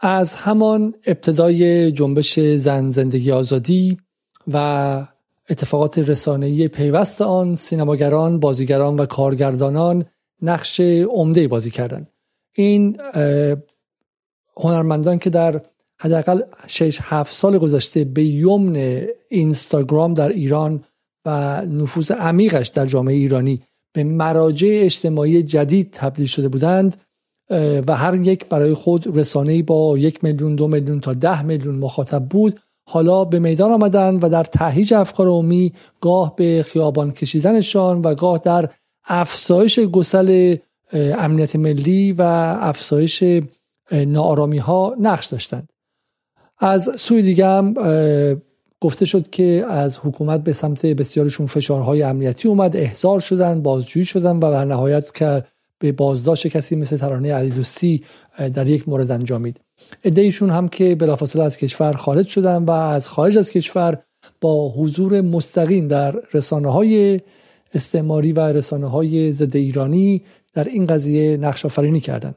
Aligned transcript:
از 0.00 0.34
همان 0.34 0.94
ابتدای 1.06 1.92
جنبش 1.92 2.40
زن 2.40 2.90
زندگی 2.90 3.32
آزادی 3.32 3.98
و 4.52 5.06
اتفاقات 5.50 5.98
رسانه‌ای 5.98 6.68
پیوست 6.68 7.22
آن 7.22 7.54
سینماگران، 7.54 8.40
بازیگران 8.40 8.96
و 8.96 9.06
کارگردانان 9.06 10.04
نقش 10.42 10.80
عمده 10.80 11.48
بازی 11.48 11.70
کردند. 11.70 12.10
این 12.54 12.96
هنرمندان 14.56 15.18
که 15.18 15.30
در 15.30 15.62
حداقل 16.00 16.42
6 16.66 16.98
7 17.02 17.34
سال 17.34 17.58
گذشته 17.58 18.04
به 18.04 18.24
یمن 18.24 19.06
اینستاگرام 19.28 20.14
در 20.14 20.28
ایران 20.28 20.84
و 21.24 21.62
نفوذ 21.66 22.10
عمیقش 22.10 22.68
در 22.68 22.86
جامعه 22.86 23.14
ایرانی 23.14 23.62
به 23.92 24.04
مراجع 24.04 24.80
اجتماعی 24.82 25.42
جدید 25.42 25.90
تبدیل 25.92 26.26
شده 26.26 26.48
بودند 26.48 26.96
و 27.50 27.96
هر 27.96 28.14
یک 28.14 28.46
برای 28.48 28.74
خود 28.74 29.16
رسانه 29.16 29.62
با 29.62 29.98
یک 29.98 30.24
میلیون 30.24 30.56
دو 30.56 30.68
میلیون 30.68 31.00
تا 31.00 31.14
ده 31.14 31.42
میلیون 31.42 31.74
مخاطب 31.74 32.24
بود. 32.24 32.60
حالا 32.90 33.24
به 33.24 33.38
میدان 33.38 33.70
آمدن 33.70 34.14
و 34.16 34.28
در 34.28 34.44
تهیج 34.44 34.94
افکار 34.94 35.26
عمومی 35.26 35.72
گاه 36.00 36.36
به 36.36 36.64
خیابان 36.68 37.10
کشیدنشان 37.10 38.00
و 38.00 38.14
گاه 38.14 38.38
در 38.38 38.68
افزایش 39.08 39.78
گسل 39.78 40.56
امنیت 40.92 41.56
ملی 41.56 42.12
و 42.12 42.22
افزایش 42.60 43.24
نارامی 43.92 44.58
ها 44.58 44.96
نقش 45.00 45.26
داشتند. 45.26 45.68
از 46.58 46.90
سوی 46.96 47.22
دیگه 47.22 47.46
هم 47.46 47.74
گفته 48.80 49.04
شد 49.04 49.30
که 49.30 49.64
از 49.68 49.98
حکومت 49.98 50.44
به 50.44 50.52
سمت 50.52 50.86
بسیارشون 50.86 51.46
فشارهای 51.46 52.02
امنیتی 52.02 52.48
اومد 52.48 52.76
احضار 52.76 53.20
شدن 53.20 53.62
بازجویی 53.62 54.04
شدن 54.04 54.36
و 54.36 54.40
در 54.40 54.64
نهایت 54.64 55.14
که 55.14 55.44
به 55.78 55.92
بازداشت 55.92 56.46
کسی 56.46 56.76
مثل 56.76 56.96
ترانه 56.96 57.34
علی 57.34 57.50
دوستی 57.50 58.02
در 58.54 58.66
یک 58.68 58.88
مورد 58.88 59.10
انجامید 59.10 59.60
ایشون 60.04 60.50
هم 60.50 60.68
که 60.68 60.94
بلافاصله 60.94 61.42
از 61.42 61.56
کشور 61.56 61.92
خارج 61.92 62.26
شدن 62.26 62.64
و 62.64 62.70
از 62.70 63.08
خارج 63.08 63.38
از 63.38 63.50
کشور 63.50 63.98
با 64.40 64.68
حضور 64.68 65.20
مستقیم 65.20 65.88
در 65.88 66.14
رسانه 66.34 66.72
های 66.72 67.20
استعماری 67.74 68.32
و 68.32 68.40
رسانه 68.40 68.86
های 68.86 69.32
ضد 69.32 69.56
ایرانی 69.56 70.22
در 70.54 70.64
این 70.64 70.86
قضیه 70.86 71.36
نقش 71.36 71.64
آفرینی 71.64 72.00
کردند 72.00 72.34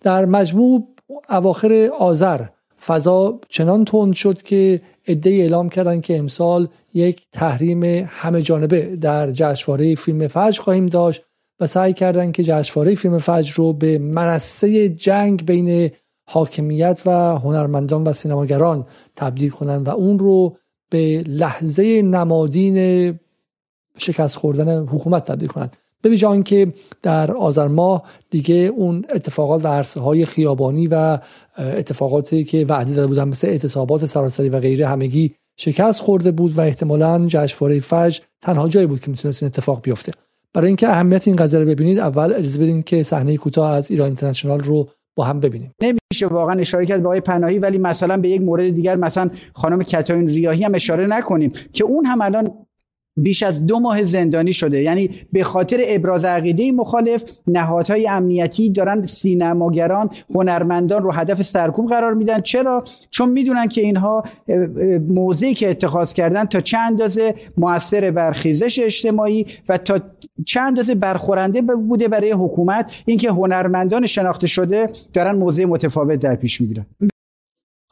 در 0.00 0.24
مجموع 0.24 0.88
اواخر 1.28 1.90
آذر 1.98 2.44
فضا 2.86 3.40
چنان 3.48 3.84
تند 3.84 4.14
شد 4.14 4.42
که 4.42 4.80
عده 5.08 5.30
اعلام 5.30 5.68
کردند 5.68 6.02
که 6.02 6.18
امسال 6.18 6.68
یک 6.94 7.22
تحریم 7.32 7.82
همه 8.08 8.42
جانبه 8.42 8.96
در 8.96 9.30
جشنواره 9.30 9.94
فیلم 9.94 10.28
فجر 10.28 10.60
خواهیم 10.60 10.86
داشت. 10.86 11.22
و 11.60 11.66
سعی 11.66 11.92
کردند 11.92 12.32
که 12.32 12.44
جشنواره 12.44 12.94
فیلم 12.94 13.18
فجر 13.18 13.54
رو 13.54 13.72
به 13.72 13.98
منصه 13.98 14.88
جنگ 14.88 15.46
بین 15.46 15.90
حاکمیت 16.24 17.00
و 17.06 17.10
هنرمندان 17.38 18.04
و 18.04 18.12
سینماگران 18.12 18.86
تبدیل 19.16 19.50
کنند 19.50 19.88
و 19.88 19.90
اون 19.90 20.18
رو 20.18 20.56
به 20.90 21.24
لحظه 21.26 22.02
نمادین 22.02 23.18
شکست 23.98 24.36
خوردن 24.36 24.86
حکومت 24.86 25.24
تبدیل 25.24 25.48
کنند 25.48 25.76
به 26.02 26.08
ویژه 26.08 26.26
آنکه 26.26 26.72
در 27.02 27.32
آذر 27.32 27.68
ماه 27.68 28.02
دیگه 28.30 28.54
اون 28.54 29.04
اتفاقات 29.14 29.64
و 29.64 29.68
عرصه 29.68 30.00
های 30.00 30.24
خیابانی 30.24 30.86
و 30.86 31.18
اتفاقاتی 31.58 32.44
که 32.44 32.66
وعده 32.68 32.94
داده 32.94 33.06
بودن 33.06 33.28
مثل 33.28 33.48
اعتصابات 33.48 34.06
سراسری 34.06 34.48
و 34.48 34.60
غیره 34.60 34.86
همگی 34.86 35.34
شکست 35.56 36.00
خورده 36.00 36.30
بود 36.30 36.58
و 36.58 36.60
احتمالا 36.60 37.26
جشنواره 37.26 37.80
فجر 37.80 38.20
تنها 38.40 38.68
جایی 38.68 38.86
بود 38.86 39.00
که 39.00 39.10
می‌تونست 39.10 39.42
این 39.42 39.46
اتفاق 39.46 39.82
بیفته. 39.82 40.12
برای 40.54 40.66
اینکه 40.66 40.88
اهمیت 40.88 41.28
این 41.28 41.36
قضیه 41.36 41.60
رو 41.60 41.66
ببینید 41.66 41.98
اول 41.98 42.32
اجازه 42.32 42.62
بدین 42.62 42.82
که 42.82 43.02
صحنه 43.02 43.36
کوتاه 43.36 43.70
از 43.70 43.90
ایران 43.90 44.06
اینترنشنال 44.06 44.60
رو 44.60 44.88
با 45.16 45.24
هم 45.24 45.40
ببینیم. 45.40 45.74
نمیشه 45.82 46.26
واقعا 46.26 46.60
اشاره 46.60 46.86
کرد 46.86 47.02
به 47.02 47.08
آقای 47.08 47.20
پناهی 47.20 47.58
ولی 47.58 47.78
مثلا 47.78 48.16
به 48.16 48.28
یک 48.28 48.40
مورد 48.40 48.70
دیگر 48.70 48.96
مثلا 48.96 49.30
خانم 49.54 49.82
کتاین 49.82 50.26
ریاهی 50.26 50.64
هم 50.64 50.74
اشاره 50.74 51.06
نکنیم 51.06 51.52
که 51.72 51.84
اون 51.84 52.06
هم 52.06 52.20
الان 52.20 52.52
بیش 53.16 53.42
از 53.42 53.66
دو 53.66 53.80
ماه 53.80 54.02
زندانی 54.02 54.52
شده. 54.52 54.82
یعنی 54.82 55.10
به 55.32 55.42
خاطر 55.42 55.80
ابراز 55.86 56.24
عقیده 56.24 56.72
مخالف 56.72 57.24
نهادهای 57.46 58.08
امنیتی 58.08 58.70
دارن 58.70 59.06
سینماگران 59.06 60.10
هنرمندان 60.34 61.02
رو 61.02 61.12
هدف 61.12 61.42
سرکوب 61.42 61.88
قرار 61.88 62.14
میدن. 62.14 62.40
چرا؟ 62.40 62.84
چون 63.10 63.28
می‌دونن 63.28 63.68
که 63.68 63.80
اینها 63.80 64.24
موضعی 65.08 65.54
که 65.54 65.70
اتخاذ 65.70 66.12
کردن 66.12 66.44
تا 66.44 66.60
چند 66.60 66.90
اندازه 66.90 67.34
موثر 67.56 68.10
بر 68.10 68.32
خیزش 68.32 68.78
اجتماعی 68.78 69.46
و 69.68 69.78
تا 69.78 70.00
چند 70.46 70.66
اندازه 70.66 70.94
برخورنده 70.94 71.62
بوده 71.62 72.08
برای 72.08 72.32
حکومت. 72.32 72.92
اینکه 73.06 73.30
هنرمندان 73.30 74.06
شناخته 74.06 74.46
شده 74.46 74.90
دارن 75.12 75.36
موضع 75.36 75.64
متفاوت 75.64 76.18
در 76.18 76.34
پیش 76.34 76.60
می‌گیرن. 76.60 76.86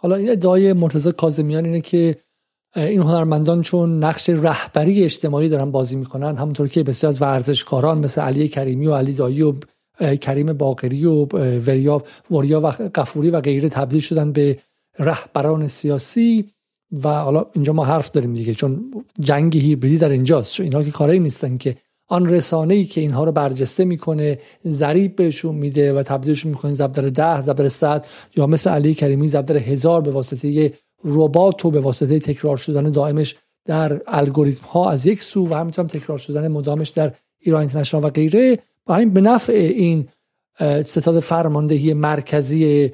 حالا 0.01 0.17
این 0.17 0.31
ادعای 0.31 0.73
مرتضی 0.73 1.13
کاظمیان 1.13 1.65
اینه 1.65 1.81
که 1.81 2.17
این 2.77 3.01
هنرمندان 3.01 3.63
چون 3.63 4.05
نقش 4.05 4.31
رهبری 4.31 5.05
اجتماعی 5.05 5.49
دارن 5.49 5.71
بازی 5.71 5.97
می‌کنن 5.97 6.37
همونطور 6.37 6.69
که 6.69 6.83
بسیار 6.83 7.09
از 7.09 7.23
ورزشکاران 7.23 7.99
مثل 7.99 8.21
علی 8.21 8.49
کریمی 8.49 8.87
و 8.87 8.95
علی 8.95 9.13
دایی 9.13 9.43
و 9.43 9.55
کریم 10.21 10.53
باقری 10.53 11.05
و 11.05 11.25
وریا 11.59 12.05
وریا 12.31 12.61
و 12.61 12.67
قفوری 12.95 13.31
و 13.31 13.41
غیره 13.41 13.69
تبدیل 13.69 14.01
شدن 14.01 14.33
به 14.33 14.59
رهبران 14.99 15.69
سیاسی. 15.69 16.51
و 16.93 17.09
حالا 17.09 17.47
اینجا 17.53 17.73
ما 17.73 17.85
حرف 17.85 18.11
داریم 18.11 18.35
دیگه 18.35 18.55
چون 18.55 18.93
جنگ 19.21 19.57
هیبریدی 19.57 19.99
در 19.99 20.11
اینجاست. 20.11 20.55
چون 20.55 20.65
اینها 20.65 20.83
که 20.83 20.91
کاری 20.91 21.19
نیستن 21.19 21.57
که 21.57 21.77
آن 22.07 22.29
رسانه 22.29 22.75
ای 22.75 22.85
که 22.85 23.01
اینها 23.01 23.25
رو 23.25 23.33
برجسته 23.33 23.85
می‌کنه 23.85 24.39
ضریب 24.67 25.17
بهشون 25.17 25.55
میده 25.55 25.93
و 25.93 26.03
تبدیلشون 26.03 26.51
می‌کنه 26.51 26.75
زبدر 26.75 27.09
ده 27.09 27.41
زبدر 27.41 27.69
صد 27.69 28.07
یا 28.37 28.47
مثل 28.47 28.71
علی 28.71 28.95
کریمی 28.95 29.29
زبدر 29.29 29.57
هزار 29.57 30.01
به 30.01 30.11
واسطه 30.11 30.73
ربات 31.05 31.65
و 31.65 31.71
به 31.71 31.81
واسطه 31.81 32.19
تکرار 32.19 32.57
شدن 32.57 32.91
دائمش 32.91 33.37
در 33.65 34.01
الگوریتم 34.07 34.67
ها 34.67 34.91
از 34.91 35.07
یک 35.07 35.23
سو 35.23 35.49
و 35.49 35.55
همینطور 35.55 35.85
تکرار 35.85 36.19
شدن 36.19 36.49
مدامش 36.49 36.89
در 36.89 37.13
ایران 37.39 37.61
اینترنشنال 37.61 38.05
و 38.05 38.09
غیره. 38.09 38.59
با 38.87 38.95
همین 38.95 39.13
به 39.13 39.21
نفع 39.21 39.53
این 39.53 40.09
ستاد 40.85 41.21
فرماندهی 41.21 41.95
مرکزی 41.95 42.93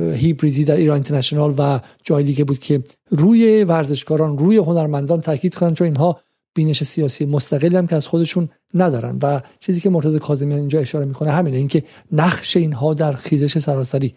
هیبریدی 0.00 0.64
در 0.64 0.76
ایران 0.76 0.94
اینترنشنال 0.94 1.54
و 1.58 1.80
جای 2.02 2.24
دیگه 2.24 2.44
بود 2.44 2.58
که 2.58 2.82
روی 3.10 3.64
ورزشکاران 3.64 4.38
روی 4.38 4.56
هنرمندان 4.56 5.20
تاکید 5.20 5.54
کنن 5.54 5.74
چون 5.74 5.84
اینها 5.84 6.20
بینش 6.54 6.84
سیاسی 6.84 7.26
مستقلی 7.26 7.76
هم 7.76 7.86
که 7.86 7.96
از 7.96 8.06
خودشون 8.06 8.48
ندارن. 8.74 9.18
و 9.22 9.40
چیزی 9.60 9.80
که 9.80 9.90
مرتضی 9.90 10.18
کاظمی 10.18 10.54
اینجا 10.54 10.80
اشاره 10.80 11.04
می‌کنه 11.04 11.30
همینه 11.30 11.56
اینکه 11.56 11.82
نقش 12.12 12.56
اینها 12.56 12.94
در 12.94 13.12
خیزش 13.12 13.58
سراسری 13.58 14.14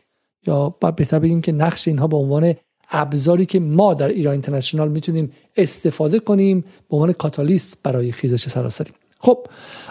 یا 0.47 0.69
بهتر 0.69 1.19
بگیم 1.19 1.41
که 1.41 1.51
نقش 1.51 1.87
اینها 1.87 2.07
به 2.07 2.17
عنوان 2.17 2.53
ابزاری 2.91 3.45
که 3.45 3.59
ما 3.59 3.93
در 3.93 4.07
ایران 4.07 4.31
اینترنشنال 4.31 4.89
می‌تونیم 4.89 5.31
استفاده 5.57 6.19
کنیم 6.19 6.61
به 6.61 6.95
عنوان 6.95 7.11
کاتالیست 7.11 7.77
برای 7.83 8.11
خیزش 8.11 8.49
سراسری. 8.49 8.91
خب 9.19 9.47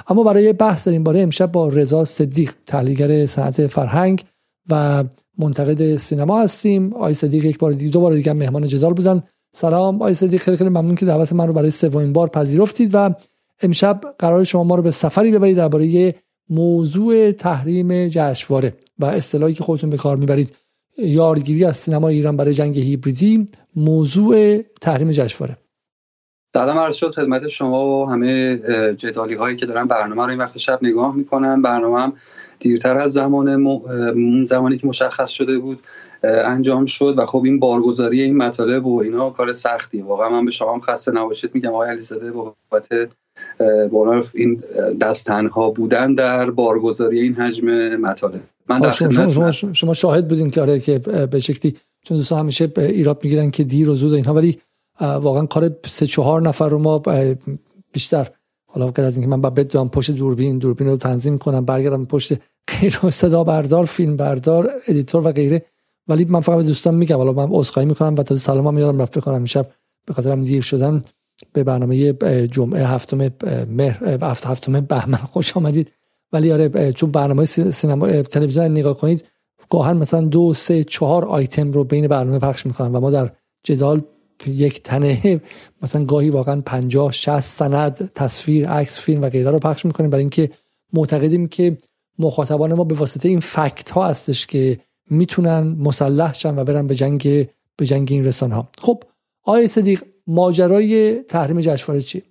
اما 0.08 0.22
برای 0.22 0.52
بحث 0.52 0.88
در 0.88 0.92
این 0.92 1.04
باره 1.04 1.20
امشب 1.20 1.52
با 1.52 1.68
رضا 1.68 2.04
صدیق 2.04 2.52
تحلیلگر 2.66 3.26
صنعت 3.26 3.66
فرهنگ 3.66 4.24
و 4.70 5.04
منتقد 5.38 5.96
سینما 5.96 6.40
هستیم. 6.40 6.94
آقای 6.94 7.14
صدیق 7.14 7.44
یک 7.44 7.58
بار 7.58 7.72
دیگه 7.72 7.90
دو 7.90 8.00
بار 8.00 8.14
دیگه 8.14 8.32
مهمان 8.32 8.68
جدال 8.68 8.92
بودن. 8.92 9.22
سلام. 9.54 9.94
آقای 9.94 10.14
صدیق 10.14 10.40
خیلی 10.40 10.56
خیلی 10.56 10.70
ممنون 10.70 10.94
که 10.94 11.06
دعوت 11.06 11.32
من 11.32 11.46
رو 11.46 11.52
برای 11.52 11.70
سومین 11.70 12.12
بار 12.12 12.28
پذیرفتید 12.28 12.90
و 12.92 13.14
امشب 13.62 14.00
قرار 14.18 14.44
شما 14.44 14.64
ما 14.64 14.74
رو 14.74 14.82
به 14.82 14.90
سفری 14.90 15.32
ببرید 15.32 15.56
درباره 15.56 16.14
موضوع 16.50 17.32
تحریم 17.32 18.08
جشنواره 18.08 18.74
و 18.98 19.04
اصطلاحی 19.04 19.54
که 19.54 19.64
خودتون 19.64 19.90
به 19.90 19.96
کار 19.96 20.16
می‌برید. 20.16 20.52
یارگیری 20.98 21.64
از 21.64 21.76
سینما 21.76 22.08
ایران 22.08 22.36
برای 22.36 22.54
جنگ 22.54 22.78
هیبریدی 22.78 23.48
موضوع 23.76 24.62
تحریم 24.80 25.12
جشنواره. 25.12 25.56
سلام 26.54 26.78
عرض 26.78 26.94
شد 26.94 27.14
خدمت 27.14 27.48
شما 27.48 27.86
و 27.86 28.08
همه 28.08 28.56
جدالی 28.96 29.34
هایی 29.34 29.56
که 29.56 29.66
دارن 29.66 29.84
برنامه 29.84 30.22
رو 30.22 30.28
این 30.30 30.38
وقت 30.38 30.58
شب 30.58 30.78
نگاه 30.82 31.16
می‌کنن. 31.16 31.62
برنامه 31.62 32.00
هم 32.00 32.12
دیرتر 32.58 32.98
از 32.98 33.12
زمان 33.12 34.44
زمانی 34.44 34.78
که 34.78 34.86
مشخص 34.86 35.30
شده 35.30 35.58
بود 35.58 35.80
انجام 36.22 36.86
شد 36.86 37.14
و 37.18 37.26
خب 37.26 37.42
این 37.44 37.58
بارگذاری 37.58 38.22
این 38.22 38.36
مطالب 38.36 38.86
و 38.86 39.00
اینا 39.00 39.30
کار 39.30 39.52
سختی. 39.52 40.02
واقعا 40.02 40.30
من 40.30 40.44
به 40.44 40.50
شما 40.50 40.74
هم 40.74 40.80
خسته 40.80 41.12
نباشید. 41.12 41.54
میگم 41.54 41.70
آقای 41.70 41.90
علیزاده 41.90 42.32
بابت 42.32 42.88
این 44.34 44.62
دستنها 45.00 45.70
بودن 45.70 46.14
در 46.14 46.50
بارگذاری 46.50 47.20
این 47.20 47.34
حجم 47.34 47.96
مطالب. 47.96 48.40
من 48.68 48.80
در 48.80 48.90
شما, 48.90 49.28
شما, 49.28 49.50
شما, 49.50 49.94
شاهد 49.94 50.28
بودین 50.28 50.50
که 50.50 50.60
آره 50.60 50.80
که 50.80 50.98
به 50.98 51.40
شکلی 51.40 51.76
چون 52.04 52.16
دوستان 52.16 52.38
همیشه 52.38 52.72
ایراد 52.76 53.24
می‌گیرن 53.24 53.50
که 53.50 53.64
دیر 53.64 53.90
و 53.90 53.94
زود 53.94 54.14
اینها 54.14 54.34
ولی 54.34 54.58
واقعا 55.00 55.46
کار 55.46 55.70
سه 55.86 56.06
چهار 56.06 56.42
نفر 56.42 56.68
رو 56.68 56.78
ما 56.78 57.02
بیشتر 57.92 58.30
حالا 58.66 58.90
غیر 58.90 59.04
از 59.04 59.16
اینکه 59.16 59.30
من 59.30 59.40
بعد 59.40 59.54
بدوام 59.54 59.88
پشت 59.88 60.10
دوربین 60.10 60.58
دوربین 60.58 60.88
رو 60.88 60.96
تنظیم 60.96 61.38
کنم 61.38 61.64
برگردم 61.64 62.04
پشت 62.04 62.32
غیر 62.68 62.98
صدا 63.10 63.44
بردار 63.44 63.84
فیلم 63.84 64.16
بردار 64.16 64.70
ادیتور 64.88 65.26
و 65.26 65.32
غیره. 65.32 65.62
ولی 66.08 66.24
من 66.24 66.40
فقط 66.40 66.56
به 66.56 66.62
دوستان 66.62 66.94
میگم 66.94 67.16
حالا 67.16 67.32
من 67.32 67.48
عذرخواهی 67.50 67.88
می‌کنم 67.88 68.14
و 68.18 68.22
تا 68.22 68.36
سلامم 68.36 68.78
یادم 68.78 69.02
رفت 69.02 69.18
بکنم 69.18 69.34
امشب 69.34 69.66
به 70.06 70.14
خاطر 70.14 70.36
دیر 70.36 70.62
شدن 70.62 71.02
به 71.52 71.64
برنامه 71.64 72.12
جمعه 72.46 72.86
هفتم 72.86 73.30
مهر 73.68 74.18
هفت 74.22 74.46
هفتم 74.46 74.80
بهمن 74.80 75.18
خوش 75.18 75.56
آمدید. 75.56 75.90
ولی 76.34 76.52
آره 76.52 76.92
چون 76.92 77.10
برنامه 77.10 77.44
سینما 77.44 78.22
تلویزیون 78.22 78.64
نگاه 78.64 78.96
کنید 78.98 79.24
گاهن 79.70 79.96
مثلا 79.96 80.20
دو 80.20 80.54
سه 80.54 80.84
چهار 80.84 81.24
آیتم 81.24 81.72
رو 81.72 81.84
بین 81.84 82.08
برنامه 82.08 82.38
پخش 82.38 82.66
می‌کنن 82.66 82.92
و 82.92 83.00
ما 83.00 83.10
در 83.10 83.30
جدال 83.64 84.02
یک 84.46 84.82
تنه 84.82 85.40
مثلا 85.82 86.04
گاهی 86.04 86.30
واقعا 86.30 86.60
50 86.60 87.12
60 87.12 87.40
سند 87.40 88.10
تصویر 88.14 88.68
عکس 88.68 89.00
فیلم 89.00 89.22
و 89.22 89.28
غیره 89.28 89.50
رو 89.50 89.58
پخش 89.58 89.84
می‌کنیم. 89.84 90.10
برای 90.10 90.22
اینکه 90.22 90.50
معتقدیم 90.92 91.48
که 91.48 91.76
مخاطبان 92.18 92.74
ما 92.74 92.84
به 92.84 92.94
واسطه 92.94 93.28
این 93.28 93.40
فکت 93.40 93.90
ها 93.90 94.06
هستش 94.06 94.46
که 94.46 94.78
می‌تونن 95.10 95.76
مسلح 95.78 96.34
شن 96.34 96.58
و 96.58 96.64
برن 96.64 96.86
به 96.86 96.94
جنگ 96.94 97.48
به 97.76 97.86
جنگ 97.86 98.08
این 98.10 98.24
رسانه 98.24 98.54
ها 98.54 98.68
خب 98.78 99.02
آقای 99.42 99.68
صدیق 99.68 100.02
ماجرای 100.26 101.22
تحریم 101.22 101.60
جشنواره 101.60 102.02
چی 102.02 102.22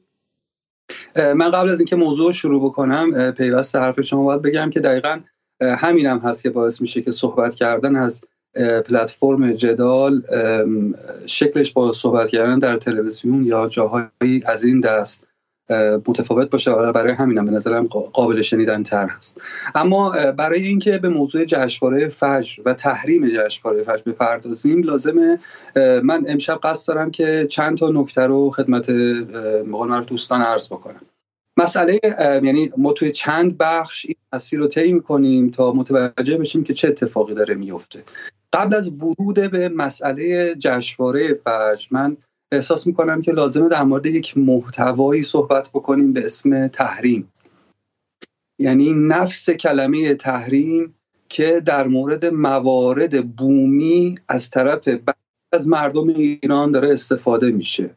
من 1.15 1.51
قبل 1.51 1.69
از 1.69 1.79
اینکه 1.79 1.95
موضوع 1.95 2.31
شروع 2.31 2.65
بکنم 2.65 3.31
پیوست 3.31 3.75
حرف 3.75 4.01
شما 4.01 4.23
باید 4.23 4.41
بگم 4.41 4.69
که 4.69 4.79
دقیقا 4.79 5.19
همینم 5.61 6.17
هم 6.17 6.29
هست 6.29 6.43
که 6.43 6.49
باعث 6.49 6.81
میشه 6.81 7.01
که 7.01 7.11
صحبت 7.11 7.55
کردن 7.55 7.95
از 7.95 8.21
پلتفرم 8.85 9.53
جدال 9.53 10.21
شکلش 11.25 11.71
با 11.71 11.93
صحبت 11.93 12.29
کردن 12.29 12.59
در 12.59 12.77
تلویزیون 12.77 13.45
یا 13.45 13.67
جاهایی 13.67 14.43
از 14.45 14.63
این 14.63 14.79
دست. 14.79 15.27
متفاوت 16.07 16.49
باشه. 16.49 16.71
و 16.71 16.91
برای 16.91 17.13
همینم 17.13 17.45
به 17.45 17.51
نظرم 17.51 17.85
قابل 17.87 18.41
شنیدن 18.41 18.83
تر 18.83 19.07
هست. 19.07 19.41
اما 19.75 20.31
برای 20.31 20.63
اینکه 20.63 20.97
به 20.97 21.09
موضوع 21.09 21.45
جشنواره 21.45 22.09
فجر 22.09 22.61
و 22.65 22.73
تحریم 22.73 23.27
جشنواره 23.27 23.83
فجر 23.83 24.01
بپردازیم 24.05 24.83
لازمه 24.83 25.39
من 26.03 26.25
امشب 26.27 26.59
قصد 26.63 26.87
دارم 26.87 27.11
که 27.11 27.47
چند 27.49 27.77
تا 27.77 27.89
نکته 27.89 28.21
رو 28.21 28.49
خدمت 28.49 28.89
مقال 29.67 30.03
دوستان 30.03 30.41
عرض 30.41 30.67
بکنم. 30.67 31.01
مسئله 31.57 31.99
یعنی 32.19 32.71
ما 32.77 32.93
توی 32.93 33.11
چند 33.11 33.57
بخش 33.57 34.05
این 34.05 34.15
مسیر 34.33 34.59
رو 34.59 34.67
طی 34.67 34.93
می‌کنیم 34.93 35.49
تا 35.49 35.71
متوجه 35.71 36.37
بشیم 36.37 36.63
که 36.63 36.73
چه 36.73 36.87
اتفاقی 36.87 37.33
داره 37.33 37.55
میفته 37.55 38.03
قبل 38.53 38.75
از 38.75 39.03
ورود 39.03 39.51
به 39.51 39.69
مسئله 39.69 40.55
جشنواره 40.55 41.33
فجر 41.33 41.87
من 41.91 42.17
احساس 42.53 42.87
می‌کنم 42.87 43.21
که 43.21 43.31
لازمه 43.31 43.69
در 43.69 43.83
مورد 43.83 44.05
یک 44.05 44.37
محتوایی 44.37 45.23
صحبت 45.23 45.69
بکنیم 45.69 46.13
به 46.13 46.25
اسم 46.25 46.67
تحریم. 46.67 47.33
یعنی 48.59 48.93
نفس 48.93 49.49
کلمه 49.49 50.15
تحریم 50.15 50.95
که 51.29 51.61
در 51.65 51.87
مورد 51.87 52.25
موارد 52.25 53.35
بومی 53.35 54.15
از 54.27 54.49
طرف 54.49 54.89
از 55.53 55.67
مردم 55.67 56.07
ایران 56.07 56.71
داره 56.71 56.93
استفاده 56.93 57.51
میشه. 57.51 57.89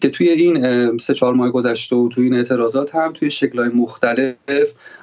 که 0.00 0.08
توی 0.08 0.28
این 0.28 0.98
سه 0.98 1.14
چهار 1.14 1.34
ماه 1.34 1.50
گذشته 1.50 1.96
و 1.96 2.08
توی 2.08 2.24
این 2.24 2.34
اعتراضات 2.34 2.94
هم 2.94 3.12
توی 3.12 3.30
شکلهای 3.30 3.68
مختلف 3.68 4.36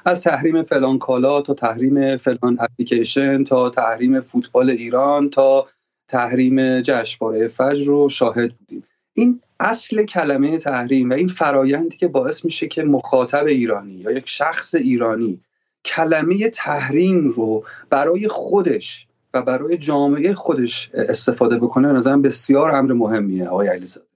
از 0.04 0.22
تحریم 0.22 0.62
فلان 0.62 0.98
کالا 0.98 1.42
تا 1.42 1.54
تحریم 1.54 2.16
فلان 2.16 2.58
اپلیکیشن 2.60 3.44
تا 3.44 3.70
تحریم 3.70 4.20
فوتبال 4.20 4.70
ایران 4.70 5.30
تا 5.30 5.68
تحریم 6.08 6.80
جشنواره 6.80 7.48
فجر 7.48 7.86
رو 7.86 8.08
شاهد 8.08 8.54
بودیم. 8.58 8.84
این 9.14 9.40
اصل 9.60 10.04
کلمه 10.04 10.58
تحریم 10.58 11.10
و 11.10 11.12
این 11.12 11.28
فرایندی 11.28 11.96
که 11.96 12.08
باعث 12.08 12.44
میشه 12.44 12.68
که 12.68 12.82
مخاطب 12.82 13.46
ایرانی 13.46 13.92
یا 13.92 14.10
یک 14.10 14.28
شخص 14.28 14.74
ایرانی 14.74 15.40
کلمه 15.84 16.48
تحریم 16.48 17.28
رو 17.28 17.64
برای 17.90 18.28
خودش 18.28 19.06
و 19.34 19.42
برای 19.42 19.76
جامعه 19.76 20.34
خودش 20.34 20.90
استفاده 20.94 21.58
بکنه 21.58 21.92
نظرم 21.92 22.22
بسیار 22.22 22.70
امر 22.70 22.92
مهمیه 22.92 23.48
آقای 23.48 23.68
علیزاده. 23.68 24.06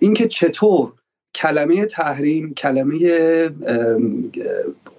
اینکه 0.00 0.26
چطور 0.26 0.92
کلمه 1.34 1.86
تحریم 1.86 2.54
کلمه 2.54 3.50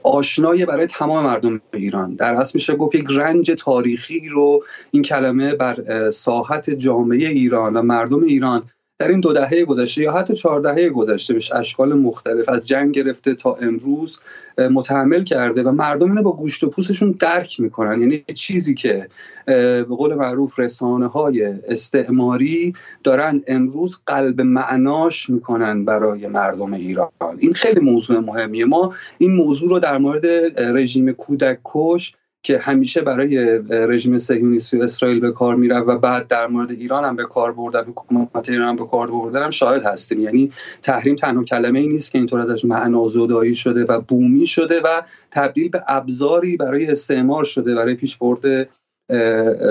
آشنایی 0.04 0.66
برای 0.66 0.88
تمام 0.88 1.26
مردم 1.26 1.62
ایران 1.74 2.16
در 2.16 2.36
اصل 2.36 2.52
میشه 2.54 2.76
گفت 2.76 2.96
یک 2.96 3.06
رنج 3.10 3.52
تاریخی 3.52 4.28
رو 4.28 4.64
این 4.92 5.04
کلمه 5.04 5.56
بر 5.56 6.12
ساحت 6.12 6.70
جامعه 6.70 7.28
ایران 7.28 7.74
و 7.74 7.82
مردم 7.82 8.24
ایران 8.24 8.64
در 9.00 9.08
این 9.08 9.20
دو 9.20 9.34
دهه 9.34 9.66
گذشته 9.66 10.02
یا 10.02 10.12
حتی 10.12 10.34
چهار 10.34 10.62
دهه 10.62 10.90
گذشته 10.90 11.34
بهش 11.34 11.52
اشکال 11.52 11.94
مختلف 11.94 12.50
از 12.50 12.68
جنگ 12.68 12.94
گرفته 12.94 13.34
تا 13.34 13.54
امروز 13.54 14.20
متحمل 14.58 15.24
کرده 15.24 15.64
و 15.64 15.72
مردم 15.72 16.10
اینو 16.10 16.24
با 16.24 16.32
گوشت 16.32 16.64
و 16.64 16.70
پوستشون 16.70 17.12
درک 17.12 17.60
می‌کنن. 17.60 18.02
یعنی 18.02 18.24
چیزی 18.34 18.74
که 18.74 19.08
به 19.46 19.84
قول 19.84 20.14
معروف 20.14 20.60
رسانه 20.60 21.08
های 21.08 21.44
استعماری 21.44 22.74
دارن 23.04 23.44
امروز 23.48 24.02
قلب 24.06 24.42
معناش 24.42 25.30
می‌کنن 25.30 25.86
برای 25.86 26.28
مردم 26.28 26.74
ایران. 26.74 27.10
این 27.38 27.54
خیلی 27.54 27.80
موضوع 27.80 28.20
مهمیه. 28.20 28.66
ما 28.66 28.94
این 29.18 29.32
موضوع 29.32 29.70
رو 29.70 29.80
در 29.80 29.98
مورد 29.98 30.26
رژیم 30.60 31.12
کودک 31.12 31.60
کش 31.66 32.16
که 32.48 32.58
همیشه 32.58 33.02
برای 33.02 33.60
رژیم 33.70 34.18
صهیونیستی 34.18 34.82
اسرائیل 34.82 35.20
به 35.20 35.32
کار 35.32 35.56
میره 35.56 35.80
و 35.80 35.98
بعد 35.98 36.28
در 36.28 36.48
مورد 36.48 36.72
ایران 36.72 37.06
هم 37.06 37.16
به 37.16 37.24
کار 37.24 37.54
بردن 37.54 37.82
حکومت 37.82 38.50
ایران 38.50 38.68
هم 38.68 38.76
به 38.76 38.86
کار 38.86 39.12
بردن 39.12 39.50
شاهد 39.50 39.86
هستیم. 39.86 40.22
یعنی 40.22 40.52
تحریم 40.82 41.16
تنها 41.16 41.44
کلمه 41.44 41.80
ای 41.80 41.88
نیست 41.88 42.12
که 42.12 42.18
اینطور 42.18 42.40
ازش 42.40 42.66
معنا 42.66 43.08
زدایی 43.08 43.56
شده 43.56 43.84
و 43.84 44.02
بومی 44.02 44.48
شده 44.48 44.82
و 44.82 45.02
تبدیل 45.32 45.70
به 45.70 45.82
ابزاری 45.88 46.58
برای 46.58 46.86
استعمار 46.86 47.44
شده 47.44 47.76
برای 47.76 47.96
پیش 47.96 48.18
برده 48.18 48.70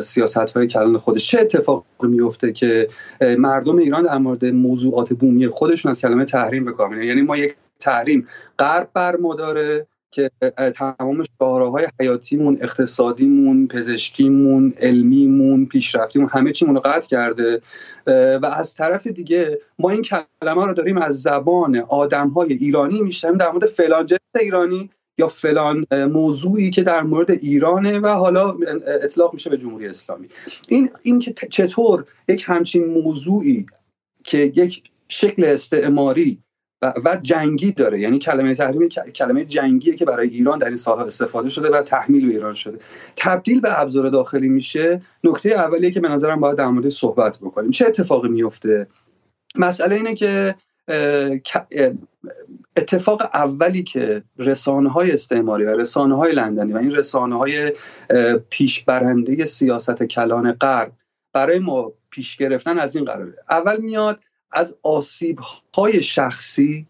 سیاست 0.02 0.56
های 0.56 0.66
کلان 0.66 0.98
خودش. 0.98 1.28
چه 1.28 1.40
اتفاق 1.40 1.84
میفته 2.02 2.52
که 2.52 2.88
مردم 3.38 3.76
ایران 3.76 4.02
در 4.02 4.18
مورد 4.18 4.44
موضوعات 4.44 5.12
بومی 5.12 5.48
خودشون 5.48 5.90
از 5.90 6.00
کلمه 6.00 6.24
تحریم 6.24 6.64
به 6.64 6.72
کار 6.72 7.02
یعنی 7.02 7.22
ما 7.22 7.36
یک 7.36 7.54
تحریم 7.80 8.26
غرب 8.58 8.88
بر 8.94 9.16
که 10.16 10.30
تمام 10.74 11.22
شاهراهای 11.38 11.88
حیاتیمون 12.00 12.58
اقتصادیمون 12.60 13.66
پزشکیمون 13.66 14.74
علمیمون 14.80 15.66
پیشرفتیمون 15.66 16.28
همه 16.32 16.52
چیمون 16.52 16.74
رو 16.74 16.80
قطع 16.80 17.08
کرده. 17.08 17.62
و 18.42 18.46
از 18.46 18.74
طرف 18.74 19.06
دیگه 19.06 19.58
ما 19.78 19.90
این 19.90 20.02
کلمه 20.02 20.66
رو 20.66 20.74
داریم 20.74 20.98
از 20.98 21.22
زبان 21.22 21.76
آدمهای 21.76 22.52
ایرانی 22.52 23.00
میشنیم 23.00 23.36
در 23.36 23.50
مورد 23.50 23.66
فلان 23.66 24.06
جنس 24.06 24.20
ایرانی 24.40 24.90
یا 25.18 25.26
فلان 25.26 25.86
موضوعی 25.92 26.70
که 26.70 26.82
در 26.82 27.02
مورد 27.02 27.30
ایرانه 27.30 27.98
و 27.98 28.08
حالا 28.08 28.56
اطلاق 29.02 29.32
میشه 29.32 29.50
به 29.50 29.56
جمهوری 29.56 29.88
اسلامی. 29.88 30.28
این 30.68 30.90
این 31.02 31.18
که 31.18 31.32
چطور 31.50 32.04
یک 32.28 32.44
همچین 32.46 32.84
موضوعی 32.84 33.66
که 34.24 34.38
یک 34.38 34.82
شکل 35.08 35.44
استعماری 35.44 36.38
و 36.82 37.18
جنگی 37.22 37.72
داره. 37.72 38.00
یعنی 38.00 38.18
کلمه 38.18 38.54
تحریم 38.54 38.88
کلمه 38.88 39.44
جنگیه 39.44 39.94
که 39.94 40.04
برای 40.04 40.28
ایران 40.28 40.58
در 40.58 40.66
این 40.66 40.76
سالها 40.76 41.04
استفاده 41.04 41.48
شده 41.48 41.70
و 41.70 41.82
تحمیل 41.82 42.26
به 42.26 42.32
ایران 42.32 42.54
شده. 42.54 42.78
تبدیل 43.16 43.60
به 43.60 43.80
ابزار 43.80 44.08
داخلی 44.08 44.48
میشه. 44.48 45.02
نکته 45.24 45.48
اولیه 45.48 45.90
که 45.90 46.00
به 46.00 46.08
نظرم 46.08 46.40
باید 46.40 46.56
در 46.56 46.66
مورد 46.66 46.88
صحبت 46.88 47.38
بکنیم. 47.38 47.70
چه 47.70 47.86
اتفاقی 47.86 48.28
میفته؟ 48.28 48.86
مسئله 49.54 49.94
اینه 49.94 50.14
که 50.14 50.54
اتفاق 52.76 53.22
اولی 53.34 53.82
که 53.82 54.22
رسانه 54.38 54.90
های 54.90 55.12
استعماری 55.12 55.64
و 55.64 55.76
رسانه 55.76 56.16
های 56.16 56.32
لندنی 56.32 56.72
و 56.72 56.76
این 56.76 56.94
رسانه 56.94 57.38
های 57.38 57.72
پیشبرنده 58.50 59.44
سیاست 59.44 60.02
کلان 60.02 60.52
غرب 60.52 60.92
برای 61.32 61.58
ما 61.58 61.92
پیش 62.10 62.36
گرفتن 62.36 62.78
از 62.78 62.96
این 62.96 63.04
قراره. 63.04 63.34
اول 63.50 63.80
میاد 63.80 64.20
از 64.52 64.74
آسیب 64.82 65.38
های 65.74 66.02
شخصی 66.02 66.86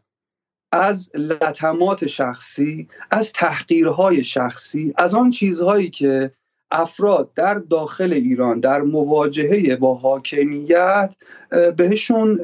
از 0.72 1.10
لطمات 1.14 2.06
شخصی 2.06 2.88
از 3.10 3.32
تحقیرهای 3.32 4.24
شخصی 4.24 4.94
از 4.96 5.14
آن 5.14 5.30
چیزهایی 5.30 5.90
که 5.90 6.32
افراد 6.70 7.34
در 7.34 7.54
داخل 7.54 8.12
ایران 8.12 8.60
در 8.60 8.82
مواجهه 8.82 9.76
با 9.76 9.94
حاکمیت 9.94 11.16
بهشون 11.76 12.40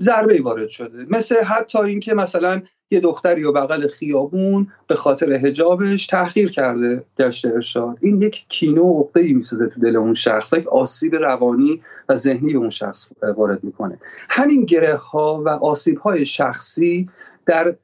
ضربه 0.00 0.42
وارد 0.42 0.68
شده. 0.68 1.06
مثل 1.10 1.44
حتی 1.44 1.78
اینکه 1.78 2.14
مثلا 2.14 2.62
یه 2.92 3.00
دختری 3.00 3.44
و 3.44 3.52
بغل 3.52 3.86
خیابون 3.86 4.66
به 4.86 4.94
خاطر 4.94 5.32
هجابش 5.32 6.06
تحقیر 6.06 6.50
کرده 6.50 7.04
گشت 7.18 7.46
ارشاد. 7.46 7.98
این 8.00 8.22
یک 8.22 8.44
کینه 8.48 8.80
و 8.80 9.00
عقده 9.00 9.20
ای 9.20 9.32
می‌سازه 9.32 9.66
تو 9.66 9.80
دل 9.80 9.96
اون 9.96 10.14
شخص. 10.14 10.52
یک 10.52 10.68
آسیب 10.68 11.14
روانی 11.14 11.82
و 12.08 12.14
ذهنی 12.14 12.52
به 12.52 12.58
اون 12.58 12.70
شخص 12.70 13.08
وارد 13.36 13.64
می‌کنه. 13.64 13.98
همین 14.28 14.64
گره 14.64 14.94
ها 14.94 15.42
و 15.46 15.48
آسیب 15.48 15.98
های 15.98 16.26
شخصی 16.26 17.08
در 17.46 17.76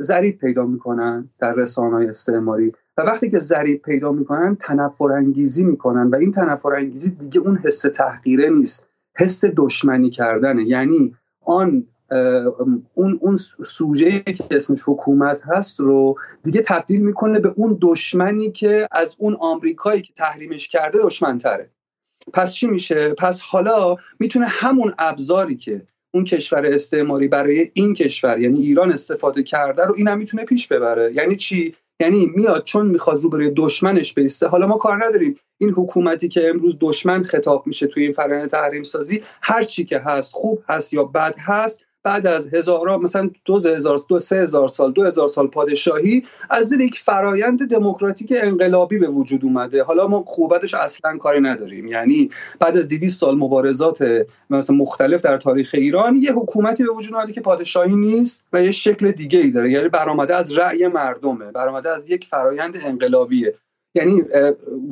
ضریب 0.00 0.38
پیدا 0.38 0.66
می‌کنن 0.66 1.30
در 1.38 1.54
رسانه 1.54 1.94
های 1.94 2.06
استعماری. 2.06 2.72
و 2.96 3.02
وقتی 3.02 3.30
که 3.30 3.38
ضریب 3.38 3.82
پیدا 3.82 4.12
می‌کنن 4.12 4.56
تنفر 4.60 5.12
انگیزی 5.12 5.64
می‌کنن 5.64 6.10
و 6.10 6.16
این 6.16 6.32
تنفر 6.32 6.74
انگیزی 6.74 7.10
دیگه 7.10 7.40
اون 7.40 7.56
حس 7.56 7.80
تحقیره 7.80 8.50
نیست. 8.50 8.86
حس 9.18 9.44
دشمنی 9.56 10.10
کردنه. 10.10 10.62
یعنی 10.62 11.14
آن 11.44 11.86
اون 12.94 13.18
اون 13.20 13.36
سوژه 13.64 14.20
که 14.20 14.44
اسمش 14.50 14.78
حکومت 14.86 15.42
هست 15.44 15.80
رو 15.80 16.18
دیگه 16.42 16.60
تبدیل 16.60 17.00
می‌کنه 17.00 17.40
به 17.40 17.52
اون 17.56 17.78
دشمنی 17.80 18.50
که 18.50 18.88
از 18.92 19.16
اون 19.18 19.36
آمریکایی 19.40 20.02
که 20.02 20.12
تحریمش 20.16 20.68
کرده 20.68 20.98
دشمنتره. 20.98 21.70
پس 22.32 22.54
چی 22.54 22.66
میشه؟ 22.66 23.08
پس 23.08 23.40
حالا 23.40 23.96
می‌تونه 24.18 24.46
همون 24.46 24.94
ابزاری 24.98 25.56
که 25.56 25.86
اون 26.14 26.24
کشور 26.24 26.66
استعماری 26.66 27.28
برای 27.28 27.70
این 27.74 27.94
کشور 27.94 28.40
یعنی 28.40 28.60
ایران 28.60 28.92
استفاده 28.92 29.42
کرده 29.42 29.84
رو 29.84 29.94
اینم 29.96 30.18
می‌تونه 30.18 30.44
پیش 30.44 30.68
ببره. 30.68 31.12
یعنی 31.14 31.36
چی؟ 31.36 31.74
یعنی 32.00 32.26
میاد 32.34 32.64
چون 32.64 32.86
می‌خواد 32.86 33.22
روبروی 33.22 33.50
دشمنش 33.56 34.14
بیسته. 34.14 34.46
حالا 34.46 34.66
ما 34.66 34.76
کار 34.76 35.06
نداریم. 35.06 35.36
این 35.58 35.70
حکومتی 35.70 36.28
که 36.28 36.48
امروز 36.48 36.76
دشمن 36.80 37.22
خطاب 37.22 37.66
میشه 37.66 37.86
توی 37.86 38.02
این 38.02 38.12
فرآیند 38.12 38.50
تحریم 38.50 38.82
سازی 38.82 39.22
هر 39.42 39.62
چی 39.62 39.84
که 39.84 39.98
هست 39.98 40.32
خوب 40.32 40.62
هست 40.68 40.92
یا 40.92 41.04
بد 41.04 41.34
هست 41.38 41.80
بعد 42.04 42.26
از 42.26 42.54
هزارا 42.54 42.98
مثلا 42.98 43.30
دو 43.44 43.68
هزار 43.68 43.98
دو 44.08 44.18
سه 44.18 44.36
هزار 44.36 44.68
سال 44.68 44.92
دو 44.92 45.04
هزار 45.04 45.28
سال 45.28 45.46
پادشاهی 45.46 46.24
از 46.50 46.72
دل 46.72 46.80
یک 46.80 46.98
فرایند 46.98 47.68
دموکراتیک 47.68 48.34
انقلابی 48.36 48.98
به 48.98 49.08
وجود 49.08 49.44
اومده. 49.44 49.82
حالا 49.82 50.06
ما 50.06 50.24
خوبتش 50.26 50.74
اصلا 50.74 51.18
کاری 51.18 51.40
نداریم. 51.40 51.86
یعنی 51.86 52.30
بعد 52.60 52.76
از 52.76 52.88
200 52.88 53.20
سال 53.20 53.38
مبارزات 53.38 54.26
مثلا 54.50 54.76
مختلف 54.76 55.22
در 55.22 55.36
تاریخ 55.36 55.70
ایران 55.74 56.16
یه 56.16 56.32
حکومتی 56.32 56.84
به 56.84 56.92
وجود 56.92 57.14
اومده 57.14 57.32
که 57.32 57.40
پادشاهی 57.40 57.94
نیست 57.94 58.44
و 58.52 58.62
یه 58.62 58.70
شکل 58.70 59.10
دیگه 59.10 59.38
ای 59.38 59.50
داره. 59.50 59.72
یعنی 59.72 59.88
برآمده 59.88 60.34
از 60.34 60.58
رأی 60.58 60.86
مردمه 60.86 61.52
برآمده 61.52 61.90
از 61.90 62.10
یک 62.10 62.26
فرایند 62.26 62.76
انقلابیه. 62.84 63.54
یعنی 63.94 64.22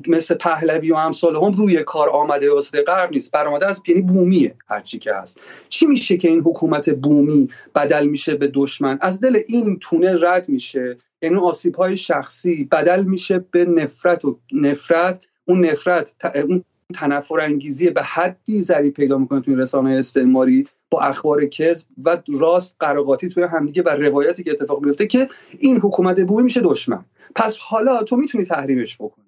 مثل 0.09 0.35
پهلوی 0.35 0.93
و 0.93 0.95
امثال 0.95 1.37
هم 1.37 1.53
روی 1.53 1.83
کار 1.83 2.09
آمده 2.09 2.53
واسطه 2.53 2.83
غرب 2.83 3.13
نیست. 3.13 3.33
برآمده 3.33 3.67
از 3.67 3.83
یعنی 3.87 4.01
بومیه 4.01 4.55
هرچی 4.67 4.99
که 4.99 5.15
هست. 5.15 5.41
چی 5.69 5.87
میشه 5.87 6.17
که 6.17 6.29
این 6.29 6.41
حکومت 6.41 6.91
بومی 6.91 7.49
بدل 7.75 8.07
میشه 8.07 8.35
به 8.35 8.51
دشمن؟ 8.55 8.99
از 9.01 9.21
دل 9.21 9.39
این 9.47 9.79
تونه 9.79 10.17
رد 10.21 10.49
میشه. 10.49 10.97
یعنی 11.23 11.37
آسیب 11.37 11.75
های 11.75 11.97
شخصی 11.97 12.65
بدل 12.65 13.05
میشه 13.05 13.45
به 13.51 13.65
نفرت 13.65 14.25
و 14.25 14.39
نفرت. 14.53 15.25
اون 15.45 15.67
نفرت 15.67 16.15
اون 16.35 16.65
تنفر 16.95 17.41
انگیزی 17.41 17.91
به 17.91 18.03
حدی 18.03 18.63
ذری 18.63 18.91
پیدا 18.91 19.19
می‌کنه 19.19 19.41
توی 19.41 19.55
رسانه 19.55 19.91
استعماری. 19.91 20.67
با 20.91 21.01
اخبار 21.01 21.47
کذب 21.47 21.87
و 22.05 22.23
راست 22.41 22.77
قراقاتی 22.81 23.29
توی 23.29 23.43
همدیگه 23.43 23.83
و 23.83 23.89
روایتی 23.89 24.43
که 24.43 24.51
اتفاق 24.51 24.85
میفته 24.85 25.07
که 25.07 25.29
این 25.59 25.77
حکومت 25.77 26.21
بومی 26.21 26.43
میشه 26.43 26.61
دشمن. 26.61 27.05
پس 27.37 27.59
حالا 27.61 28.03
تو 28.03 28.17
می‌تونی 28.17 28.45
تحریمش 28.45 28.97
بکنی. 28.97 29.25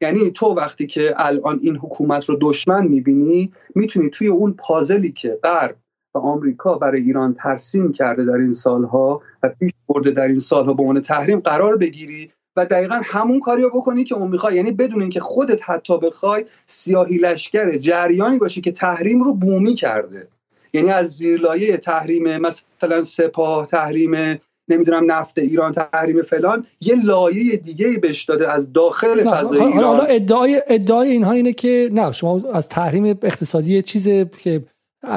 یعنی 0.00 0.30
تو 0.30 0.46
وقتی 0.46 0.86
که 0.86 1.14
الان 1.16 1.60
این 1.62 1.76
حکومت 1.76 2.24
رو 2.24 2.38
دشمن 2.40 2.86
می‌بینی 2.86 3.52
می‌تونی 3.74 4.10
توی 4.10 4.28
اون 4.28 4.52
پازلی 4.52 5.12
که 5.12 5.38
غرب 5.42 5.76
و 6.14 6.18
آمریکا 6.18 6.74
برای 6.74 7.00
ایران 7.00 7.34
ترسیم 7.34 7.92
کرده 7.92 8.24
در 8.24 8.32
این 8.32 8.52
سالها 8.52 9.22
و 9.42 9.48
پیش 9.48 9.70
برده 9.88 10.10
در 10.10 10.28
این 10.28 10.38
سالها 10.38 10.72
به 10.72 10.82
عنوان 10.82 11.00
تحریم 11.00 11.40
قرار 11.40 11.76
بگیری 11.76 12.32
و 12.56 12.66
دقیقا 12.66 13.00
همون 13.04 13.40
کاری 13.40 13.62
رو 13.62 13.70
بکنی 13.70 14.04
که 14.04 14.14
اون 14.14 14.30
می‌خوای. 14.30 14.56
یعنی 14.56 14.72
بدون 14.72 15.00
اینکه 15.00 15.20
خودت 15.20 15.70
حتی 15.70 15.98
بخوای 15.98 16.44
سیاهی 16.66 17.16
لشکر 17.16 17.76
جریانی 17.76 18.38
باشی 18.38 18.60
که 18.60 18.72
تحریم 18.72 19.22
رو 19.22 19.34
بومی 19.34 19.74
کرده. 19.74 20.28
یعنی 20.72 20.90
از 20.90 21.08
زیرلایه 21.08 21.76
تحریم 21.76 22.38
مثلا 22.38 23.02
سپاه 23.02 23.66
تحریم 23.66 24.40
نمی‌دونم 24.68 25.12
نفت 25.12 25.38
ایران 25.38 25.72
تحریم 25.72 26.22
فلان 26.22 26.66
یه 26.80 27.04
لایه 27.04 27.56
دیگه 27.56 27.88
بهش 27.88 28.24
داده 28.24 28.52
از 28.52 28.72
داخل 28.72 29.24
فضای 29.30 29.60
ایران 29.60 29.82
حالا 29.84 30.04
ادعای 30.04 30.62
ادعای 30.66 31.10
اینها 31.10 31.32
اینه 31.32 31.52
که 31.52 31.90
نه 31.92 32.12
شما 32.12 32.42
از 32.52 32.68
تحریم 32.68 33.04
اقتصادی 33.04 33.82
چیز 33.82 34.08
که 34.38 34.62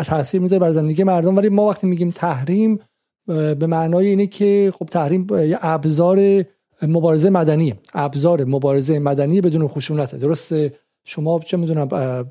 تاثیر 0.05 0.41
می‌ذاره 0.41 0.59
بر 0.59 0.71
زندگی 0.71 1.03
مردم 1.03 1.37
ولی 1.37 1.49
ما 1.49 1.67
وقتی 1.67 1.87
میگیم 1.87 2.11
تحریم 2.11 2.79
به 3.27 3.67
معنای 3.67 4.07
اینه 4.07 4.27
که 4.27 4.73
خب 4.79 4.85
تحریم 4.85 5.27
یه 5.31 5.57
ابزار 5.61 6.43
مبارزه 6.81 7.29
مدنیه. 7.29 7.75
ابزار 7.93 8.45
مبارزه 8.45 8.99
مدنی 8.99 9.41
بدون 9.41 9.67
خشونت 9.67 10.15
درسته؟ 10.15 10.73
شما 11.05 11.39
چه 11.39 11.57
می‌دونم 11.57 11.87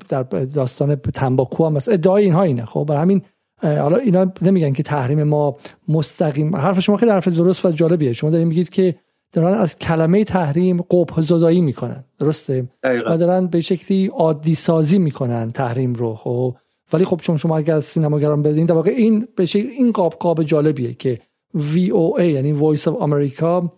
در 0.09 0.23
داستان 0.53 0.95
تنباکو 0.95 1.65
هم 1.65 1.75
ادعای 1.75 2.23
اینها 2.23 2.43
اینه. 2.43 2.65
خب 2.65 2.85
برای 2.87 3.01
همین 3.01 3.21
حالا 3.61 3.97
اینا 3.97 4.33
نمیگن 4.41 4.73
که 4.73 4.83
تحریم 4.83 5.23
ما 5.23 5.57
مستقیم. 5.87 6.55
حرف 6.55 6.79
شما 6.79 6.97
خیلی 6.97 7.11
حرف 7.11 7.27
درست 7.27 7.65
و 7.65 7.71
جالبیه. 7.71 8.13
شما 8.13 8.29
دارین 8.29 8.47
میگید 8.47 8.69
که 8.69 8.95
دارن 9.33 9.53
از 9.53 9.77
کلمه 9.77 10.23
تحریم 10.23 10.81
قبح 10.81 11.21
زدایی 11.21 11.61
می‌کنن. 11.61 12.03
درسته؟ 12.19 12.69
و 12.83 13.17
دارن 13.17 13.47
به 13.47 13.61
شکلی 13.61 14.07
عادی 14.07 14.55
سازی 14.55 14.99
می‌کنن 14.99 15.51
تحریم 15.51 15.93
رو. 15.93 16.15
خب 16.15 16.55
ولی 16.93 17.05
خب 17.05 17.19
چون 17.21 17.37
شما 17.37 17.57
اگر 17.57 17.75
از 17.75 17.83
سینماگران 17.83 18.41
بدین 18.41 18.65
در 18.65 18.75
واقع 18.75 18.91
این 18.91 19.27
به 19.35 19.45
شکل 19.45 19.67
این 19.67 19.91
قاب 19.91 20.13
قاب 20.13 20.43
جالبیه 20.43 20.93
که 20.93 21.19
VOA 21.55 22.21
یعنی 22.21 22.59
Voice 22.59 22.81
of 22.81 22.93
America 22.93 23.69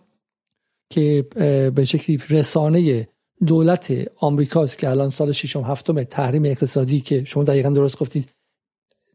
که 0.90 1.26
به 1.74 1.84
شکلی 1.84 2.20
رسانه 2.30 3.08
دولت 3.46 4.10
آمریکاست 4.16 4.78
که 4.78 4.90
الان 4.90 5.10
سال 5.10 5.32
6 5.32 5.56
هفتم 5.56 6.02
تحریم 6.02 6.44
اقتصادی 6.44 7.00
که 7.00 7.24
شما 7.24 7.44
دقیقا 7.44 7.70
درست 7.70 7.98
گفتید 7.98 8.28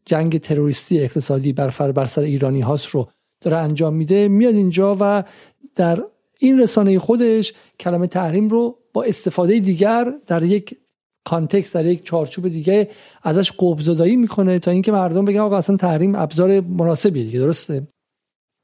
جنگ 0.04 0.40
تروریستی 0.40 1.00
اقتصادی 1.00 1.52
بر 1.52 1.68
فر 1.68 1.92
بر 1.92 2.06
سر 2.06 2.22
ایرانی 2.22 2.60
هاست 2.60 2.86
رو 2.86 3.08
داره 3.40 3.56
انجام 3.56 3.94
میده 3.94 4.28
میاد 4.28 4.54
اینجا 4.54 4.96
و 5.00 5.24
در 5.74 6.04
این 6.38 6.60
رسانه 6.60 6.98
خودش 6.98 7.52
کلمه 7.80 8.06
تحریم 8.06 8.48
رو 8.48 8.78
با 8.92 9.02
استفاده 9.02 9.60
دیگر 9.60 10.14
در 10.26 10.42
یک 10.42 10.76
کانتکست 11.24 11.74
در 11.74 11.86
یک 11.86 12.04
چارچوب 12.04 12.48
دیگه 12.48 12.90
ازش 13.22 13.52
قبضدایی 13.52 14.16
می‌کنه 14.16 14.58
تا 14.58 14.70
اینکه 14.70 14.92
مردم 14.92 15.24
بگن 15.24 15.40
آقا 15.40 15.56
اصلا 15.56 15.76
تحریم 15.76 16.14
ابزار 16.14 16.60
مناسبیه 16.60 17.24
دیگه 17.24 17.38
درسته؟ 17.38 17.86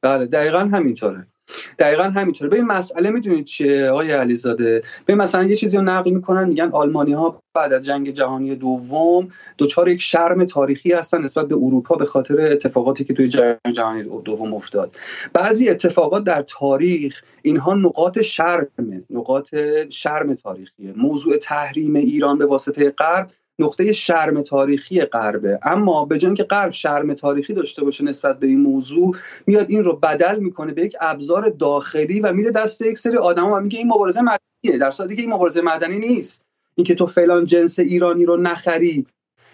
بله 0.03 0.27
دقیقا 0.27 0.59
همینطوره. 0.59 1.30
دقیقا 1.79 2.03
همینطوره. 2.03 2.57
این 2.57 2.67
مسئله 2.67 3.11
می‌دونید 3.11 3.45
چیه 3.45 3.91
آقای 3.91 4.13
علیزاده؟ 4.13 4.83
به 5.07 5.15
مثلا 5.15 5.45
یه 5.45 5.57
چیزی 5.57 5.77
رو 5.77 5.83
نقل 5.83 6.11
می‌کنن 6.11 6.49
میگن 6.49 6.71
آلمانی 6.73 7.13
ها 7.13 7.43
بعد 7.55 7.73
از 7.73 7.83
جنگ 7.83 8.11
جهانی 8.11 8.55
دوم 8.55 9.29
دچار 9.59 9.89
یک 9.89 10.03
شرم 10.03 10.45
تاریخی 10.45 10.93
هستن 10.93 11.23
نسبت 11.23 11.49
به 11.49 11.55
اروپا 11.55 11.95
به 11.97 12.05
خاطر 12.05 12.41
اتفاقاتی 12.41 13.05
که 13.05 13.15
توی 13.15 13.29
جنگ 13.29 13.57
جهانی 13.73 14.03
دوم 14.25 14.55
افتاد. 14.55 14.97
بعضی 15.33 15.69
اتفاقات 15.69 16.25
در 16.25 16.43
تاریخ 16.43 17.23
اینها 17.43 17.75
نقاط 17.75 18.21
شرم 18.21 18.67
نقاط 19.11 19.55
شرم 19.89 20.35
تاریخیه. 20.35 20.93
موضوع 20.97 21.37
تحریم 21.37 21.97
ایران 21.97 22.39
به 22.39 22.47
واسطه 22.47 22.91
غرب 22.91 23.31
نقطه 23.61 23.93
شرم 23.93 24.43
تاریخی 24.43 25.01
غربه. 25.01 25.59
اما 25.63 26.05
به 26.05 26.19
جای 26.19 26.35
که 26.35 26.45
غرب 26.45 26.71
شرم 26.71 27.15
تاریخی 27.15 27.55
داشته 27.55 27.85
باشه 27.85 28.05
نسبت 28.05 28.39
به 28.39 28.47
این 28.47 28.61
موضوع 28.61 29.17
میاد 29.47 29.67
این 29.69 29.83
رو 29.83 29.97
بدل 29.97 30.39
می‌کنه 30.39 30.73
به 30.73 30.85
یک 30.85 30.97
ابزار 31.01 31.49
داخلی 31.49 32.21
و 32.21 32.33
میره 32.33 32.51
دست 32.51 32.83
یک 32.83 32.99
سری 32.99 33.17
آدما 33.17 33.57
و 33.57 33.61
میگه 33.61 33.79
این 33.79 33.89
مبارزه 33.89 34.21
مدنیه. 34.21 34.79
در 34.81 34.91
صورتی 34.91 35.17
که 35.17 35.23
این 35.23 35.33
مبارزه 35.33 35.61
مدنی 35.61 35.99
نیست. 35.99 36.43
اینکه 36.75 36.95
تو 36.95 37.07
فلان 37.07 37.45
جنس 37.45 37.79
ایرانی 37.79 38.25
رو 38.25 38.37
نخری 38.37 39.07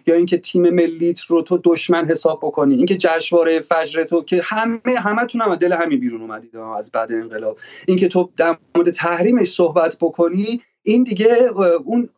یا 0.06 0.14
اینکه 0.14 0.38
تیم 0.38 0.70
ملیت 0.70 1.20
رو 1.20 1.42
تو 1.42 1.60
دشمن 1.64 2.04
حساب 2.04 2.38
بکنی. 2.42 2.74
اینکه 2.74 2.96
جشنواره 2.96 3.60
فجر 3.60 4.04
تو 4.04 4.22
که 4.22 4.40
همه 4.44 4.80
همتون 5.02 5.40
هم 5.40 5.56
دل 5.56 5.72
همین 5.72 6.00
بیرون 6.00 6.20
اومدید 6.20 6.56
از 6.56 6.90
بعد 6.90 7.12
انقلاب. 7.12 7.58
اینکه 7.86 8.08
تو 8.08 8.30
در 8.36 8.56
مورد 8.74 8.90
تحریمش 8.90 9.52
صحبت 9.52 9.96
بکنی 10.00 10.62
این 10.86 11.02
دیگه 11.02 11.36
اون 11.84 12.08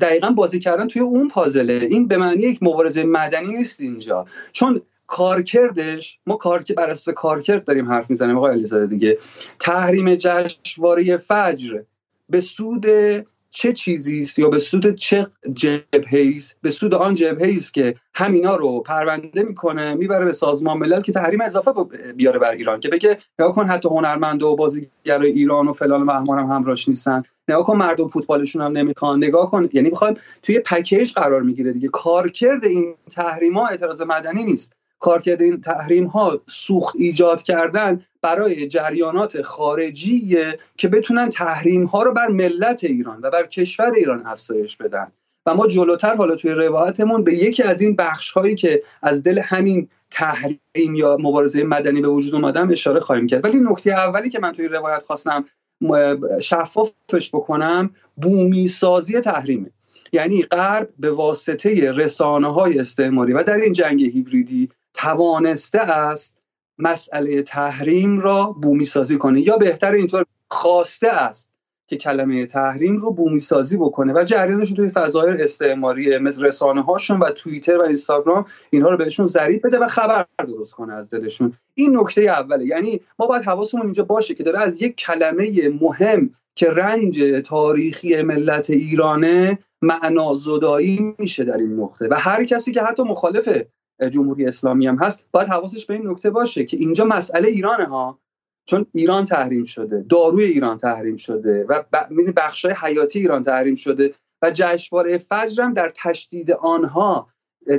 دقیقا 0.00 0.30
بازی 0.30 0.58
کردن 0.58 0.86
توی 0.86 1.02
اون 1.02 1.28
پازله. 1.28 1.86
این 1.90 2.08
به 2.08 2.16
معنی 2.16 2.42
یک 2.42 2.62
مبارزه 2.62 3.04
مدنی 3.04 3.52
نیست 3.52 3.80
اینجا. 3.80 4.26
چون 4.52 4.82
کارکردش 5.06 6.18
ما 6.26 6.36
کار 6.36 6.62
که 6.62 6.74
بر 6.74 6.90
اساس 6.90 7.14
کارکرد 7.14 7.64
داریم 7.64 7.88
حرف 7.88 8.10
می‌زنیم 8.10 8.36
آقای 8.36 8.52
علیزاده 8.52 8.86
دیگه. 8.86 9.18
تحریم 9.60 10.14
جشنواره 10.14 11.16
فجر 11.16 11.82
به 12.30 12.40
سود 12.40 12.86
چه 13.50 13.72
چیزی 13.72 14.22
است 14.22 14.38
یا 14.38 14.48
به 14.48 14.58
سود 14.58 14.94
چه 14.94 15.26
جبهه 15.52 16.32
است؟ 16.36 16.56
به 16.62 16.70
سود 16.70 16.94
آن 16.94 17.14
جبهه 17.14 17.54
است 17.56 17.74
که 17.74 17.94
همینا 18.14 18.56
رو 18.56 18.80
پرونده 18.80 19.42
می‌کنه 19.42 19.94
می‌بره 19.94 20.24
به 20.24 20.32
سازمان 20.32 20.78
ملل 20.78 21.00
که 21.00 21.12
تحریم 21.12 21.40
اضافه 21.40 21.70
بیاره 22.16 22.38
بر 22.38 22.52
ایران 22.52 22.80
که 22.80 22.88
بگه 22.88 23.18
نگاه 23.38 23.54
کن 23.54 23.66
حتی 23.66 23.88
هنرمند 23.88 24.42
و 24.42 24.56
بازیگر 24.56 25.22
ایران 25.22 25.68
و 25.68 25.72
فلان 25.72 26.02
و 26.02 26.12
هم 26.12 26.46
همراهش 26.46 26.88
نیستن. 26.88 27.22
نگاه 27.48 27.64
کن 27.64 27.76
مردم 27.76 28.08
فوتبالشون 28.08 28.62
هم 28.62 28.72
نمی‌خوان. 28.72 29.24
نگاه 29.24 29.50
کن 29.50 29.68
یعنی 29.72 29.88
می‌خوایم 29.88 30.14
توی 30.42 30.58
پکیج 30.58 31.12
قرار 31.12 31.42
می‌گیره 31.42 31.72
دیگه. 31.72 31.88
کارکرد 31.88 32.64
این 32.64 32.94
تحریم 33.10 33.54
ها 33.58 33.66
اعتراض 33.66 34.02
مدنی 34.02 34.44
نیست. 34.44 34.72
کارکرد 34.98 35.42
این 35.42 35.60
تحریم 35.60 36.06
ها 36.06 36.40
سوخت 36.46 36.96
ایجاد 36.98 37.42
کردن 37.42 38.00
برای 38.22 38.66
جریانات 38.66 39.42
خارجی 39.42 40.36
که 40.76 40.88
بتونن 40.88 41.28
تحریم 41.28 41.84
ها 41.84 42.02
رو 42.02 42.12
بر 42.12 42.28
ملت 42.28 42.84
ایران 42.84 43.20
و 43.22 43.30
بر 43.30 43.46
کشور 43.46 43.92
ایران 43.96 44.26
افزایش 44.26 44.76
بدن. 44.76 45.12
و 45.46 45.54
ما 45.54 45.66
جلوتر 45.66 46.14
حالا 46.14 46.36
توی 46.36 46.50
روایتمون 46.50 47.24
به 47.24 47.34
یکی 47.34 47.62
از 47.62 47.80
این 47.80 47.96
بخش 47.96 48.30
هایی 48.30 48.54
که 48.54 48.82
از 49.02 49.22
دل 49.22 49.38
همین 49.38 49.88
تحریم 50.10 50.94
یا 50.94 51.16
مبارزه 51.20 51.62
مدنی 51.62 52.00
به 52.00 52.08
وجود 52.08 52.34
اومدن 52.34 52.70
اشاره 52.72 53.00
خواهیم 53.00 53.26
کرد. 53.26 53.44
ولی 53.44 53.58
نکته 53.58 53.90
اولی 53.90 54.30
که 54.30 54.38
من 54.38 54.52
توی 54.52 54.68
روایت 54.68 55.02
خواستم 55.02 55.44
شفافش 56.40 57.30
بکنم 57.32 57.90
بومی 58.16 58.68
سازی 58.68 59.20
تحریمه. 59.20 59.70
یعنی 60.12 60.42
غرب 60.42 60.88
به 60.98 61.10
واسطه 61.10 61.92
رسانه 61.92 62.52
های 62.52 62.78
استعماری 62.78 63.32
و 63.32 63.42
در 63.42 63.54
این 63.54 63.72
جنگ 63.72 64.02
هیبریدی 64.02 64.68
توانسته 64.98 65.78
است 65.78 66.34
مسئله 66.78 67.42
تحریم 67.42 68.20
را 68.20 68.56
بومی 68.62 68.84
سازی 68.84 69.18
کنه. 69.18 69.40
یا 69.40 69.56
بهتر 69.56 69.92
اینطور 69.92 70.24
خواسته 70.50 71.08
است 71.08 71.50
که 71.86 71.96
کلمه 71.96 72.46
تحریم 72.46 72.96
رو 72.96 73.12
بومی 73.12 73.40
سازی 73.40 73.76
بکنه. 73.76 74.12
و 74.12 74.24
جریانش 74.24 74.72
توی 74.72 74.88
فضای 74.88 75.42
استعماری 75.42 76.18
مثل 76.18 76.44
رسانه 76.44 76.82
هاشون 76.82 77.18
و 77.18 77.30
توییتر 77.30 77.76
و 77.76 77.82
اینستاگرام 77.82 78.46
اینها 78.70 78.90
رو 78.90 78.96
بهشون 78.96 79.26
ضریب 79.26 79.66
بده 79.66 79.78
و 79.78 79.86
خبر 79.86 80.26
درست 80.38 80.74
کنه 80.74 80.94
از 80.94 81.10
دلشون. 81.10 81.52
این 81.74 82.00
نکته 82.00 82.20
اوله. 82.20 82.66
یعنی 82.66 83.00
ما 83.18 83.26
باید 83.26 83.44
حواسمون 83.44 83.84
اینجا 83.84 84.04
باشه 84.04 84.34
که 84.34 84.42
داره 84.42 84.62
از 84.62 84.82
یک 84.82 84.96
کلمه 84.96 85.68
مهم 85.80 86.30
که 86.54 86.70
رنج 86.70 87.22
تاریخی 87.44 88.22
ملت 88.22 88.70
ایرانه 88.70 89.58
معنا 89.82 90.34
زدایی 90.34 91.14
میشه 91.18 91.44
در 91.44 91.56
این 91.56 91.80
نقطه. 91.80 92.08
و 92.08 92.14
هر 92.14 92.44
کسی 92.44 92.72
که 92.72 92.82
حتی 92.82 93.02
مخالف 93.02 93.48
جمهوری 94.10 94.46
اسلامی 94.46 94.86
هم 94.86 94.96
هست 94.96 95.24
باید 95.32 95.48
حواسش 95.48 95.86
به 95.86 95.94
این 95.94 96.08
نکته 96.08 96.30
باشه 96.30 96.64
که 96.64 96.76
اینجا 96.76 97.04
مسئله 97.04 97.48
ایرانه 97.48 97.86
ها. 97.86 98.18
چون 98.66 98.86
ایران 98.92 99.24
تحریم 99.24 99.64
شده 99.64 100.04
داروی 100.08 100.44
ایران 100.44 100.76
تحریم 100.76 101.16
شده 101.16 101.66
و 101.68 101.82
بخشای 102.36 102.74
حیاتی 102.82 103.18
ایران 103.18 103.42
تحریم 103.42 103.74
شده 103.74 104.12
و 104.42 104.50
جشنواره 104.54 105.18
فجر 105.18 105.62
هم 105.62 105.72
در 105.72 105.92
تشدید 105.96 106.50
آنها 106.50 107.28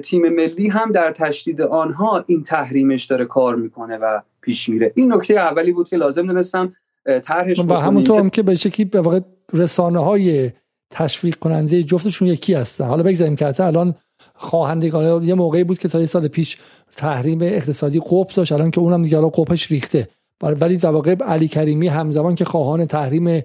تیم 0.04 0.30
ملی 0.30 0.68
هم 0.68 0.92
در 0.92 1.12
تشدید 1.12 1.62
آنها 1.62 2.24
این 2.28 2.44
تحریمش 2.44 3.06
داره 3.06 3.26
کار 3.26 3.56
می‌کنه 3.56 3.98
و 3.98 4.22
پیش 4.42 4.70
میره. 4.70 4.92
این 4.96 5.14
نکته 5.14 5.34
اولی 5.34 5.72
بود 5.72 5.90
که 5.90 5.98
لازم 5.98 6.28
دونستم 6.28 6.76
طرحش 7.24 7.60
و 7.60 7.74
همونطور 7.74 8.20
هم 8.20 8.30
که 8.30 8.44
به 8.44 8.56
شکلی 8.56 8.86
به 8.86 9.02
واقع 9.02 9.20
رسانه 9.54 10.00
های 10.00 10.52
تشویق 10.92 11.36
کننده 11.36 11.84
جفتشون 11.84 12.28
یکی 12.28 12.54
هستن. 12.54 12.86
حالا 12.86 13.04
بگذاریم 13.04 13.36
که 13.36 13.66
الان 13.66 13.96
خواهندگان 14.36 15.24
یه 15.24 15.34
موقعی 15.34 15.64
بود 15.64 15.80
که 15.80 15.88
تا 15.88 16.00
یه 16.00 16.06
سال 16.06 16.28
پیش 16.28 16.58
تحریم 16.96 17.40
اقتصادی 17.42 18.00
قوپ 18.00 18.34
داشت 18.34 18.52
الان 18.52 18.72
که 18.72 18.80
اونم 18.80 19.02
دیگه 19.02 19.18
الان 19.18 19.30
قوپش 19.30 19.72
ریخته. 19.72 20.08
ولی 20.42 20.78
در 20.78 20.90
واقع 20.90 21.16
علی 21.16 21.48
کریمی 21.48 21.88
همزمان 21.88 22.36
که 22.36 22.46
خواهان 22.46 22.86
تحریم 22.86 23.44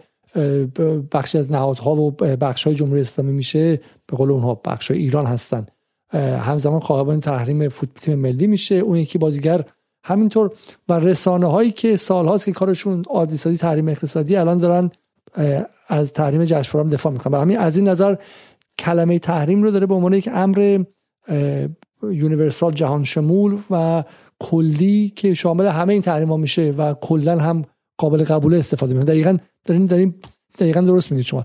بخش 1.12 1.36
از 1.36 1.52
نهادها 1.52 1.94
و 1.94 2.10
بخش 2.10 2.64
های 2.66 2.76
جمهوری 2.76 3.00
اسلامی 3.00 3.32
میشه 3.32 3.76
به 4.06 4.16
قول 4.16 4.30
اونها 4.30 4.60
بخش 4.64 4.90
های 4.90 5.00
ایران 5.00 5.26
هستن. 5.26 5.66
همزمان 6.38 6.80
خواهان 6.80 7.20
تحریم 7.20 7.68
فوتبال 7.68 8.16
ملی 8.16 8.46
میشه 8.46 8.74
اون 8.74 8.98
یکی 8.98 9.18
بازیگر. 9.18 9.64
همینطور 10.04 10.50
و 10.88 10.98
رسانه 10.98 11.46
هایی 11.46 11.70
که 11.70 11.96
سالهاست 11.96 12.44
که 12.44 12.52
کارشون 12.52 13.02
عادی 13.10 13.36
سازی 13.36 13.56
تحریم 13.56 13.88
اقتصادی 13.88 14.36
الان 14.36 14.58
دارن 14.58 14.90
از 15.88 16.12
تحریم 16.12 16.44
جشنواره 16.44 16.90
دفاع 16.90 17.12
می‌کنن. 17.12 17.34
و 17.34 17.40
همین 17.40 17.58
از 17.58 17.76
این 17.76 17.88
نظر 17.88 18.16
کلمه 18.78 19.18
تحریم 19.18 19.62
رو 19.62 19.70
داره 19.70 19.86
به 19.86 19.94
عنوان 19.94 20.14
یک 20.14 20.28
امر 20.32 20.84
یونیورسال 22.02 22.72
جهان 22.72 23.04
شمول 23.04 23.58
و 23.70 24.04
کلی 24.38 25.12
که 25.16 25.34
شامل 25.34 25.66
همه 25.66 25.92
این 25.92 26.02
تحریم 26.02 26.28
ها 26.28 26.36
میشه 26.36 26.74
و 26.78 26.94
کلا 26.94 27.38
هم 27.38 27.64
قابل 27.98 28.24
قبول 28.24 28.54
استفاده 28.54 28.94
می‌کنه. 28.94 29.12
دقیقا 29.12 29.36
دارین 29.64 29.86
دارین 29.86 30.14
دقیقا 30.58 30.80
درست 30.80 31.12
میگید 31.12 31.26
شما. 31.26 31.44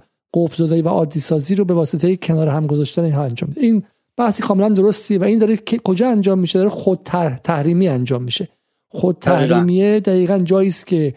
زدایی 0.58 0.82
و 0.82 0.88
عادی 0.88 1.20
سازی 1.20 1.56
رو 1.56 1.66
به 1.66 1.74
واسطه 1.74 2.16
کنار 2.16 2.48
هم 2.48 2.68
گذاشتن 2.68 3.04
اینها 3.04 3.24
انجام 3.24 3.50
میده. 3.50 3.62
این 3.62 3.84
بحثی 4.18 4.44
کاملا 4.44 4.70
درستی 4.70 5.18
و 5.18 5.24
این 5.24 5.40
داره 5.40 5.58
کجا 5.84 6.10
انجام 6.10 6.40
میشه؟ 6.40 6.60
داره 6.60 6.70
خود 6.70 7.00
تحریمی 7.44 7.88
انجام 7.88 8.24
میشه. 8.24 8.48
خود 8.90 9.18
تحریمیه 9.22 10.00
دقیقا 10.00 10.40
جایی 10.40 10.68
است 10.68 10.88
که 10.88 11.14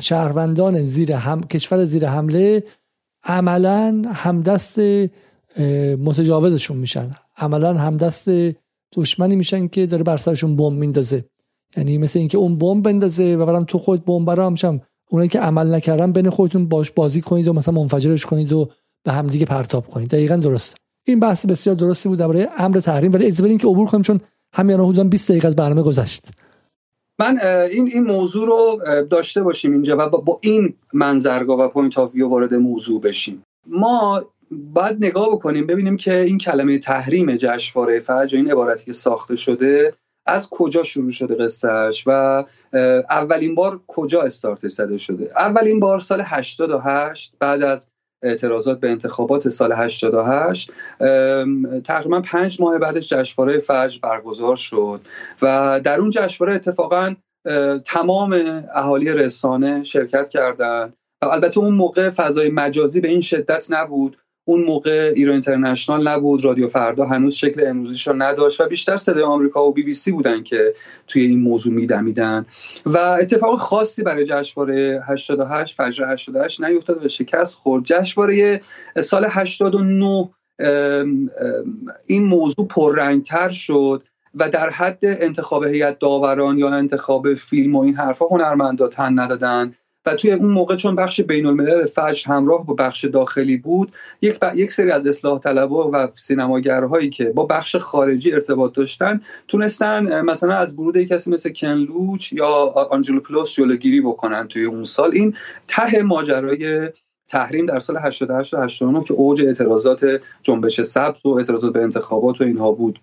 شهروندان 0.00 0.84
زیر 0.84 1.12
هم 1.12 1.40
کشور 1.40 1.84
زیر 1.84 2.06
حمله 2.06 2.62
عملا 3.24 4.02
همدست 4.14 4.78
متجاوزشون 5.98 6.76
میشن. 6.76 7.10
عملا 7.36 7.74
همدست 7.74 8.30
دشمنی 8.94 9.36
میشن 9.36 9.68
که 9.68 9.86
داره 9.86 10.02
بر 10.02 10.16
سرشون 10.16 10.56
بمب 10.56 10.78
میندازه. 10.78 11.24
یعنی 11.76 11.98
مثل 11.98 12.18
اینکه 12.18 12.38
اون 12.38 12.58
بمب 12.58 12.84
بندازه 12.84 13.36
و 13.36 13.46
برام 13.46 13.64
تو 13.64 13.78
خود 13.78 14.04
بمب 14.04 14.26
برام 14.26 14.54
شم 14.54 14.80
اونایی 15.10 15.28
که 15.28 15.40
عمل 15.40 15.74
نکردن 15.74 16.12
بین 16.12 16.30
خودتون 16.30 16.68
باش 16.68 16.90
بازی 16.90 17.20
کنید 17.20 17.48
و 17.48 17.52
مثلا 17.52 17.74
منفجرش 17.74 18.26
کنید 18.26 18.52
و 18.52 18.70
به 19.04 19.12
همدیگه 19.12 19.46
پرتاب 19.46 19.86
کنید. 19.86 20.10
دقیقا 20.10 20.36
درسته. 20.36 20.76
این 21.04 21.20
بحث 21.20 21.46
بسیار 21.46 21.76
درستی 21.76 22.08
بود 22.08 22.18
درباره 22.18 22.48
امر 22.58 22.80
تحریم. 22.80 23.12
ولی 23.12 23.24
اجازه 23.24 23.42
بدین 23.42 23.58
که 23.58 23.66
عبور 23.66 23.86
کنیم 23.86 24.02
چون 24.02 24.20
همین 24.52 24.80
حدودا 24.80 25.04
20 25.04 25.30
دقیقه 25.30 25.48
از 25.48 25.56
برنامه 25.56 25.82
گذشت. 25.82 26.28
من 27.20 27.38
این 27.70 27.86
این 27.86 28.04
موضوع 28.04 28.46
رو 28.46 28.80
داشته 29.02 29.42
باشیم 29.42 29.72
اینجا 29.72 29.96
و 29.96 30.08
با 30.08 30.38
این 30.42 30.74
منظرگاه 30.92 31.58
و 31.58 31.68
point 31.68 31.98
of 31.98 32.14
view 32.14 32.28
وارد 32.28 32.54
موضوع 32.54 33.00
بشیم. 33.00 33.42
ما 33.66 34.24
باید 34.50 34.96
نگاه 35.04 35.30
بکنیم 35.30 35.66
ببینیم 35.66 35.96
که 35.96 36.20
این 36.20 36.38
کلمه 36.38 36.78
تحریم 36.78 37.36
جشنواره 37.36 38.00
فجر 38.00 38.36
این 38.36 38.50
عبارتی 38.50 38.84
که 38.84 38.92
ساخته 38.92 39.36
شده 39.36 39.94
از 40.26 40.48
کجا 40.50 40.82
شروع 40.82 41.10
شده 41.10 41.34
قصهش 41.34 42.04
و 42.06 42.44
اولین 43.10 43.54
بار 43.54 43.80
کجا 43.86 44.22
استارتش 44.22 44.70
زده 44.70 44.96
شده؟ 44.96 45.32
اولین 45.36 45.80
بار 45.80 46.00
سال 46.00 46.22
88 46.24 47.34
بعد 47.38 47.62
از 47.62 47.88
اعتراضات 48.22 48.80
به 48.80 48.90
انتخابات 48.90 49.48
سال 49.48 49.72
88 49.72 50.72
تقریبا 51.84 52.20
پنج 52.20 52.60
ماه 52.60 52.78
بعدش 52.78 53.08
جشنواره 53.08 53.58
فجر 53.58 53.98
برگزار 54.02 54.56
شد 54.56 55.00
و 55.42 55.80
در 55.84 56.00
اون 56.00 56.10
جشنواره 56.10 56.54
اتفاقا 56.54 57.14
تمام 57.84 58.62
اهالی 58.74 59.12
رسانه 59.12 59.82
شرکت 59.82 60.28
کردند. 60.28 60.92
البته 61.22 61.60
اون 61.60 61.74
موقع 61.74 62.10
فضای 62.10 62.50
مجازی 62.50 63.00
به 63.00 63.08
این 63.08 63.20
شدت 63.20 63.66
نبود. 63.70 64.16
اون 64.50 64.64
موقع 64.64 65.12
ایران 65.16 65.32
اینترنشنال 65.32 66.08
نبود 66.08 66.44
رادیو 66.44 66.68
فردا 66.68 67.06
هنوز 67.06 67.34
شکل 67.34 67.66
امروزیش 67.66 68.08
رو 68.08 68.14
نداشت 68.22 68.60
و 68.60 68.66
بیشتر 68.66 68.96
صدای 68.96 69.22
آمریکا 69.22 69.68
و 69.68 69.72
بی 69.72 69.82
بی 69.82 69.92
سی 69.92 70.12
بودن 70.12 70.42
که 70.42 70.74
توی 71.06 71.22
این 71.22 71.40
موضوع 71.40 71.72
میدمیدن. 71.72 72.46
و 72.86 72.98
اتفاق 72.98 73.58
خاصی 73.58 74.02
برای 74.02 74.24
جشنواره 74.24 75.04
88 75.06 75.76
فجر 75.76 76.12
88 76.12 76.60
نیفتاد 76.60 77.04
و 77.04 77.08
شکست 77.08 77.54
خورد. 77.54 77.84
جشنواره 77.84 78.60
سال 79.00 79.26
89 79.30 80.30
این 82.06 82.24
موضوع 82.24 82.66
پررنگتر 82.70 83.48
شد 83.48 84.02
و 84.34 84.48
در 84.48 84.70
حد 84.70 84.98
انتخاب 85.02 85.64
هیئت 85.64 85.98
داوران 85.98 86.58
یا 86.58 86.68
انتخاب 86.68 87.34
فیلم 87.34 87.76
و 87.76 87.82
این 87.82 87.94
حرفا 87.94 88.26
هنرمندا 88.26 88.88
تن 88.88 89.20
ندادن. 89.20 89.74
و 90.06 90.14
توی 90.14 90.32
اون 90.32 90.50
موقع 90.50 90.76
چون 90.76 90.94
بخش 90.94 91.20
بین 91.20 91.46
الملل 91.46 91.86
فجر 91.86 92.28
همراه 92.28 92.66
با 92.66 92.74
بخش 92.74 93.04
داخلی 93.04 93.56
بود 93.56 93.92
یک, 94.22 94.38
یک 94.54 94.72
سری 94.72 94.90
از 94.90 95.06
اصلاح 95.06 95.38
طلبها 95.38 95.90
و 95.92 96.08
سینماگرهایی 96.14 97.10
که 97.10 97.24
با 97.24 97.44
بخش 97.44 97.76
خارجی 97.76 98.32
ارتباط 98.32 98.72
داشتن 98.72 99.20
تونستن 99.48 100.20
مثلا 100.20 100.54
از 100.54 100.74
ورود 100.74 101.02
کسی 101.02 101.30
مثل 101.30 101.52
کنلوچ 101.52 102.32
یا 102.32 102.48
آنجلو 102.90 103.20
پلوس 103.20 103.52
جلوگیری 103.52 104.00
بکنن 104.00 104.48
توی 104.48 104.64
اون 104.64 104.84
سال. 104.84 105.10
این 105.12 105.34
ته 105.68 106.02
ماجرای 106.02 106.90
تحریم 107.30 107.66
در 107.66 107.80
سال 107.80 107.96
88 107.96 108.54
و 108.54 108.56
89 108.56 109.04
که 109.04 109.14
اوج 109.14 109.42
اعتراضات 109.42 110.20
جنبش 110.42 110.80
سبز 110.80 111.26
و 111.26 111.28
اعتراضات 111.28 111.72
به 111.72 111.82
انتخابات 111.82 112.40
و 112.40 112.44
اینها 112.44 112.72
بود. 112.72 113.00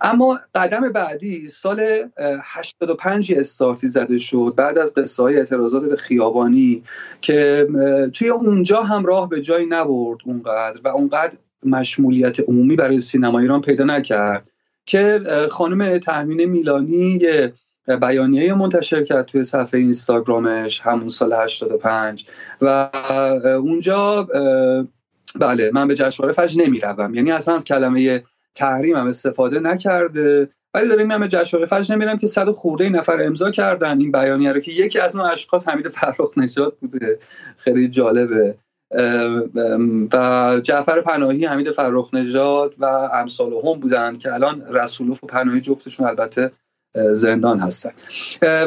اما 0.00 0.40
قدم 0.54 0.92
بعدی 0.92 1.48
سال 1.48 2.08
85 2.42 3.32
استارتی 3.32 3.88
زده 3.88 4.18
شد 4.18 4.52
بعد 4.56 4.78
از 4.78 4.94
قصه 4.94 5.22
های 5.22 5.36
اعتراضات 5.36 5.94
خیابانی 5.94 6.82
که 7.20 7.68
توی 8.12 8.28
اونجا 8.28 8.82
هم 8.82 9.04
راه 9.04 9.28
به 9.28 9.40
جایی 9.40 9.66
نبرد 9.66 10.18
اونقدر 10.24 10.80
و 10.84 10.88
اونقدر 10.88 11.38
مشمولیت 11.64 12.40
عمومی 12.40 12.76
برای 12.76 12.98
سینما 12.98 13.38
ایران 13.38 13.60
پیدا 13.60 13.84
نکرد 13.84 14.50
که 14.86 15.20
خانم 15.50 15.98
تحمین 15.98 16.44
میلانی 16.44 17.18
بیانیه 17.86 18.54
منتشر 18.54 19.04
کرد 19.04 19.26
توی 19.26 19.44
صفحه 19.44 19.80
اینستاگرامش 19.80 20.80
همون 20.80 21.08
سال 21.08 21.32
85 21.32 22.24
و 22.60 22.90
اونجا 23.44 24.28
بله 25.40 25.70
من 25.74 25.88
به 25.88 25.94
جشنواره 25.94 26.34
فجر 26.34 26.62
نمی‌روم. 26.62 27.14
یعنی 27.14 27.32
اصلا 27.32 27.56
از 27.56 27.64
کلمه 27.64 28.22
هم 28.60 29.06
استفاده 29.06 29.60
نکرده 29.60 30.48
ولی 30.74 30.88
داریم 30.88 31.10
همه 31.10 31.28
جشنواره 31.28 31.66
فجر 31.66 31.94
نمیرم 31.94 32.18
که 32.18 32.26
صد 32.26 32.50
خورده 32.50 32.88
نفر 32.88 33.22
امضا 33.22 33.50
کردن 33.50 34.00
این 34.00 34.12
بیانیه 34.12 34.52
رو 34.52 34.60
که 34.60 34.72
یکی 34.72 35.00
از 35.00 35.16
اون 35.16 35.24
اشخاص 35.24 35.68
حمید 35.68 35.88
فرخ 35.88 36.30
نجات 36.36 36.74
بوده. 36.80 37.18
خیلی 37.56 37.88
جالبه. 37.88 38.54
و 40.12 40.60
جعفر 40.62 41.00
پناهی 41.00 41.44
حمید 41.44 41.70
فرخ 41.70 42.14
نجات 42.14 42.74
و 42.78 42.84
امثال 42.84 43.52
هم 43.52 43.80
بودن 43.80 44.18
که 44.18 44.34
الان 44.34 44.62
رسولوف 44.70 45.24
و 45.24 45.26
پناهی 45.26 45.60
جفتشون 45.60 46.06
البته 46.06 46.50
زندان 47.12 47.60
هستن. 47.60 47.92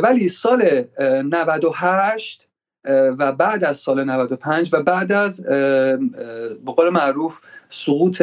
ولی 0.04 0.30
سال 0.30 0.84
98 1.00 2.48
و 2.90 3.32
بعد 3.32 3.64
از 3.64 3.78
سال 3.78 4.04
95 4.04 4.70
و 4.74 4.84
بعد 4.84 5.12
از 5.12 5.42
به 5.42 6.72
قول 6.76 6.90
معروف 6.90 7.40
سقوط 7.70 8.22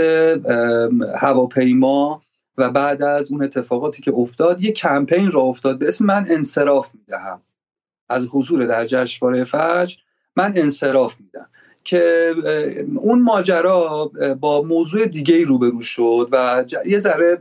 هواپیما 1.15 2.23
و 2.59 2.71
بعد 2.71 3.03
از 3.03 3.33
اون 3.33 3.45
اتفاقاتی 3.45 4.03
که 4.03 4.13
افتاد 4.15 4.63
یه 4.63 4.73
کمپین 4.73 5.31
را 5.31 5.41
افتاد 5.41 5.79
به 5.79 5.89
اسم 5.89 6.07
من 6.07 6.27
انصراف 6.31 6.91
می‌دهم. 6.95 7.43
از 8.09 8.27
حضور 8.31 8.67
در 8.67 8.87
جشنواره 8.87 9.45
فجر 9.45 9.97
من 10.37 10.53
انصراف 10.57 11.15
میدم 11.21 11.49
که 11.87 12.35
اون 12.95 13.23
ماجرا 13.23 14.11
با 14.41 14.63
موضوع 14.63 15.07
دیگه 15.07 15.45
روبرو 15.45 15.83
شد 15.83 16.29
و 16.33 16.65
یه 16.87 16.99
ذره 16.99 17.39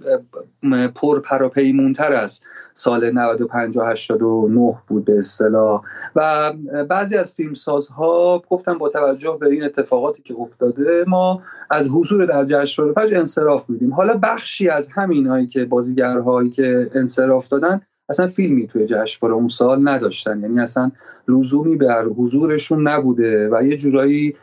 پرپراپیمونتر 0.96 2.14
از 2.14 2.40
سال 2.74 3.12
95 3.12 3.78
و 3.78 3.82
89 3.82 4.78
بود 4.88 5.06
به 5.06 5.20
اصطلاح. 5.20 5.82
و 6.16 6.54
بعضی 6.90 7.18
از 7.18 7.34
فیلمسازها 7.34 8.44
گفتم 8.50 8.78
با 8.78 8.90
توجه 8.90 9.38
به 9.40 9.50
این 9.50 9.64
اتفاقاتی 9.64 10.24
که 10.24 10.36
افتاده 10.40 11.04
ما 11.08 11.42
از 11.70 11.90
حضور 11.90 12.26
در 12.26 12.46
جشنواره 12.46 12.94
فجر 12.94 13.20
انصراف 13.20 13.70
میدیم. 13.70 13.94
حالا 13.94 14.20
بخشی 14.24 14.70
از 14.70 14.90
همینایی 14.94 15.48
که 15.48 15.66
بازیگرهایی 15.66 16.50
که 16.50 16.92
انصراف 16.96 17.48
دادن 17.48 17.82
اصلا 18.10 18.28
فیلمی 18.28 18.68
توی 18.68 18.86
جشنواره 18.86 19.36
اون 19.36 19.48
سال 19.48 19.88
نداشتن. 19.90 20.42
یعنی 20.42 20.60
اصلا 20.60 20.92
لزومی 21.28 21.76
بر 21.76 22.04
حضورشون 22.06 22.88
نبوده 22.88 23.50
و 23.52 23.64
یه 23.64 23.78
جورایی 23.78 24.36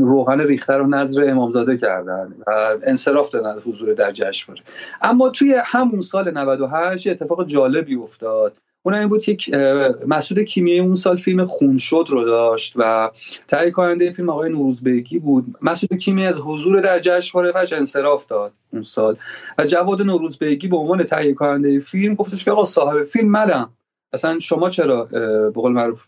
روحان 0.00 0.40
ریخته 0.40 0.74
رو 0.74 0.86
نظر 0.86 1.30
امامزاده 1.30 1.76
کردن 1.76 2.34
و 2.46 2.50
انصراف 2.86 3.30
دادن 3.30 3.50
از 3.50 3.66
حضور 3.66 3.94
در 3.94 4.12
جشنواره. 4.12 4.62
اما 5.02 5.28
توی 5.28 5.56
همون 5.64 6.00
سال 6.00 6.38
98 6.38 7.06
اتفاق 7.06 7.46
جالبی 7.46 7.96
افتاد. 7.96 8.52
اون 8.82 8.94
این 8.94 9.08
بود 9.08 9.24
که 9.24 9.94
مسعود 10.06 10.40
کیمیایی 10.40 10.80
اون 10.80 10.94
سال 10.94 11.16
فیلم 11.16 11.44
خون 11.44 11.76
شد 11.76 12.04
رو 12.08 12.24
داشت 12.24 12.72
و 12.76 13.10
تهیه 13.48 13.70
کننده 13.70 14.12
فیلم 14.12 14.30
آقای 14.30 14.50
نوروزبگی 14.50 15.18
بود. 15.18 15.54
مسعود 15.62 16.00
کیمیایی 16.00 16.28
از 16.28 16.38
حضور 16.40 16.80
در 16.80 16.98
جشنواره 16.98 17.52
فش 17.52 17.72
انصراف 17.72 18.26
داد 18.26 18.52
اون 18.72 18.82
سال 18.82 19.16
و 19.58 19.64
جواد 19.64 20.02
نوروزبگی 20.02 20.68
به 20.68 20.76
عنوان 20.76 21.04
تهیه 21.04 21.34
کننده 21.34 21.80
فیلم 21.80 22.14
گفتش 22.14 22.44
که 22.44 22.50
آقا 22.50 22.64
صاحب 22.64 23.04
فیلم 23.04 23.28
منم. 23.28 23.70
اصلا 24.12 24.38
شما 24.38 24.70
چرا 24.70 25.04
به 25.04 25.50
قول 25.50 25.72
معروف 25.72 26.06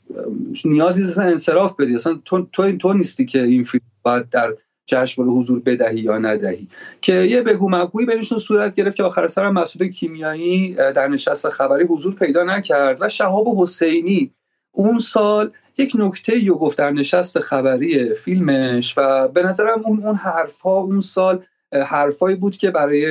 نیازی 0.65 1.03
اصلا 1.03 1.25
انصراف 1.25 1.77
بدی؟ 1.77 1.95
اصلا 1.95 2.21
تو 2.25 2.47
تو, 2.53 2.77
تو 2.77 2.93
نیستی 2.93 3.25
که 3.25 3.43
این 3.43 3.65
فیلم 3.65 3.85
باید 4.03 4.29
در 4.29 4.55
جشنواره 4.93 5.33
حضور 5.33 5.61
بدهی 5.61 6.01
یا 6.01 6.19
ندهی. 6.19 6.69
که 7.01 7.15
یه 7.15 7.43
بگو 7.43 7.69
مگویی 7.71 8.07
بینشون 8.07 8.39
صورت 8.39 8.75
گرفت 8.75 8.97
که 8.97 9.03
آخر 9.03 9.27
سر 9.27 9.51
مسعود 9.51 9.89
کیمیایی 9.89 10.75
در 10.75 11.09
نشست 11.09 11.49
خبری 11.49 11.85
حضور 11.85 12.15
پیدا 12.15 12.45
نکرد 12.45 12.99
و 13.01 13.09
شهاب 13.09 13.49
حسینی 13.59 14.31
اون 14.73 14.99
سال 14.99 15.51
یک 15.79 15.93
نکته 15.99 16.47
رو 16.49 16.55
گفت 16.55 16.79
در 16.79 16.91
نشست 16.91 17.41
خبری 17.41 18.15
فیلمش 18.15 18.95
و 18.97 19.29
به 19.29 19.43
نظرم 19.43 19.83
اون 19.85 20.05
اون 20.05 20.15
حرفها 20.15 20.81
اون 20.81 21.01
سال 21.01 21.45
حرفایی 21.73 22.37
بود 22.37 22.57
که 22.57 22.71
برای 22.71 23.07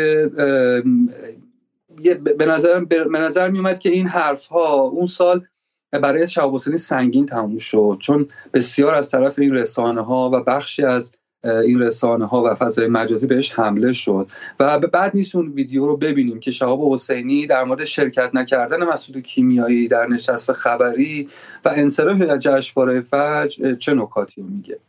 به 2.37 2.45
نظر 2.45 2.79
به 2.79 3.19
نظر 3.19 3.49
می 3.49 3.57
اومد 3.57 3.79
که 3.79 3.89
این 3.89 4.07
حرف 4.07 4.45
ها 4.45 4.81
اون 4.81 5.05
سال 5.05 5.45
برای 5.91 6.27
شهاب 6.27 6.53
حسینی 6.53 6.77
سنگین 6.77 7.25
تموم 7.25 7.57
شد. 7.57 7.97
چون 7.99 8.27
بسیار 8.53 8.95
از 8.95 9.09
طرف 9.09 9.39
این 9.39 9.53
رسانه 9.53 10.01
ها 10.01 10.29
و 10.33 10.43
بخشی 10.43 10.83
از 10.83 11.11
این 11.43 11.79
رسانه 11.79 12.25
ها 12.25 12.43
و 12.43 12.55
فضای 12.55 12.87
مجازی 12.87 13.27
بهش 13.27 13.51
حمله 13.51 13.91
شد. 13.91 14.27
و 14.59 14.79
بعد 14.79 15.11
نیست 15.15 15.35
اون 15.35 15.47
ویدیو 15.47 15.85
رو 15.85 15.97
ببینیم 15.97 16.39
که 16.39 16.51
شهاب 16.51 16.93
حسینی 16.93 17.47
در 17.47 17.63
مورد 17.63 17.83
شرکت 17.83 18.29
نکردن 18.33 18.83
مسعود 18.83 19.23
کیمیایی 19.23 19.87
در 19.87 20.05
نشست 20.05 20.53
خبری 20.53 21.29
و 21.65 21.71
انصراف 21.75 22.21
جشنواره 22.21 23.01
فجر 23.01 23.75
چه 23.75 23.93
نکاتی 23.93 24.41
میگه؟ 24.41 24.79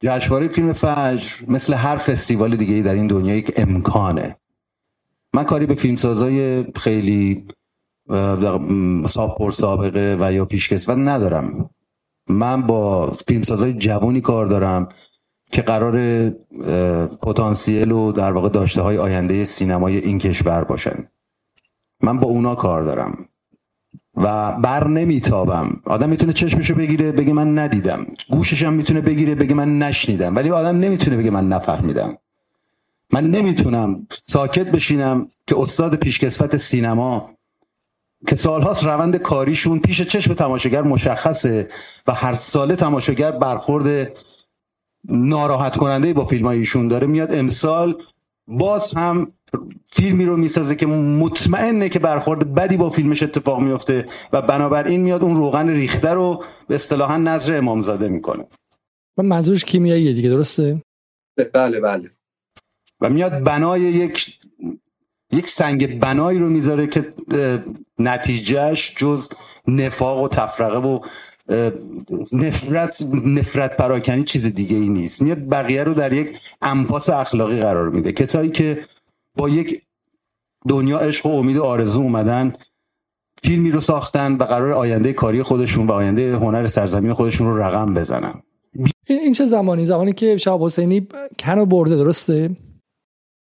جشنواره 0.00 0.48
فیلم 0.48 0.72
فجر 0.72 1.30
مثل 1.48 1.74
هر 1.74 1.96
فستیوال 1.96 2.56
دیگه 2.56 2.82
در 2.82 2.94
این 2.94 3.06
دنیا 3.06 3.36
یک 3.36 3.52
امکانه. 3.56 4.36
من 5.34 5.44
کاری 5.44 5.66
به 5.66 5.74
فیلمسازای 5.74 6.64
خیلی 6.76 7.46
پر 9.38 9.50
سابقه 9.50 10.16
و 10.20 10.32
یا 10.32 10.44
پیشکسوت 10.44 10.98
ندارم. 10.98 11.70
من 12.28 12.62
با 12.62 13.10
فیلمسازای 13.28 13.72
جوونی 13.72 14.20
کار 14.20 14.46
دارم. 14.46 14.88
که 15.50 15.62
قرار 15.62 16.30
پتانسیل 17.22 17.92
و 17.92 18.12
در 18.12 18.32
واقع 18.32 18.48
داشته 18.48 18.82
های 18.82 18.98
آینده 18.98 19.44
سینمای 19.44 19.96
این 19.96 20.18
کشور 20.18 20.64
باشن. 20.64 21.08
من 22.00 22.18
با 22.18 22.28
اونا 22.28 22.54
کار 22.54 22.82
دارم 22.82 23.28
و 24.16 24.52
بر 24.52 24.86
نمیتابم. 24.86 25.80
آدم 25.84 26.08
می‌تونه 26.08 26.32
چشمشو 26.32 26.74
بگیره 26.74 27.12
بگه 27.12 27.32
من 27.32 27.58
ندیدم. 27.58 28.06
گوششم 28.30 28.72
می‌تونه 28.72 29.00
بگیره 29.00 29.34
بگه 29.34 29.54
من 29.54 29.78
نشنیدم. 29.78 30.36
ولی 30.36 30.50
آدم 30.50 30.78
نمی‌تونه 30.78 31.16
بگه 31.16 31.30
من 31.30 31.48
نفهمیدم. 31.48 32.18
من 33.12 33.30
نمی‌تونم 33.30 34.06
ساکت 34.26 34.70
بشینم 34.70 35.28
که 35.46 35.60
استاد 35.60 35.94
پیشکسوت 35.94 36.56
سینما 36.56 37.30
که 38.26 38.36
سالهاست 38.36 38.84
روند 38.84 39.16
کاریشون 39.16 39.78
پیش 39.78 40.02
چشم 40.02 40.34
تماشاگر 40.34 40.82
مشخصه 40.82 41.68
و 42.06 42.12
هر 42.12 42.34
ساله 42.34 42.76
تماشاگر 42.76 43.30
برخورد 43.30 44.18
ناراحت 45.08 45.76
کننده 45.76 46.12
با 46.12 46.24
فیلم 46.24 46.46
ایشون 46.46 46.88
داره 46.88 47.06
میاد. 47.06 47.34
امسال 47.34 48.02
باز 48.48 48.94
هم 48.94 49.32
فیلمی 49.92 50.24
رو 50.24 50.36
می‌سازه 50.36 50.74
که 50.74 50.86
مطمئنه 50.86 51.88
که 51.88 51.98
برخورد 51.98 52.54
بدی 52.54 52.76
با 52.76 52.90
فیلمش 52.90 53.22
اتفاق 53.22 53.60
میفته 53.60 54.06
و 54.32 54.42
بنابراین 54.42 55.00
میاد 55.00 55.22
اون 55.22 55.36
روغن 55.36 55.68
ریخته 55.68 56.10
رو 56.10 56.44
به 56.68 56.74
اصطلاحا 56.74 57.16
نظر 57.16 57.56
امامزاده 57.56 58.08
می‌کنه. 58.08 58.44
منظورش 59.16 59.64
کیمیاییه 59.64 60.12
دیگه 60.12 60.28
درسته؟ 60.28 60.82
بله 61.52 61.80
بله. 61.80 62.10
و 63.00 63.10
میاد 63.10 63.42
بنای 63.42 63.80
یک 63.80 64.38
یک 65.32 65.48
سنگ 65.48 66.00
بنایی 66.00 66.38
رو 66.38 66.48
می‌ذاره 66.48 66.86
که 66.86 67.04
نتیجهش 67.98 68.94
جز 68.96 69.28
نفاق 69.68 70.22
و 70.22 70.28
تفرقه 70.28 70.78
و 70.78 71.00
نفرت 72.32 73.02
نفرت 73.24 73.76
پراکنی 73.76 74.24
چیز 74.24 74.54
دیگه 74.54 74.76
ای 74.76 74.88
نیست. 74.88 75.22
میاد 75.22 75.48
بقیه 75.48 75.84
رو 75.84 75.94
در 75.94 76.12
یک 76.12 76.38
انپاس 76.62 77.10
اخلاقی 77.10 77.60
قرار 77.60 77.90
میده. 77.90 78.12
کسایی 78.12 78.50
که 78.50 78.78
با 79.36 79.48
یک 79.48 79.82
دنیا 80.68 80.98
عشق 80.98 81.26
و 81.26 81.28
امید 81.28 81.56
و 81.56 81.62
آرزو 81.62 82.00
اومدن 82.00 82.52
فیلمی 83.42 83.70
رو 83.70 83.80
ساختن 83.80 84.32
و 84.32 84.44
قرار 84.44 84.72
آینده 84.72 85.12
کاری 85.12 85.42
خودشون 85.42 85.86
و 85.86 85.92
آینده 85.92 86.36
هنر 86.36 86.66
سرزمین 86.66 87.12
خودشون 87.12 87.46
رو 87.46 87.62
رقم 87.62 87.94
بزنن. 87.94 88.34
این 89.06 89.32
چه 89.32 89.46
زمانی؟ 89.46 89.86
زمانی 89.86 90.12
که 90.12 90.36
شهاب 90.36 90.64
حسینی 90.64 91.08
کنو 91.38 91.66
برده 91.66 91.96
درسته؟ 91.96 92.50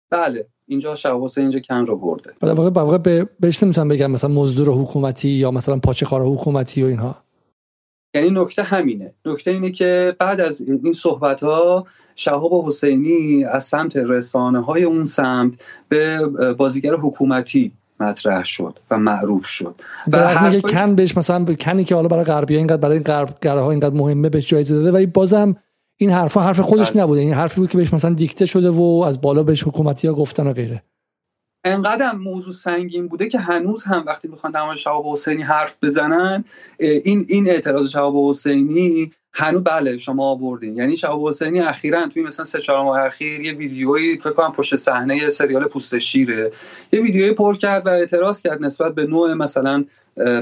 بله. 0.10 0.48
اینجا 0.68 0.96
شهاب 0.96 1.24
حسینی 1.24 1.48
اینجا 1.48 1.60
کن 1.60 1.86
رو 1.86 1.98
برده. 1.98 2.34
در 2.42 2.54
واقع 2.54 2.70
واقع 2.70 2.98
به 2.98 3.30
بهش 3.40 3.64
نمی‌تونم 3.64 3.88
بگم 3.88 4.12
مثلا 4.12 4.30
مزدور 4.30 4.70
حکومتی 4.70 5.30
یا 5.30 5.52
مثلا 5.52 5.78
پاچه 5.78 6.06
حکومتی 6.06 6.84
و 6.84 6.86
اینها. 6.86 7.16
یعنی 8.14 8.30
نکته 8.30 8.64
همینه. 8.64 9.14
نکته 9.26 9.52
اینه 9.52 9.72
که 9.72 10.16
بعد 10.20 10.42
از 10.42 10.62
این 10.62 10.94
صحبت 10.94 11.44
ها 11.44 11.88
شهاب 12.16 12.66
حسینی 12.66 13.46
از 13.46 13.64
سمت 13.64 13.96
رسانه 13.96 14.64
های 14.64 14.84
اون 14.84 15.06
سمت 15.06 15.54
به 15.90 16.28
بازیگر 16.58 16.94
حکومتی 16.94 17.72
مطرح 18.00 18.44
شد 18.44 18.80
و 18.92 18.98
معروف 18.98 19.46
شد. 19.46 19.76
و 20.08 20.28
هر 20.28 20.60
کن 20.60 20.96
بهش 20.96 21.18
مثلا 21.18 21.56
کنی 21.60 21.84
که 21.84 21.96
حالا 21.96 22.08
برای 22.08 22.24
غربی 22.24 22.58
اینقدر 22.58 22.78
برای 22.78 23.00
غرب 23.00 23.46
ها 23.46 23.72
اینقدر 23.72 23.96
مهمه 23.96 24.30
بهش 24.30 24.48
جایزه 24.48 24.76
داده 24.76 24.92
ولی 24.92 25.06
بازم 25.06 25.56
این 25.98 26.10
حرفا 26.10 26.42
حرف 26.42 26.60
خودش 26.60 26.92
بله. 26.92 27.04
نبوده. 27.04 27.22
این 27.22 27.34
حرفی 27.34 27.62
بود 27.62 27.70
که 27.70 27.78
بهش 27.78 27.94
مثلا 27.94 28.14
دیکته 28.14 28.46
شده 28.46 28.70
و 28.70 29.04
از 29.08 29.22
بالا 29.22 29.44
بهش 29.44 29.64
حکومتی 29.64 30.08
ها 30.08 30.14
گفتن 30.14 30.48
و 30.48 30.54
غیره. 30.54 30.84
انقدر 31.64 32.12
موضوع 32.12 32.54
سنگین 32.54 33.08
بوده 33.08 33.28
که 33.28 33.40
هنوز 33.40 33.84
هم 33.84 34.04
وقتی 34.08 34.28
می‌خوان 34.28 34.52
در 34.52 34.76
شهاب 34.76 35.08
حسینی 35.08 35.44
حرف 35.44 35.76
بزنن 35.82 36.44
این 36.80 37.26
این 37.30 37.50
اعتراض 37.50 37.90
شهاب 37.90 38.30
حسینی 38.30 39.12
هنوز 39.34 39.64
بله 39.64 39.98
شما 39.98 40.30
آوردین. 40.30 40.78
یعنی 40.78 40.98
شهاب 40.98 41.28
حسینی 41.28 41.60
اخیرا 41.60 42.08
توی 42.08 42.24
مثلا 42.24 42.46
سه 42.46 42.60
چهار 42.60 42.84
ماه 42.84 43.00
اخیر 43.00 43.42
یه 43.42 43.54
ویدیویی 43.54 44.18
فکر 44.18 44.32
کنم 44.32 44.52
پشت 44.52 44.76
صحنه 44.76 45.30
سریال 45.30 45.64
پوست 45.64 45.98
شیره 45.98 46.52
یه 46.92 47.02
ویدیویی 47.02 47.32
پر 47.32 47.56
کرد 47.56 47.86
و 47.86 47.90
اعتراض 47.90 48.42
کرد 48.42 48.66
نسبت 48.66 48.96
به 48.96 49.06
نوع 49.06 49.34
مثلا 49.34 49.86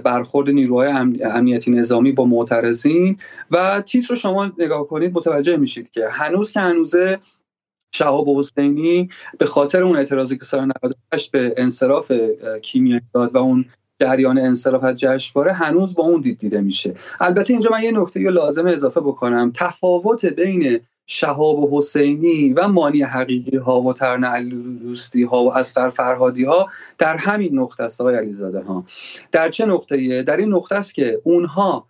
برخورد 0.04 0.50
نیروهای 0.50 0.88
امنیتی 1.24 1.72
نظامی 1.72 2.12
با 2.12 2.26
معترضین. 2.26 3.18
و 3.52 3.82
تیتر 3.82 4.08
رو 4.10 4.16
شما 4.16 4.52
نگاه 4.58 4.88
کنید 4.88 5.14
متوجه 5.14 5.58
میشید 5.58 5.92
که 5.92 6.10
هنوز 6.10 6.52
که 6.52 6.60
هنوزه 6.60 7.20
شهاب 7.92 8.30
حسینی 8.30 9.10
به 9.38 9.46
خاطر 9.46 9.84
اون 9.84 9.98
اعتراضی 9.98 10.38
که 10.38 10.46
سال 10.46 10.66
98 10.66 11.32
به 11.32 11.54
انصراف 11.58 12.12
کیمیایی 12.62 13.02
داد 13.14 13.36
و 13.36 13.38
اون 13.38 13.66
جریان 14.00 14.38
انصراف 14.38 14.84
از 14.84 14.96
جشنواره 14.96 15.54
هنوز 15.54 15.96
با 15.96 16.04
اون 16.04 16.22
دید 16.22 16.38
دیده 16.38 16.62
میشه. 16.62 16.96
البته 17.20 17.54
اینجا 17.54 17.70
من 17.72 17.84
یه 17.84 17.92
نکته 17.92 18.20
لازم 18.20 18.68
اضافه 18.68 19.00
بکنم. 19.00 19.52
تفاوت 19.56 20.26
بین 20.26 20.80
شهاب 21.06 21.74
حسینی 21.74 22.54
و 22.54 22.68
مانی 22.68 23.02
حقیقی 23.02 23.58
ها 23.58 23.82
و 23.82 23.94
ترن 23.94 24.50
دوستی 24.50 25.24
ها 25.24 25.44
و 25.44 25.58
اسقر 25.58 25.90
فرهادی 25.90 26.44
ها 26.44 26.70
در 26.98 27.18
همین 27.18 27.60
نقطه 27.60 27.84
است 27.84 28.02
آقای 28.02 28.16
علیزاده 28.16 28.62
ها 28.62 28.86
در 29.32 29.50
چه 29.50 29.66
نقطه 29.66 30.24
در 30.24 30.38
این 30.38 30.54
نقطه 30.54 30.76
است 30.76 30.94
که 30.94 31.22
اونها 31.24 31.88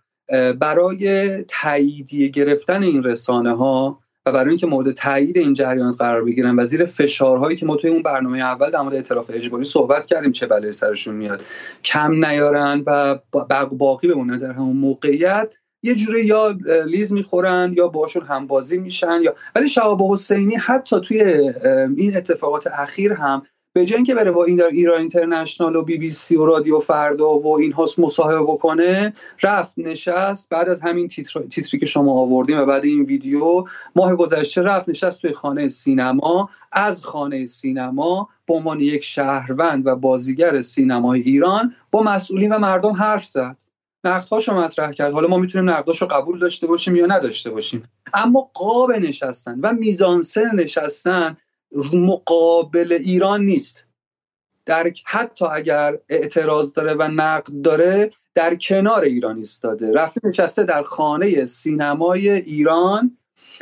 برای 0.58 1.36
تاییدیه 1.48 2.28
گرفتن 2.28 2.82
این 2.82 3.02
رسانه 3.02 3.56
ها 3.56 3.98
و 4.26 4.32
برای 4.32 4.48
اینکه 4.48 4.66
مورد 4.66 4.92
تایید 4.92 5.38
این 5.38 5.52
جریانات 5.52 5.96
قرار 5.96 6.24
بگیرن 6.24 6.58
و 6.58 6.64
زیر 6.64 6.84
فشارهایی 6.84 7.56
که 7.56 7.66
ما 7.66 7.76
توی 7.76 7.90
اون 7.90 8.02
برنامه 8.02 8.38
اول 8.38 8.70
در 8.70 8.80
مورد 8.80 8.94
اعتراف 8.94 9.30
اجباری 9.34 9.64
صحبت 9.64 10.06
کردیم 10.06 10.32
چه 10.32 10.46
بلایی 10.46 10.72
سرشون 10.72 11.14
میاد 11.14 11.44
کم 11.84 12.24
نیارن 12.24 12.82
و 12.86 13.18
باقی 13.72 14.08
بمونن 14.08 14.38
در 14.38 14.52
همون 14.52 14.76
موقعیت. 14.76 15.54
یه 15.84 15.94
جوری 15.94 16.24
یا 16.24 16.58
لیز 16.86 17.12
می‌خورن 17.12 17.74
یا 17.76 17.88
باشون 17.88 18.22
همبازی 18.22 18.78
میشن 18.78 19.20
یا 19.22 19.34
ولی 19.54 19.68
شهاب 19.68 20.02
حسینی 20.02 20.54
حتی 20.54 21.00
توی 21.00 21.22
این 21.96 22.16
اتفاقات 22.16 22.66
اخیر 22.66 23.12
هم 23.12 23.42
به 23.74 23.84
جای 23.84 23.96
اینکه 23.96 24.14
بره 24.14 24.30
با 24.30 24.44
این 24.44 24.62
ایران 24.62 25.00
اینترنشنال 25.00 25.76
و 25.76 25.82
بی 25.82 25.98
بی 25.98 26.10
سی 26.10 26.36
و 26.36 26.46
رادیو 26.46 26.78
فردا 26.78 27.38
و 27.38 27.58
این 27.58 27.72
هاست 27.72 27.98
مصاحبه 27.98 28.42
بکنه 28.42 29.12
رفت 29.42 29.78
نشست 29.78 30.48
بعد 30.48 30.68
از 30.68 30.80
همین 30.80 31.08
تیتری 31.08 31.78
که 31.78 31.86
شما 31.86 32.20
آوردیم 32.20 32.58
و 32.58 32.66
بعد 32.66 32.84
این 32.84 33.02
ویدیو 33.02 33.64
ماه 33.96 34.16
گذشته 34.16 34.62
رفت 34.62 34.88
نشست 34.88 35.22
توی 35.22 35.32
خانه 35.32 35.68
سینما. 35.68 36.50
از 36.72 37.04
خانه 37.04 37.46
سینما 37.46 38.28
به 38.46 38.54
عنوان 38.54 38.80
یک 38.80 39.04
شهروند 39.04 39.86
و 39.86 39.96
بازیگر 39.96 40.60
سینمای 40.60 41.20
ایران 41.20 41.74
با 41.90 42.02
مسئولین 42.02 42.52
و 42.52 42.58
مردم 42.58 42.92
حرف 42.92 43.24
زد. 43.24 43.56
نقدهاشو 44.04 44.54
مطرح 44.54 44.92
کرد. 44.92 45.12
حالا 45.12 45.28
ما 45.28 45.38
می‌تونیم 45.38 45.70
نقداشو 45.70 46.06
قبول 46.06 46.38
داشته 46.38 46.66
باشیم 46.66 46.96
یا 46.96 47.06
نداشته 47.06 47.50
باشیم. 47.50 47.82
اما 48.14 48.50
قاب 48.54 48.92
نشستن 48.92 49.60
و 49.62 49.72
میزانسن 49.72 50.54
نشستن 50.54 51.36
مقابل 51.92 52.98
ایران 53.00 53.44
نیست. 53.44 53.86
در 54.66 54.92
حتی 55.04 55.44
اگر 55.44 55.98
اعتراض 56.08 56.74
داره 56.74 56.94
و 56.94 57.02
نقد 57.02 57.62
داره 57.64 58.10
در 58.34 58.54
کنار 58.54 59.02
ایران 59.02 59.36
ایستاده. 59.36 59.92
رفته 59.92 60.20
نشسته 60.24 60.64
در 60.64 60.82
خانه 60.82 61.44
سینمای 61.44 62.30
ایران 62.30 63.18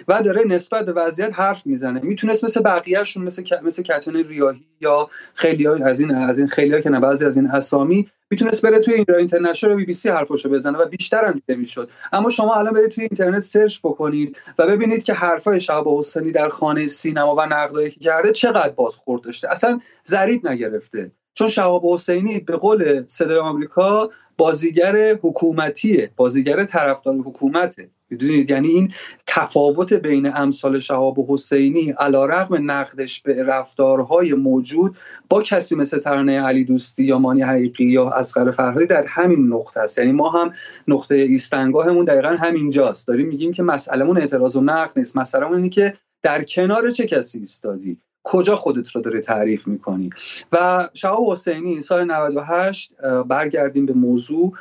و 0.09 0.23
داره 0.23 0.45
نسبت 0.45 0.87
به 0.87 0.93
وضعیت 0.93 1.41
حرف 1.41 1.67
می‌زنه. 1.67 2.01
می‌تونست 2.01 2.45
مثل 2.45 2.63
بقیهشون 2.63 3.25
مثل 3.25 3.43
مثل 3.63 3.83
کتون 3.83 4.15
ریاهی 4.15 4.67
یا 4.81 5.11
خیلی 5.35 5.67
از 5.67 6.01
این 6.01 6.15
از 6.15 6.39
این 6.39 6.47
خیلی 6.47 6.83
که 6.83 6.91
نه 6.91 7.01
بعضی 7.01 7.25
از 7.25 7.37
این 7.37 7.47
اسامی 7.47 8.09
می‌تونست 8.31 8.63
بره 8.63 8.79
توی 8.79 8.95
ایران 8.95 9.19
اینترنشنال 9.19 9.75
بی 9.75 9.85
بی 9.85 9.93
سی 9.93 10.09
حرفاشو 10.09 10.49
بزنه 10.49 10.79
و 10.79 10.89
بیشتر 10.89 11.25
هم 11.25 11.33
دیده 11.33 11.55
می‌شد. 11.55 11.91
اما 12.13 12.29
شما 12.29 12.55
الان 12.55 12.73
برید 12.73 12.91
توی 12.91 13.05
اینترنت 13.05 13.43
سرچ 13.43 13.79
بکنید 13.85 14.37
و 14.59 14.67
ببینید 14.67 15.03
که 15.03 15.15
حرفای 15.15 15.61
شهاب 15.61 15.99
حسینی 15.99 16.33
در 16.33 16.49
خانه 16.49 16.87
سینما 16.87 17.35
و 17.35 17.41
نقدایی 17.41 17.91
که 17.91 18.01
کرده 18.01 18.33
چقدر 18.33 18.69
بازخورد 18.69 19.23
داشته. 19.23 19.53
اصلا 19.53 19.81
ضریب 20.07 20.47
نگرفته. 20.47 21.13
چون 21.35 21.49
شهاب 21.49 21.87
حسینی 21.87 22.39
به 22.39 22.57
قول 22.57 23.05
صدای 23.07 23.39
آمریکا 23.39 24.11
بازیگر 24.41 25.15
حکومتیه 25.23 26.11
بازیگر 26.17 26.65
طرفدار 26.65 27.15
حکومته. 27.15 27.91
می‌دونید؟ 28.11 28.51
یعنی 28.51 28.69
این 28.69 28.93
تفاوت 29.27 29.93
بین 29.93 30.33
امثال 30.37 30.79
شهاب 30.79 31.19
و 31.19 31.27
حسینی 31.29 31.91
علا 31.91 32.25
رقم 32.25 32.71
نقدش 32.71 33.23
به 33.23 33.43
رفتارهای 33.43 34.35
موجود 34.35 34.97
با 35.29 35.43
کسی 35.43 35.75
مثل 35.75 35.99
ترانه 35.99 36.41
علی 36.41 36.65
دوستی 36.65 37.05
یا 37.05 37.19
مانی 37.19 37.43
حقیقی 37.43 37.85
یا 37.85 38.11
اسقر 38.11 38.51
فرهادی 38.51 38.87
در 38.87 39.07
همین 39.07 39.53
نقطه 39.53 39.81
است. 39.81 39.99
یعنی 39.99 40.13
ما 40.13 40.31
هم 40.31 40.51
نقطه 40.89 41.15
ایستنگاهمون 41.15 42.05
دقیقا 42.05 42.29
همینجاست. 42.29 43.09
داریم 43.09 43.29
میگیم 43.29 43.53
که 43.53 43.63
مسئلهمون 43.63 44.19
اعتراض 44.19 44.57
و 44.57 44.61
نقد 44.61 44.99
نیست. 44.99 45.17
مسئلهمون 45.17 45.57
اینه 45.57 45.69
که 45.69 45.95
در 46.23 46.45
کنار 46.45 46.91
چه 46.91 47.07
کسی 47.07 47.39
ایستادی؟ 47.39 47.99
کجا 48.25 48.57
خودت 48.57 48.91
رو 48.91 49.01
داری 49.01 49.21
تعریف 49.21 49.69
می‌کنی؟ 49.69 50.11
و 50.53 50.89
شهاب 50.95 51.31
حسینی 51.31 51.81
سال 51.81 52.05
98 52.05 52.93
برگردیم 53.29 53.87
به 53.87 53.93
موضوع 53.93 54.53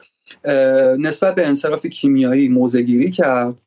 نسبت 0.97 1.35
به 1.35 1.47
انصراف 1.47 1.85
کیمیایی 1.85 2.49
موزگیری 2.49 3.11
کرد 3.11 3.61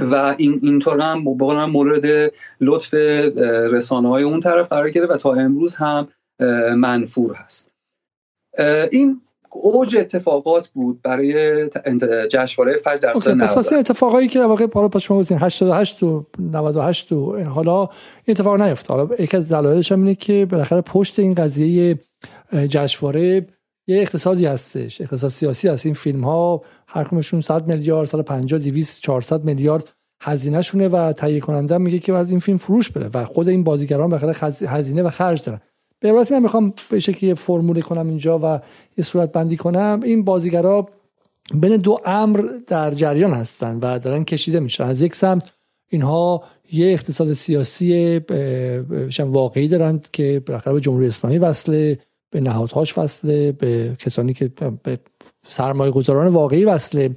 و 0.00 0.34
این 0.38 0.60
اینطور 0.62 1.00
هم 1.00 1.70
مورد 1.70 2.32
لطف 2.60 2.94
رسانه 3.72 4.08
های 4.08 4.22
اون 4.22 4.40
طرف 4.40 4.68
قرار 4.68 4.90
گرفت 4.90 5.10
و 5.12 5.16
تا 5.16 5.34
امروز 5.34 5.74
هم 5.74 6.08
منفور 6.76 7.34
هست. 7.34 7.70
این 8.90 9.20
اوج 9.50 9.96
اتفاقات 9.96 10.68
بود 10.68 11.02
برای 11.02 11.68
جشنواره 12.28 12.76
فجر 12.76 12.96
در 12.96 13.14
سال 13.14 13.34
90 13.34 13.48
پس 13.48 13.72
اتفاقایی 13.72 14.28
که 14.28 14.38
در 14.38 14.44
واقع 14.44 14.66
بالا 14.66 14.88
پس 14.88 15.00
شما 15.00 15.20
گفتین 15.20 15.38
88 15.40 16.02
و 16.02 16.26
98 16.38 17.12
و 17.12 17.44
حالا 17.44 17.80
این 17.80 17.88
اتفاق 18.28 18.60
نیفتاد. 18.60 18.98
حالا 18.98 19.22
یکی 19.22 19.36
از 19.36 19.48
دلایلش 19.48 19.92
هم 19.92 19.98
اینه 19.98 20.14
که 20.14 20.46
بالاخره 20.50 20.80
پشت 20.80 21.18
این 21.18 21.34
قضیه 21.34 21.98
جشنواره 22.52 23.46
یه 23.86 24.00
اقتصادی 24.00 24.46
هستش 24.46 25.00
اقتصاد 25.00 25.30
سیاسی 25.30 25.68
هست. 25.68 25.86
این 25.86 25.94
فیلم 25.94 26.24
ها 26.24 26.62
هر 26.86 27.04
کمشون 27.04 27.40
100 27.40 27.66
میلیارد 27.66 28.08
سال 28.08 28.22
50 28.22 28.60
200 28.60 29.02
400 29.02 29.44
میلیارد 29.44 29.88
هزینه 30.20 30.62
شونه 30.62 30.88
و 30.88 31.12
تهیه 31.12 31.40
کننده 31.40 31.78
میگه 31.78 31.98
که 31.98 32.12
از 32.14 32.30
این 32.30 32.38
فیلم 32.38 32.58
فروش 32.58 32.90
بره 32.90 33.10
و 33.14 33.24
خود 33.24 33.48
این 33.48 33.64
بازیگران 33.64 34.10
بخاطر 34.10 34.66
هزینه 34.66 35.02
و 35.02 35.10
خرج 35.10 35.44
دارن. 35.44 35.60
به 36.00 36.08
عبارتی 36.08 36.34
من 36.34 36.42
می‌خوام 36.42 36.74
به 36.90 37.00
شکلی 37.00 37.34
فرموله 37.34 37.80
کنم 37.80 38.08
اینجا 38.08 38.38
و 38.38 38.60
یه 38.98 39.04
صورت 39.04 39.32
بندی 39.32 39.56
کنم. 39.56 40.00
این 40.04 40.24
بازیگرا 40.24 40.88
بین 41.54 41.76
دو 41.76 41.98
امر 42.04 42.44
در 42.66 42.90
جریان 42.90 43.32
هستن 43.32 43.78
و 43.82 43.98
دارن 43.98 44.24
کشیده 44.24 44.60
میشن. 44.60 44.84
از 44.84 45.02
یک 45.02 45.14
سمت 45.14 45.42
اینها 45.90 46.42
یه 46.72 46.86
اقتصاد 46.86 47.32
سیاسی 47.32 48.20
واقعی 49.18 49.68
دارند 49.68 50.08
که 50.12 50.42
بالاخره 50.46 50.74
به 50.74 50.80
جمهوری 50.80 51.06
اسلامی 51.06 51.38
وصله 51.38 51.98
به 52.30 52.40
نهادهاش 52.40 52.98
وصله 52.98 53.52
به 53.52 53.96
کسانی 53.98 54.32
که 54.32 54.52
به 54.82 54.98
سرمایه 55.46 55.90
گذاران 55.90 56.26
واقعی 56.26 56.64
وصله. 56.64 57.10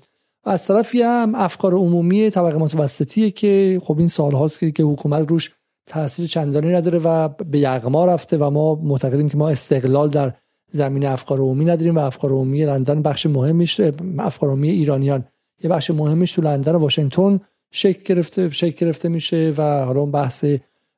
و 0.46 0.50
از 0.50 0.68
طرفی 0.68 1.02
هم 1.02 1.36
افکار 1.36 1.74
عمومی 1.74 2.30
طبقه 2.30 2.58
متوسطیه 2.58 3.32
که 3.32 3.82
خب 3.84 3.98
این 3.98 4.08
سال 4.08 4.32
هاست 4.32 4.60
که 4.60 4.84
حکومت 4.84 5.30
روش 5.30 5.52
تاثیر 5.86 6.28
چندانی 6.28 6.72
نداره 6.72 7.00
و 7.00 7.28
به 7.28 7.60
یغما 7.60 8.06
رفته 8.06 8.38
و 8.38 8.50
ما 8.50 8.76
معتقدیم 8.76 9.30
که 9.30 9.38
ما 9.38 9.50
استقلال 9.50 10.10
در 10.10 10.34
زمین 10.72 11.06
افکار 11.06 11.40
عمومی 11.40 11.66
نداریم 11.66 11.96
و 11.96 12.00
افکار 12.00 12.32
عمومی 12.32 12.66
لندن 12.66 13.02
بخش 13.02 13.26
مهمیش 13.26 13.82
افکار 14.20 14.50
عمومی 14.50 14.70
ایرانیان. 14.70 15.24
یه 15.64 15.70
بخش 15.70 15.92
مهمیش 15.92 16.32
تو 16.32 16.42
لندن 16.42 16.76
و 16.76 16.78
واشنگتن 16.78 17.40
شکل 17.72 18.04
گرفته 18.04 18.50
شکل 18.50 18.86
گرفته 18.86 19.10
میشه 19.10 19.54
و 19.58 19.86
حالا 19.86 20.00
اون 20.00 20.12
بحث 20.12 20.46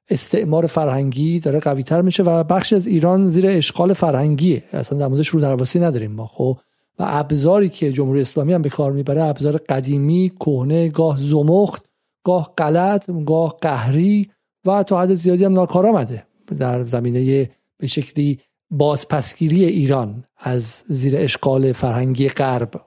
استعمار 0.10 0.67
فرهنگی 0.67 1.39
داره 1.39 1.60
قوی 1.60 1.84
تر 1.84 2.02
میشه 2.02 2.24
و 2.24 2.43
بخش 2.43 2.74
از 2.74 2.88
ایران 2.88 3.30
زیر 3.30 3.48
اشغال 3.48 3.93
فرهنگیه. 3.93 4.63
اصلا 4.72 5.00
در 5.00 5.08
موردش 5.08 5.28
رو 5.28 5.41
درواسی 5.41 5.80
نداریم 5.80 6.12
ما 6.12 6.28
خب؟ 6.28 6.58
و 7.00 7.06
ابزاری 7.08 7.69
که 7.69 7.91
جمهوری 7.91 8.22
اسلامی 8.22 8.54
هم 8.54 8.62
به 8.62 8.69
کار 8.69 8.91
می‌بره 8.91 9.24
ابزار 9.24 9.58
قدیمی 9.58 10.32
کهنه 10.39 10.89
گاه 10.89 11.17
زمخت 11.19 11.86
گاه 12.24 12.54
غلط 12.58 13.10
گاه 13.26 13.58
قهری 13.62 14.30
و 14.65 14.84
تا 14.84 15.02
حد 15.02 15.13
زیادی 15.13 15.43
هم 15.43 15.54
ناکارآمده 15.54 16.23
در 16.60 16.84
زمینه 16.84 17.49
به 17.78 17.88
شکلی 17.88 18.39
بازپسگیری 18.71 19.65
ایران 19.65 20.23
از 20.38 20.84
زیر 20.88 21.13
اشغال 21.17 21.73
فرهنگی 21.73 22.30
غرب 22.30 22.82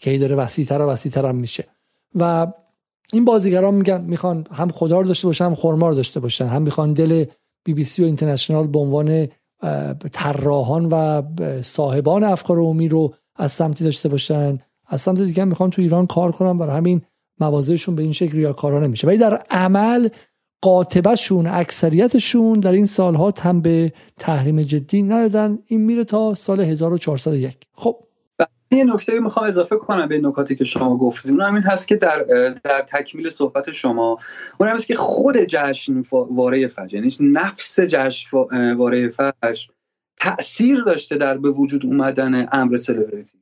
که 0.00 0.18
داره 0.18 0.36
وسیعتر 0.36 0.80
و 0.80 0.84
وسیعتر 0.84 1.26
هم 1.26 1.36
میشه. 1.36 1.64
و 2.14 2.52
این 3.12 3.24
بازیگران 3.24 3.74
میگن 3.74 4.00
می‌خوان 4.00 4.46
هم 4.52 4.70
خدا 4.70 5.00
رو 5.00 5.06
داشته 5.06 5.26
باشن 5.26 5.44
هم 5.44 5.54
خرما 5.54 5.88
رو 5.88 5.94
داشته 5.94 6.20
باشن. 6.20 6.46
هم 6.46 6.62
می‌خوان 6.62 6.92
دل 6.92 7.24
بی 7.64 7.74
بی 7.74 7.84
سی 7.84 8.02
و 8.02 8.06
اینترنشنال 8.06 8.66
به 8.66 8.78
عنوان 8.78 9.28
طراحان 10.12 10.86
و 10.86 11.22
صاحبان 11.62 12.24
افکار 12.24 12.58
عمومی 12.58 12.88
رو 12.88 13.14
از 13.36 13.52
سمتی 13.52 13.84
داشته 13.84 14.08
باشن. 14.08 14.58
از 14.86 15.00
سمت 15.00 15.20
دیگه 15.20 15.44
می‌خوان 15.44 15.70
تو 15.70 15.82
ایران 15.82 16.06
کار 16.06 16.32
کنن 16.32 16.58
برای 16.58 16.76
همین 16.76 17.02
موازهشون 17.40 17.94
به 17.94 18.02
این 18.02 18.12
شکل 18.12 18.52
کارا 18.52 18.80
نمیشه 18.80 19.06
ولی 19.06 19.18
در 19.18 19.42
عمل 19.50 20.08
قاطبشون 20.60 21.46
اکثریتشون 21.46 22.60
در 22.60 22.72
این 22.72 22.86
سالها 22.86 23.30
تن 23.30 23.60
به 23.60 23.92
تحریم 24.18 24.62
جدی 24.62 25.02
ندادن. 25.02 25.58
این 25.66 25.80
میره 25.80 26.04
تا 26.04 26.34
سال 26.34 26.60
1401 26.60 27.56
خب. 27.72 27.96
یه 28.70 28.84
نکته 28.84 29.20
می‌خوام 29.20 29.46
اضافه 29.46 29.76
کنم 29.76 30.08
به 30.08 30.18
نکاتی 30.18 30.54
که 30.54 30.64
شما 30.64 30.96
گفتید. 30.96 31.30
اون 31.30 31.40
همین 31.40 31.62
هست 31.62 31.88
که 31.88 31.96
در 31.96 32.24
در 32.64 32.82
تکمیل 32.88 33.30
صحبت 33.30 33.70
شما 33.70 34.18
اون 34.60 34.68
هست 34.68 34.86
که 34.86 34.94
خود 34.94 35.36
جشن 35.36 36.02
واره 36.12 36.68
فجر 36.68 36.94
یعنی 36.94 37.16
نفس 37.20 37.80
جشن 37.80 38.28
واره 38.76 39.08
فجر 39.08 39.66
تاثیر 40.20 40.80
داشته 40.80 41.16
در 41.16 41.38
به 41.38 41.50
وجود 41.50 41.86
اومدن 41.86 42.48
امر 42.52 42.76
سلبریتی 42.76 43.38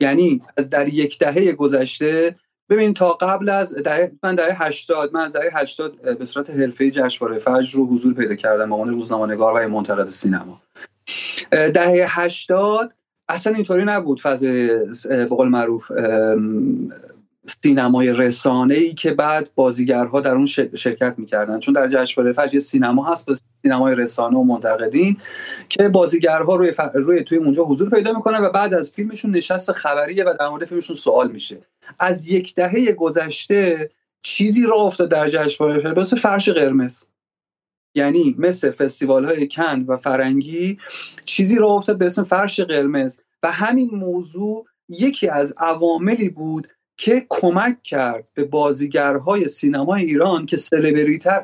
یعنی 0.00 0.40
از 0.56 0.70
در 0.70 0.88
یک 0.88 1.18
دهه 1.18 1.52
گذشته 1.52 2.36
ببین 2.70 2.94
تا 2.94 3.12
قبل 3.12 3.48
از 3.48 3.74
دهه 3.74 4.12
من 4.22 4.34
دهه 4.34 4.62
80 4.64 5.14
من 5.14 5.20
از 5.20 5.36
دهه 5.36 5.50
80 5.54 6.18
به 6.18 6.24
صورت 6.24 6.50
حرفه‌ای 6.50 6.90
جشنواره 6.90 7.38
فجر 7.38 7.72
رو 7.72 7.86
حضور 7.86 8.14
پیدا 8.14 8.34
کردم 8.34 8.68
به 8.68 8.74
عنوان 8.74 8.94
روزنامه‌نگار 8.94 9.66
و 9.66 9.68
منتقد 9.68 10.06
سینما. 10.06 10.60
دهه 11.50 12.20
80 12.20 12.94
اصلا 13.28 13.54
اینطوری 13.54 13.84
نبود 13.84 14.20
فضای 14.20 14.68
به 15.08 15.26
قول 15.26 15.48
معروف 15.48 15.92
سینمای 17.62 18.12
رسانه 18.12 18.74
ای 18.74 18.94
که 18.94 19.12
بعد 19.12 19.50
بازیگرها 19.54 20.20
در 20.20 20.34
اون 20.34 20.46
شرکت 20.74 21.14
می‌کردن. 21.16 21.58
چون 21.58 21.74
در 21.74 21.88
جشنواره 21.88 22.32
فجر 22.32 22.54
یه 22.54 22.60
سینما 22.60 23.12
هست 23.12 23.26
به 23.26 23.34
سینمای 23.62 23.94
رسانه 23.94 24.36
و 24.36 24.44
منتقدین 24.44 25.16
که 25.68 25.88
بازیگرها 25.88 26.56
روی, 26.56 26.72
ف... 26.72 26.80
روی 26.94 27.24
توی 27.24 27.38
اونجا 27.38 27.64
حضور 27.64 27.90
پیدا 27.90 28.12
می‌کنن 28.12 28.40
و 28.40 28.50
بعد 28.50 28.74
از 28.74 28.90
فیلمشون 28.90 29.30
نشست 29.30 29.72
خبریه 29.72 30.24
و 30.24 30.34
در 30.40 30.48
مورد 30.48 30.64
فیلمشون 30.64 30.96
سوال 30.96 31.30
میشه. 31.30 31.58
از 31.98 32.28
یک 32.28 32.54
دهه 32.54 32.92
گذشته 32.92 33.90
چیزی 34.22 34.62
را 34.62 34.76
افتاد 34.76 35.10
در 35.10 35.28
جشنواره 35.28 35.98
مثل 35.98 36.16
فرش 36.16 36.48
قرمز. 36.48 37.04
یعنی 37.94 38.34
مثل 38.38 38.70
فستیوال 38.70 39.24
های 39.24 39.48
کن 39.48 39.84
و 39.88 39.96
فرنگی 39.96 40.78
چیزی 41.24 41.56
را 41.56 41.68
افتاد 41.68 41.98
به 41.98 42.04
اسم 42.06 42.24
فرش 42.24 42.60
قرمز. 42.60 43.18
و 43.42 43.50
همین 43.52 43.90
موضوع 43.92 44.66
یکی 44.88 45.28
از 45.28 45.54
عواملی 45.56 46.28
بود 46.28 46.68
که 46.96 47.26
کمک 47.28 47.82
کرد 47.82 48.30
به 48.34 48.44
بازیگرهای 48.44 49.48
سینمای 49.48 50.04
ایران 50.04 50.46
که 50.46 50.56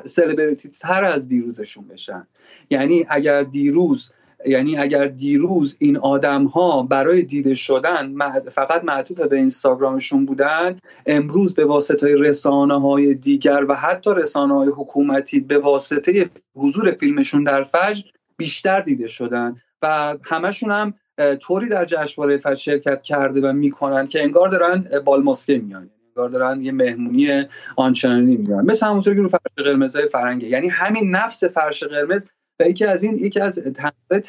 سلبریتی 0.05 0.69
تر 0.79 1.05
از 1.05 1.27
دیروزشون 1.27 1.87
بشن. 1.87 2.27
یعنی 2.69 3.05
اگر 3.09 3.43
دیروز 3.43 4.11
یعنی 4.47 4.77
اگر 4.77 5.07
دیروز 5.07 5.75
این 5.79 5.97
آدم 5.97 6.45
ها 6.45 6.83
برای 6.83 7.21
دیده 7.21 7.53
شدن 7.53 8.15
فقط 8.49 8.83
معطوف 8.83 9.21
به 9.21 9.35
اینستاگرامشون 9.35 10.25
بودن 10.25 10.77
امروز 11.05 11.53
به 11.53 11.65
واسطه 11.65 12.15
رسانه 12.15 12.81
های 12.81 13.13
دیگر 13.13 13.65
و 13.69 13.75
حتی 13.75 14.11
رسانه 14.15 14.53
های 14.53 14.67
حکومتی 14.67 15.39
به 15.39 15.57
واسطه 15.57 16.29
حضور 16.55 16.91
فیلمشون 16.91 17.43
در 17.43 17.63
فجر 17.63 18.03
بیشتر 18.37 18.81
دیده 18.81 19.07
شدن 19.07 19.55
و 19.81 20.17
همشون 20.23 20.71
هم 20.71 20.93
طوری 21.39 21.69
در 21.69 21.85
جشنواره 21.85 22.37
فجر 22.37 22.55
شرکت 22.55 23.01
کرده 23.01 23.41
و 23.41 23.53
می‌کنن 23.53 24.07
که 24.07 24.23
انگار 24.23 24.49
دارن 24.49 24.85
بالماسکه 25.05 25.57
میان 25.57 25.89
انگار 26.17 26.29
دارن 26.29 26.61
یه 26.61 26.71
مهمونی 26.71 27.43
آنچنانی 27.75 28.37
میان 28.37 28.65
مثل 28.65 28.85
همونطور 28.85 29.15
که 29.15 29.21
رو 29.21 29.29
فرش 29.29 29.65
قرمزای 29.65 30.07
فرنگه. 30.07 30.47
یعنی 30.47 30.67
همین 30.67 31.15
نفس 31.15 31.43
فرش 31.43 31.83
قرمز 31.83 32.25
و 32.59 32.69
یکی 32.69 32.85
از 32.85 33.03
این 33.03 33.15
یکی 33.15 33.39
از 33.39 33.59
تنوع 33.59 34.21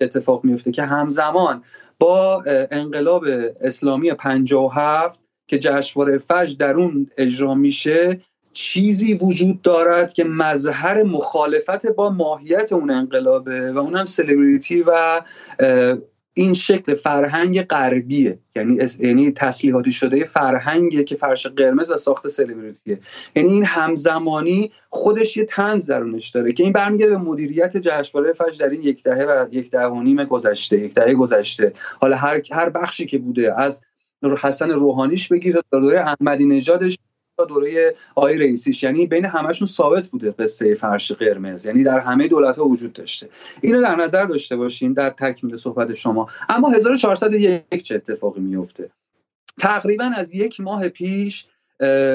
اتفاق 0.00 0.44
میفته 0.44 0.72
که 0.72 0.82
همزمان 0.82 1.64
با 1.98 2.44
انقلاب 2.70 3.24
اسلامی 3.60 4.12
57 4.12 5.20
که 5.46 5.58
جشنواره 5.58 6.18
فجر 6.18 6.56
در 6.58 6.74
اون 6.74 7.10
اجرا 7.16 7.54
میشه 7.54 8.20
چیزی 8.52 9.14
وجود 9.14 9.62
دارد 9.62 10.12
که 10.12 10.24
مظهر 10.24 11.02
مخالفت 11.02 11.86
با 11.86 12.10
ماهیت 12.10 12.72
اون 12.72 12.90
انقلابه 12.90 13.72
و 13.72 13.78
اونم 13.78 14.04
سلبریتی 14.04 14.82
و 14.82 15.20
این 16.34 16.52
شکل 16.54 16.94
فرهنگ 16.94 17.62
غربیه. 17.62 18.38
یعنی 18.56 18.78
یعنی 18.98 19.30
تسلیحاتی 19.30 19.92
شده 19.92 20.24
فرهنگه 20.24 21.04
که 21.04 21.16
فرش 21.16 21.46
قرمز 21.46 21.90
و 21.90 21.96
ساخت 21.96 22.28
سلبریتیه. 22.28 23.00
یعنی 23.36 23.52
این 23.52 23.64
همزمانی 23.64 24.70
خودش 24.88 25.36
یه 25.36 25.44
تنز 25.44 25.90
درونش 25.90 26.28
داره 26.28 26.52
که 26.52 26.62
این 26.62 26.72
برمیگرده 26.72 27.10
به 27.10 27.22
مدیریت 27.22 27.76
جشنواره 27.76 28.32
فجر 28.32 28.66
در 28.66 28.68
این 28.68 28.82
یک 28.82 29.02
دهه 29.02 29.24
و 29.24 29.46
یک 29.50 29.70
دهه 29.70 29.86
و 29.86 30.02
نیم 30.02 30.24
گذشته 30.24 30.78
یک 30.78 30.94
دهه 30.94 31.14
گذشته. 31.14 31.72
حالا 32.00 32.16
هر 32.16 32.42
هر 32.52 32.70
بخشی 32.70 33.06
که 33.06 33.18
بوده 33.18 33.60
از 33.60 33.82
حسن 34.40 34.70
روحانیش 34.70 35.28
بگیر 35.28 35.52
تا 35.70 35.80
دوره 35.80 36.00
احمدی 36.00 36.44
نژادش 36.44 36.98
دوره 37.44 37.94
آقای 38.14 38.38
رئیسیش. 38.38 38.82
یعنی 38.82 39.06
بین 39.06 39.24
همشون 39.24 39.66
ثابت 39.66 40.08
بوده 40.08 40.30
قصه 40.30 40.74
فرش 40.74 41.12
قرمز. 41.12 41.66
یعنی 41.66 41.84
در 41.84 42.00
همه 42.00 42.28
دولت 42.28 42.56
ها 42.56 42.64
وجود 42.64 42.92
داشته. 42.92 43.28
اینو 43.60 43.82
در 43.82 43.96
نظر 43.96 44.26
داشته 44.26 44.56
باشیم 44.56 44.92
در 44.92 45.10
تکمیل 45.10 45.56
صحبت 45.56 45.92
شما. 45.92 46.28
اما 46.48 46.70
1401 46.70 47.82
چه 47.82 47.94
اتفاقی 47.94 48.40
میفته 48.40 48.90
تقریبا 49.58 50.10
از 50.16 50.34
یک 50.34 50.60
ماه 50.60 50.88
پیش 50.88 51.46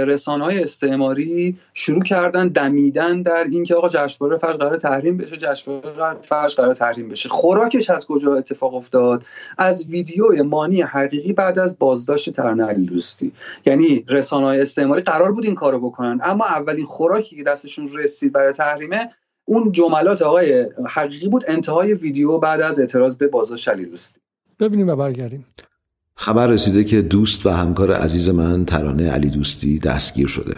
رسانه 0.08 0.44
های 0.44 0.64
استعماری 0.64 1.58
شروع 1.74 2.04
کردن 2.04 2.48
دمیدن 2.48 3.22
در 3.22 3.44
اینکه 3.52 3.76
آقا 3.76 3.90
جشنواره 3.90 4.38
فجر 4.38 4.54
قرار 4.54 4.78
تحریم 4.78 5.18
بشه 5.18 5.38
جشنواره 5.38 6.18
فجر 6.22 6.56
قرار 6.58 6.74
تحریم 6.74 7.10
بشه. 7.10 7.30
خوراکش 7.30 7.90
از 7.90 8.08
کجا 8.08 8.36
اتفاق 8.36 8.74
افتاد؟ 8.74 9.24
از 9.58 9.86
ویدیو 9.90 10.44
مانی 10.44 10.82
حقیقی 10.82 11.34
بعد 11.34 11.60
از 11.60 11.80
بازداشت 11.80 12.30
ترانه 12.30 12.66
علی 12.66 12.86
دوستی 12.86 13.32
یعنی 13.66 14.06
رسانه 14.10 14.46
های 14.46 14.62
استعماری 14.62 15.02
قرار 15.02 15.32
بود 15.32 15.46
این 15.46 15.56
کارو 15.56 15.80
بکنن 15.80 16.20
اما 16.24 16.46
اولین 16.46 16.86
خوراکی 16.86 17.36
که 17.36 17.44
دستشون 17.44 17.88
رسید 17.98 18.34
برای 18.34 18.54
تحریمه 18.54 19.10
اون 19.46 19.72
جملات 19.72 20.22
آقای 20.22 20.66
حقیقی 20.90 21.28
بود 21.28 21.44
انتهای 21.48 21.94
ویدیو 21.94 22.38
بعد 22.38 22.62
از 22.62 22.80
اعتراض 22.80 23.18
به 23.18 23.28
بازداشت 23.28 23.70
علی 23.70 23.86
دوستی 23.86 24.20
ببینیم 24.60 24.90
و 24.90 24.96
برگردیم. 24.96 25.46
خبر 26.20 26.48
رسیده 26.48 26.84
که 26.84 27.02
دوست 27.02 27.46
و 27.46 27.50
همکار 27.50 27.92
عزیز 27.92 28.30
من 28.30 28.66
ترانه 28.66 29.10
علی 29.10 29.30
دوستی 29.30 29.80
دستگیر 29.80 30.28
شده. 30.28 30.54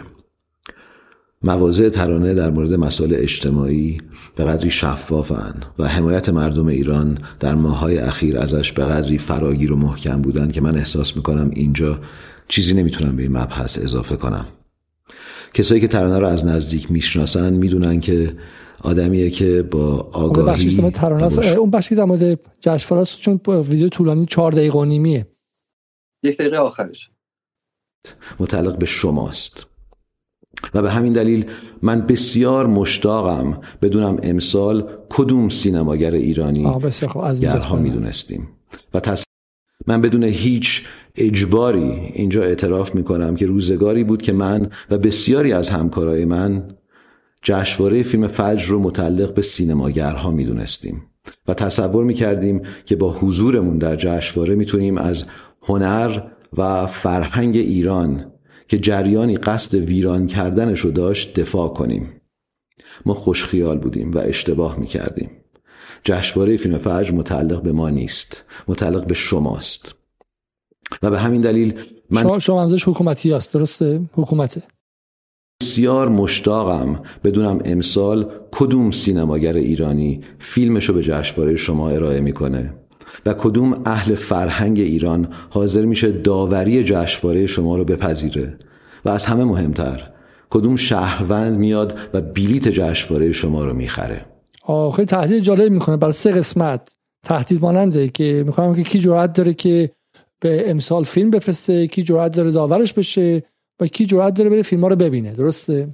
مواضع 1.42 1.88
ترانه 1.88 2.34
در 2.34 2.50
مورد 2.50 2.74
مسائل 2.74 3.14
اجتماعی 3.16 3.98
به 4.36 4.44
قدری 4.44 4.70
شفافن 4.70 5.54
و 5.78 5.88
حمایت 5.88 6.28
مردم 6.28 6.66
ایران 6.66 7.18
در 7.40 7.54
ماهای 7.54 7.98
اخیر 7.98 8.38
ازش 8.38 8.72
به 8.72 8.84
قدری 8.84 9.18
فراگیر 9.18 9.72
و 9.72 9.76
محکم 9.76 10.22
بودن 10.22 10.50
که 10.50 10.60
من 10.60 10.76
احساس 10.76 11.16
می‌کنم 11.16 11.50
اینجا 11.52 11.98
چیزی 12.48 12.74
نمی‌تونم 12.74 13.16
به 13.16 13.22
این 13.22 13.32
مبحث 13.32 13.78
اضافه 13.78 14.16
کنم. 14.16 14.46
کسایی 15.54 15.80
که 15.80 15.88
ترانه 15.88 16.18
رو 16.18 16.26
از 16.26 16.46
نزدیک 16.46 16.90
می‌شناسن 16.90 17.52
می‌دونن 17.52 18.00
که 18.00 18.36
آدمیه 18.82 19.30
که 19.30 19.62
با 19.62 20.10
آگاهی 20.12 20.78
اون 21.58 21.70
بخشی 21.70 21.94
در 21.94 22.04
مورد 22.04 22.38
جشنواره 22.60 23.06
چون 23.06 23.40
ویدیو 23.46 23.88
طولانی 23.88 24.26
4 24.26 24.52
دقیقه 24.52 24.78
و 24.78 24.84
نیمیه. 24.84 25.26
یک 26.22 26.38
دقیقه 26.38 26.56
آخرش. 26.56 27.10
متعلق 28.38 28.78
به 28.78 28.86
شماست. 28.86 29.66
و 30.74 30.82
به 30.82 30.90
همین 30.90 31.12
دلیل 31.12 31.50
من 31.82 32.00
بسیار 32.00 32.66
مشتاقم 32.66 33.60
بدونم 33.82 34.18
امسال 34.22 34.92
کدوم 35.10 35.48
سینماگر 35.48 36.12
ایرانی 36.12 36.80
گرها 37.40 37.76
می‌دونستیم. 37.76 38.48
و 38.94 39.00
تص... 39.00 39.24
من 39.86 40.00
بدون 40.00 40.24
هیچ 40.24 40.84
اجباری 41.14 41.90
اینجا 41.90 42.42
اعتراف 42.42 42.94
می‌کنم 42.94 43.36
که 43.36 43.46
روزگاری 43.46 44.04
بود 44.04 44.22
که 44.22 44.32
من 44.32 44.70
و 44.90 44.98
بسیاری 44.98 45.52
از 45.52 45.70
همکارای 45.70 46.24
من 46.24 46.68
جشنواره 47.42 48.02
فیلم 48.02 48.28
فجر 48.28 48.68
رو 48.68 48.78
متعلق 48.78 49.34
به 49.34 49.42
سینماگرها 49.42 50.30
می‌دونستیم. 50.30 51.02
و 51.48 51.54
تصور 51.54 52.04
می‌کردیم 52.04 52.62
که 52.84 52.96
با 52.96 53.12
حضورمون 53.12 53.78
در 53.78 53.96
جشنواره 53.96 54.54
می‌تونیم 54.54 54.98
از 54.98 55.24
هنر 55.70 56.22
و 56.56 56.86
فرهنگ 56.86 57.56
ایران 57.56 58.32
که 58.68 58.78
جریانی 58.78 59.36
قصد 59.36 59.74
ویران 59.74 60.26
کردنش 60.26 60.80
رو 60.80 60.90
داشت 60.90 61.40
دفاع 61.40 61.68
کنیم. 61.68 62.20
ما 63.06 63.14
خوشخیال 63.14 63.78
بودیم 63.78 64.12
و 64.12 64.18
اشتباه 64.18 64.78
می‌کردیم. 64.78 65.30
جشنواره 66.04 66.56
فیلم 66.56 66.78
فجر 66.78 67.12
متعلق 67.12 67.62
به 67.62 67.72
ما 67.72 67.90
نیست 67.90 68.44
متعلق 68.68 69.06
به 69.06 69.14
شماست. 69.14 69.94
و 71.02 71.10
به 71.10 71.18
همین 71.18 71.40
دلیل 71.40 71.80
من 72.10 72.22
شما, 72.22 72.38
شما 72.38 72.68
حکومتی 72.86 73.32
است 73.32 73.54
درسته؟ 73.54 74.00
حکومته. 74.12 74.62
بسیار 75.62 76.08
مشتاقم 76.08 77.02
بدونم 77.24 77.58
امسال 77.64 78.32
کدوم 78.52 78.90
سینماگر 78.90 79.54
ایرانی 79.54 80.20
فیلمشو 80.38 80.92
به 80.94 81.02
جشنواره 81.02 81.56
شما 81.56 81.90
ارائه 81.90 82.20
می‌کنه. 82.20 82.74
و 83.26 83.32
کدوم 83.32 83.82
اهل 83.84 84.14
فرهنگ 84.14 84.80
ایران 84.80 85.28
حاضر 85.50 85.84
میشه 85.84 86.12
داوری 86.12 86.84
جشنواره 86.84 87.46
شما 87.46 87.76
رو 87.76 87.84
بپذیره؟ 87.84 88.58
و 89.04 89.08
از 89.08 89.26
همه 89.26 89.44
مهمتر 89.44 90.10
کدوم 90.50 90.76
شهروند 90.76 91.58
میاد 91.58 91.98
و 92.14 92.20
بلیت 92.20 92.68
جشنواره 92.68 93.32
شما 93.32 93.64
رو 93.64 93.74
می‌خره؟ 93.74 94.24
آخه 94.62 95.04
تهدید 95.04 95.42
جالب 95.42 95.72
می‌کنه 95.72 95.96
برای 95.96 96.12
سه 96.12 96.30
قسمت 96.30 96.96
تهدید 97.24 97.62
ماننده 97.62 98.08
که 98.08 98.42
می‌خوام 98.46 98.74
که 98.74 98.82
کی 98.82 99.00
جرأت 99.00 99.32
داره 99.32 99.54
که 99.54 99.90
به 100.40 100.70
امسال 100.70 101.04
فیلم 101.04 101.30
بفرسته 101.30 101.86
کی 101.86 102.02
جرأت 102.02 102.36
داره 102.36 102.50
داورش 102.50 102.92
بشه 102.92 103.42
و 103.80 103.86
کی 103.86 104.06
جرأت 104.06 104.34
داره 104.34 104.50
بره 104.50 104.62
فیلم 104.62 104.82
ها 104.82 104.88
رو 104.88 104.96
ببینه 104.96 105.34
درسته؟ 105.34 105.88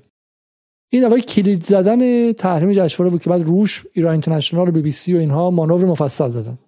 این 0.93 1.05
اول 1.05 1.21
کلید 1.21 1.65
زدن 1.65 2.33
تحریم 2.33 2.73
جشنواره 2.73 3.11
بود 3.11 3.23
که 3.23 3.31
بعد 3.31 3.43
روش 3.43 3.87
ایران 3.93 4.13
اینترنشنال 4.13 4.69
و 4.69 4.73
بی 4.73 4.83
بی 4.83 4.91
سی 4.91 5.15
و 5.15 5.19
اینها 5.19 5.51
مانور 5.51 5.85
مفصل 5.85 6.31
دادن. 6.31 6.59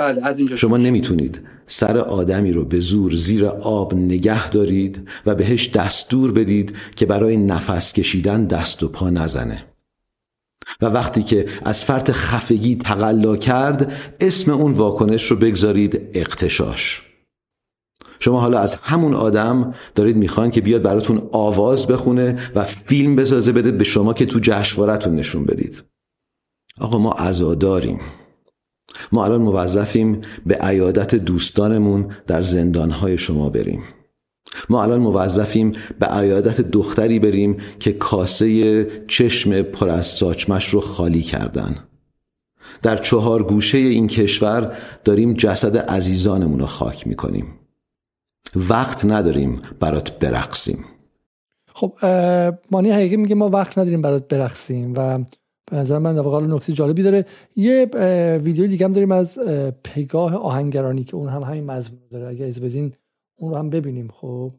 بله 0.00 0.26
از 0.26 0.38
اینجا 0.38 0.56
شما 0.56 0.76
نمی‌تونید 0.76 1.40
سر 1.66 1.98
آدمی 1.98 2.52
رو 2.52 2.64
به 2.64 2.80
زور 2.80 3.14
زیر 3.14 3.46
آب 3.46 3.94
نگه 3.94 4.50
دارید 4.50 5.08
و 5.26 5.34
بهش 5.34 5.68
دستور 5.68 6.32
بدید 6.32 6.76
که 6.96 7.06
برای 7.06 7.36
نفس 7.36 7.92
کشیدن 7.92 8.44
دست 8.44 8.82
و 8.82 8.88
پا 8.88 9.10
نزنه. 9.10 9.64
و 10.82 10.86
وقتی 10.86 11.22
که 11.22 11.46
از 11.64 11.84
فرط 11.84 12.10
خفگی 12.10 12.76
تقلا 12.76 13.36
کرد 13.36 13.92
اسم 14.20 14.52
اون 14.52 14.72
واکنش 14.72 15.30
رو 15.30 15.36
بگذارید 15.36 16.00
اقتشاش. 16.14 17.02
شما 18.20 18.40
حالا 18.40 18.58
از 18.58 18.74
همون 18.74 19.14
آدم 19.14 19.74
دارید 19.94 20.16
می‌خوان 20.16 20.50
که 20.50 20.60
بیاد 20.60 20.82
براتون 20.82 21.28
آواز 21.32 21.86
بخونه 21.86 22.36
و 22.54 22.64
فیلم 22.64 23.16
بسازه 23.16 23.52
بده 23.52 23.70
به 23.70 23.84
شما 23.84 24.14
که 24.14 24.26
تو 24.26 24.38
جشنوارتون 24.42 25.14
نشون 25.14 25.44
بدید. 25.44 25.82
آقا 26.80 26.98
ما 26.98 27.12
عزاداریم 27.12 28.00
ما 29.12 29.24
الان 29.24 29.42
موظفیم 29.42 30.20
به 30.46 30.54
عیادت 30.54 31.14
دوستانمون 31.14 32.14
در 32.26 32.42
زندانهای 32.42 33.18
شما 33.18 33.48
بریم. 33.50 33.82
ما 34.68 34.82
الان 34.82 35.00
موظفیم 35.00 35.72
به 35.98 36.06
عیادت 36.06 36.60
دختری 36.60 37.18
بریم 37.18 37.56
که 37.78 37.92
کاسه 37.92 38.86
چشم 39.08 39.62
پر 39.62 39.88
از 39.88 40.06
ساچمش 40.06 40.68
رو 40.68 40.80
خالی 40.80 41.22
کردن. 41.22 41.84
در 42.82 42.96
چهار 42.96 43.42
گوشه 43.42 43.78
این 43.78 44.06
کشور 44.06 44.76
داریم 45.04 45.34
جسد 45.34 45.76
عزیزانمون 45.76 46.60
رو 46.60 46.66
خاک 46.66 47.06
می‌کنیم. 47.06 47.46
وقت 48.56 49.04
نداریم 49.04 49.62
برات 49.80 50.18
برقصیم. 50.18 50.84
خب 51.74 51.92
مانی 52.70 52.90
حقیقی 52.90 53.16
میگه 53.16 53.34
ما 53.34 53.48
وقت 53.48 53.78
نداریم 53.78 54.02
برات 54.02 54.28
برقصیم 54.28 54.94
و 54.96 55.18
به 55.70 55.76
نظر 55.76 55.98
من 55.98 56.18
واقعا 56.18 56.40
نکته 56.40 56.72
جالبی 56.72 57.02
داره. 57.02 57.26
یه 57.56 57.84
ویدیو 58.44 58.66
دیگه 58.66 58.84
هم 58.84 58.92
داریم 58.92 59.12
از 59.12 59.38
پگاه 59.84 60.34
آهنگرانی 60.34 61.04
که 61.04 61.16
اون 61.16 61.28
هم 61.28 61.42
همین 61.42 61.66
مضمون 61.66 62.00
داره. 62.10 62.28
اگه 62.28 62.44
از 62.44 62.60
بدین 62.60 62.92
اون 63.38 63.52
رو 63.52 63.58
هم 63.58 63.70
ببینیم. 63.70 64.08
خب. 64.20 64.52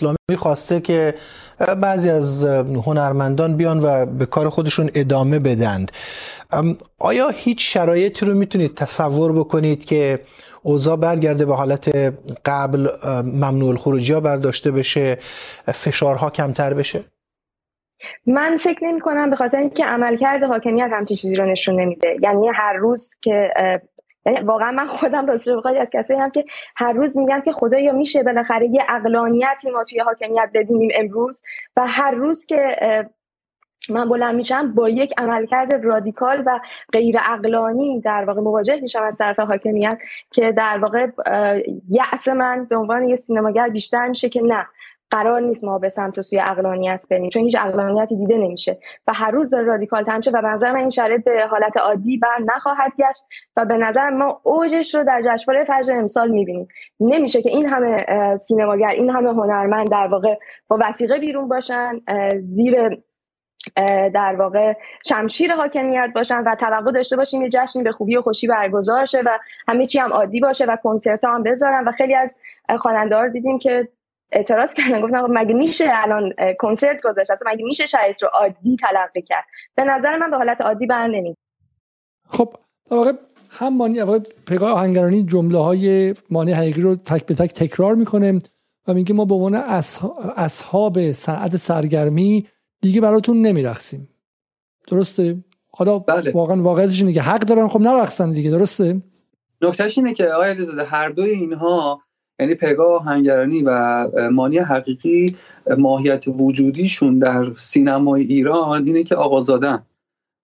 اسلامی 0.00 0.36
خواسته 0.36 0.80
که 0.80 1.14
بعضی 1.80 2.10
از 2.10 2.44
هنرمندان 2.84 3.56
بیان 3.56 3.80
و 3.82 4.06
به 4.06 4.26
کار 4.26 4.48
خودشون 4.48 4.90
ادامه 4.94 5.38
بدند. 5.38 5.92
آیا 6.98 7.28
هیچ 7.28 7.74
شرایطی 7.74 8.26
رو 8.26 8.34
می‌تونید 8.34 8.74
تصور 8.74 9.32
بکنید 9.32 9.84
که 9.84 10.20
اوضاع 10.62 10.96
برگرده 10.96 11.44
به 11.44 11.54
حالت 11.54 12.14
قبل 12.44 12.88
ممنوع 13.22 13.68
الخروجی 13.68 14.12
ها 14.12 14.20
برداشته 14.20 14.70
بشه 14.70 15.18
فشارها 15.74 16.30
کمتر 16.30 16.74
بشه؟ 16.74 17.04
من 18.26 18.58
فکر 18.58 18.84
نمی 18.84 19.00
کنم 19.00 19.30
به 19.30 19.36
خاطر 19.36 19.58
اینکه 19.58 19.84
عملکرد 19.84 20.42
حاکمیت 20.42 20.88
همچین 20.92 21.16
چیزی 21.16 21.36
رو 21.36 21.46
نشون 21.46 21.80
نمیده. 21.80 22.16
یعنی 22.22 22.48
هر 22.54 22.72
روز 22.72 23.16
که 23.20 23.50
یعنی 24.26 24.40
واقعا 24.40 24.70
من 24.70 24.86
خودم 24.86 25.26
راستش 25.26 25.52
بخواد 25.52 25.76
از 25.76 25.90
کسایی 25.92 26.20
هم 26.20 26.30
که 26.30 26.44
هر 26.76 26.92
روز 26.92 27.16
میگن 27.16 27.40
که 27.40 27.52
خدایا 27.52 27.92
میشه 27.92 28.22
بالاخره 28.22 28.66
یه 28.66 28.82
اقلانیتی 28.88 29.70
ما 29.70 29.84
توی 29.84 30.00
حاکمیت 30.00 30.50
ببینیم 30.54 30.90
امروز 30.94 31.42
و 31.76 31.86
هر 31.86 32.10
روز 32.10 32.46
که 32.46 32.76
من 33.88 34.08
بلند 34.08 34.34
میشم 34.34 34.74
با 34.74 34.88
یک 34.88 35.14
عملکرد 35.18 35.84
رادیکال 35.84 36.42
و 36.46 36.60
غیر 36.92 37.16
اقلانی 37.30 38.00
در 38.00 38.24
واقع 38.24 38.40
مواجه 38.40 38.80
میشم 38.80 39.02
از 39.02 39.18
طرف 39.18 39.40
حاکمیت 39.40 39.98
که 40.30 40.52
در 40.52 40.78
واقع 40.78 41.06
یأس 41.90 42.28
من 42.28 42.64
به 42.64 42.76
عنوان 42.76 43.08
یه 43.08 43.16
سینماگر 43.16 43.68
بیشتر 43.68 44.08
میشه 44.08 44.28
که 44.28 44.42
نه. 44.42 44.66
قرار 45.12 45.40
نیست 45.40 45.64
ما 45.64 45.78
به 45.78 45.88
سمت 45.88 46.20
سوی 46.20 46.40
اقلانیت 46.40 47.04
بریم 47.10 47.28
چون 47.28 47.42
هیچ 47.42 47.56
اقلانیتی 47.60 48.16
دیده 48.16 48.36
نمیشه. 48.38 48.78
و 49.06 49.12
هر 49.12 49.30
روز 49.30 49.50
داره 49.50 49.64
رادیکال 49.64 50.04
تر 50.04 50.20
و 50.34 50.42
به 50.42 50.48
نظر 50.48 50.72
من 50.72 50.78
این 50.78 50.90
شرایط 50.90 51.24
به 51.24 51.46
حالت 51.50 51.76
عادی 51.76 52.18
بر 52.18 52.54
نخواهد 52.56 52.92
گشت 52.98 53.24
و 53.56 53.64
به 53.64 53.76
نظر 53.76 54.10
ما 54.10 54.40
اوجش 54.42 54.94
رو 54.94 55.04
در 55.04 55.22
جشنواره 55.24 55.64
فجر 55.64 55.92
امسال 55.92 56.30
می‌بینیم. 56.30 56.68
نمیشه 57.00 57.42
که 57.42 57.48
این 57.48 57.66
همه 57.66 58.06
سینماگر 58.36 58.88
این 58.88 59.10
همه 59.10 59.30
هنرمند 59.30 59.90
در 59.90 60.06
واقع 60.06 60.34
با 60.68 60.78
وسیقه 60.80 61.18
بیرون 61.18 61.48
باشن 61.48 62.00
زیر 62.44 63.02
در 64.14 64.36
واقع 64.38 64.72
شمشیر 65.08 65.52
حاکمیت 65.52 66.10
باشن 66.14 66.42
و 66.46 66.54
توقع 66.60 66.92
داشته 66.92 67.16
باشیم 67.16 67.42
یه 67.42 67.48
جشنی 67.48 67.82
به 67.82 67.92
خوبی 67.92 68.16
و 68.16 68.22
خوشی 68.22 68.46
برگزار 68.46 69.04
شه 69.04 69.22
و 69.26 69.38
همه 69.68 69.86
چی 69.86 69.98
هم 69.98 70.12
عادی 70.12 70.40
باشه 70.40 70.64
و 70.64 70.76
کنسرت 70.82 71.24
هم 71.24 71.42
بذارن. 71.42 71.84
و 71.88 71.92
خیلی 71.92 72.14
از 72.14 72.36
خواننده 72.78 73.28
دیدیم 73.28 73.58
که 73.58 73.88
اعتراض 74.32 74.74
کردن. 74.74 75.00
گفتن 75.00 75.20
مگه 75.20 75.54
میشه 75.54 75.84
الان 75.88 76.32
کنسرت 76.58 77.00
گذاشت؟ 77.02 77.30
اصلا 77.30 77.52
مگه 77.52 77.64
میشه 77.64 77.86
شرایط 77.86 78.22
رو 78.22 78.28
عادی 78.34 78.76
تلقی 78.80 79.22
کرد؟ 79.22 79.44
به 79.76 79.84
نظر 79.84 80.16
من 80.16 80.30
به 80.30 80.36
حالت 80.36 80.60
عادی 80.60 80.86
بر 80.86 81.06
نمی 81.06 81.36
خب 82.28 82.56
در 82.90 82.96
واقع 82.96 83.12
هم 83.50 83.76
مانی 83.76 84.00
پگاه 84.46 84.70
آهنگرانی 84.70 85.22
جمله 85.22 85.58
های 85.58 86.14
مانی 86.30 86.52
حقیقی 86.52 86.80
رو 86.80 86.96
تک 86.96 87.26
به 87.26 87.34
تک 87.34 87.52
تکرار 87.52 87.94
می‌کنه 87.94 88.38
و 88.88 88.94
میگه 88.94 89.14
ما 89.14 89.24
به 89.24 89.34
عنوان 89.34 89.54
اصحاب 90.36 91.12
صنعت 91.12 91.56
سرگرمی 91.56 92.46
دیگه 92.80 93.00
براتون 93.00 93.42
نمیرخسیم 93.42 94.08
درسته؟ 94.88 95.44
حالا 95.70 95.98
بله. 95.98 96.32
واقعا 96.32 96.62
واقعیتش 96.62 97.00
اینه 97.00 97.12
که 97.12 97.22
حق 97.22 97.40
دارن 97.40 97.68
خب 97.68 97.80
نرخصن 97.80 98.30
دیگه 98.30 98.50
درسته؟ 98.50 99.02
نکتهش 99.62 99.98
اینه 99.98 100.12
که 100.12 100.26
آقای 100.26 100.50
علیزاده 100.50 100.84
هر 100.84 101.08
دوی 101.08 101.30
اینها 101.30 102.02
یعنی 102.38 102.54
پگاه 102.54 103.04
هنگرانی 103.04 103.62
و 103.62 104.06
مانی 104.30 104.58
حقیقی 104.58 105.36
ماهیت 105.78 106.24
وجودیشون 106.28 107.18
در 107.18 107.46
سینمای 107.56 108.22
ایران 108.22 108.86
اینه 108.86 109.02
که 109.04 109.16
آقا 109.16 109.40
زادن 109.40 109.82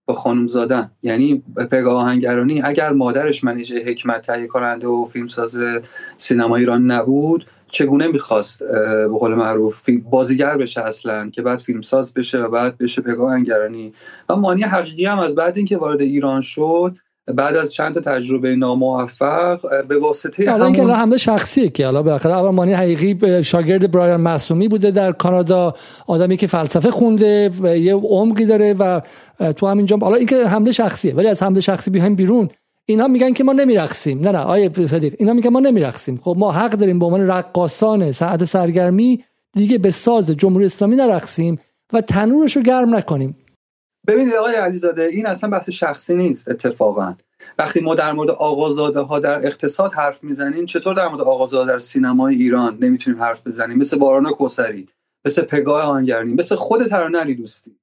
با 0.09 0.15
خانم 0.15 0.47
زادن 0.47 0.91
یعنی 1.03 1.43
پگاه 1.71 2.07
هنگرانی 2.07 2.63
اگر 2.63 2.93
مادرش 2.93 3.45
منیژه 3.45 3.85
حکمت 3.87 4.23
تهیه 4.23 4.47
کننده 4.47 4.87
و 4.87 5.05
فیلمساز 5.05 5.59
سینما 6.17 6.57
ایران 6.57 6.91
نبود 6.91 7.47
چگونه 7.67 8.07
می‌خواست 8.07 8.63
به 8.63 9.09
قول 9.09 9.35
معروف 9.35 9.91
بازیگر 9.91 10.57
بشه 10.57 10.81
اصلا 10.81 11.31
که 11.31 11.43
بعد 11.43 11.59
فیلمساز 11.59 12.15
بشه 12.15 12.39
و 12.39 12.49
بعد 12.49 12.79
بشه 12.79 13.03
پگاه 13.03 13.33
هنگرانی؟ 13.33 13.93
و 14.29 14.37
مانی 14.37 14.63
حقیقی 14.63 15.07
هم 15.07 15.19
از 15.19 15.35
بعد 15.35 15.57
اینکه 15.57 15.77
وارد 15.77 16.01
ایران 16.01 16.41
شد 16.41 16.97
بعد 17.35 17.57
از 17.57 17.73
چند 17.73 17.95
تا 17.95 18.01
تجربه 18.01 18.57
ناموفق 18.57 19.61
به 19.89 19.99
واسطه 19.99 20.51
حالا 20.51 20.67
همون... 20.67 20.91
حمله 20.91 21.17
شخصیه 21.17 21.69
که 21.69 21.85
حالا 21.85 22.03
بالاخره 22.03 22.33
اول 22.33 22.51
مانی 22.51 22.73
حقیقی 22.73 23.45
شاگرد 23.45 23.91
برایان 23.91 24.21
معصومی 24.21 24.69
بوده 24.69 24.91
در 24.91 25.13
کانادا 25.13 25.75
آدمی 26.07 26.37
که 26.37 26.47
فلسفه 26.47 26.91
خونده 26.91 27.51
و 27.61 27.79
یه 27.79 27.95
عمقی 27.95 28.47
داره 28.47 28.75
و 28.79 29.01
تو 29.53 29.67
همینجا 29.67 29.97
حالا 29.97 30.17
اینکه 30.17 30.47
حمله 30.47 30.73
شخصیه 30.73 31.15
ولی 31.15 31.29
از 31.29 31.43
حمله 31.43 31.61
شخصی 31.61 31.91
بیایم 31.91 32.15
بیرون 32.15 32.49
اینا 32.91 33.09
میگن 33.09 33.33
که 33.33 33.45
ما 33.45 33.53
نمیرقصیم. 33.53 34.21
نه 34.21 34.33
نه 34.33 34.39
آیه 34.39 34.87
صدیق 34.87 35.15
اینا 35.19 35.33
میگن 35.33 35.51
ما 35.51 35.61
نمیرقصیم. 35.61 36.21
خب 36.23 36.35
ما 36.39 36.53
حق 36.53 36.71
داریم 36.71 36.99
به 36.99 37.07
عنوان 37.07 37.27
رقاصان 37.27 38.13
ساعت 38.13 38.45
سرگرمی 38.45 39.25
دیگه 39.53 39.79
به 39.79 39.91
ساز 39.91 40.31
جمهوری 40.31 40.65
اسلامی 40.65 40.97
نرقصیم 40.97 41.59
و 41.93 42.01
تنورش 42.01 42.57
رو 42.57 42.63
گرم 42.63 42.95
نکنیم. 42.95 43.37
ببینید 44.07 44.35
آقای 44.35 44.55
علیزاده 44.55 45.03
این 45.03 45.27
اصلا 45.27 45.51
بحث 45.51 45.71
شخصی 45.71 46.15
نیست 46.15 46.49
اتفاقا. 46.49 47.15
وقتی 47.59 47.81
ما 47.81 47.95
در 47.95 48.13
مورد 48.13 48.31
آقازاده 48.31 49.01
ها 49.01 49.19
در 49.19 49.47
اقتصاد 49.47 49.93
حرف 49.93 50.25
می‌زنیم 50.25 50.67
چطور 50.67 50.95
در 50.95 51.09
مورد 51.09 51.21
آقازاده 51.21 51.73
در 51.73 51.79
سینمای 51.79 52.35
ایران 52.35 52.79
نمی‌تونیم 52.81 53.23
حرف 53.23 53.47
بزنیم؟ 53.47 53.79
مثل 53.79 53.99
باران 53.99 54.31
کوسری 54.31 54.89
مثل 55.25 55.43
پگاه 55.43 55.83
آنگرنی 55.83 56.35
مثل 56.35 56.57
خود 56.57 56.87
ترانه 56.87 57.19
علی 57.19 57.35
دوستی 57.35 57.77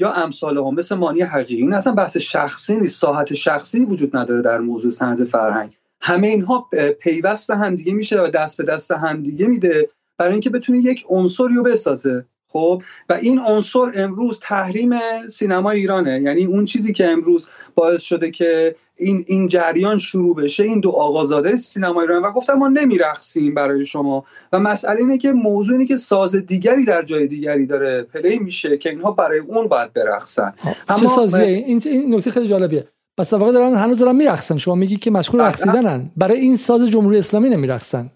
یا 0.00 0.12
امثال 0.12 0.58
هم 0.58 0.74
مثل 0.74 0.94
مانی 0.94 1.22
حقیقی. 1.22 1.62
این 1.62 1.74
اصلا 1.74 1.92
بحث 1.92 2.16
شخصی 2.16 2.76
نیست 2.76 3.00
ساحت 3.00 3.32
شخصی 3.32 3.84
وجود 3.84 4.16
نداره 4.16 4.42
در 4.42 4.58
موضوع 4.58 4.90
سند 4.90 5.24
فرهنگ. 5.24 5.76
همه 6.00 6.26
اینها 6.26 6.68
پیوست 7.00 7.50
همدیگه 7.50 7.92
میشه 7.92 8.22
و 8.22 8.26
دست 8.26 8.58
به 8.58 8.64
دست 8.64 8.90
همدیگه 8.90 9.46
میده 9.46 9.88
برای 10.18 10.32
اینکه 10.32 10.50
بتونه 10.50 10.78
یک 10.78 11.04
عنصری 11.08 11.54
رو 11.54 11.62
بسازه. 11.62 12.24
خب 12.52 12.82
و 13.08 13.12
این 13.12 13.40
عنصر 13.40 13.92
امروز 13.94 14.40
تحریم 14.42 14.90
سینما 15.28 15.70
ایرانه. 15.70 16.22
یعنی 16.22 16.44
اون 16.44 16.64
چیزی 16.64 16.92
که 16.92 17.08
امروز 17.08 17.46
باعث 17.74 18.02
شده 18.02 18.30
که 18.30 18.74
این 18.96 19.24
این 19.28 19.46
جریان 19.46 19.98
شروع 19.98 20.36
بشه 20.36 20.64
این 20.64 20.80
دو 20.80 20.90
آقازاده 20.90 21.56
سینما 21.56 22.00
ایران. 22.00 22.22
و 22.22 22.30
گفتم 22.30 22.54
ما 22.54 22.68
نمیرقصیم 22.68 23.54
برای 23.54 23.84
شما. 23.84 24.24
و 24.52 24.58
مسئله 24.58 25.00
اینه 25.00 25.18
که 25.18 25.32
موضوع 25.32 25.72
اینه 25.74 25.86
که 25.86 25.96
ساز 25.96 26.36
دیگری 26.36 26.84
در 26.84 27.02
جای 27.02 27.26
دیگری 27.26 27.66
داره 27.66 28.02
پلی 28.02 28.38
میشه 28.38 28.78
که 28.78 28.90
اینها 28.90 29.10
برای 29.10 29.38
اون 29.38 29.68
باید 29.68 29.92
برقصن. 29.92 30.54
اما 30.88 30.98
چه 30.98 31.06
سازیه؟ 31.06 31.46
این 31.46 31.82
این 31.84 32.14
نکته 32.14 32.30
خیلی 32.30 32.48
جالبیه. 32.48 32.88
پس 33.18 33.32
واقعا 33.32 33.52
دارن 33.52 33.74
هنوز 33.74 33.98
دارن 33.98 34.16
میرقصن. 34.16 34.56
شما 34.56 34.74
میگی 34.74 34.96
که 34.96 35.10
مشغول 35.10 35.40
بله. 35.40 35.48
رقصیدنن. 35.48 36.10
برای 36.16 36.40
این 36.40 36.56
ساز 36.56 36.88
جمهوری 36.88 37.18
اسلامی 37.18 37.50
نمیرقصن. 37.50 38.10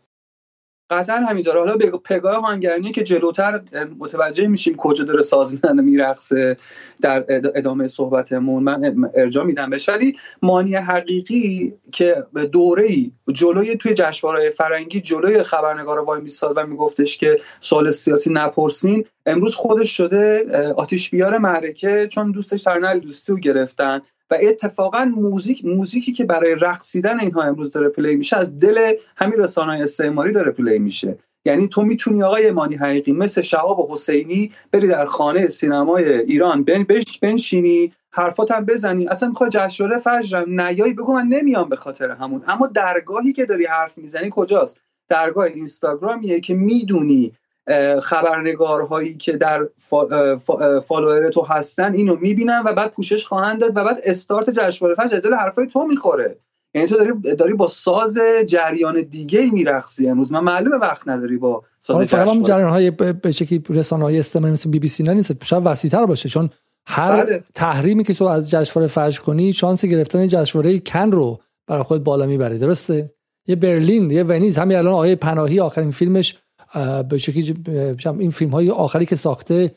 قطعا 0.91 1.17
همینطور 1.17 1.59
حالا 1.59 1.77
پگاه 2.05 2.43
هانگرنی 2.43 2.93
که 2.93 3.03
جلوتر 3.03 3.61
متوجه 3.99 4.47
میشیم 4.47 4.77
کجا 4.77 5.05
داره 5.05 5.23
سازمان 5.23 5.81
میرقصه 5.81 6.57
در 7.01 7.25
ادامه 7.29 7.87
صحبتمون. 7.87 8.63
من 8.63 9.11
ارجا 9.15 9.45
میدم 9.45 9.71
بهش. 9.71 9.89
ولی 9.89 10.17
مانی 10.43 10.75
حقیقی 10.75 11.75
که 11.93 12.25
دوره 12.53 12.87
ای 12.87 13.13
جلوی 13.33 13.77
توی 13.77 13.95
جشنواره 13.95 14.51
فرنگی 14.51 15.01
جلوی 15.01 15.43
خبرنگار 15.43 15.99
وای 15.99 16.21
میساد 16.21 16.57
و 16.57 16.67
میگفتش 16.67 17.19
که 17.19 17.37
سوال 17.61 17.91
سیاسی 17.91 18.31
نپرسین 18.33 19.05
امروز 19.27 19.55
خودش 19.55 19.97
شده 19.97 20.47
آتیش 20.77 21.11
بیار 21.11 21.39
معرکه 21.39 22.07
چون 22.07 22.33
دوستش 22.33 22.63
ترنل 22.63 22.99
دوستی 22.99 23.33
رو 23.33 23.39
گرفتن. 23.39 24.01
و 24.31 24.39
اتفاقا 24.41 25.05
موزیک 25.05 25.65
موزیکی 25.65 26.13
که 26.13 26.25
برای 26.25 26.55
رقصیدن 26.55 27.21
اینها 27.21 27.43
امروز 27.43 27.71
داره 27.71 27.89
play 27.89 28.15
میشه 28.15 28.37
از 28.37 28.59
دل 28.59 28.93
همین 29.17 29.41
رسانه‌های 29.41 29.83
استعماری 29.83 30.33
داره 30.33 30.51
play 30.51 30.79
میشه. 30.79 31.19
یعنی 31.45 31.69
تو 31.69 31.83
می‌تونی 31.83 32.23
آقای 32.23 32.51
مانی 32.51 32.77
حقیقی 32.77 33.13
مثل 33.13 33.41
شهاب 33.41 33.91
حسینی 33.91 34.53
بری 34.73 34.89
در 34.89 35.05
خانه 35.05 35.49
سینمای 35.49 36.13
ایران 36.19 36.65
بنش 36.65 37.19
بنشینی 37.19 37.93
حرفات 38.11 38.51
هم 38.51 38.65
بزنی. 38.65 39.07
اصلا 39.07 39.29
می‌خوای 39.29 39.51
جشنواره 39.51 39.99
فجرم 39.99 40.61
نیایی 40.61 40.93
بگو 40.93 41.13
من 41.13 41.27
نمیام 41.27 41.69
به 41.69 41.77
خاطر 41.77 42.11
همون. 42.11 42.43
اما 42.47 42.67
درگاهی 42.67 43.33
که 43.33 43.47
داری 43.47 43.67
حرف 43.67 43.99
می‌زنی 43.99 44.29
کجاست؟ 44.31 44.81
درگاه 45.09 45.45
اینستاگرامیه 45.45 46.41
که 46.41 46.55
می‌دونی 46.55 47.33
خبرنگارهایی 48.03 49.15
که 49.15 49.33
در 49.33 49.69
فالوور 50.81 51.29
تو 51.29 51.43
هستن 51.43 51.95
اینو 51.95 52.17
می‌بینن 52.17 52.63
و 52.67 52.73
بعد 52.73 52.91
پوشش 52.91 53.27
خواهند 53.27 53.61
داد 53.61 53.71
و 53.77 53.85
بعد 53.85 54.01
استارت 54.05 54.51
جشنواره 54.51 54.95
فجر 54.95 55.19
دل 55.19 55.35
حرفای 55.35 55.67
تو 55.67 55.83
می‌خوره. 55.83 56.39
یعنی 56.75 56.89
تو 56.89 56.97
داری 56.97 57.35
داری 57.37 57.55
با 57.55 57.67
ساز 57.67 58.19
جریان 58.47 59.03
دیگه 59.03 59.51
میرقصی 59.51 60.09
امروز. 60.09 60.33
من 60.33 60.41
معلومه 60.41 60.77
وقت 60.77 61.09
نداری 61.09 61.37
با 61.37 61.63
ساز 61.81 62.07
فقط 62.07 62.43
جریان 62.43 62.71
های 62.71 62.91
به 62.91 63.33
شکلی 63.33 63.63
رسانه 63.69 64.05
های 64.05 64.19
استعماری 64.19 64.53
مثل 64.53 64.71
بی 64.71 64.79
بی 64.79 64.89
سی 64.89 65.03
نیست. 65.03 65.45
شاید 65.45 65.63
وسیع‌تر 65.67 66.07
باشه 66.07 66.29
چون 66.29 66.51
هر 66.87 67.25
بله. 67.25 67.45
تحریمی 67.55 68.05
که 68.05 68.15
تو 68.15 68.25
از 68.25 68.51
جشنواره 68.51 68.89
فجر 68.89 69.21
کنی 69.21 69.53
شانس 69.53 69.85
گرفتن 69.85 70.29
جشنواره 70.29 70.79
کن 70.79 71.13
رو 71.13 71.41
برای 71.67 71.83
خود 71.83 72.05
بالا 72.05 72.27
می‌بری. 72.27 72.59
درسته؟ 72.59 73.11
یه 73.47 73.57
برلین 73.57 74.11
یه 74.11 74.23
ونیز 74.23 74.59
همین 74.59 74.77
الان 74.77 74.93
آقای 74.93 75.17
پناهی 75.17 75.61
آخرین 75.61 75.91
فیلمش 75.91 76.39
به 77.09 77.19
شکلی 77.19 77.55
این 78.19 78.31
فیلم 78.31 78.51
های 78.51 78.71
آخری 78.71 79.07
که 79.07 79.17
ساخته 79.17 79.75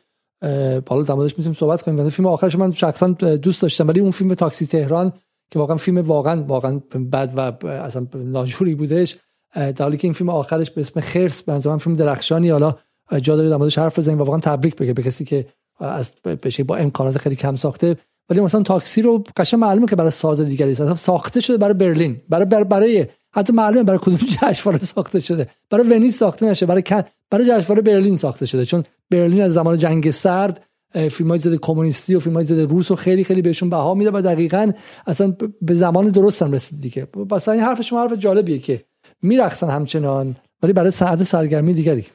حالا 0.87 1.01
در 1.03 1.13
موردش 1.13 1.31
می‌تونیم 1.31 1.53
صحبت 1.53 1.81
کنیم. 1.81 2.09
فیلم 2.09 2.27
آخرش 2.27 2.55
من 2.55 2.71
شخصا 2.71 3.07
دوست 3.07 3.61
داشتم. 3.61 3.87
ولی 3.87 3.99
اون 3.99 4.11
فیلم 4.11 4.33
تاکسی 4.33 4.65
تهران 4.65 5.13
که 5.51 5.59
واقعا 5.59 5.77
فیلم 5.77 5.97
واقعا 5.97 6.43
واقعا 6.43 6.81
بد 7.11 7.33
و 7.35 7.67
اصلا 7.67 8.07
ناجوری 8.15 8.75
بودش 8.75 9.17
در 9.55 9.73
حالی 9.79 9.97
که 9.97 10.07
این 10.07 10.13
فیلم 10.13 10.29
آخرش 10.29 10.71
به 10.71 10.81
اسم 10.81 10.99
خرس 10.99 11.43
به 11.43 11.53
من 11.65 11.77
فیلم 11.77 11.95
درخشانی 11.95 12.49
حالا 12.49 12.75
جا 13.21 13.35
داره 13.35 13.49
در 13.49 13.57
موردش 13.57 13.77
حرف 13.77 13.99
بزنیم 13.99 14.21
و 14.21 14.23
واقعا 14.23 14.39
تبریک 14.39 14.75
بگه 14.75 14.93
به 14.93 15.03
کسی 15.03 15.25
که 15.25 15.45
از 15.79 16.15
بشه 16.21 16.63
با 16.63 16.75
امکانات 16.75 17.17
خیلی 17.17 17.35
کم 17.35 17.55
ساخته. 17.55 17.97
ولی 18.29 18.41
مثلا 18.41 18.61
تاکسی 18.61 19.01
رو 19.01 19.23
قشنگ 19.37 19.59
معلومه 19.59 19.87
که 19.87 19.95
برای 19.95 20.11
ساز 20.11 20.41
دیگری 20.41 20.71
است. 20.71 20.93
ساخته 20.93 21.41
شده 21.41 21.57
برای 21.57 21.73
برلین 21.73 22.21
برای 22.29 22.45
برای, 22.45 22.63
برای 22.63 23.07
حتی 23.31 23.53
معلومه 23.53 23.83
برای 23.83 23.99
کدوم 24.01 24.17
جشنواره 24.41 24.83
ساخته 24.83 25.19
شده. 25.19 25.47
برای 25.69 25.89
ونیز 25.89 26.17
ساخته 26.17 26.45
نشه. 26.45 26.65
برای 26.65 26.83
برای 27.29 27.45
جشنواره 27.45 27.81
برلین 27.81 28.17
ساخته 28.17 28.45
شده. 28.45 28.65
چون 28.65 28.83
برلین 29.11 29.41
از 29.41 29.53
زمان 29.53 29.77
جنگ 29.77 30.11
سرد 30.11 30.65
فیلم 30.93 31.29
های 31.29 31.37
ضد 31.37 31.55
کمونیستی 31.55 32.15
و 32.15 32.19
فیلم 32.19 32.35
های 32.35 32.43
ضد 32.43 32.71
روس 32.71 32.91
و 32.91 32.95
خیلی 32.95 33.23
خیلی 33.23 33.41
بهشون 33.41 33.69
بها 33.69 33.93
میده 33.93 34.11
و 34.13 34.21
دقیقا 34.21 34.71
اصلا 35.07 35.35
به 35.61 35.73
زمان 35.73 36.09
درست 36.09 36.41
هم 36.41 36.51
رسید 36.51 36.81
دیگه. 36.81 37.05
بس 37.05 37.47
این 37.47 37.61
حرف 37.61 37.81
شما 37.81 38.01
حرف 38.01 38.13
جالبیه 38.13 38.59
که 38.59 38.85
میرقصن 39.21 39.69
همچنان 39.69 40.35
ولی 40.63 40.73
برای 40.73 40.91
ساعت 40.91 41.23
سرگرمی 41.23 41.73
دیگری. 41.73 42.05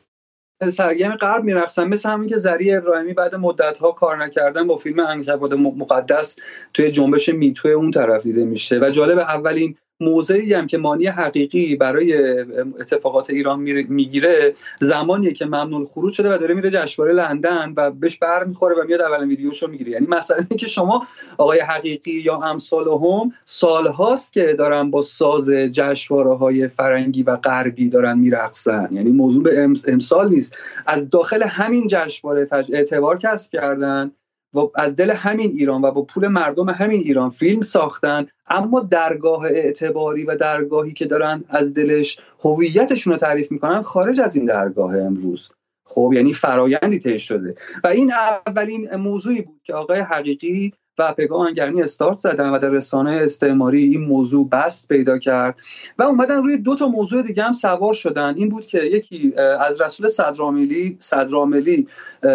سرگرم 0.69 1.17
غرب 1.17 1.45
میرقصن 1.45 1.85
مثل 1.85 2.11
همین 2.11 2.29
که 2.29 2.37
زری 2.37 2.75
ابراهیمی 2.75 3.13
بعد 3.13 3.35
مدت 3.35 3.79
ها 3.79 3.93
کار 3.93 4.25
نکردن 4.25 4.67
با 4.67 4.77
فیلم 4.77 5.01
انکبوت 5.01 5.53
مقدس 5.53 6.37
توی 6.75 6.91
جنبش 6.91 7.29
میتوی 7.29 7.73
اون 7.73 7.91
طرف 7.91 8.23
دیده 8.23 8.45
میشه. 8.45 8.79
و 8.79 8.91
جالب 8.91 9.19
اولین 9.19 9.77
موضعی 10.01 10.55
هم 10.55 10.67
که 10.67 10.79
مانی 10.79 11.07
حقیقی 11.07 11.77
برای 11.77 12.41
اتفاقات 12.81 13.31
ایران 13.31 13.61
می‌گیره 13.89 14.55
زمانیه 14.81 15.33
که 15.33 15.47
ممنون 15.47 15.85
خروج 15.85 16.13
شده 16.13 16.35
و 16.35 16.39
داره 16.39 16.55
میره 16.55 16.71
جشنواره 16.71 17.15
لندن 17.15 17.75
و 17.77 17.91
بهش 17.91 18.17
بر 18.17 18.45
می‌خوره 18.45 18.75
و 18.75 18.87
میاد 18.87 19.01
اولین 19.01 19.29
ویدیوشو 19.29 19.67
می‌گیره. 19.67 19.91
یعنی 19.91 20.07
مثلا 20.07 20.45
که 20.59 20.67
شما 20.67 21.07
آقای 21.39 21.61
حقیقی 21.61 22.11
یا 22.11 22.37
امثال 22.37 22.89
هم 22.89 23.33
سالهاست 23.45 24.33
که 24.33 24.55
دارن 24.59 24.91
با 24.91 25.01
ساز 25.01 25.51
جشنواره 25.51 26.37
های 26.37 26.69
فرنگی 26.69 27.23
و 27.23 27.37
غربی 27.37 27.89
دارن 27.89 28.19
میرقصن. 28.19 28.89
یعنی 28.93 29.11
موضوع 29.11 29.43
به 29.43 29.69
امسال 29.89 30.29
نیست. 30.29 30.55
از 30.87 31.11
داخل 31.11 31.43
همین 31.43 31.87
جشنواره 31.89 32.49
اعتبار 32.73 33.19
کسب 33.19 33.53
کردن 33.53 34.13
و 34.55 34.71
از 34.75 34.97
دل 34.97 35.11
همین 35.11 35.51
ایران 35.51 35.83
و 35.83 35.91
با 35.91 36.03
پول 36.03 36.29
مردم 36.29 36.69
همین 36.69 37.01
ایران 37.01 37.31
فیلم 37.31 37.61
ساختن 37.61 38.27
اما 38.47 38.81
درگاه 38.81 39.45
اعتباری 39.45 40.25
و 40.25 40.37
درگاهی 40.37 40.93
که 40.93 41.05
دارن 41.05 41.45
از 41.49 41.73
دلش 41.73 42.19
هویتشون 42.45 43.13
رو 43.13 43.19
تعریف 43.19 43.53
می‌کنن 43.53 43.83
خارج 43.83 44.21
از 44.21 44.37
این 44.37 44.45
درگاه 44.45 44.97
امروز. 44.97 45.51
خب 45.85 46.11
یعنی 46.15 46.33
فرایندی 46.33 46.99
طی 46.99 47.19
شده. 47.19 47.55
و 47.85 47.87
این 47.87 48.13
اولین 48.13 48.97
موضوعی 48.97 49.43
بود 49.43 49.61
که 49.65 49.75
آقای 49.75 50.01
حقیقی 50.01 50.73
و 50.99 51.13
پگاه 51.13 51.47
آنگرنی 51.47 51.83
استارت 51.83 52.19
زدن 52.19 52.51
و 52.51 52.59
در 52.59 52.71
رسانه 52.71 53.11
استعماری 53.11 53.83
این 53.83 54.01
موضوع 54.01 54.49
بست 54.49 54.89
پیدا 54.89 55.19
کرد 55.19 55.59
و 55.99 56.03
اومدن 56.03 56.43
روی 56.43 56.57
دو 56.57 56.75
تا 56.75 56.89
موضوع 56.89 57.23
دیگه 57.23 57.43
هم 57.43 57.53
سوار 57.53 57.93
شدن. 57.93 58.35
این 58.37 58.49
بود 58.49 58.67
که 58.67 58.79
یکی 58.79 59.35
از 59.61 59.81
رسول 59.81 60.09
صدراملی 60.09 60.97
صدراملی 61.01 61.89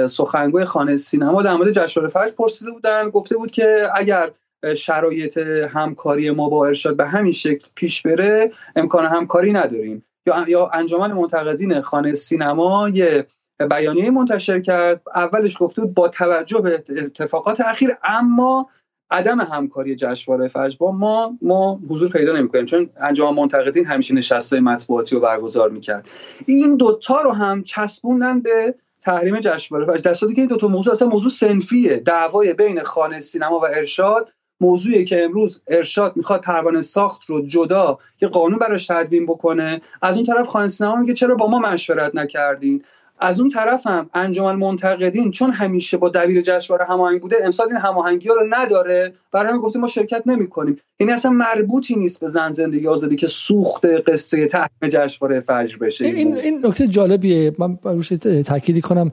سخنگوی 0.07 0.65
خانه 0.65 0.95
سینما 0.95 1.41
در 1.41 1.53
مورد 1.53 1.71
جشنواره 1.71 2.11
فجر 2.11 2.31
پرسیده 2.31 2.71
بودن. 2.71 3.09
گفته 3.09 3.37
بود 3.37 3.51
که 3.51 3.87
اگر 3.95 4.31
شرایط 4.77 5.37
همکاری 5.73 6.31
ما 6.31 6.49
با 6.49 6.65
ارشاد 6.65 6.97
به 6.97 7.05
همین 7.05 7.31
شکل 7.31 7.67
پیش 7.75 8.01
بره 8.01 8.51
امکان 8.75 9.05
همکاری 9.05 9.51
نداریم. 9.51 10.05
یا 10.47 10.69
انجمن 10.73 11.11
منتقدین 11.11 11.81
خانه 11.81 12.13
سینما 12.13 12.89
یه 12.89 13.25
بیانیه 13.67 14.11
منتشر 14.11 14.59
کرد 14.59 15.01
اولش 15.15 15.57
گفته 15.59 15.81
بود 15.81 15.93
با 15.93 16.07
توجه 16.07 16.59
به 16.59 16.83
اتفاقات 16.97 17.61
اخیر 17.61 17.91
اما 18.03 18.69
عدم 19.11 19.39
همکاری 19.39 19.95
جشنواره 19.95 20.47
فجر 20.47 20.77
با 20.79 20.91
ما 20.91 21.37
ما 21.41 21.79
حضور 21.89 22.09
پیدا 22.09 22.37
نمی‌کنیم 22.37 22.65
چون 22.65 22.89
انجام 22.97 23.35
منتقدین 23.35 23.85
همیشه 23.85 24.13
نشستهای 24.13 24.61
مطبوعاتی 24.61 25.15
رو 25.15 25.21
برگزار 25.21 25.69
می‌کرد. 25.69 26.09
این 26.45 26.75
دوتا 26.75 27.21
رو 27.21 27.31
هم 27.31 27.63
چسبوندن 27.63 28.39
به 28.39 28.75
تحریم 29.01 29.39
جشنواره 29.39 29.85
فجر 29.85 30.01
در 30.01 30.13
که 30.13 30.41
این 30.41 30.47
دوتا 30.47 30.67
موضوع 30.67 30.93
اصلا 30.93 31.07
موضوع 31.07 31.31
سنفیه. 31.31 31.97
دعوای 31.97 32.53
بین 32.53 32.83
خانه 32.83 33.19
سینما 33.19 33.59
و 33.59 33.65
ارشاد 33.65 34.29
موضوعی 34.61 35.05
که 35.05 35.23
امروز 35.23 35.61
ارشاد 35.67 36.17
می‌خواد 36.17 36.41
پروانه 36.41 36.81
ساخت 36.81 37.29
رو 37.29 37.45
جدا 37.45 37.97
یه 38.21 38.27
قانون 38.27 38.59
براش 38.59 38.87
تدوین 38.87 39.25
بکنه. 39.25 39.81
از 40.01 40.15
اون 40.15 40.25
طرف 40.25 40.47
خانه 40.47 40.67
سینما 40.67 40.95
میگه 40.95 41.13
چرا 41.13 41.35
با 41.35 41.47
ما 41.47 41.59
مشورت 41.59 42.15
نکردین؟ 42.15 42.83
از 43.19 43.39
اون 43.39 43.49
طرف 43.49 43.87
هم 43.87 44.09
انجمن 44.13 44.55
منتقدین 44.55 45.31
چون 45.31 45.51
همیشه 45.51 45.97
با 45.97 46.09
دبیر 46.09 46.41
جشنواره 46.41 46.85
هماهنگ 46.85 47.21
بوده 47.21 47.35
امسال 47.43 47.67
این 47.67 47.77
هماهنگی 47.77 48.27
رو 48.27 48.45
نداره. 48.49 49.13
برای 49.31 49.47
همین 49.47 49.61
گفتیم 49.61 49.81
ما 49.81 49.87
شرکت 49.87 50.23
نمی 50.25 50.47
کنیم 50.47 50.77
یعنی 50.99 51.13
اصلا 51.13 51.31
مربوطی 51.31 51.95
نیست 51.95 52.19
به 52.19 52.27
زن 52.27 52.51
زندگی 52.51 52.87
آزادی 52.87 53.15
که 53.15 53.27
سوخت 53.27 53.85
قصه 53.85 54.45
تحریم 54.45 54.89
جشنواره 54.89 55.39
فجر 55.39 55.77
بشه. 55.77 56.05
این 56.05 56.37
این 56.37 56.65
نکته 56.65 56.87
جالبیه. 56.87 57.55
من 57.59 57.77
روش 57.83 58.07
تاکیدی 58.45 58.81
کنم 58.81 59.11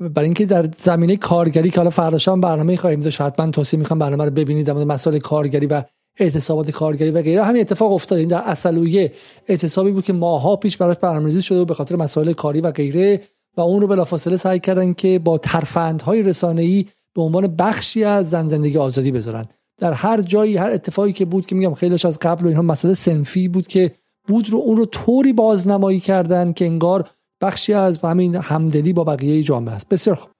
برای 0.00 0.24
اینکه 0.24 0.46
در 0.46 0.68
زمینه 0.78 1.16
کارگری 1.16 1.70
که 1.70 1.76
حالا 1.76 1.90
فرداشم 1.90 2.40
برنامه 2.40 2.76
خواهیم 2.76 3.00
داشت 3.00 3.20
حتما 3.20 3.50
توصیه 3.50 3.78
می‌خوام 3.78 3.98
برنامه 3.98 4.24
رو 4.24 4.30
ببینید 4.30 4.66
در 4.66 4.72
مسائل 4.72 5.18
کارگری 5.18 5.66
و 5.66 5.82
اعتصابات 6.18 6.70
کارگری 6.70 7.10
و 7.10 7.22
غیره. 7.22 7.44
همین 7.44 7.60
اتفاق 7.60 7.92
افتاد. 7.92 8.18
این 8.18 8.28
در 8.28 8.42
اصلویه 8.44 9.12
اعتصابی 9.48 9.90
بود 9.90 10.04
که 10.04 10.12
ماها 10.12 10.56
پیش 10.56 10.76
براش 10.76 10.96
برنامه‌ریزی 10.96 11.42
شده 11.42 11.60
و 11.60 11.64
به 11.64 11.74
خاطر 11.74 11.96
مسائل 11.96 12.32
کاری 12.32 12.60
و 12.60 12.70
غیره 12.70 13.20
و 13.56 13.60
اون 13.60 13.80
رو 13.80 13.86
بلافاصله 13.86 14.36
سعی 14.36 14.60
کردن 14.60 14.92
که 14.92 15.18
با 15.18 15.38
ترفندهای 15.38 16.22
رسانه‌ای 16.22 16.86
به 17.14 17.22
عنوان 17.22 17.46
بخشی 17.46 18.04
از 18.04 18.30
زن 18.30 18.48
زندگی 18.48 18.78
آزادی 18.78 19.12
بذارن. 19.12 19.46
در 19.78 19.92
هر 19.92 20.20
جایی 20.20 20.56
هر 20.56 20.70
اتفاقی 20.70 21.12
که 21.12 21.24
بود 21.24 21.46
که 21.46 21.54
میگم 21.54 21.74
خیلیش 21.74 22.04
از 22.04 22.18
قبل 22.18 22.44
و 22.44 22.48
اینها 22.48 22.62
مسئله 22.62 22.94
سنفی 22.94 23.48
بود 23.48 23.66
که 23.66 23.92
بود 24.28 24.50
رو 24.50 24.58
اون 24.58 24.76
رو 24.76 24.86
طوری 24.86 25.32
بازنمایی 25.32 26.00
کردن 26.00 26.52
که 26.52 26.64
انگار 26.64 27.08
بخشی 27.42 27.72
از 27.72 27.98
همین 27.98 28.36
همدلی 28.36 28.92
با 28.92 29.04
بقیه 29.04 29.42
جامعه 29.42 29.74
است. 29.74 29.88
بسیار 29.88 30.16
خوب. 30.16 30.30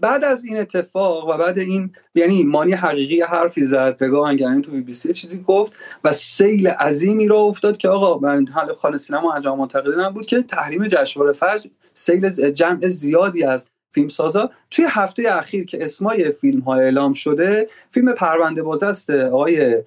بعد 0.00 0.24
از 0.24 0.44
این 0.44 0.56
اتفاق 0.56 1.28
و 1.28 1.38
بعد 1.38 1.58
این 1.58 1.92
یعنی 2.14 2.42
مانی 2.42 2.72
حقیقی 2.72 3.22
حرفی 3.22 3.64
زد 3.64 3.96
پگاه 3.96 4.28
انگرانی 4.28 4.62
تو 4.62 4.70
بی 4.70 4.80
بی 4.80 4.94
سی 4.94 5.12
چیزی 5.12 5.42
گفت 5.42 5.72
و 6.04 6.12
سیل 6.12 6.68
عظیمی 6.68 7.28
را 7.28 7.36
افتاد 7.36 7.76
که 7.76 7.88
آقا 7.88 8.18
من 8.18 8.46
حال 8.46 8.72
خانه 8.72 8.96
سینما 8.96 9.32
انجام 9.32 9.58
منتقدین 9.58 10.08
بود 10.08 10.26
که 10.26 10.42
تحریم 10.42 10.88
جشنواره 10.88 11.32
فجر 11.32 11.70
سیل 11.94 12.30
جمع 12.50 12.88
زیادی 12.88 13.44
از 13.44 13.66
فیلم 13.94 14.08
سازا 14.08 14.50
توی 14.70 14.84
هفته 14.88 15.22
اخیر 15.28 15.64
که 15.64 15.84
اسمای 15.84 16.30
فیلم 16.30 16.60
ها 16.60 16.74
اعلام 16.74 17.12
شده 17.12 17.68
فیلم 17.90 18.12
پرونده 18.12 18.62
باز 18.62 18.82
است 18.82 19.10
آقای 19.10 19.82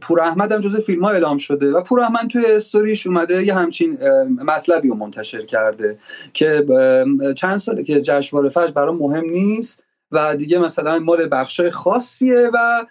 پور 0.00 0.20
احمد 0.20 0.52
هم 0.52 0.60
جز 0.60 0.76
فیلم 0.76 1.04
ها 1.04 1.10
اعلام 1.10 1.36
شده 1.36 1.72
و 1.72 1.82
پور 1.82 2.00
احمد 2.00 2.26
توی 2.26 2.46
استوریش 2.46 3.06
اومده 3.06 3.44
یه 3.44 3.54
همچین 3.54 3.98
مطلبی 4.44 4.88
رو 4.88 4.94
منتشر 4.94 5.42
کرده 5.42 5.98
که 6.32 6.66
چند 7.36 7.56
ساله 7.56 7.82
که 7.82 8.00
جشنواره 8.00 8.48
فجر 8.48 8.72
برای 8.72 8.94
مهم 8.94 9.30
نیست 9.30 9.82
و 10.12 10.36
دیگه 10.36 10.58
مثلا 10.58 10.98
مال 10.98 11.28
بخشای 11.32 11.70
خاصیه 11.70 12.50
و 12.54 12.86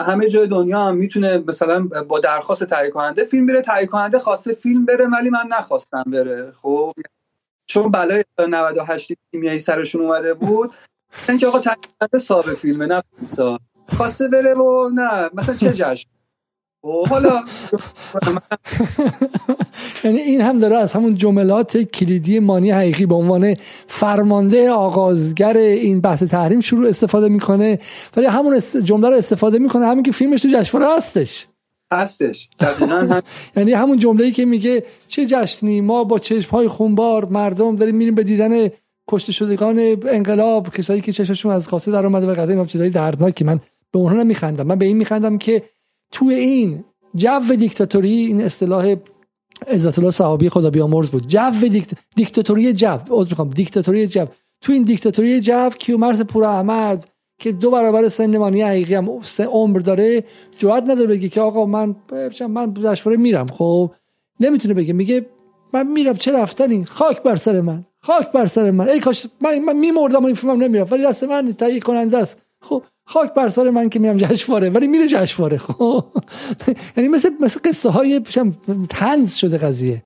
همه 0.00 0.28
جای 0.28 0.46
دنیا 0.46 0.80
هم 0.80 0.96
می‌تونه 0.96 1.38
مثلا 1.46 1.88
با 2.08 2.18
درخواست 2.18 2.64
تهیه 2.64 2.90
کننده 2.90 3.24
فیلم 3.24 3.46
بره. 3.46 3.60
تهیه 3.60 3.86
کننده 3.86 4.18
خواسته 4.18 4.52
فیلم 4.52 4.84
بره 4.84 5.06
ولی 5.06 5.30
من 5.30 5.46
نخواستم 5.58 6.04
بره. 6.06 6.52
خب؟ 6.56 6.92
چون 7.74 7.90
بلای 7.90 8.24
98 8.48 9.12
کیمیایی 9.30 9.58
سرشون 9.58 10.00
اومده 10.00 10.34
بود 10.34 10.70
اینکه 11.28 11.46
آقا 11.46 11.58
تنگه 11.58 12.18
صاحب 12.18 12.44
فیلمه 12.44 12.86
نه 12.86 13.02
سا 13.24 13.58
خواسته 13.88 14.28
بره 14.28 14.54
و 14.54 14.90
نه 14.94 15.30
مثلا 15.34 15.56
چه 15.56 15.72
جشن؟ 15.72 16.08
و 16.84 17.08
حالا 17.08 17.44
یعنی 20.04 20.18
این 20.18 20.40
هم 20.40 20.58
داره 20.58 20.76
از 20.76 20.92
همون 20.92 21.14
جملات 21.14 21.76
کلیدی 21.76 22.38
مانی 22.38 22.70
حقیقی 22.70 23.06
به 23.06 23.14
عنوان 23.14 23.56
فرمانده 23.88 24.70
آغازگر 24.70 25.56
این 25.56 26.00
بحث 26.00 26.22
تحریم 26.22 26.60
شروع 26.60 26.88
استفاده 26.88 27.28
می‌کنه 27.28 27.78
ولی 28.16 28.26
همون 28.26 28.60
جمله 28.84 29.08
رو 29.08 29.16
استفاده 29.16 29.58
می‌کنه 29.58 29.86
همین 29.86 30.02
که 30.02 30.12
فیلمش 30.12 30.42
تو 30.42 30.48
جشنواره 30.48 30.96
هستش. 30.96 31.46
هستش. 31.92 32.48
یعنی 33.56 33.72
همون 33.72 33.98
جمله‌ای 33.98 34.32
که 34.32 34.44
میگه 34.44 34.84
چه 35.08 35.26
جشنی 35.26 35.80
ما 35.80 36.04
با 36.04 36.18
چشم 36.18 36.50
های 36.50 36.68
خونبار 36.68 37.24
مردم 37.24 37.76
داریم 37.76 37.96
میریم 37.96 38.14
به 38.14 38.22
دیدن 38.22 38.68
کشته 39.08 39.32
شدگان 39.32 39.78
انقلاب 40.08 40.68
کسایی 40.68 41.00
که 41.00 41.12
چشمشون 41.12 41.52
از 41.52 41.68
خاصه 41.68 41.92
در 41.92 42.06
اومده 42.06 42.26
به 42.26 42.34
قضیه 42.34 42.66
چیزای 42.66 42.90
دردناکی. 42.90 43.44
من 43.44 43.60
به 43.92 43.98
اونها 43.98 44.22
نمیخندم. 44.22 44.66
من 44.66 44.78
به 44.78 44.86
این 44.86 44.96
میخندم 44.96 45.38
که 45.38 45.62
توی 46.12 46.34
این 46.34 46.84
جو 47.14 47.56
دیکتاتوری 47.58 48.08
این 48.08 48.40
اصطلاح 48.40 48.94
عزت 49.66 49.98
الله 49.98 50.10
صحابی 50.10 50.48
خدا 50.48 50.70
بیامرز 50.70 51.08
بود. 51.08 51.26
جو 51.26 51.68
دیکت... 51.68 51.90
دیکتاتوری 52.14 52.72
جو 52.72 52.98
عذر 53.10 53.30
می‌خوام 53.30 53.50
دیکتاتوری 53.50 54.06
جو. 54.06 54.26
تو 54.60 54.72
این 54.72 54.82
دیکتاتوری 54.82 55.40
جو 55.40 55.70
کیومرث 55.78 56.20
پور 56.20 56.44
احمد 56.44 57.08
که 57.38 57.52
دو 57.52 57.70
برابر 57.70 58.08
سن 58.08 58.36
مانی 58.36 58.62
حقیقی 58.62 58.94
هم 58.94 59.20
عمر 59.40 59.78
داره. 59.78 60.24
جواد 60.58 60.90
نداره 60.90 61.06
بگه 61.06 61.28
که 61.28 61.40
آقا 61.40 61.66
من 61.66 61.96
من 62.48 62.74
جشنواره 62.74 63.22
میرم. 63.22 63.46
خب 63.46 63.94
نمی‌تونه 64.40 64.74
بگه. 64.74 64.92
میگه 64.92 65.26
من 65.72 65.86
میرم 65.86 66.14
چه 66.14 66.32
رفتنی؟ 66.32 66.84
خاک 66.84 67.22
بر 67.22 67.36
سر 67.36 67.60
من 67.60 67.84
خاک 68.02 68.32
بر 68.32 68.46
سر 68.46 68.70
من. 68.70 68.88
ای 68.88 69.00
کاش 69.00 69.26
من, 69.40 69.58
من 69.58 69.76
میمردم 69.76 70.22
و 70.22 70.26
این 70.26 70.34
فیلمم 70.34 70.62
نمیرم 70.62 70.86
ولی 70.90 71.04
دست 71.04 71.24
من 71.24 71.52
تهیه 71.52 71.80
کننده 71.80 72.18
است. 72.18 72.42
خب 72.62 72.82
خاک 73.06 73.34
بر 73.34 73.48
سر 73.48 73.70
من 73.70 73.88
که 73.88 73.98
میام 73.98 74.16
جشنواره 74.16 74.70
ولی 74.70 74.86
میره 74.86 75.08
جشنواره. 75.08 75.56
خب 75.56 76.04
یعنی 76.96 77.08
مثل 77.08 77.30
مثل 77.40 77.60
قصه 77.64 77.90
های 77.90 78.20
تنز 78.90 79.34
شده 79.34 79.58
قضیه. 79.58 80.02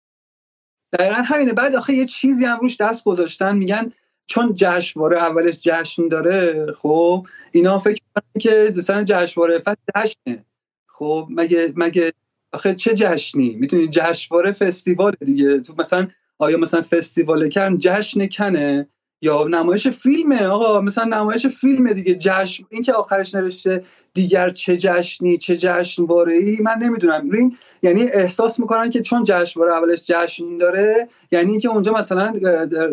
دقیقا 0.93 1.23
همینه. 1.25 1.53
بعد 1.53 1.75
آخه 1.75 1.95
یه 1.95 2.07
چیزی 2.07 2.45
هم 2.45 2.59
روش 2.61 2.77
دست 2.81 3.05
گذاشتن. 3.05 3.57
میگن 3.57 3.93
چون 4.29 4.53
جشنواره 4.55 5.19
اولش 5.19 5.59
جشن 5.63 6.09
داره 6.09 6.67
خب 6.73 7.27
اینا 7.53 7.79
فکر 7.79 8.03
که 8.41 8.73
مثلا 8.77 9.05
جشنواره 9.05 9.59
فصل 9.59 9.77
جشنه. 9.97 10.45
خب 10.87 11.29
مگه 11.31 11.73
مگه 11.77 12.13
آخه 12.53 12.75
چه 12.75 12.95
جشنی؟ 12.95 13.57
می‌تونی 13.57 13.89
جشنواره 13.89 14.53
فستیوال 14.53 15.13
دیگه. 15.25 15.61
تو 15.61 15.75
مثلا 15.79 16.09
آیا 16.39 16.57
مثلا 16.57 16.83
فستیوال 16.83 17.51
کن 17.51 17.77
جشن 17.77 18.29
کنه؟ 18.29 18.89
یا 19.23 19.45
نمایش 19.45 19.89
فیلمه 19.89 20.47
آقا. 20.47 20.81
مثلا 20.81 21.05
نمایش 21.05 21.47
فیلم 21.47 21.93
دیگه. 21.93 22.15
جشن 22.15 22.65
این 22.71 22.83
که 22.83 22.93
آخرش 22.93 23.35
نوشته 23.35 23.83
دیگر 24.15 24.51
چه 24.51 24.77
جشنی 24.77 25.37
چه 25.37 25.57
جشنواره 25.57 26.33
ای 26.33 26.59
من 26.61 26.75
نمی‌دونم. 26.83 27.31
این 27.31 27.57
یعنی 27.83 28.03
احساس 28.03 28.61
می‌کنن 28.61 28.91
که 28.91 29.01
چون 29.01 29.23
جشنواره 29.23 29.73
اولش 29.73 30.03
جشن 30.07 30.57
داره 30.57 31.09
یعنی 31.33 31.51
اینکه 31.51 31.69
اونجا 31.69 31.93
مثلا 31.93 32.33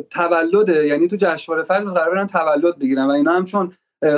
تولده. 0.09 0.87
یعنی 0.87 1.07
تو 1.07 1.15
جشنواره 1.19 1.63
فجر 1.63 1.89
قرار 1.89 2.15
برن 2.15 2.27
تولد 2.27 2.79
بگیرن 2.79 3.05
و 3.05 3.09
اینا 3.09 3.33
هم 3.33 3.45
چون 3.45 3.73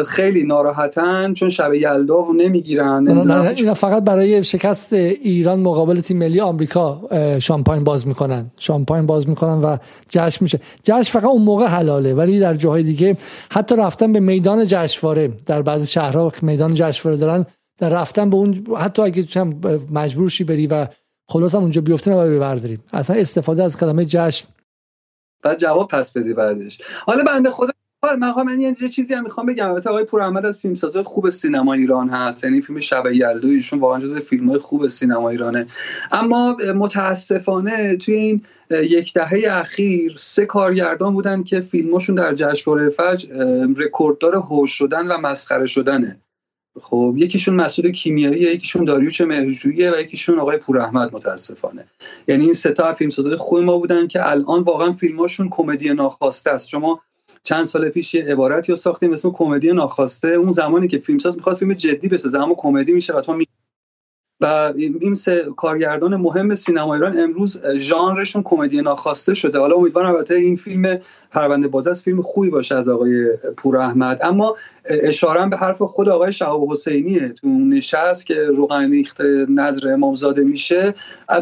خیلی 0.07 0.43
ناراحتن 0.43 1.33
چون 1.33 1.49
شب 1.49 1.73
یلدا 1.73 2.21
و 2.23 2.33
نمی‌گیرن. 2.33 3.07
اینا 3.55 3.73
فقط 3.73 4.03
برای 4.03 4.43
شکست 4.43 4.93
ایران 4.93 5.59
مقابل 5.59 5.99
تیم 5.99 6.17
ملی 6.17 6.39
آمریکا 6.39 7.01
شامپاین 7.41 7.83
باز 7.83 8.07
می‌کنن. 8.07 8.51
شامپاین 8.57 9.05
باز 9.05 9.29
می‌کنن 9.29 9.61
و 9.61 9.77
جشن 10.09 10.43
میشه. 10.43 10.59
جشن 10.83 11.19
فقط 11.19 11.25
اون 11.25 11.41
موقع 11.41 11.65
حلاله 11.65 12.13
ولی 12.13 12.39
در 12.39 12.55
جاهای 12.55 12.83
دیگه 12.83 13.17
حتی 13.51 13.75
رفتن 13.75 14.13
به 14.13 14.19
میدان 14.19 14.67
جشنواره 14.67 15.31
در 15.45 15.61
بعضی 15.61 15.85
شهرها 15.85 16.31
میدان 16.41 16.73
جشنواره 16.73 17.17
دارن 17.19 17.45
در 17.79 17.89
رفتن 17.89 18.29
به 18.29 18.35
اون 18.35 18.65
حتی 18.77 19.01
اگه 19.01 19.25
مجبور 19.91 20.29
شی 20.29 20.43
بری 20.43 20.67
و 20.67 20.87
خلاص 21.29 21.55
هم 21.55 21.61
اونجا 21.61 21.81
بیفته 21.81 22.11
نباید 22.11 22.39
برداریم 22.39 22.83
اصلا 22.93 23.15
استفاده 23.15 23.63
از 23.63 23.79
کلمه 23.79 24.05
جشن. 24.05 24.47
بعد 25.43 25.57
جواب 25.57 25.87
پس 25.87 26.13
بدی 26.13 26.33
بعدش. 26.33 26.81
حالا 27.05 27.23
بنده 27.23 27.49
خدا 27.49 27.71
من 28.15 28.43
من 28.43 28.61
یه 28.61 28.73
چیزی 28.73 29.13
هم 29.13 29.23
می‌خوام 29.23 29.45
بگم. 29.45 29.69
البته 29.69 29.89
آقای 29.89 30.03
پور 30.03 30.21
احمد 30.21 30.45
از 30.45 30.59
فیلمسازای 30.59 31.03
خوب 31.03 31.29
سینما 31.29 31.73
ایران 31.73 32.09
هست. 32.09 32.43
یعنی 32.43 32.61
فیلم 32.61 32.79
شب 32.79 33.11
یلدو 33.11 33.47
ایشون 33.47 33.79
واقعا 33.79 33.99
جز 33.99 34.15
فیلم 34.15 34.57
خوب 34.57 34.87
سینما 34.87 35.29
ایرانه. 35.29 35.67
اما 36.11 36.57
متاسفانه 36.75 37.97
توی 37.97 38.13
این 38.13 38.41
یک 38.71 39.13
دهه 39.13 39.43
اخیر 39.49 40.13
سه 40.17 40.45
کارگردان 40.45 41.13
بودن 41.13 41.43
که 41.43 41.61
فیلمشون 41.61 42.15
در 42.15 42.33
جشنواره 42.33 42.89
فجر 42.89 43.29
رکورددار 43.77 44.35
هوش 44.35 44.71
شدن 44.71 45.07
و 45.07 45.17
مسخره 45.17 45.65
شدنه. 45.65 46.19
خب 46.81 47.13
یکیشون 47.17 47.55
مسئول 47.55 47.91
کیمیایی 47.91 48.41
یکیشون 48.41 48.85
داریوش 48.85 49.21
مهرجویی 49.21 49.87
و 49.87 49.99
یکیشون 49.99 50.39
آقای 50.39 50.57
پور 50.57 50.79
احمد 50.79 51.13
متاسفانه. 51.13 51.85
یعنی 52.27 52.43
این 52.43 52.53
سه 52.53 52.71
تا 52.71 52.93
فیلمسازای 52.93 53.35
خوب 53.35 53.59
ما 53.59 53.77
بودن 53.77 54.07
که 54.07 54.29
الان 54.29 54.63
واقعا 54.63 54.93
فیلماشون 54.93 55.47
کمدی 55.51 55.89
ناخواسته 55.89 56.49
است. 56.49 56.67
شما 56.67 57.01
چند 57.47 57.65
سال 57.65 57.89
پیش 57.89 58.13
یه 58.13 58.23
عبارتی 58.23 58.71
رو 58.71 58.75
ساختیم 58.75 59.13
اسم 59.13 59.31
کمدی 59.31 59.71
ناخواسته. 59.71 60.27
اون 60.27 60.51
زمانی 60.51 60.87
که 60.87 60.97
فیلمساز 60.97 61.35
می‌خواد 61.35 61.55
فیلم 61.55 61.73
جدی 61.73 62.07
بسازه 62.07 62.39
اما 62.39 62.55
کمدی 62.57 62.91
میشه 62.91 63.13
و 63.13 63.21
تو. 63.21 63.43
و 64.41 64.73
این 64.75 65.13
سه 65.13 65.45
کارگردان 65.57 66.15
مهم 66.15 66.55
سینما 66.55 66.95
ایران 66.95 67.19
امروز 67.19 67.61
ژانرشون 67.75 68.43
کمدی 68.43 68.81
ناخواسته 68.81 69.33
شده. 69.33 69.59
حالا 69.59 69.75
امیدوارم 69.75 70.15
البته 70.15 70.35
این 70.35 70.55
فیلم 70.55 70.99
پرونده 71.31 71.67
باز 71.67 71.87
از 71.87 72.03
فیلم 72.03 72.21
خوبی 72.21 72.49
باشه 72.49 72.75
از 72.75 72.89
آقای 72.89 73.37
پور 73.57 73.77
احمد. 73.77 74.19
اما 74.23 74.55
اشاره 74.85 75.49
به 75.49 75.57
حرف 75.57 75.81
خود 75.81 76.09
آقای 76.09 76.31
شهاب 76.31 76.71
حسینیه. 76.71 77.29
تو 77.29 77.47
نشست 77.47 78.25
که 78.25 78.35
روغن 78.35 78.91
ریخت 78.91 79.21
نظر 79.49 79.93
امامزاده 79.93 80.43
میشه 80.43 80.93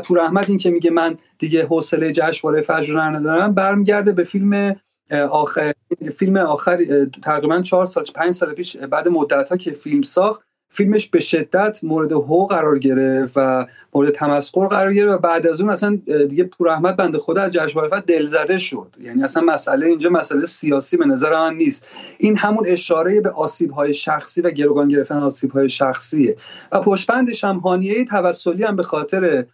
پور 0.07 0.19
احمد 0.19 0.45
این 0.47 0.57
که 0.57 0.69
میگه 0.69 0.91
من 0.91 1.17
دیگه 1.39 1.65
حوصله 1.65 2.11
جشنواره 2.11 2.61
فجر 2.61 3.01
ندارم 3.01 3.53
برمیگرده 3.53 4.11
به 4.11 4.23
فیلم 4.23 4.75
آخر 5.11 5.73
فیلم 6.15 6.37
آخر 6.37 7.05
تقریبا 7.23 7.61
چهار 7.61 7.85
سال 7.85 8.03
پنج 8.15 8.33
سال 8.33 8.53
پیش 8.53 8.77
بعد 8.77 9.07
مدت 9.07 9.49
ها 9.49 9.57
که 9.57 9.71
فیلم 9.71 10.01
ساخت 10.01 10.41
فیلمش 10.69 11.07
به 11.07 11.19
شدت 11.19 11.79
مورد 11.83 12.11
هو 12.11 12.45
قرار 12.45 12.79
گرفت 12.79 13.33
و 13.35 13.65
مورد 13.93 14.11
تمسخر 14.11 14.67
قرار 14.67 14.93
گرفت 14.93 15.13
و 15.13 15.17
بعد 15.17 15.47
از 15.47 15.61
اون 15.61 15.69
اصلا 15.69 15.99
دیگه 16.29 16.43
پور 16.43 16.69
احمد 16.69 16.95
بنده 16.95 17.17
خدا 17.17 17.41
از 17.41 17.53
جشنواره 17.53 18.01
دلزده 18.01 18.57
شد. 18.57 18.95
یعنی 19.01 19.23
اصلا 19.23 19.43
مسئله 19.43 19.85
اینجا 19.85 20.09
مسئله 20.09 20.45
سیاسی 20.45 20.97
به 20.97 21.05
نظر 21.05 21.33
من 21.33 21.53
نیست. 21.53 21.87
این 22.17 22.37
همون 22.37 22.63
اشاره 22.67 23.21
به 23.21 23.29
آسیب 23.29 23.71
های 23.71 23.93
شخصی 23.93 24.41
و 24.41 24.49
گروگان 24.49 24.87
گرفتن 24.87 25.17
آسیب 25.17 25.51
های 25.51 25.69
شخصیه. 25.69 26.37
و 26.71 26.79
پشتبندش 26.79 27.43
هم 27.43 27.57
هانیه 27.57 28.05
توسلی 28.05 28.63
هم 28.63 28.75
به 28.75 28.83
خاطر 28.83 29.45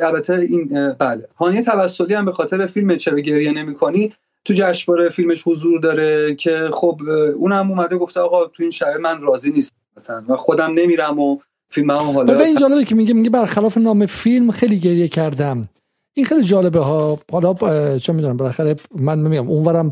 البته 0.00 0.34
این 0.34 0.92
بله 0.92 1.28
هانیه 1.36 1.62
توسلی 1.62 2.14
هم 2.14 2.24
به 2.24 2.32
خاطر 2.32 2.66
فیلم 2.66 2.96
چرا 2.96 3.20
گریه 3.20 3.52
نمی‌کنی 3.52 4.12
تو 4.44 4.54
جشنواره 4.54 5.08
فیلمش 5.08 5.42
حضور 5.46 5.80
داره 5.80 6.34
که 6.34 6.68
خب 6.72 7.00
اونم 7.36 7.70
اومده 7.70 7.96
گفته 7.96 8.20
آقا 8.20 8.46
تو 8.46 8.62
این 8.62 8.70
شهر 8.70 8.98
من 8.98 9.20
راضی 9.20 9.50
نیست 9.50 9.74
مثلا 9.96 10.24
و 10.28 10.36
خودم 10.36 10.72
نمیرم 10.74 11.18
و 11.18 11.38
فیلم 11.70 11.90
هم 11.90 11.96
حالا 11.96 12.40
این 12.40 12.56
جالبه 12.56 12.84
که 12.84 12.94
میگه 12.94 13.14
میگه 13.14 13.30
برخلاف 13.30 13.78
نام 13.78 14.06
فیلم 14.06 14.50
خیلی 14.50 14.78
گریه 14.78 15.08
کردم. 15.08 15.68
این 16.14 16.26
خیلی 16.26 16.44
جالبه 16.44 16.80
ها. 16.80 17.18
حالا 17.32 17.54
چه 17.98 18.12
می‌دونم 18.12 18.36
بالاخره 18.36 18.76
من 18.94 19.18
میگم 19.18 19.48
اونورم 19.48 19.90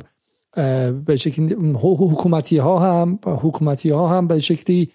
به 1.07 1.17
شکلی 1.17 1.57
حکومتی 1.83 2.59
ها 2.59 2.79
هم 2.79 3.19
حکومتی 3.25 3.91
ها 3.91 4.09
هم 4.09 4.27
به 4.27 4.41
شکلی 4.41 4.93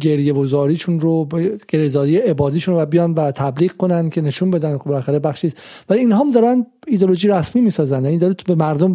گریه 0.00 0.34
وزاریشون 0.34 1.00
رو 1.00 1.28
گریزاری 1.68 2.16
عبادیشون 2.16 2.74
رو 2.74 2.86
بیان 2.86 3.14
و 3.14 3.30
تبلیغ 3.30 3.72
کنن 3.72 4.10
که 4.10 4.20
نشون 4.20 4.50
بدن 4.50 4.78
که 4.78 4.84
بالاخره 4.84 5.18
بخشی 5.18 5.52
ولی 5.88 6.00
اینها 6.00 6.20
هم 6.20 6.30
دارن 6.30 6.66
ایدولوژی 6.86 7.28
رسمی 7.28 7.62
می‌سازن 7.62 7.96
این 7.96 8.04
یعنی 8.04 8.18
داره 8.18 8.34
تو 8.34 8.54
به 8.54 8.64
مردم 8.64 8.94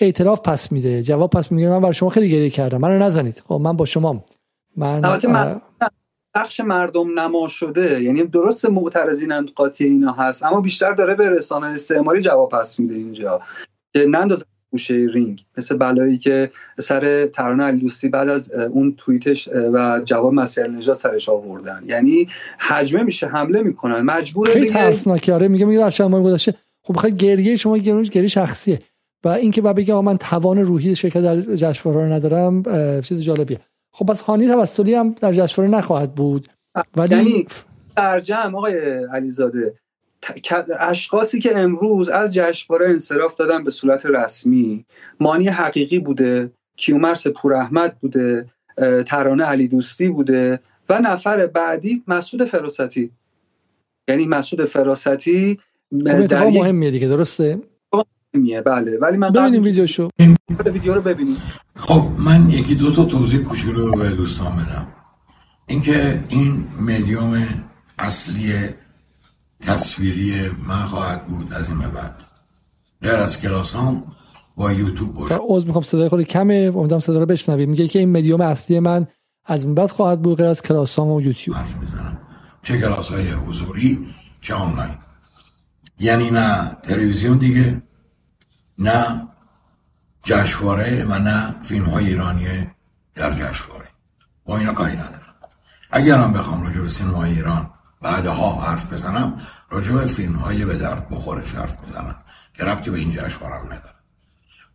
اعتراف 0.00 0.40
پس 0.40 0.72
میده. 0.72 1.02
جواب 1.02 1.30
پس 1.30 1.52
میده. 1.52 1.68
من 1.70 1.80
برای 1.80 1.94
شما 1.94 2.08
خیلی 2.08 2.30
گریه 2.30 2.50
کردم. 2.50 2.78
منو 2.78 2.98
نزنید. 2.98 3.42
خب 3.48 3.54
من 3.54 3.76
با 3.76 3.84
شما 3.84 4.24
من 4.76 5.00
بخش 6.34 6.60
مردم 6.60 7.20
نما 7.20 7.46
شده. 7.48 8.02
یعنی 8.02 8.22
درست 8.22 8.66
معترضین 8.66 9.46
قاطی 9.46 9.84
اینا 9.84 10.12
هست 10.12 10.42
اما 10.42 10.60
بیشتر 10.60 10.92
داره 10.92 11.14
به 11.14 11.30
رسانه 11.30 11.66
استعماری 11.66 12.20
جواب 12.20 12.48
پس 12.48 12.80
میده 12.80 12.94
اینجا. 12.94 13.40
که 13.94 14.06
نندازن 14.06 14.44
گوشه 14.70 14.94
رینگ. 15.14 15.44
مثل 15.58 15.76
بلایی 15.76 16.18
که 16.18 16.50
سر 16.78 17.26
ترانه 17.26 17.64
علیدوستی 17.64 18.08
بعد 18.08 18.28
از 18.28 18.52
اون 18.52 18.94
توییتش 18.96 19.48
و 19.48 20.00
جواب 20.04 20.32
مسیح 20.32 20.64
نجات 20.64 20.96
سرش 20.96 21.28
آوردن. 21.28 21.82
یعنی 21.86 22.28
حجمه 22.58 23.02
میشه 23.02 23.26
حمله 23.26 23.62
می‌کنن. 23.62 24.00
مجبور 24.00 24.48
خیلی 24.48 24.70
ترسناکه. 24.70 25.32
آره 25.32 25.48
میگه 25.48 25.64
میگه 25.64 25.90
در 25.90 26.06
ماه 26.06 26.22
گذشته. 26.22 26.54
خب 26.82 26.94
بخواد 26.94 27.16
گریه 27.16 27.56
شما 27.56 27.78
گریه 27.78 28.02
گریه 28.02 28.28
شخصیه. 28.28 28.78
و 29.24 29.28
اینکه 29.28 29.62
بعد 29.62 29.76
بگه 29.76 30.00
من 30.00 30.16
توان 30.16 30.58
روحی 30.58 30.94
شرکت 30.94 31.22
در 31.22 31.40
جشنواره 31.40 32.06
رو 32.06 32.12
ندارم 32.12 32.62
چیز 33.02 33.20
جالبیه. 33.20 33.60
خب 33.92 34.06
پس 34.06 34.20
هانی 34.20 34.46
توسلی 34.46 34.94
هم 34.94 35.14
در 35.20 35.32
جشنواره 35.32 35.74
نخواهد 35.74 36.14
بود. 36.14 36.48
ولی 36.96 37.16
یعنی 37.16 37.46
در 37.96 38.20
جمع 38.20 38.56
آقای 38.56 39.04
علیزاده 39.12 39.74
اشخاصی 40.80 41.40
که 41.40 41.58
امروز 41.58 42.08
از 42.08 42.34
جشنواره 42.34 42.90
انصراف 42.90 43.34
دادن 43.34 43.64
به 43.64 43.70
صورت 43.70 44.06
رسمی 44.06 44.84
مانی 45.20 45.48
حقیقی 45.48 45.98
بوده 45.98 46.50
کیومرس 46.76 47.26
پور 47.26 47.54
احمد 47.54 47.98
بوده 47.98 48.46
ترانه 49.06 49.44
علی 49.44 49.68
دوستی 49.68 50.08
بوده 50.08 50.60
و 50.88 51.00
نفر 51.00 51.46
بعدی 51.46 52.02
مسعود 52.08 52.44
فراستی. 52.44 53.10
یعنی 54.08 54.26
مسعود 54.26 54.64
فراستی 54.64 55.58
خب 56.30 56.32
مهمیه 56.32 56.90
دیگه 56.90 57.08
درسته؟ 57.08 57.60
مهمیه 58.34 58.62
بله. 58.62 58.98
ولی 58.98 59.16
من 59.16 59.32
ببینیم 59.32 59.62
ویدیو 59.62 59.86
شو. 59.86 60.08
ویدیو 60.64 60.94
رو 60.94 61.00
ببینیم. 61.00 61.36
خب 61.76 62.02
من 62.18 62.50
یکی 62.50 62.74
دو 62.74 62.92
تا 62.92 63.04
توضیح 63.04 63.42
کوچولو 63.42 63.96
به 63.96 64.10
دوستان 64.10 64.56
بدم. 64.56 64.86
اینکه 65.66 66.20
این 66.28 66.64
مدیوم 66.80 67.46
اصلی 67.98 68.52
تصویری 69.66 70.50
من 70.68 70.84
خواهد 70.84 71.26
بود 71.26 71.52
از 71.52 71.70
این 71.70 71.78
بعد 71.78 72.22
غیر 73.02 73.16
از 73.16 73.40
کلاسام 73.40 74.04
با 74.56 74.72
یوتیوب 74.72 75.14
باشه 75.14 75.34
عوض 75.34 75.66
می‌خوام 75.66 75.84
صدای 75.84 76.08
خود 76.08 76.22
کمه 76.22 76.72
امیدوارم 76.74 77.00
صدا 77.00 77.18
رو 77.18 77.26
بشنویم. 77.26 77.70
میگه 77.70 77.88
که 77.88 77.98
این 77.98 78.12
مدیوم 78.12 78.40
اصلی 78.40 78.80
من 78.80 79.06
از 79.44 79.64
این 79.64 79.74
بعد 79.74 79.90
خواهد 79.90 80.22
بود 80.22 80.36
غیر 80.36 80.46
از 80.46 80.62
کلاسام 80.62 81.10
و 81.10 81.20
یوتیوب. 81.20 81.56
حرف 81.56 81.76
می‌زنم. 81.76 82.18
چه 82.62 82.80
کلاس 82.80 83.12
های 83.12 83.30
حضوری 83.30 84.06
چه 84.40 84.54
آنلاین. 84.54 84.94
یعنی 85.98 86.30
نه 86.30 86.76
تلویزیون 86.82 87.38
دیگه 87.38 87.82
نه 88.78 89.28
جشنواره 90.22 91.04
و 91.04 91.18
نه 91.18 91.54
فیلم 91.62 91.84
های 91.84 92.06
ایرانی 92.06 92.46
در 93.14 93.32
جشنواره. 93.32 93.88
با 94.44 94.58
اینا 94.58 94.72
کاری 94.72 94.92
ندارم. 94.92 95.34
اگر 95.90 96.18
هم 96.18 96.32
بخوام 96.32 96.62
راجع 96.62 96.80
به 96.80 96.88
سینما 96.88 97.24
ایران 97.24 97.70
بعدها 98.02 98.52
حرف 98.52 98.92
بزنم 98.92 99.40
راجع 99.70 99.92
به 99.92 100.06
فیلم 100.06 100.36
های 100.36 100.64
به 100.64 100.78
درد 100.78 101.08
بخورش 101.10 101.54
حرف 101.54 101.76
می‌زنم. 101.86 102.16
که 102.54 102.64
ربطی 102.64 102.90
به 102.90 102.98
این 102.98 103.10
جشنواره 103.10 103.64
نداره. 103.64 103.96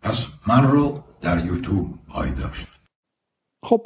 پس 0.01 0.27
من 0.47 0.63
رو 0.63 1.03
در 1.21 1.45
یوتیوب 1.45 1.87
های 2.09 2.31
داشت. 2.31 2.67
خب 3.63 3.85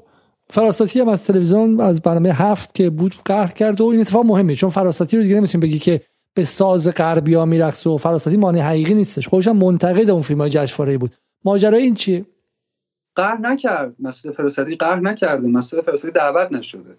فراستی 0.49 0.99
هم 0.99 1.09
از 1.09 1.25
تلویزیون 1.25 1.81
از 1.81 2.01
برنامه 2.01 2.33
هفت 2.33 2.75
که 2.75 2.89
بود 2.89 3.15
قهر 3.25 3.51
کرد 3.51 3.81
و 3.81 3.85
این 3.85 4.01
اتفاق 4.01 4.25
مهمه 4.25 4.55
چون 4.55 4.69
فراستی 4.69 5.17
رو 5.17 5.23
دیگه 5.23 5.35
نمی‌تونیم 5.35 5.69
بگی 5.69 5.79
که 5.79 6.01
به 6.33 6.43
ساز 6.43 6.87
غربی 6.87 7.33
ها 7.33 7.45
میرقص 7.45 7.87
و 7.87 7.97
فراستی 7.97 8.37
مانع 8.37 8.61
حقیقی 8.61 8.93
نیستش. 8.93 9.27
خودش 9.27 9.47
هم 9.47 9.57
منتقد 9.57 10.09
اون 10.09 10.21
فیلم 10.21 10.41
های 10.41 10.49
جشنواره 10.49 10.97
بود. 10.97 11.11
ماجرای 11.45 11.83
این 11.83 11.95
چیه؟ 11.95 12.25
قهر 13.15 13.37
نکرد. 13.37 13.95
مسعود 13.99 14.35
فراستی 14.35 14.75
قهر 14.75 14.99
نکرده. 14.99 15.47
مسعود 15.47 15.85
فراستی 15.85 16.11
دعوت 16.11 16.51
نشده. 16.51 16.97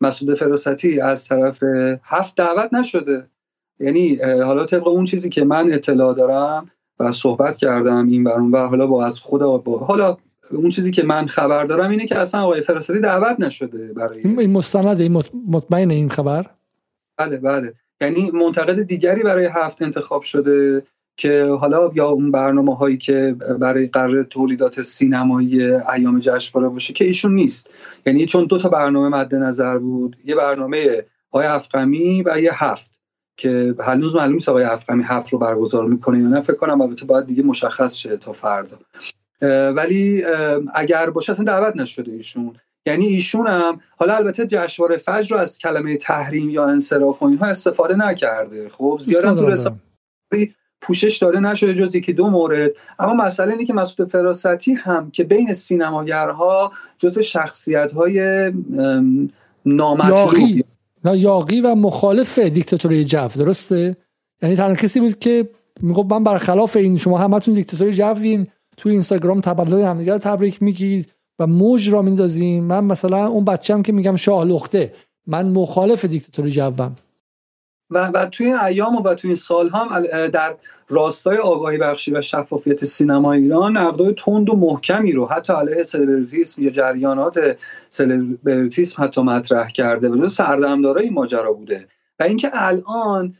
مسعود 0.00 0.34
فراستی 0.34 1.00
از 1.00 1.28
طرف 1.28 1.62
هفت 2.02 2.34
دعوت 2.36 2.74
نشده. 2.74 3.26
یعنی 3.80 4.16
حالا 4.22 4.64
طبق 4.64 4.86
اون 4.88 5.04
چیزی 5.04 5.28
که 5.28 5.44
من 5.44 5.72
اطلاع 5.72 6.14
دارم 6.14 6.70
و 7.00 7.12
صحبت 7.12 7.56
کردم 7.56 8.08
این 8.08 8.24
برون 8.24 8.50
و 8.50 8.66
حالا 8.68 8.86
با 8.86 9.06
از 9.06 9.20
خدا 9.20 9.58
با 9.58 9.78
حالا 9.78 10.16
اون 10.50 10.70
چیزی 10.70 10.90
که 10.90 11.02
من 11.02 11.26
خبر 11.26 11.64
دارم 11.64 11.90
اینه 11.90 12.06
که 12.06 12.18
اصلا 12.18 12.42
آقای 12.42 12.62
فراستی 12.62 13.00
دعوت 13.00 13.40
نشده 13.40 13.92
برای 13.92 14.22
این 14.22 14.52
مستند 14.52 15.00
این 15.00 15.22
مطمئن 15.48 15.90
این 15.90 16.08
خبر؟ 16.08 16.46
بله 17.16 17.36
بله. 17.36 17.74
یعنی 18.00 18.30
منتقد 18.30 18.82
دیگری 18.82 19.22
برای 19.22 19.46
هفت 19.46 19.82
انتخاب 19.82 20.22
شده. 20.22 20.82
که 21.18 21.44
حالا 21.60 21.90
یا 21.94 22.08
اون 22.08 22.30
برنامه 22.30 22.76
هایی 22.76 22.96
که 22.96 23.36
برای 23.60 23.86
قرار 23.86 24.22
تولیدات 24.22 24.82
سینمایی 24.82 25.64
ایام 25.72 26.18
جشنواره 26.18 26.68
باشه 26.68 26.92
که 26.92 27.04
ایشون 27.04 27.34
نیست. 27.34 27.70
یعنی 28.06 28.26
چون 28.26 28.44
دو 28.44 28.58
تا 28.58 28.68
برنامه 28.68 29.08
مد 29.08 29.34
نظر 29.34 29.78
بود 29.78 30.16
یه 30.24 30.34
برنامه 30.34 31.04
های 31.32 31.46
افقمی 31.46 32.22
و 32.22 32.40
یه 32.40 32.64
هفت 32.64 32.90
که 33.36 33.74
هنوز 33.80 34.16
معلوم 34.16 34.34
نیست 34.34 34.48
آقای 34.48 34.64
افقمی 34.64 35.02
هفت 35.02 35.32
رو 35.32 35.38
برگزار 35.38 35.86
می‌کنه 35.86 36.18
یا 36.18 36.28
نه 36.28 36.40
فکر 36.40 36.56
کنم 36.56 36.80
البته 36.80 37.04
باید 37.04 37.26
دیگه 37.26 37.42
مشخص 37.42 37.94
شه 37.94 38.16
تا 38.16 38.32
فردا. 38.32 38.78
ولی 39.70 40.24
اگر 40.74 41.10
باشه 41.10 41.30
اصلا 41.30 41.44
دعوت 41.44 41.76
نشده 41.76 42.12
ایشون. 42.12 42.56
یعنی 42.86 43.06
ایشون 43.06 43.46
هم 43.46 43.80
حالا 43.96 44.16
البته 44.16 44.46
جشنواره 44.46 44.96
فجر 44.96 45.34
رو 45.34 45.40
از 45.40 45.58
کلمه 45.58 45.96
تحریم 45.96 46.50
یا 46.50 46.66
انصراف 46.66 47.22
و 47.22 47.26
اینها 47.26 47.46
استفاده 47.46 47.96
نکرده. 47.96 48.68
خب 48.68 48.98
زیاد 49.00 49.38
تو 50.30 50.46
پوشش 50.80 51.18
داده 51.18 51.40
نشده 51.40 51.74
جز 51.74 51.94
یکی 51.94 52.12
دو 52.12 52.30
مورد. 52.30 52.70
اما 52.98 53.14
مسئله 53.14 53.52
اینه 53.52 53.64
که 53.64 53.72
مسعود 53.72 54.08
فراستی 54.08 54.72
هم 54.72 55.10
که 55.10 55.24
بین 55.24 55.52
سینماگرها 55.52 56.72
جز 56.98 57.18
شخصیت 57.18 57.92
های 57.92 58.52
نامطلوب 59.66 60.64
یاقی 61.04 61.60
و 61.60 61.74
مخالف 61.74 62.38
دیکتاتوری 62.38 63.04
جو 63.04 63.28
درسته؟ 63.28 63.96
یعنی 64.42 64.56
تنها 64.56 64.74
کسی 64.74 65.00
بود 65.00 65.18
که 65.18 65.48
می‌گفت 65.80 66.12
من 66.12 66.24
برخلاف 66.24 66.76
این 66.76 66.98
شما 66.98 67.18
همتون 67.18 67.54
دیکتاتوری 67.54 67.94
جوین 67.94 68.46
تو 68.76 68.88
اینستاگرام 68.88 69.40
تولد 69.40 69.72
همدیگه 69.72 70.18
تبریک 70.18 70.62
میگید 70.62 71.12
و 71.38 71.46
موج 71.46 71.90
را 71.90 72.02
میندازین 72.02 72.64
من 72.64 72.84
مثلا 72.84 73.26
اون 73.26 73.44
بچم 73.44 73.82
که 73.82 73.92
میگم 73.92 74.16
شاه 74.16 74.44
لخته 74.44 74.92
من 75.26 75.48
مخالف 75.48 76.04
دیکتاتوری 76.04 76.50
جوم. 76.50 76.96
و, 77.90 78.06
و 78.06 78.26
توی 78.26 78.46
این 78.46 78.56
ایام 78.56 78.96
و, 78.96 79.02
و 79.02 79.14
توی 79.14 79.28
این 79.28 79.36
سال 79.36 79.68
هم 79.68 80.06
در 80.26 80.54
راستای 80.88 81.36
آگاهی 81.36 81.78
بخشی 81.78 82.12
و 82.12 82.20
شفافیت 82.20 82.84
سینما 82.84 83.32
ایران 83.32 83.76
نقدای 83.76 84.12
تند 84.12 84.50
و 84.50 84.56
محکمی 84.56 85.12
رو 85.12 85.26
حتی 85.26 85.52
علیه 85.52 85.82
سلبریتیسم 85.82 86.62
یا 86.62 86.70
جریانات 86.70 87.56
سلبریتیسم 87.90 89.04
حتی 89.04 89.22
مطرح 89.22 89.68
کرده 89.70 90.08
و 90.08 90.16
جز 90.16 90.34
سردمدارای 90.34 91.04
این 91.04 91.12
ماجرا 91.12 91.52
بوده. 91.52 91.86
و 92.20 92.22
اینکه 92.22 92.50
الان 92.52 93.34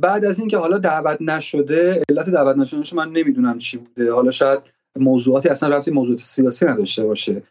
بعد 0.00 0.24
از 0.24 0.38
اینکه 0.38 0.58
حالا 0.58 0.78
دعوت 0.78 1.18
نشده 1.20 2.02
علت 2.10 2.30
دعوت 2.30 2.56
نشدنش 2.56 2.92
من 2.92 3.08
نمی‌دونم 3.08 3.58
چی 3.58 3.78
بوده. 3.78 4.12
حالا 4.12 4.30
شاید 4.30 4.60
موضوعاتی 4.96 5.48
اصلا 5.48 5.68
رفتی 5.76 5.90
موضوعات 5.90 6.20
سیاسی 6.20 6.66
نداشته 6.66 7.04
باشه. 7.04 7.42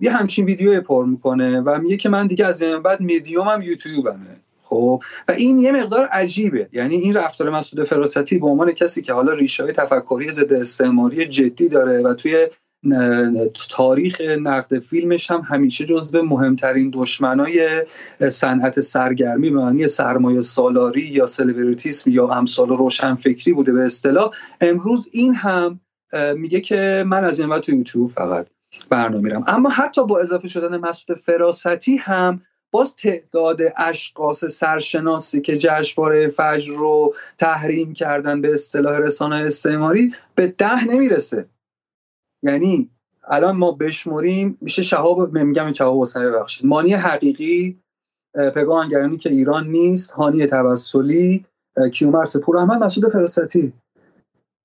یه 0.00 0.10
همچین 0.10 0.44
ویدیو 0.44 0.80
پر 0.80 1.04
می‌کنه 1.04 1.60
و 1.60 1.78
میگه 1.78 1.96
که 1.96 2.08
من 2.08 2.26
دیگه 2.26 2.46
از 2.46 2.62
این 2.62 2.82
بعد 2.82 3.00
میدیومم 3.00 3.62
یوتیوبمه. 3.62 4.36
خب 4.68 5.02
و 5.28 5.32
این 5.32 5.58
یه 5.58 5.72
مقدار 5.72 6.04
عجیبه. 6.04 6.68
یعنی 6.72 6.96
این 6.96 7.14
رفتار 7.14 7.50
مسعود 7.50 7.84
فراستی 7.84 8.38
به 8.38 8.46
عنوان 8.46 8.72
کسی 8.72 9.02
که 9.02 9.12
حالا 9.12 9.32
ریشه 9.32 9.62
های 9.62 9.72
تفکری 9.72 10.32
ضد 10.32 10.52
استعماری 10.52 11.26
جدی 11.26 11.68
داره 11.68 12.02
و 12.02 12.14
توی 12.14 12.46
تاریخ 13.70 14.20
نقد 14.20 14.78
فیلمش 14.78 15.30
هم 15.30 15.40
همیشه 15.40 15.84
جزو 15.84 16.22
مهمترین 16.22 16.90
دشمنای 16.94 17.82
صنعت 18.28 18.80
سرگرمی 18.80 19.50
به 19.50 19.56
معنی 19.56 19.86
سرمایه 19.86 20.40
سالاری 20.40 21.00
یا 21.00 21.26
سلبریتیسم 21.26 22.10
یا 22.10 22.28
امثال 22.28 22.68
روشنفکری 22.68 23.54
بوده 23.54 23.72
به 23.72 23.84
اصطلاح. 23.84 24.30
امروز 24.60 25.08
این 25.12 25.34
هم 25.34 25.80
میگه 26.36 26.60
که 26.60 27.04
من 27.06 27.24
از 27.24 27.40
این 27.40 27.58
تو 27.58 27.74
یوتیوب 27.74 28.10
فقط 28.10 28.46
برنامه 28.90 29.22
میرم. 29.22 29.44
اما 29.46 29.68
حتی 29.68 30.06
با 30.06 30.20
اضافه 30.20 30.48
شدن 30.48 30.76
مسعود 30.76 31.18
فراستی 31.18 31.96
هم 31.96 32.40
باز 32.72 32.96
تعداد 32.96 33.60
اشخاص 33.76 34.44
سرشناسی 34.44 35.40
که 35.40 35.58
جشنواره 35.58 36.28
فجر 36.28 36.72
رو 36.72 37.14
تحریم 37.38 37.92
کردن 37.92 38.40
به 38.40 38.52
اصطلاح 38.52 38.98
رسانه 38.98 39.36
استعماری 39.36 40.14
به 40.34 40.46
ده 40.46 40.84
نمی‌رسه. 40.84 41.48
یعنی 42.42 42.90
الان 43.28 43.56
ما 43.56 43.72
بشمریم 43.72 44.58
میشه 44.60 44.82
شهاب 44.82 45.32
میگم 45.32 45.72
شهاب 45.72 46.02
حسینی 46.02 46.26
ببخشید. 46.26 46.66
مانی 46.66 46.94
حقیقی 46.94 47.78
پگاه 48.34 48.88
که 49.16 49.30
ایران 49.30 49.68
نیست 49.68 50.10
هانی 50.10 50.46
توسلی 50.46 51.44
کیومرس 51.92 52.36
پور 52.36 52.58
احمد 52.58 52.82
مسعود 52.82 53.12
فراستی. 53.12 53.72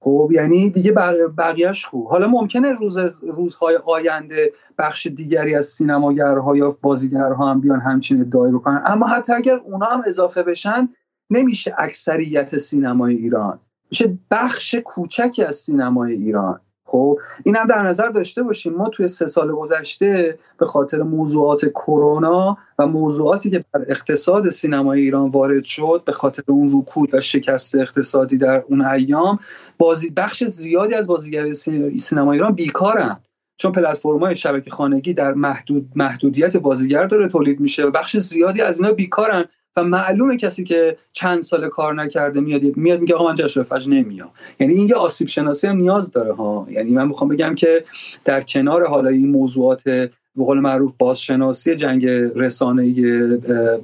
خب 0.04 0.30
یعنی 0.34 0.70
دیگه 0.70 0.92
بقیهش 1.38 1.86
خوب. 1.86 2.08
حالا 2.08 2.28
ممکنه 2.28 2.72
روز 2.72 2.98
روزهای 3.22 3.80
آینده 3.86 4.52
بخش 4.78 5.08
دیگری 5.08 5.56
از 5.56 5.66
سینماگرها 5.66 6.58
یا 6.58 6.78
بازیگرها 6.82 7.52
هم 7.52 7.62
بیان 7.62 7.80
همچین 7.80 8.22
ادعای 8.22 8.52
بکنن. 8.52 8.84
اما 8.86 9.08
حتی 9.08 9.34
اگر 9.34 9.56
اونا 9.56 9.86
هم 9.86 10.02
اضافه 10.06 10.44
بشن 10.44 10.90
نمیشه 11.30 11.76
اکثریت 11.78 12.58
سینمای 12.58 13.16
ایران 13.16 13.60
میشه 13.92 14.18
بخش 14.32 14.76
کوچکی 14.76 15.44
از 15.44 15.56
سینمای 15.56 16.14
ایران 16.14 16.60
خب 16.92 17.18
این 17.44 17.56
هم 17.56 17.68
در 17.68 17.82
نظر 17.82 18.10
داشته 18.10 18.44
باشیم. 18.44 18.74
ما 18.74 18.90
توی 18.90 19.08
سه 19.08 19.28
سال 19.28 19.52
گذشته 19.52 20.40
به 20.58 20.66
خاطر 20.66 21.02
موضوعات 21.02 21.66
کرونا 21.66 22.58
و 22.80 22.88
موضوعاتی 22.88 23.50
که 23.50 23.66
بر 23.74 23.86
اقتصاد 23.88 24.50
سینمای 24.50 25.02
ایران 25.02 25.30
وارد 25.30 25.64
شد 25.64 26.04
به 26.06 26.12
خاطر 26.12 26.44
اون 26.48 26.80
رکود 26.80 27.14
و 27.14 27.22
شکست 27.22 27.76
اقتصادی 27.76 28.38
در 28.38 28.64
اون 28.68 28.82
ایام 28.82 29.40
بازی 29.78 30.10
بخش 30.10 30.44
زیادی 30.44 30.94
از 30.94 31.08
بازیگر 31.08 31.54
سینما 32.00 32.32
ایران 32.32 32.54
بیکارن. 32.54 33.20
چون 33.58 33.72
پلتفرم‌های 33.72 34.36
شبکه 34.36 34.72
خانگی 34.72 35.14
در 35.14 35.34
محدود 35.34 35.92
محدودیت 35.96 36.58
بازیگر 36.58 37.06
داره 37.06 37.28
تولید 37.28 37.60
میشه 37.60 37.86
و 37.86 37.92
بخش 37.92 38.18
زیادی 38.18 38.62
از 38.62 38.82
اینا 38.82 38.94
بیکارن. 38.94 39.46
و 39.76 39.84
معلومه 39.84 40.38
کسی 40.38 40.64
که 40.64 40.98
چند 41.12 41.42
سال 41.42 41.70
کار 41.70 41.96
نکرده 41.96 42.40
میاد 42.40 42.62
میاد 42.64 43.00
میگه 43.00 43.16
آقا 43.16 43.28
من 43.28 43.36
جشن 43.36 43.64
فجر 43.64 43.90
نمیام. 43.90 44.30
یعنی 44.60 44.74
این 44.74 44.90
یه 44.90 44.96
آسیب 44.96 45.28
شناسی 45.28 45.68
هم 45.68 45.78
نیاز 45.78 46.12
داره 46.12 46.34
ها. 46.34 46.68
یعنی 46.70 46.92
من 46.92 47.08
می‌خوام 47.08 47.30
بگم 47.30 47.56
که 47.56 47.84
در 48.26 48.42
کنار 48.42 48.88
حالا 48.88 49.10
این 49.10 49.30
موضوعات 49.30 49.84
به 49.84 50.44
قول 50.46 50.60
معروف 50.60 50.94
بازشناسی 51.00 51.76
جنگ 51.76 52.06
رسانه 52.36 52.96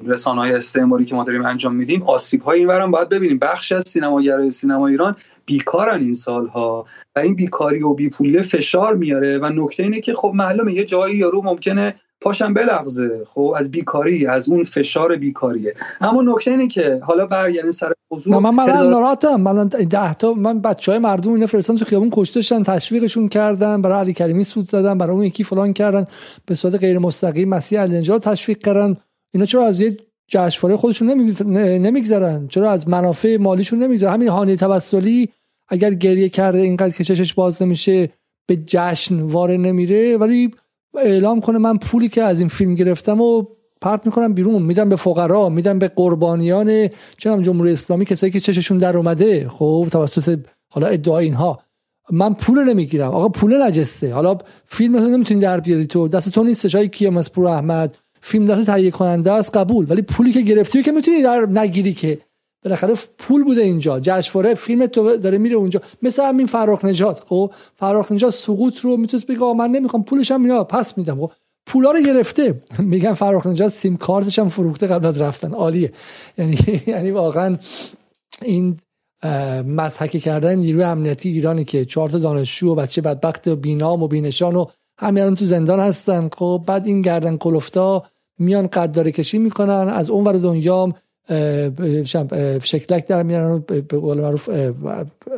رسانه 0.08 0.42
های 0.42 0.54
استعماری 0.54 1.06
که 1.06 1.16
ما 1.16 1.24
داریم 1.24 1.46
انجام 1.46 1.76
میدیم 1.76 2.04
آسیب 2.04 2.42
های 2.42 2.60
این 2.60 2.68
ورم 2.68 2.92
باید 2.92 3.10
ببینیم. 3.10 3.40
بخش 3.40 3.72
از 3.72 3.84
سینماگرای 3.88 4.52
سینما 4.52 4.88
ایران 4.88 5.16
بیکارن 5.46 6.02
این 6.02 6.14
سالها 6.14 6.86
و 7.16 7.20
این 7.20 7.36
بیکاری 7.36 7.84
و 7.84 7.94
بیپولی 7.94 8.42
فشار 8.42 8.96
میاره 8.96 9.38
و 9.38 9.50
نکته 9.50 9.84
اینه 9.84 10.02
که 10.02 10.14
خب 10.14 10.32
معلومه 10.36 10.74
یه 10.74 10.84
جایی 10.84 11.18
یارو 11.18 11.42
ممکنه 11.42 11.96
پاشم 12.22 12.54
بلغزه. 12.54 13.22
خب 13.26 13.54
از 13.58 13.72
بیکاری 13.72 14.26
از 14.26 14.50
اون 14.50 14.64
فشار 14.64 15.16
بیکاریه 15.16 15.76
اما 16.02 16.22
نکته 16.22 16.52
اینه 16.52 16.68
که 16.68 17.00
حالا 17.04 17.26
برگردیم 17.26 17.72
سر 17.72 17.94
موضوع. 18.12 18.40
من 18.40 18.50
من 18.50 18.66
ناراحتم 18.66 19.42
من 19.42 19.68
ده 19.68 20.14
تا 20.14 20.34
من 20.34 20.62
بچه 20.62 20.92
های 20.92 21.00
مردم 21.00 21.34
اینا 21.34 21.46
فرستادن 21.46 21.80
تو 21.80 21.86
خیابون 21.86 22.10
کشتشن 22.14 22.64
تشویقشون 22.64 23.30
کردن 23.30 23.82
برای 23.82 24.00
علی 24.00 24.14
کریمی 24.14 24.44
سود 24.44 24.70
زدن 24.70 24.98
برای 24.98 25.16
اون 25.16 25.26
یکی 25.26 25.44
فلان 25.44 25.74
کردن. 25.74 26.06
به 26.46 26.56
صورت 26.56 26.76
غیر 26.76 27.00
مستقیم 27.00 27.50
مسیح 27.50 27.82
النجات 27.82 28.30
تشویق 28.30 28.58
کردن. 28.58 28.98
اینا 29.34 29.46
چرا 29.46 29.66
از 29.66 29.82
یه 29.82 29.98
جشنواره 30.28 30.78
خودشون 30.78 31.10
نمیگذرن؟ 31.58 32.48
چرا 32.48 32.72
از 32.72 32.90
منافع 32.90 33.38
مالیشون 33.38 33.80
نمیگذرن؟ 33.80 34.14
همین 34.14 34.28
هانی 34.28 34.56
توسلی 34.56 35.30
اگر 35.70 35.94
گریه 35.94 36.30
کرده 36.30 36.58
اینقدر 36.58 36.90
که 36.90 37.04
چشش 37.04 37.34
باز 37.34 37.62
نمیشه 37.62 38.10
به 38.48 38.56
جشن 38.56 39.22
واره 39.22 39.58
نمیره 39.58 40.18
ولی 40.18 40.52
اعلام 40.98 41.42
کنه 41.42 41.58
من 41.58 41.78
پولی 41.78 42.10
که 42.10 42.24
از 42.24 42.40
این 42.40 42.50
فیلم 42.50 42.76
گرفتم 42.76 43.22
و 43.22 43.46
پرت 43.82 44.06
می‌کنم 44.06 44.34
بیرون. 44.34 44.62
میدم 44.62 44.90
به 44.90 44.96
فقرا 44.96 45.50
میدم 45.50 45.80
به 45.80 45.88
قربانیان 45.88 46.90
چنم 47.18 47.42
جمهوری 47.42 47.72
اسلامی 47.72 48.06
کسایی 48.06 48.32
که 48.32 48.40
چششون 48.40 48.78
در 48.78 48.98
اومده. 48.98 49.50
خب 49.50 49.88
توسط 49.92 50.40
حالا 50.70 50.88
ادعای 50.88 51.26
اینها. 51.26 51.60
من 52.12 52.34
پول 52.34 52.64
نمی‌گیرم. 52.64 53.12
آقا 53.12 53.30
پول 53.30 53.64
نجسته. 53.64 54.14
حالا 54.14 54.38
فیلم 54.66 54.98
تو 54.98 55.06
نمی‌تونی 55.08 55.40
در 55.40 55.60
بیاری 55.60 55.88
تو. 55.88 56.08
دست 56.08 56.30
تو 56.30 56.44
نیست. 56.44 56.68
جای 56.68 56.90
کیم 56.90 57.18
از 57.18 57.32
پور 57.32 57.48
احمد. 57.48 57.98
فیلم 58.22 58.46
دست 58.46 58.66
تهیه 58.66 58.92
کننده 58.92 59.32
است. 59.32 59.58
قبول. 59.58 59.86
ولی 59.90 60.02
پولی 60.02 60.32
که 60.32 60.42
گرفتی 60.42 60.84
که 60.84 60.92
می‌تونی 60.92 61.22
در 61.22 61.46
نگیری 61.46 61.94
که. 61.94 62.20
بالاخره 62.68 62.94
پول 63.18 63.44
بوده 63.44 63.62
اینجا. 63.62 64.00
جشنواره 64.00 64.54
فیلم 64.54 64.86
تو 64.86 65.18
داره 65.18 65.38
میره 65.38 65.56
اونجا. 65.56 65.82
مثل 66.02 66.24
همین 66.24 66.46
فراخ 66.48 66.86
نجات 66.86 67.20
خب؟ 67.20 67.52
فراخ 67.76 68.12
نجات 68.12 68.34
سقوط 68.34 68.80
رو 68.80 68.98
می‌تونست 68.98 69.28
بگه 69.28 69.54
من 69.54 69.72
نمی‌خوام 69.72 70.04
پولش 70.04 70.32
هم 70.32 70.64
پس 70.64 70.98
میدم. 70.98 71.16
خب؟ 71.16 71.32
پولا 71.66 71.92
رو 71.92 72.02
گرفته. 72.02 72.62
میگن 72.80 73.14
فرخ 73.14 73.48
نجات 73.48 73.72
سیم 73.72 73.98
کارتش 73.98 74.40
هم 74.40 74.50
فروخته 74.50 74.88
قبل 74.88 75.06
از 75.06 75.22
رفتن. 75.22 75.54
عالیه. 75.54 75.92
یعنی 76.38 76.58
یعنی 76.88 77.12
واقعا 77.12 77.58
این 78.42 78.78
مسحک 79.68 80.18
کردن 80.18 80.56
نیروی 80.56 80.84
امنیتی 80.84 81.30
ایرانی 81.30 81.64
که 81.64 81.86
چهار 81.86 82.10
تا 82.10 82.20
دانشجو 82.20 82.72
و 82.72 82.76
بچه 82.76 83.02
بدبخت 83.02 83.48
و 83.48 83.56
بینام 83.56 84.04
و 84.04 84.08
بینشان 84.08 84.56
و 84.56 84.66
همین 84.98 85.36
تو 85.36 85.46
زندان 85.46 85.80
هستن. 85.80 86.30
خب 86.38 86.64
بعد 86.68 86.86
این 86.86 87.02
گردن 87.02 87.38
کلفتا 87.38 88.04
میان 88.40 88.68
قدرداری 88.68 89.12
کشی 89.12 89.38
می‌کنن 89.38 89.90
از 89.94 90.10
اون 90.10 90.24
ور 90.24 90.38
دنیا 90.38 90.94
شکلک 92.64 93.08
در 93.08 93.24
میارن 93.24 93.60
به 93.60 93.98
قول 94.00 94.22
معروف 94.22 94.50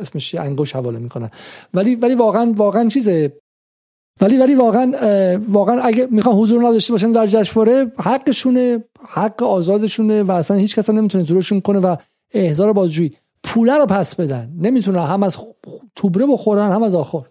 اسمش 0.00 0.34
انگوش 0.34 0.72
حواله 0.72 0.98
می‌کنن. 0.98 1.30
ولی 1.74 1.94
ولی 1.94 2.14
واقعا 2.14 2.52
واقعا 2.56 2.88
چیزه؟ 2.88 3.32
ولی 4.20 4.38
ولی 4.38 4.54
واقعا 4.54 4.92
واقعا 5.48 5.80
اگه 5.80 6.08
می‌خوان 6.10 6.36
حضور 6.36 6.68
نداشته 6.68 6.92
باشن 6.92 7.12
در 7.12 7.26
جشنواره 7.26 7.92
حقشونه 7.98 8.84
حق 9.08 9.42
آزادشونه 9.42 10.22
و 10.22 10.30
اصلا 10.30 10.56
هیچ 10.56 10.76
کس 10.76 10.90
نمی‌تونه 10.90 11.24
زورشون 11.24 11.60
کنه 11.60 11.78
و 11.78 11.96
احضار 12.34 12.72
بازجویی 12.72 13.12
پوله 13.44 13.74
رو 13.74 13.86
پس 13.86 14.14
بدن. 14.14 14.52
نمی‌تونه 14.60 15.06
هم 15.06 15.22
از 15.22 15.36
توبره 15.94 16.26
بخورن 16.26 16.72
هم 16.72 16.82
از 16.82 16.94
آخر. 16.94 17.22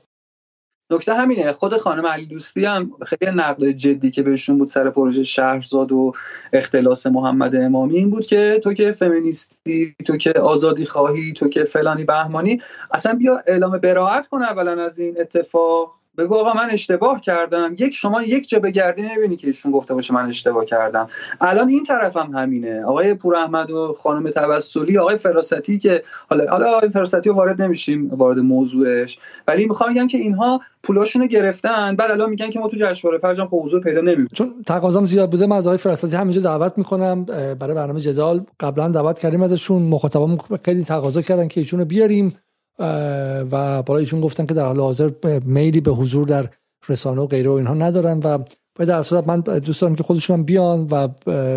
نکته 0.91 1.13
همینه. 1.13 1.51
خود 1.51 1.77
خانم 1.77 2.05
علی 2.05 2.25
دوستی 2.25 2.65
هم 2.65 2.91
خیلی 3.05 3.31
نقد 3.31 3.63
جدی 3.63 4.11
که 4.11 4.23
بهشون 4.23 4.57
بود 4.57 4.67
سر 4.67 4.89
پروژه 4.89 5.23
شهرزاد 5.23 5.91
و 5.91 6.11
اختلاس 6.53 7.07
محمد 7.07 7.55
امامی 7.55 7.97
این 7.97 8.09
بود 8.09 8.25
که 8.25 8.59
تو 8.63 8.73
که 8.73 8.91
فمینیستی 8.91 9.95
تو 10.05 10.17
که 10.17 10.31
آزادی 10.31 10.85
خواهی 10.85 11.33
تو 11.33 11.49
که 11.49 11.63
فلانی 11.63 12.03
بهمانی 12.03 12.61
اصلا 12.91 13.13
بیا 13.13 13.37
اعلام 13.47 13.77
براعت 13.77 14.27
کن 14.27 14.41
اولا 14.41 14.83
از 14.83 14.99
این 14.99 15.21
اتفاق. 15.21 15.98
بگو 16.19 16.35
آقا 16.35 16.53
من 16.53 16.69
اشتباه 16.71 17.21
کردم. 17.21 17.75
یک 17.79 17.93
شما 17.93 18.23
یک 18.23 18.49
جا 18.49 18.59
بگردی 18.59 19.01
نبینی 19.01 19.35
که 19.35 19.47
ایشون 19.47 19.71
گفته 19.71 19.93
باشه 19.93 20.13
من 20.13 20.25
اشتباه 20.25 20.65
کردم. 20.65 21.07
الان 21.41 21.69
این 21.69 21.83
طرف 21.83 22.17
هم 22.17 22.31
همینه. 22.35 22.83
آقای 22.85 23.13
پور 23.13 23.35
احمد 23.35 23.71
و 23.71 23.93
خانم 23.93 24.29
توسلی 24.29 24.97
آقای 24.97 25.17
فراستی 25.17 25.77
که 25.77 26.03
حالا 26.29 26.51
حالا 26.51 26.77
آقای 26.77 26.89
فراستی 26.89 27.29
رو 27.29 27.35
وارد 27.35 27.61
نمیشیم 27.61 28.09
وارد 28.09 28.39
موضوعش. 28.39 29.19
ولی 29.47 29.65
می‌خوام 29.65 29.93
بگم 29.93 30.07
که 30.07 30.17
اینها 30.17 30.61
پولاشونو 30.83 31.27
گرفتن. 31.27 31.95
بعد 31.95 32.11
الان 32.11 32.29
میگن 32.29 32.49
که 32.49 32.59
ما 32.59 32.67
تو 32.67 32.77
جشنواره 32.77 33.19
فرجام 33.19 33.47
خب 33.47 33.63
حضور 33.63 33.81
پیدا 33.81 34.01
نمی‌کنیم 34.01 34.27
چون 34.33 34.53
تقاضام 34.65 35.05
زیاد 35.05 35.31
بوده 35.31 35.45
من 35.45 35.55
از 35.55 35.67
آقای 35.67 35.77
فراستی 35.77 36.15
همینجا 36.15 36.41
دعوت 36.41 36.73
می‌کنم. 36.77 37.25
برای 37.59 37.73
برنامه 37.73 37.99
جدال 37.99 38.45
قبلا 38.59 38.89
دعوت 38.89 39.19
کردیم 39.19 39.43
ازشون. 39.43 39.81
مخاطبام 39.81 40.37
خیلی 40.65 40.83
تقاضا 40.83 41.21
کردن 41.21 41.47
که 41.47 41.59
ایشونو 41.59 41.85
بیاریم. 41.85 42.35
و 42.79 43.83
بالا 43.83 43.99
ایشون 43.99 44.21
گفتن 44.21 44.45
که 44.45 44.53
در 44.53 44.65
حال 44.65 44.79
حاضر 44.79 45.11
میلی 45.45 45.81
به 45.81 45.91
حضور 45.91 46.27
در 46.27 46.49
رسانه 46.89 47.21
و 47.21 47.27
غیره 47.27 47.49
و 47.49 47.53
اینها 47.53 47.73
ندارن 47.73 48.19
و 48.19 48.39
در 48.85 49.01
صورت 49.01 49.27
من 49.27 49.39
دوست 49.39 49.81
دارم 49.81 49.95
که 49.95 50.03
خودشون 50.03 50.43
بیان 50.43 50.87
و 50.91 51.07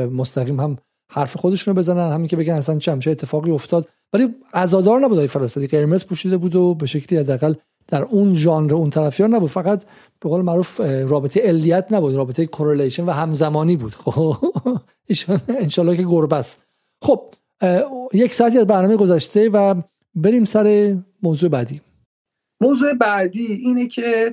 مستقیم 0.07 0.61
هم 0.61 0.79
حرف 1.11 1.37
خودشون 1.37 1.75
رو 1.75 1.79
بزنن. 1.79 2.13
همین 2.13 2.27
که 2.27 2.37
بگن 2.37 2.55
اصلا 2.55 2.79
چه 2.79 2.99
چه 2.99 3.11
اتفاقی 3.11 3.51
افتاد. 3.51 3.89
ولی 4.13 4.29
عزادار 4.55 5.01
نبود 5.01 5.19
ای 5.19 5.29
فرستادی. 5.29 5.67
قرمز 5.67 6.05
پوشیده 6.05 6.37
بود 6.37 6.57
و 6.57 6.75
به 6.75 6.87
شکلی 6.87 7.19
حداقل 7.19 7.55
در 7.89 8.03
اون 8.03 8.35
ژانر 8.35 8.75
اون 8.75 8.91
طرفیان 8.91 9.35
نبود. 9.35 9.51
فقط 9.51 9.85
به 10.21 10.29
قول 10.29 10.41
معروف 10.43 10.81
رابطه 10.81 11.41
علیت 11.41 11.87
نبود 11.91 12.15
رابطه 12.15 12.47
کورلیشن 12.47 13.05
و 13.05 13.11
همزمانی 13.11 13.77
بود. 13.77 13.95
خب 13.95 14.37
ان 15.49 15.69
که 15.69 16.03
گربه 16.03 16.37
است. 16.37 16.59
خب 17.03 17.21
یک 18.13 18.35
ساعتی 18.35 18.59
از 18.59 18.67
برنامه 18.67 18.97
گذشته 18.97 19.49
و 19.49 19.75
بریم 20.15 20.45
سر 20.45 20.97
موضوع 21.23 21.49
بعدی. 21.49 21.81
موضوع 22.61 22.95
بعدی 22.95 23.47
اینه 23.47 23.87
که 23.87 24.33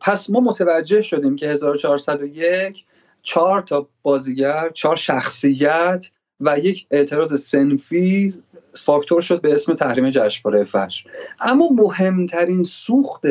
پس 0.00 0.30
ما 0.30 0.40
متوجه 0.40 1.02
شدیم 1.02 1.36
که 1.36 1.48
1401 1.48 2.84
چهار 3.22 3.62
تا 3.62 3.88
بازیگر 4.02 4.68
چهار 4.68 4.96
شخصیت 4.96 6.10
و 6.40 6.58
یک 6.58 6.86
اعتراض 6.90 7.42
سنفی 7.42 8.34
فاکتور 8.74 9.20
شد 9.20 9.40
به 9.40 9.54
اسم 9.54 9.74
تحریم 9.74 10.10
جشنواره 10.10 10.64
فجر. 10.64 11.02
اما 11.40 11.68
مهمترین 11.68 12.62
سوخت 12.62 13.22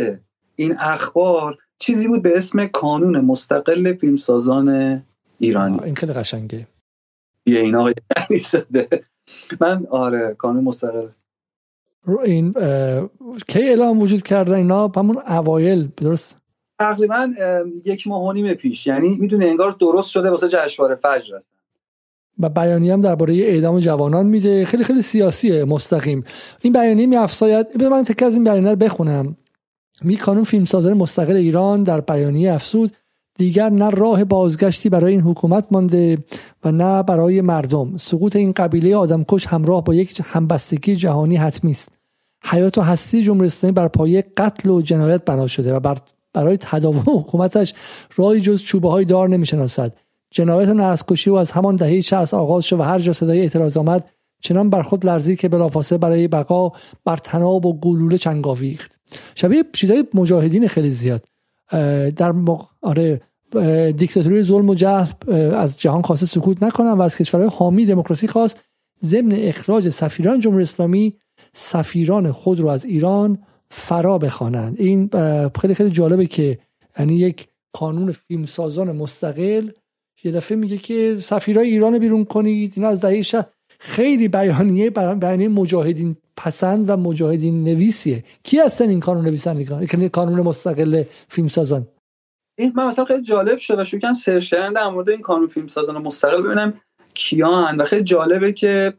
این 0.55 0.77
اخبار 0.79 1.57
چیزی 1.79 2.07
بود 2.07 2.21
به 2.21 2.37
اسم 2.37 2.67
کانون 2.67 3.19
مستقل 3.19 3.93
فیلمسازان 3.93 5.03
ایرانی. 5.39 5.79
این 5.83 5.95
خیلی 5.95 6.13
قشنگه. 6.13 6.67
یه 7.45 7.59
این 7.59 7.75
آقای 7.75 7.93
من 9.61 9.85
آره 9.89 10.35
کانون 10.37 10.63
مستقل. 10.63 11.07
این 12.15 12.53
کی 13.47 13.61
اعلام 13.61 13.99
وجود 13.99 14.23
کردن 14.23 14.53
اینا؟ 14.53 14.91
همون 14.95 15.17
اوایل 15.17 15.89
درست؟ 15.97 16.37
تقریبا 16.79 17.33
یک 17.85 18.07
ماه 18.07 18.23
و 18.23 18.33
نیم 18.33 18.53
پیش. 18.53 18.87
یعنی 18.87 19.09
می‌دونه 19.09 19.45
انگار 19.45 19.75
درست 19.79 20.09
شده 20.09 20.29
واسه 20.29 20.47
جشنواره 20.49 20.95
فجر 20.95 21.35
هستن. 21.35 21.57
و 22.39 22.49
بیانیه 22.49 22.93
هم 22.93 23.01
درباره 23.01 23.33
اعدام 23.33 23.79
جوانان 23.79 24.25
میده. 24.25 24.65
خیلی 24.65 24.83
خیلی 24.83 25.01
سیاسیه 25.01 25.65
مستقیم. 25.65 26.23
این 26.61 26.73
بیانیه 26.73 27.05
میافزاید. 27.05 27.77
به 27.77 27.89
من 27.89 28.03
تک 28.03 28.23
از 28.23 28.33
این 28.33 28.43
بیانیه 28.43 28.69
رو 28.69 28.75
بخونم. 28.75 29.37
می 30.01 30.17
کانون 30.17 30.43
فیلمسازان 30.43 30.93
مستقل 30.93 31.35
ایران 31.35 31.83
در 31.83 32.01
بیانیه 32.01 32.53
افسود 32.53 32.91
دیگر 33.35 33.69
نه 33.69 33.89
راه 33.89 34.23
بازگشتی 34.23 34.89
برای 34.89 35.11
این 35.11 35.21
حکومت 35.21 35.65
مانده 35.71 36.17
و 36.65 36.71
نه 36.71 37.03
برای 37.03 37.41
مردم. 37.41 37.97
سقوط 37.97 38.35
این 38.35 38.51
قبیله 38.51 38.95
آدمکش 38.95 39.47
همراه 39.47 39.83
با 39.83 39.93
یک 39.93 40.21
همبستگی 40.25 40.95
جهانی 40.95 41.35
حتمی 41.35 41.71
است. 41.71 41.96
حیات 42.49 42.77
و 42.77 42.81
هستی 42.81 43.23
جمهوری 43.23 43.47
اسلامی 43.47 43.73
بر 43.73 43.87
پایه 43.87 44.25
قتل 44.37 44.69
و 44.69 44.81
جنایت 44.81 45.25
بنا 45.25 45.47
شده 45.47 45.75
و 45.75 45.79
بر 45.79 45.97
برای 46.33 46.57
تداوم 46.57 47.03
حکومتش 47.07 47.73
راهی 48.15 48.41
جز 48.41 48.61
چوبه 48.61 48.89
های 48.89 49.05
دار 49.05 49.29
نمی‌شناسد. 49.29 49.95
جنایت 50.31 50.69
نسل‌کشی 50.69 51.29
و 51.29 51.35
از 51.35 51.51
همان 51.51 51.75
دهه 51.75 52.01
60 52.01 52.33
آغاز 52.33 52.63
شد 52.63 52.79
و 52.79 52.83
هر 52.83 52.99
جا 52.99 53.13
صدای 53.13 53.39
اعتراض 53.39 53.77
آمد 53.77 54.09
چنان 54.41 54.69
بر 54.69 54.81
خود 54.81 55.05
لرزی 55.05 55.35
که 55.35 55.49
بلافاصله 55.49 55.97
برای 55.97 56.27
بقا 56.27 56.71
بر 57.05 57.17
تناب 57.17 57.65
و 57.65 57.79
گلوله 57.79 58.17
چنگ 58.17 58.47
آویخت. 58.47 58.99
شبیه 59.35 59.63
چیزای 59.73 60.05
مجاهدین 60.13 60.67
خیلی 60.67 60.91
زیاد. 60.91 61.23
در 62.15 62.31
مق... 62.31 62.67
آره 62.81 63.21
دیکتاتوری 63.91 64.41
ظلم 64.41 64.69
و 64.69 64.75
جهل 64.75 65.07
از 65.53 65.79
جهان 65.79 66.01
خواسته 66.01 66.25
سکوت 66.25 66.63
نکنن 66.63 66.91
و 66.91 67.01
از 67.01 67.17
کشورهای 67.17 67.49
حامی 67.53 67.85
دموکراسی 67.85 68.27
خواست 68.27 68.65
ضمن 69.03 69.31
اخراج 69.35 69.89
سفیران 69.89 70.39
جمهوری 70.39 70.63
اسلامی 70.63 71.13
سفیران 71.57 72.31
خود 72.31 72.59
رو 72.59 72.67
از 72.67 72.85
ایران 72.85 73.37
فرا 73.71 74.17
بخوانند. 74.17 74.75
این 74.79 75.09
خیلی 75.61 75.73
خیلی 75.73 75.89
جالبه 75.89 76.25
که 76.25 76.59
یعنی 76.99 77.15
یک 77.15 77.47
قانون 77.73 78.11
فیلمسازان 78.11 78.91
مستقل 78.91 79.69
یه 80.23 80.31
دفعه 80.31 80.57
میگه 80.57 80.77
که 80.77 81.17
سفیرای 81.21 81.69
ایران 81.69 81.99
بیرون 81.99 82.25
کنید 82.25 82.73
اینا 82.75 82.89
از 82.89 83.05
دهه 83.05 83.45
خیلی 83.79 84.27
بیانیه 84.27 84.89
بیانیه 84.89 85.47
مجاهدین 85.47 86.15
پسند 86.37 86.89
و 86.89 86.97
مجاهدین 86.97 87.63
نویسیه. 87.63 88.23
کی 88.43 88.59
هستن 88.59 88.89
این 88.89 88.99
قانون 88.99 89.25
نویسندگان 89.25 90.07
قانون 90.07 90.41
مستقل 90.41 91.03
فیلمسازان؟ 91.29 91.87
این 92.57 92.73
من 92.75 92.87
مثلا 92.87 93.05
خیلی 93.05 93.21
جالب 93.21 93.57
شد 93.57 93.79
و 93.79 93.83
شکم 93.83 94.13
سرچ 94.13 94.49
کردن 94.49 94.73
در 94.73 94.89
مورد 94.89 95.09
این 95.09 95.21
قانون 95.21 95.47
فیلمسازان 95.47 95.97
مستقل. 95.97 96.41
ببینم 96.41 96.73
کیان 97.17 97.77
و 97.77 97.83
خیلی 97.83 98.03
جالبه 98.03 98.51
که 98.51 98.93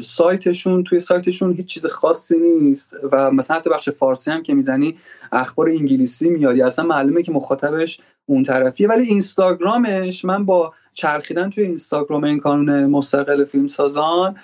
سایتشون 0.00 0.84
توی 0.84 1.00
سایتشون 1.00 1.52
هیچ 1.52 1.66
چیز 1.66 1.86
خاصی 1.86 2.38
نیست 2.38 2.94
و 3.12 3.30
مثلا 3.30 3.56
حتی 3.56 3.70
بخش 3.70 3.88
فارسی 3.88 4.30
هم 4.30 4.42
که 4.42 4.54
می‌زنی 4.54 4.98
اخبار 5.32 5.68
انگلیسی 5.68 6.30
میاد 6.30 6.56
یا 6.56 6.66
اصلا 6.66 6.84
معلومه 6.84 7.22
که 7.22 7.32
مخاطبش 7.32 8.00
اون 8.26 8.42
طرفیه. 8.42 8.88
ولی 8.88 9.02
اینستاگرامش 9.02 10.24
من 10.24 10.44
با 10.44 10.72
چرخیدن 10.92 11.50
توی 11.50 11.64
اینستاگرام 11.64 12.24
این 12.24 12.38
کانون 12.38 12.86
مستقل 12.86 13.44
فیلم 13.44 13.66
سازان 13.66 14.36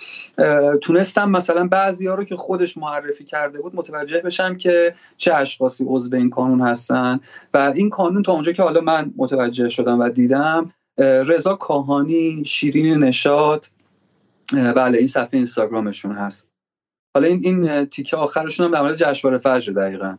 تونستم 0.82 1.30
مثلا 1.30 1.66
بعضی 1.66 2.06
ها 2.06 2.14
رو 2.14 2.24
که 2.24 2.36
خودش 2.36 2.76
معرفی 2.76 3.24
کرده 3.24 3.60
بود 3.60 3.76
متوجه 3.76 4.20
بشم 4.20 4.56
که 4.56 4.94
چه 5.16 5.34
اشخاصی 5.34 5.84
عضو 5.88 6.16
این 6.16 6.30
کانون 6.30 6.60
هستن. 6.60 7.20
و 7.54 7.72
این 7.74 7.90
کانون 7.90 8.22
تا 8.22 8.32
اونجا 8.32 8.52
که 8.52 8.62
حالا 8.62 8.80
من 8.80 9.12
متوجه 9.16 9.68
شدم 9.68 10.00
و 10.00 10.08
دیدم 10.08 10.72
رضا 10.98 11.56
کاهانی 11.56 12.44
شیرین 12.44 12.98
نشاد 13.04 13.66
بله 14.52 14.98
این 14.98 15.06
صفحه 15.06 15.30
اینستاگرامشون 15.32 16.12
هست. 16.12 16.48
حالا 17.14 17.28
این 17.28 17.40
این 17.44 17.84
تیکه 17.84 18.16
آخرشون 18.16 18.66
هم 18.66 18.72
در 18.72 18.82
مورد 18.82 18.96
جشنواره 18.96 19.38
فجر 19.38 19.72
دقیقا. 19.72 20.16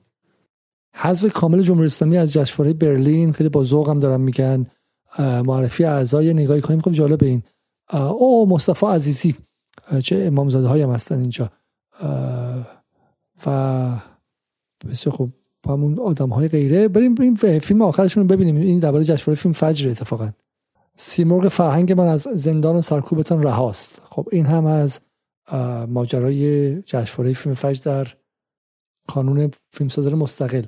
حذف 0.95 1.33
کامل 1.33 1.61
جمهوری 1.61 1.85
اسلامی 1.85 2.17
از 2.17 2.33
جشنواره 2.33 2.73
برلین 2.73 3.33
خیلی 3.33 3.49
با 3.49 3.63
ذوق 3.63 3.89
هم 3.89 3.99
دارن 3.99 4.21
میگن. 4.21 4.65
معرفی 5.19 5.83
اعضای 5.83 6.33
نگاهی 6.33 6.61
کنیم. 6.61 6.81
خب 6.81 6.91
جالب 6.91 7.23
این. 7.23 7.43
او 7.93 8.49
مصطفی 8.49 8.85
عزیزی 8.85 9.35
چه 10.03 10.15
امامزاده 10.15 10.67
های 10.67 10.81
هم 10.81 10.89
هستن 10.89 11.19
اینجا. 11.19 11.51
و 13.45 13.89
بسیار 14.91 15.15
خوب. 15.15 15.33
همون 15.65 15.99
آدم 15.99 16.29
های 16.29 16.47
غیره. 16.47 16.87
بریم 16.87 17.15
این 17.19 17.35
فیلم 17.35 17.81
آخرشون 17.81 18.23
رو 18.23 18.35
ببینیم. 18.35 18.55
این 18.55 18.79
درباره 18.79 19.03
جشنواره 19.03 19.41
فیلم 19.41 19.53
فجر 19.53 19.89
اتفاقا. 19.89 20.31
سیمرغ 21.01 21.47
فرهنگ 21.47 21.91
من 21.91 22.07
از 22.07 22.21
زندان 22.21 22.75
و 22.75 22.81
سرکوبتان 22.81 23.43
رهاست. 23.43 24.01
خب 24.09 24.27
این 24.31 24.45
هم 24.45 24.65
از 24.65 24.99
ماجرای 25.87 26.75
جشنواره 26.81 27.33
فیلم 27.33 27.55
فجر 27.55 27.81
در 27.85 28.07
کانون 29.07 29.51
فیلمسازان 29.71 30.13
مستقل. 30.13 30.63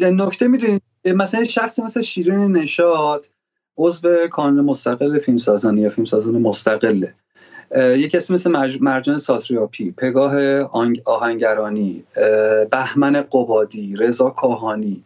نکته 0.00 0.48
می‌دونید 0.48 0.82
مثلا 1.04 1.44
شخصی 1.44 1.82
مثل 1.82 2.00
شیرین 2.00 2.52
نشاد 2.52 3.28
عضو 3.76 4.26
کانون 4.26 4.64
مستقل 4.64 5.18
فیلمسازانی 5.18 5.80
یا 5.80 5.88
فیلمسازان 5.88 6.38
مستقله. 6.38 7.14
یک 7.76 8.10
کسی 8.10 8.34
مثل 8.34 8.78
مرجان 8.80 9.18
ساتریاپی 9.18 9.90
پگاه 9.90 10.62
آهنگرانی 11.04 12.04
بهمن 12.70 13.24
قبادی 13.32 13.96
رضا 13.96 14.30
کاهانی 14.30 15.02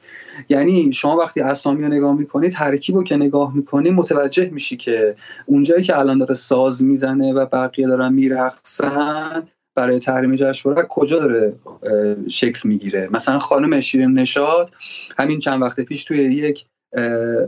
یعنی 0.49 0.93
شما 0.93 1.17
وقتی 1.17 1.41
اسامی 1.41 1.83
رو 1.83 1.89
نگاه 1.89 2.19
می‌کنی 2.19 2.49
ترکیب 2.49 2.97
رو 2.97 3.05
که 3.05 3.17
نگاه 3.17 3.57
می‌کنی 3.57 3.91
متوجه 3.91 4.51
میشی 4.51 4.77
که 4.77 5.17
اونجایی 5.47 5.83
که 5.83 5.99
الان 5.99 6.19
داره 6.19 6.35
ساز 6.35 6.83
می‌زنه 6.83 7.33
و 7.33 7.47
بقیه 7.47 7.87
دارن 7.87 8.13
میرقصن 8.13 9.43
برای 9.75 9.99
تحریم 9.99 10.35
جشنواره 10.35 10.87
کجا 10.91 11.19
داره 11.19 11.55
شکل 12.29 12.69
می‌گیره؟ 12.69 13.09
مثلا 13.13 13.39
خانم 13.39 13.81
شیرین 13.81 14.13
نشاد 14.13 14.71
همین 15.19 15.39
چند 15.39 15.63
وقت 15.63 15.81
پیش 15.81 16.05
توی 16.05 16.19
یک 16.19 16.65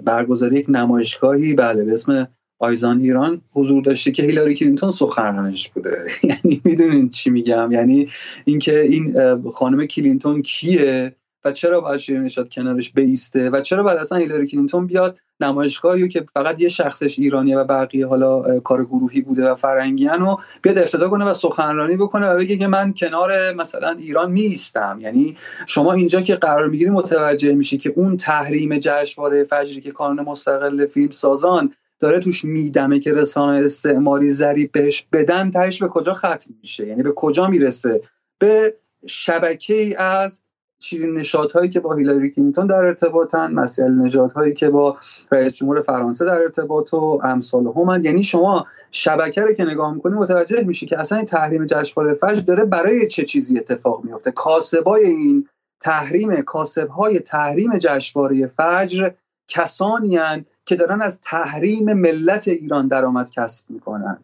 برگزاری 0.04 0.56
یک 0.56 0.66
نمایشگاهی 0.68 1.54
بله 1.54 1.84
به 1.84 1.92
اسم 1.92 2.28
آیزان 2.58 3.00
ایران 3.00 3.40
حضور 3.52 3.82
داشته 3.82 4.10
که 4.12 4.22
هیلاری 4.22 4.54
کلینتون 4.54 4.90
سخنرانش 4.90 5.68
بوده. 5.68 6.06
یعنی 6.22 6.60
می‌دونین 6.64 7.08
چی 7.08 7.30
میگم؟ 7.30 7.72
یعنی 7.72 8.08
اینکه 8.44 8.80
این 8.80 9.14
خانم 9.50 9.86
کلینتون 9.86 10.42
کیه؟ 10.42 11.16
و 11.44 11.52
چرا 11.52 11.80
باید 11.80 11.96
شیرین 11.96 12.28
کنارش 12.52 12.92
بیسته؟ 12.92 13.50
و 13.50 13.60
چرا 13.60 13.82
باید 13.82 13.98
اصلا 13.98 14.18
هیلاری 14.18 14.46
کلینتون 14.46 14.86
بیاد؟ 14.86 15.18
نمایشگاهی 15.40 16.08
که 16.08 16.24
فقط 16.34 16.60
یه 16.60 16.68
شخصش 16.68 17.18
ایرانیه 17.18 17.58
و 17.58 17.64
بقیه 17.64 18.06
حالا 18.06 18.60
کار 18.60 18.84
گروهی 18.84 19.20
بوده 19.20 19.50
و 19.50 19.54
فرنگیان 19.54 20.22
و 20.22 20.36
بیاد 20.62 20.78
افتتاح 20.78 21.08
کنه 21.08 21.24
و 21.24 21.34
سخنرانی 21.34 21.96
بکنه 21.96 22.28
و 22.28 22.36
بگه 22.36 22.56
که 22.56 22.66
من 22.66 22.94
کنار 22.94 23.52
مثلا 23.52 23.90
ایران 23.90 24.32
می‌ایستم 24.32 24.98
یعنی 25.00 25.36
شما 25.66 25.92
اینجا 25.92 26.20
که 26.20 26.34
قرار 26.34 26.68
می‌گیری 26.68 26.90
متوجه 26.90 27.54
میشی 27.54 27.78
که 27.78 27.92
اون 27.96 28.16
تحریم 28.16 28.78
جشنواره 28.78 29.44
فجری 29.44 29.80
که 29.80 29.90
کانون 29.90 30.24
مستقل 30.24 30.86
فیلم 30.86 31.10
سازان 31.10 31.72
داره 32.00 32.20
توش 32.20 32.44
میدمه 32.44 33.00
که 33.00 33.12
رسانه 33.12 33.64
استعماری 33.64 34.30
ضریب 34.30 34.72
بهش 34.72 35.06
بدن 35.12 35.50
تهش 35.50 35.82
به 35.82 35.88
کجا 35.88 36.12
ختم 36.12 36.54
میشه؟ 36.60 36.86
یعنی 36.86 37.02
به 37.02 37.12
کجا 37.12 37.46
می‌رسه؟ 37.46 38.00
به 38.38 38.74
شبکه 39.06 39.74
ای 39.74 39.94
از 39.94 40.40
شیرین 40.84 41.18
نشات 41.18 41.52
هایی 41.52 41.68
که 41.68 41.80
با 41.80 41.94
هیلاری 41.94 42.30
کلینتون 42.30 42.66
در 42.66 42.74
ارتباطن 42.74 43.52
مسئله 43.52 43.90
نجات 43.90 44.32
هایی 44.32 44.54
که 44.54 44.68
با 44.68 44.98
رئیس 45.32 45.54
جمهور 45.54 45.80
فرانسه 45.80 46.24
در 46.24 46.42
ارتباط 46.42 46.94
و 46.94 47.20
امثال 47.24 47.66
هم 47.66 48.04
یعنی 48.04 48.22
شما 48.22 48.66
شبکه 48.90 49.40
رو 49.40 49.52
که 49.52 49.64
نگاه 49.64 49.94
می‌کنی 49.94 50.14
متوجه 50.14 50.60
میشی 50.60 50.86
که 50.86 51.00
اصلا 51.00 51.18
این 51.18 51.26
تحریم 51.26 51.66
جشنواره 51.66 52.14
فجر 52.14 52.40
داره 52.40 52.64
برای 52.64 53.08
چه 53.08 53.24
چیزی 53.24 53.58
اتفاق 53.58 54.04
میفته 54.04 54.30
کاسبای 54.30 55.04
این 55.04 55.48
تحریم 55.80 56.42
کاسب 56.42 56.88
های 56.88 57.20
تحریم 57.20 57.78
جشنواره 57.78 58.46
فجر 58.46 59.10
کسانی 59.48 60.18
که 60.64 60.76
دارن 60.76 61.02
از 61.02 61.20
تحریم 61.20 61.92
ملت 61.92 62.48
ایران 62.48 62.88
درآمد 62.88 63.30
کسب 63.30 63.70
می‌کنن. 63.70 64.18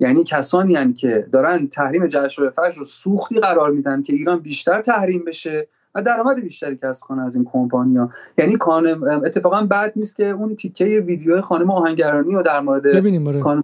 یعنی 0.00 0.24
کسانی 0.24 0.74
هن 0.74 0.92
که 0.92 1.26
دارن 1.32 1.66
تحریم 1.66 2.06
جشنواره 2.06 2.54
فجر 2.54 2.78
رو 2.78 2.84
سوختی 2.84 3.40
قرار 3.40 3.70
میدن 3.70 4.02
که 4.02 4.12
ایران 4.12 4.38
بیشتر 4.38 4.80
تحریم 4.80 5.24
بشه. 5.24 5.68
و 5.94 6.02
درآمد 6.02 6.40
بیشتری 6.40 6.78
کسب 6.82 7.06
کنه 7.06 7.22
از 7.22 7.36
این 7.36 7.48
کمپانیا 7.52 8.10
یعنی 8.38 8.56
خانم 8.60 9.04
اتفاقا 9.24 9.62
بعد 9.62 9.92
نیست 9.96 10.16
که 10.16 10.28
اون 10.28 10.56
تیکه 10.56 10.84
ویدیو 10.84 11.40
خانم 11.40 11.70
آهنگرانی 11.70 12.34
رو 12.34 12.42
در 12.42 12.60
مورد 12.60 12.82
ببینیم 12.82 13.62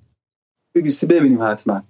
بی 0.74 0.82
بی 0.82 0.90
سی 0.90 1.06
ببینیم 1.06 1.42
حتما. 1.42 1.82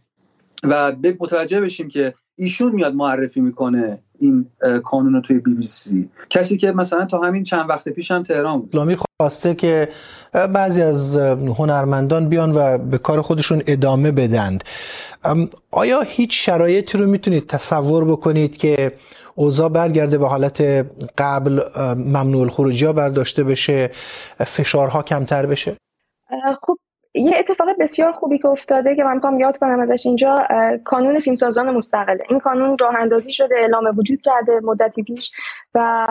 و 0.65 0.93
متوجه 1.21 1.61
بشیم 1.61 1.89
که 1.89 2.15
ایشون 2.37 2.73
میاد 2.73 2.95
معرفی 2.95 3.41
می‌کنه 3.41 3.99
این 4.19 4.47
کانون 4.85 5.13
رو 5.13 5.21
توی 5.21 5.39
بی 5.39 5.55
بی 5.55 5.67
سی. 5.67 6.11
کسی 6.31 6.57
که 6.57 6.73
مثلا 6.73 7.05
تا 7.05 7.21
همین 7.21 7.43
چند 7.43 7.71
وقت 7.71 7.89
پیش 7.89 8.11
هم 8.11 8.23
تهران 8.23 8.61
بود. 8.61 8.77
لامی 8.77 8.97
خواسته 8.97 9.55
که 9.55 9.89
بعضی 10.33 10.83
از 10.83 11.17
هنرمندان 11.59 12.29
بیان 12.29 12.53
و 12.55 12.79
به 12.79 12.99
کار 12.99 13.23
خودشون 13.23 13.63
ادامه 13.67 14.13
بدند. 14.13 14.65
آیا 15.71 16.01
هیچ 16.01 16.47
شرایطی 16.47 16.99
رو 16.99 17.07
می‌تونید 17.07 17.47
تصور 17.47 18.05
بکنید 18.05 18.57
که 18.57 18.93
اوضاع 19.35 19.69
برگرده 19.69 20.19
به 20.19 20.27
حالت 20.27 20.87
قبل 21.19 21.61
ممنوع 21.97 22.41
الخروجی 22.41 22.87
ها 22.87 22.93
برداشته 22.93 23.45
بشه 23.45 23.91
فشارها 24.47 25.03
کمتر 25.03 25.47
بشه؟ 25.47 25.77
خب 26.63 26.79
یه 27.15 27.39
اتفاق 27.39 27.69
بسیار 27.81 28.13
خوبی 28.13 28.39
که 28.39 28.49
افتاده 28.49 28.97
که 28.97 29.05
من 29.05 29.15
می‌خوام 29.15 29.41
یاد 29.41 29.59
کنم 29.59 29.81
ازش 29.81 30.07
اینجا 30.07 30.47
کانون 30.85 31.21
فیلمسازان 31.21 31.71
مستقله. 31.71 32.25
این 32.29 32.41
کانون 32.41 32.79
راه 32.79 32.95
اندازی 32.97 33.33
شده 33.33 33.55
اعلام 33.59 33.99
وجود 33.99 34.21
کرده 34.21 34.61
مدتی 34.63 35.03
پیش 35.03 35.33
و 35.75 36.07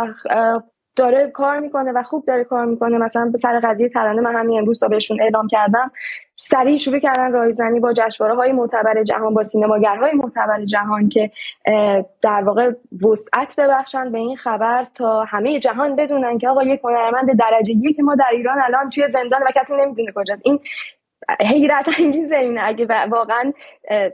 داره 0.95 1.31
کار 1.33 1.59
می‌کنه 1.59 1.91
و 1.91 2.03
خوب 2.03 2.25
داره 2.25 2.43
کار 2.43 2.65
می‌کنه. 2.65 2.97
مثلا 2.97 3.29
به 3.31 3.37
سر 3.37 3.59
قضیه 3.63 3.89
ترانه 3.89 4.21
من 4.21 4.35
همین 4.35 4.59
امروز 4.59 4.79
تا 4.79 4.87
بهشون 4.87 5.21
اعلام 5.21 5.47
کردم. 5.47 5.91
سریع 6.39 6.77
شروع 6.77 6.99
کردن 6.99 7.31
رایزنی 7.31 7.79
با 7.79 7.93
جشنواره 7.93 8.35
های 8.35 8.51
معتبر 8.51 9.03
جهان 9.03 9.33
با 9.33 9.43
سینماگرهای 9.43 10.11
معتبر 10.13 10.65
جهان 10.65 11.09
که 11.09 11.31
در 12.21 12.43
واقع 12.43 12.71
وسعت 13.01 13.55
ببخشن 13.57 14.11
به 14.11 14.17
این 14.17 14.37
خبر 14.37 14.87
تا 14.95 15.23
همه 15.23 15.59
جهان 15.59 15.95
بدونن 15.95 16.37
که 16.37 16.49
آقا 16.49 16.63
یک 16.63 16.81
هنرمند 16.83 17.37
درجه 17.39 17.73
یک 17.73 17.99
ما 17.99 18.15
در 18.15 18.29
ایران 18.31 18.57
الان 18.61 18.89
توی 18.89 19.09
زندان 19.09 19.41
و 19.41 19.45
کسی 19.55 19.73
نمی‌دونه 19.77 20.11
کجاست. 20.15 20.41
این 20.45 20.59
حیرت 21.41 21.85
انگیزه 21.99 22.35
اینه. 22.35 22.61
اگه 22.63 22.87
واقعا 23.11 23.53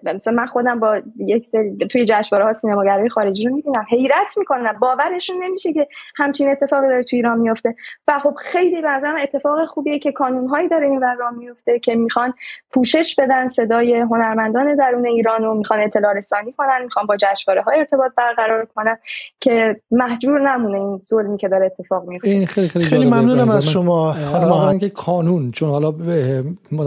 مثلا 0.03 0.33
من 0.33 0.45
خودم 0.45 0.79
با 0.79 1.01
یک 1.17 1.49
توی 1.91 2.05
جشنواره 2.05 2.45
ها 2.45 2.53
سینماگرای 2.53 3.09
خارجی 3.09 3.47
رو 3.47 3.55
می‌بینم. 3.55 3.85
حیرت 3.89 4.37
می‌کنم 4.37 4.79
باورشون 4.81 5.43
نمیشه 5.43 5.73
که 5.73 5.87
همچین 6.15 6.49
اتفاقی 6.49 6.87
داره 6.87 7.03
توی 7.03 7.17
ایران 7.19 7.39
میفته 7.39 7.75
و 8.07 8.19
خب 8.19 8.33
خیلی 8.37 8.81
به 8.81 8.89
اتفاق 9.23 9.65
خوبیه 9.65 9.99
که 9.99 10.13
هایی 10.49 10.69
داره 10.69 10.87
این 10.87 11.01
راه 11.01 11.33
میفته 11.37 11.79
که 11.79 11.95
می‌خوان 11.95 12.33
پوشش 12.71 13.15
بدن 13.19 13.47
صدای 13.47 13.99
هنرمندان 13.99 14.75
درون 14.75 15.05
ایران 15.05 15.43
و 15.43 15.53
می‌خوان 15.53 15.79
اطلاع 15.79 16.13
رسانی 16.13 16.53
کنن 16.53 16.83
می‌خوان 16.83 17.05
با 17.05 17.17
جشنواره 17.17 17.61
های 17.61 17.79
ارتباط 17.79 18.11
برقرار 18.17 18.65
کنن 18.75 18.97
که 19.39 19.81
محجور 19.91 20.51
نمونه 20.51 20.77
این 20.77 20.97
ظلمی 20.97 21.37
که 21.37 21.47
داره 21.47 21.65
اتفاق 21.65 22.07
میفته 22.07 22.29
این 22.29 22.45
خیلی 22.45 22.67
خیلی, 22.67 22.85
خیلی 22.85 23.05
ممنونم 23.05 23.49
از 23.49 23.69
شما. 23.69 24.13
خانم 24.13 24.79
که 24.79 24.89
کانون 24.89 25.51
چون 25.51 25.69
حالا 25.69 25.91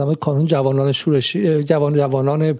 مدام 0.06 0.14
کانون 0.14 0.46
جوانان 0.46 0.92
شورشی 0.92 1.62
جوان 1.62 1.94
جوانان 1.94 2.58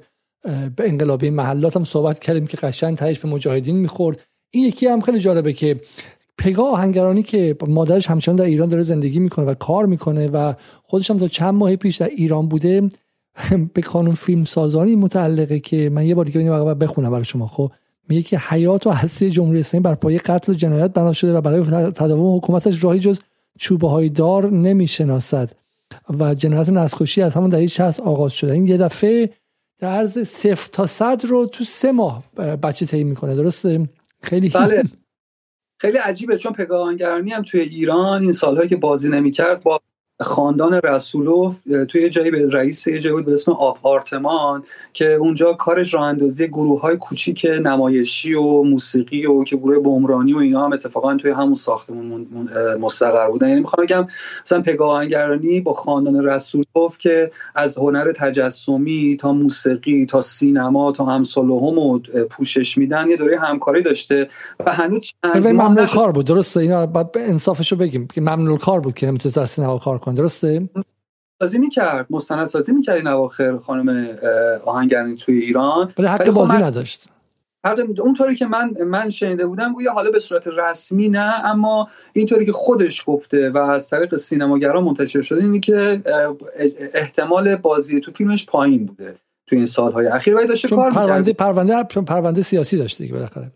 به 0.77 0.89
انقلابی 0.89 1.31
محلات 1.31 1.77
هم 1.77 1.85
صحبت 1.85 2.19
کردیم 2.19 2.47
که 2.47 2.57
قشنگ 2.57 2.97
تهش 2.97 3.19
به 3.19 3.29
مجاهدین 3.29 3.77
می‌خورد. 3.77 4.21
این 4.51 4.65
یکی 4.65 4.87
هم 4.87 5.01
خیلی 5.01 5.21
جالبه 5.21 5.53
که 5.53 5.81
پگاه 6.39 6.69
آهنگرانی 6.69 7.23
که 7.23 7.57
مادرش 7.69 8.07
همچنان 8.07 8.37
در 8.37 8.45
ایران 8.45 8.69
داره 8.69 8.83
زندگی 8.83 9.19
می‌کنه 9.19 9.47
و 9.47 9.55
کار 9.55 9.87
می‌کنه 9.87 10.29
و 10.29 10.53
خودش 10.83 11.11
هم 11.11 11.19
تا 11.19 11.29
چند 11.29 11.55
ماه 11.55 11.77
پیش 11.77 11.97
در 11.97 12.09
ایران 12.09 12.49
بوده 12.49 12.89
به 13.75 13.83
کانون 13.83 14.15
فیلم 14.15 14.45
سازانی 14.45 14.97
متعلقه 14.97 15.59
که 15.59 15.91
من 15.91 16.07
یه 16.07 16.15
بار 16.15 16.25
دیگه 16.25 16.51
بخونم 16.75 17.11
برای 17.11 17.25
شما. 17.25 17.47
خب 17.47 17.73
میگه 18.09 18.23
که 18.23 18.39
حیات 18.39 18.87
و 18.87 18.91
هستی 18.91 19.31
جمهوری 19.31 19.61
اسلامی 19.61 19.83
بر 19.83 19.95
پایه 19.95 20.19
قتل 20.19 20.53
و 20.53 20.55
جنایت 20.55 20.93
بنا 20.93 21.13
شده 21.13 21.35
و 21.35 21.41
برای 21.41 21.91
تداوم 21.91 22.37
حکومتش 22.37 22.85
راهی 22.85 23.01
جز 23.01 23.21
چوبه 23.59 23.89
های 23.89 24.09
دار 24.09 24.51
نمی‌شناسد. 24.51 25.51
و 26.19 26.35
جنایت 26.35 26.69
نسخوشی 26.69 27.23
از 27.23 27.35
همون 27.35 27.51
دهه 27.51 27.67
60 27.67 28.01
آغاز 28.01 28.33
شده. 28.33 28.53
این 28.53 28.67
یه 28.67 28.77
دفعه 28.77 29.31
در 29.79 29.89
عرض 29.89 30.19
صفر 30.19 30.69
تا 30.73 30.87
صد 30.87 31.25
رو 31.25 31.47
تو 31.47 31.65
سه 31.65 31.93
ماه 31.93 32.25
بچه 32.37 32.87
طی 32.87 33.05
می‌کنه. 33.05 33.37
درسته؟ 33.37 33.89
خیلی 34.23 34.49
بله. 34.49 34.83
خیلی 35.81 35.99
عجیبه 35.99 36.39
چون 36.39 36.53
پگاهانگرانی 36.53 37.31
هم 37.31 37.43
توی 37.43 37.61
ایران 37.61 38.23
این 38.23 38.33
سالهایی 38.33 38.69
که 38.69 38.77
بازی 38.77 39.09
نمی‌کرد 39.09 39.63
با 39.63 39.81
خاندان 40.21 40.81
رسولوف 40.85 41.61
توی 41.89 42.03
یه 42.03 42.09
جایی 42.09 42.31
به 42.31 42.49
رئیس 42.51 42.87
یه 42.87 42.99
جایی 42.99 43.17
بود 43.17 43.25
به 43.25 43.33
اسم 43.33 43.53
آپارتمان 43.53 44.65
که 44.93 45.13
اونجا 45.13 45.53
کارش 45.53 45.95
راه 45.95 46.03
اندازی 46.03 46.49
گروه 46.49 46.81
های 46.81 46.97
کوچیک 46.97 47.47
نمایشی 47.63 48.35
و 48.35 48.63
موسیقی 48.63 49.27
و 49.27 49.45
که 49.45 49.57
گروه 49.57 49.79
بمرانی 49.79 50.33
و 50.33 50.39
اینا 50.39 50.65
هم 50.65 50.73
اتفاقا 50.73 51.17
توی 51.17 51.31
همون 51.31 51.55
ساختمون 51.55 52.29
مستقر 52.81 53.31
بودن. 53.31 53.49
یعنی 53.49 53.61
می‌خوام 53.61 53.87
بگم 53.87 54.07
مثلا 54.47 54.63
پگاهنگرانی 54.63 55.61
با 55.61 55.75
خاندان 55.75 56.25
رسولوف 56.25 56.99
که 56.99 57.31
از 57.55 57.79
هنر 57.79 58.13
تجسمی 58.13 59.17
تا 59.21 59.33
موسیقی 59.33 60.07
تا 60.07 60.21
سینما 60.21 60.93
تا 60.93 61.05
همسال 61.05 61.51
هم 61.51 62.03
پوشش 62.31 62.79
میدن 62.79 63.11
یه 63.11 63.17
دوره 63.17 63.39
همکاری 63.39 63.83
داشته 63.83 64.29
و 64.67 64.73
هنوز 64.73 65.13
چند 65.23 65.47
ممنوع 65.47 65.87
کار 65.87 66.13
بود. 66.13 66.27
درسته 66.27 66.61
اینا 66.61 66.89
انصافشو 67.15 67.77
بگیم 67.77 68.07
که 68.15 68.21
ممنوع 68.21 68.59
کار 68.59 68.81
بود 68.81 68.95
که 68.95 69.13
در 69.35 69.47
سینما 69.47 69.79
کار 69.79 69.99
کن 70.07 70.15
درسته؟ 70.15 70.69
سازی 71.43 71.59
می‌کرد 71.59 72.07
مستند 72.11 72.45
سازی 72.45 72.73
می‌کرد 72.73 72.97
این 72.97 73.07
اواخر 73.07 73.57
خانم 73.57 74.19
آهنگرانی 74.65 75.17
توی 75.17 75.39
ایران. 75.39 75.93
ولی 75.99 76.07
حق 76.07 76.31
خب 76.31 76.33
بازی 76.33 76.57
نداشت. 76.57 77.09
اونطوری 77.99 78.35
که 78.35 78.47
من 78.47 78.71
من 78.87 79.09
شنیده 79.09 79.47
بودم 79.47 79.73
گویا 79.73 79.93
حالا 79.93 80.11
به 80.11 80.19
صورت 80.19 80.47
رسمی 80.47 81.09
نه 81.09 81.45
اما 81.45 81.89
اینطوری 82.13 82.47
که 82.47 82.53
خودش 82.53 83.03
گفته 83.07 83.51
و 83.51 83.59
از 83.59 83.91
طریق 83.91 84.17
سینماگرا 84.17 84.81
منتشر 84.81 85.21
شده 85.21 85.41
اینی 85.41 85.61
که 85.61 86.03
احتمال 86.95 87.57
بازی 87.57 88.01
تو 88.01 88.13
فیلمش 88.13 88.47
پایین 88.47 88.87
بوده 88.87 89.15
تو 89.47 89.57
این 89.57 89.65
سالهای 89.65 90.07
اخیر. 90.07 90.35
ولی 90.35 90.47
داشته 90.47 90.69
کار 90.69 90.91
پرونده 90.91 91.33
پرونده 91.33 91.83
پرونده 91.83 92.43
سیاسی 92.43 92.77
داشته 92.77 93.05
دیگه 93.05 93.15
بالاخره. 93.15 93.51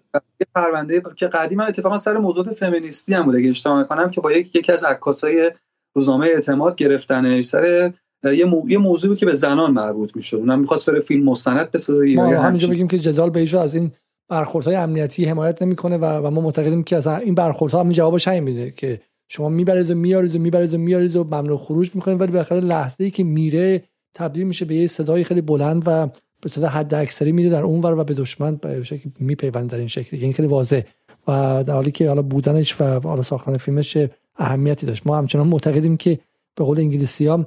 پرونده 0.55 1.03
که 1.16 1.26
قدیما 1.26 1.64
اتفاقا 1.64 1.96
سر 1.96 2.18
موضوع 2.18 2.53
فمینیستی 2.53 3.14
هم 3.14 3.24
بوده 3.24 3.38
اگه 3.38 3.48
اشتباه 3.48 3.84
کنم 3.84 4.11
که 4.11 4.20
با 4.20 4.32
یک 4.32 4.57
یکی 4.57 4.72
از 4.72 4.84
عکاسای 4.84 5.53
روزنامه 5.95 6.26
اعتماد 6.26 6.76
گرفتنش 6.76 7.45
سر 7.45 7.93
یه, 8.24 8.45
مو... 8.45 8.70
یه 8.70 8.78
موضوعی 8.78 9.16
که 9.16 9.26
به 9.26 9.32
زنان 9.32 9.70
مربوط 9.70 10.16
می‌شد. 10.16 10.36
اونم 10.36 10.61
می‌خواست 10.61 10.91
بره 10.91 11.01
فیلم 11.01 11.24
مستند 11.24 11.70
بسازه 11.70 12.14
ما 12.14 12.26
همینجا 12.26 12.68
بگیم 12.68 12.88
که 12.88 12.99
جدال 12.99 13.30
به 13.30 13.59
از 13.59 13.74
این 13.74 13.91
برخوردهای 14.28 14.76
امنیتی 14.76 15.24
حمایت 15.24 15.62
نمی‌کنه 15.62 15.99
و, 15.99 16.05
و 16.05 16.30
ما 16.30 16.41
معتقدیم 16.41 16.82
که 16.82 16.97
از 16.97 17.07
این 17.07 17.34
برخوردها 17.34 17.80
هم 17.80 17.88
جوابش 17.88 18.28
همین 18.28 18.43
میده 18.43 18.70
که 18.70 19.01
شما 19.28 19.49
می‌برید 19.49 19.91
و 19.91 19.95
میارید 19.95 20.36
و 20.36 20.38
می‌برید 20.38 20.74
و 20.74 20.78
میارید 20.78 21.16
و 21.16 21.24
ممنوع 21.24 21.59
خروج 21.59 21.91
می‌کنید 21.95 22.20
ولی 22.20 22.32
بالاخره 22.32 22.61
لحظه 22.61 23.05
ای 23.05 23.11
که 23.11 23.24
میره 23.24 23.82
تبدیل 24.14 24.47
میشه 24.47 24.64
به 24.64 24.74
یه 24.74 24.86
صدای 24.86 25.24
خیلی 25.24 25.41
بلند 25.41 25.82
و 25.86 26.07
به 26.43 26.49
صورت 26.49 26.70
حد 26.70 26.95
اکثری 26.95 27.32
میره 27.32 27.51
در 27.51 27.62
اون 27.62 27.80
ور 27.80 27.99
و 27.99 28.05
به 28.05 28.14
دشمن 28.14 28.57
به 28.57 28.82
شکلی 28.82 29.12
میپیوند 29.20 29.70
در 29.70 29.78
این 29.78 29.88
شکل 29.88 30.16
این 30.16 30.32
خیلی 30.32 30.49
واضح. 30.49 30.80
و 31.28 31.64
در 31.66 31.74
حالی 31.74 31.91
که 31.91 32.09
حالا 32.09 32.22
بودنش 32.22 32.80
و 32.80 32.84
حالا 33.01 33.22
ساختن 33.22 33.57
فیلمش 33.57 33.97
اهمیتی 34.41 34.86
داشت. 34.86 35.07
ما 35.07 35.18
همچنان 35.18 35.47
معتقدیم 35.47 35.97
که 35.97 36.18
به 36.57 36.64
قول 36.64 36.78
انگلیسی 36.78 37.26
ها 37.26 37.47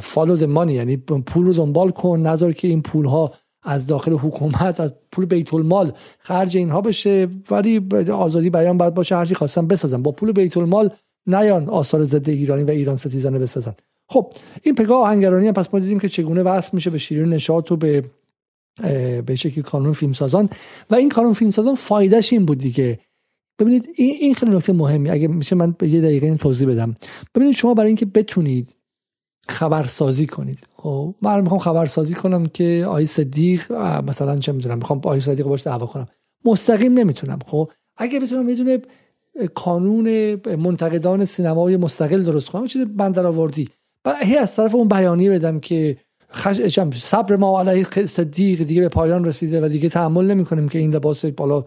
فالو 0.00 0.36
د 0.36 0.70
یعنی 0.70 0.96
پول 0.96 1.46
رو 1.46 1.52
دنبال 1.52 1.90
کن 1.90 2.20
نظر 2.20 2.52
که 2.52 2.68
این 2.68 2.82
پول 2.82 3.06
ها 3.06 3.32
از 3.62 3.86
داخل 3.86 4.12
حکومت 4.12 4.80
از 4.80 4.92
پول 5.12 5.24
بیت 5.24 5.54
المال 5.54 5.92
خرج 6.18 6.56
اینها 6.56 6.80
بشه. 6.80 7.28
ولی 7.50 7.86
آزادی 8.12 8.50
بیان 8.50 8.78
باید 8.78 8.94
باشه 8.94 9.16
هرچی 9.16 9.34
خواستن 9.34 9.66
بسازن. 9.66 10.02
با 10.02 10.12
پول 10.12 10.32
بیت 10.32 10.56
المال 10.56 10.90
نیان 11.26 11.68
آثار 11.68 12.04
ضد 12.04 12.28
ایرانی 12.28 12.62
و 12.62 12.70
ایران 12.70 12.96
ستیزانه 12.96 13.38
بسازن. 13.38 13.74
خب 14.08 14.32
این 14.62 14.74
پگاه 14.74 15.02
آهنگرانی 15.02 15.46
هم 15.46 15.52
پس 15.52 15.74
ما 15.74 15.80
دیدیم 15.80 16.00
که 16.00 16.08
چگونه 16.08 16.42
وصل 16.42 16.70
میشه 16.72 16.90
به 16.90 16.98
شیرین 16.98 17.28
نشاط 17.28 17.72
و 17.72 17.76
به 17.76 18.04
به 19.26 19.36
شکلی 19.36 19.62
کانون 19.62 19.92
فیلمسازان. 19.92 20.48
و 20.90 20.94
این 20.94 21.08
کانون 21.08 21.32
فیلمسازان 21.32 21.74
فایدهش 21.74 22.32
این 22.32 22.44
بود 22.44 22.58
دیگه. 22.58 22.98
ببینید 23.58 23.88
این 23.96 24.34
خیلی 24.34 24.56
نکته 24.56 24.72
مهمی 24.72 25.10
اگه 25.10 25.28
میشه 25.28 25.56
من 25.56 25.74
به 25.78 25.88
یه 25.88 26.00
دقیقه 26.00 26.26
این 26.26 26.36
توضیح 26.36 26.68
بدم. 26.68 26.94
ببینید 27.34 27.54
شما 27.54 27.74
برای 27.74 27.86
اینکه 27.86 28.06
بتونید 28.06 28.76
خبرسازی 29.48 30.26
کنید 30.26 30.66
خب 30.76 31.14
من 31.22 31.40
می‌خوام 31.40 31.60
خبرسازی 31.60 32.14
کنم 32.14 32.46
که 32.46 32.86
آی 32.88 33.06
صدیق 33.06 33.72
مثلا 34.06 34.38
چه 34.38 34.52
می‌دونم 34.52 34.78
می‌خوام 34.78 35.00
آی 35.04 35.20
صدیق 35.20 35.46
باش 35.46 35.66
دعوا 35.66 35.86
کنم. 35.86 36.06
مستقیم 36.44 36.92
نمی‌تونم 36.92 37.38
خب. 37.46 37.70
اگه 37.96 38.20
بتونم 38.20 38.48
یه 38.48 38.82
کانون 39.54 40.34
منتقدان 40.56 41.24
سینمای 41.24 41.76
مستقل 41.76 42.22
درست 42.22 42.50
کنم 42.50 42.66
چیز 42.66 42.84
بندر 42.84 43.26
آوردی 43.26 43.68
هی 44.22 44.36
از 44.36 44.56
طرف 44.56 44.74
اون 44.74 44.88
بیانیه 44.88 45.30
بدم 45.30 45.60
که 45.60 45.96
خش... 46.32 46.78
صبر 46.94 47.36
ما 47.36 47.60
علیه 47.60 48.06
صدیق 48.06 48.62
دیگه 48.62 48.80
به 48.80 48.88
پایان 48.88 49.24
رسیده 49.24 49.64
و 49.64 49.68
دیگه 49.68 49.88
تحمل 49.88 50.26
نمی 50.26 50.44
کنیم 50.44 50.68
که 50.68 50.78
این 50.78 50.94
لباس 50.94 51.24
بالا 51.24 51.64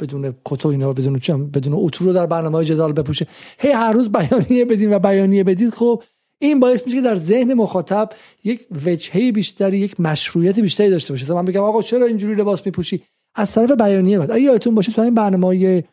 بدون 0.00 0.34
کتو 0.44 0.68
اینا 0.68 0.92
بدون 0.92 1.20
بدون 1.50 1.72
اتو 1.76 2.04
رو 2.04 2.12
در 2.12 2.26
برنامه 2.26 2.64
جدال 2.64 2.92
بپوشه. 2.92 3.26
هی 3.58 3.70
هر 3.70 3.92
روز 3.92 4.12
بیانیه 4.12 4.64
بدین 4.64 4.94
و 4.94 4.98
بیانیه 4.98 5.44
بدید 5.44 5.70
خب 5.70 6.02
این 6.40 6.60
باعث 6.60 6.86
میشه 6.86 6.96
که 6.96 7.02
در 7.02 7.14
ذهن 7.14 7.54
مخاطب 7.54 8.10
یک 8.44 8.66
وجهه 8.86 9.32
بیشتری 9.32 9.78
یک 9.78 10.00
مشروعیت 10.00 10.60
بیشتری 10.60 10.90
داشته 10.90 11.12
باشه. 11.12 11.34
من 11.34 11.44
بگم 11.44 11.62
آقا 11.62 11.82
چرا 11.82 12.06
اینجوری 12.06 12.34
لباس 12.34 12.66
میپوشی؟ 12.66 13.02
از 13.34 13.52
طرف 13.52 13.70
بیانیه 13.70 14.18
بعد 14.18 14.30
اگه 14.30 14.42
یادتون 14.42 14.74
باشه 14.74 14.92
تو 14.92 15.02
این 15.02 15.14
برنامه 15.14 15.84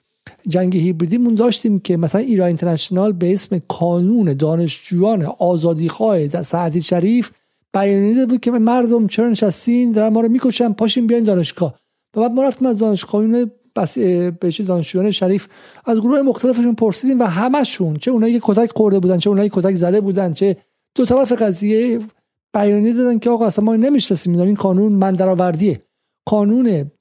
جنگ 0.48 0.78
هیبریدی 0.78 1.36
داشتیم 1.36 1.80
که 1.80 1.98
مثلا 1.98 2.22
ایران 2.22 2.48
اینترنشنال 2.48 3.12
به 3.12 3.34
اسم 3.34 3.60
کانون 3.68 4.34
دانشجویان 4.34 5.26
آزادیخواه 5.26 6.28
سعدی 6.28 6.82
شریف 6.82 7.32
بیانیه 7.74 8.26
بود 8.26 8.40
که 8.40 8.52
مردم 8.52 9.08
چرا 9.08 9.30
نشستین 9.30 9.92
در 9.92 10.10
ما 10.10 10.22
رو 10.22 10.30
می‌کشن 10.30 10.74
پاشین 10.74 11.08
بیاین 11.08 11.24
دانشگاه. 11.24 11.80
و 12.16 12.22
بعد 12.22 12.32
ما 12.32 12.44
رفتیم 12.44 12.68
از 12.68 12.78
دانشگاهیون 12.78 13.52
بس 13.76 13.98
به 13.98 14.52
دانشجویان 14.68 15.12
شریف. 15.12 15.48
از 15.86 16.00
گروه 16.00 16.22
مختلفشون 16.22 16.76
پرسیدیم 16.76 17.20
و 17.20 17.24
همشون 17.24 17.96
چه 17.96 18.12
اونایی 18.12 18.34
که 18.34 18.40
کتک 18.44 18.72
خورده 18.76 19.00
بودن 19.00 19.18
چه 19.18 19.30
اونایی 19.30 19.50
کتک 19.54 19.76
زده 19.76 20.02
بودن 20.02 20.34
چه 20.34 20.58
دو 20.96 21.06
طرف 21.06 21.32
قضیه 21.32 22.00
بیانیه 22.54 22.94
دادن 22.94 23.20
که 23.20 23.30
آقا 23.30 23.46
اصلا 23.46 23.66
ما 23.66 23.76
نمی‌شناسیم 23.76 24.40
این 24.40 24.56
قانون 24.56 24.92
من 24.92 25.14
درآوردیه 25.14 25.82
قانون 26.26 26.92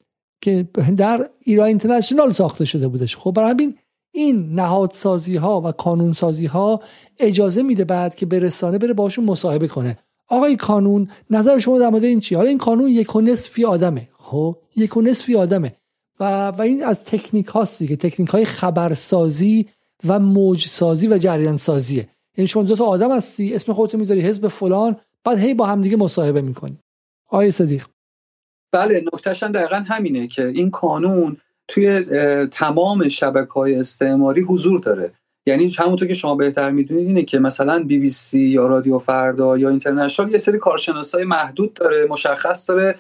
که 0.41 0.69
در 0.97 1.29
ایران 1.41 1.67
اینترنشنال 1.67 2.33
ساخته 2.33 2.65
شده 2.65 2.89
بودش. 2.89 3.17
خب 3.17 3.33
برای 3.33 3.51
همین 3.51 3.75
این 4.13 4.55
نهادسازی 4.55 5.37
ها 5.37 5.61
و 5.61 5.67
قانون 5.67 6.13
سازی 6.13 6.47
ها 6.47 6.81
اجازه 7.19 7.63
میده 7.63 7.85
بعد 7.85 8.15
که 8.15 8.27
به 8.27 8.39
رسانه 8.39 8.79
بره 8.79 8.93
باشون 8.93 9.25
مصاحبه 9.25 9.69
کنه. 9.69 9.99
آقای 10.29 10.57
کانون 10.57 11.09
نظر 11.31 11.59
شما 11.59 11.79
در 11.79 11.89
مورد 11.89 12.05
این 12.05 12.21
چی 12.21 12.35
حالا 12.35 12.49
این 12.49 12.59
قانون 12.59 12.89
یک 12.89 13.17
و 13.17 13.21
نصفی 13.21 13.65
آدمه. 13.65 14.09
خب 14.19 14.57
یک 14.77 14.97
و 14.97 15.03
نصفی 15.03 15.37
آدمه. 15.37 15.73
و, 16.21 16.49
و 16.49 16.61
این 16.61 16.85
از 16.85 17.05
تکنیک 17.05 17.47
هاست 17.47 17.79
دیگه. 17.79 17.97
تکنیک 17.97 18.29
های 18.29 18.45
خبرسازی 18.45 19.69
و 20.07 20.19
موج 20.19 20.67
سازی 20.67 21.09
و 21.09 21.19
جریان 21.19 21.57
سازیه 21.57 22.09
یعنی 22.37 22.49
شما 22.49 22.63
دو 22.63 22.77
تا 22.77 22.85
آدم 22.85 23.13
هستی 23.17 23.55
اسم 23.55 23.73
خودتو 23.73 23.99
می‌ذاری 23.99 24.21
حزب 24.21 24.49
فلان 24.49 24.97
بعد 25.25 25.39
هی 25.39 25.55
با 25.55 25.67
همدیگه 25.67 25.97
مصاحبه 25.97 26.43
می‌کنی. 26.43 26.79
آقای 27.29 27.51
صدیق. 27.51 27.87
بله 28.73 29.05
نکتهش 29.15 29.43
دقیقا 29.43 29.85
همینه 29.89 30.27
که 30.27 30.47
این 30.47 30.71
قانون 30.71 31.37
توی 31.69 32.03
تمام 32.47 33.09
شبکه 33.09 33.53
های 33.53 33.75
استعماری 33.75 34.43
حضور 34.43 34.81
داره. 34.81 35.13
یعنی 35.47 35.73
همونطور 35.79 36.09
که 36.09 36.15
شما 36.15 36.35
بهتر 36.35 36.71
می‌دونید 36.71 37.07
اینه 37.07 37.23
که 37.23 37.39
مثلا 37.39 37.83
بی 37.83 37.99
بی 37.99 38.11
سی 38.11 38.41
یا 38.41 38.67
رادیو 38.67 38.99
فردا 38.99 39.59
یا 39.59 39.69
اینترنشنال 39.69 40.31
یه 40.31 40.39
سری 40.39 40.59
کارشناسای 40.59 41.25
محدود 41.25 41.75
داره 41.75 42.07
مشخص 42.11 42.71
داره 42.71 42.97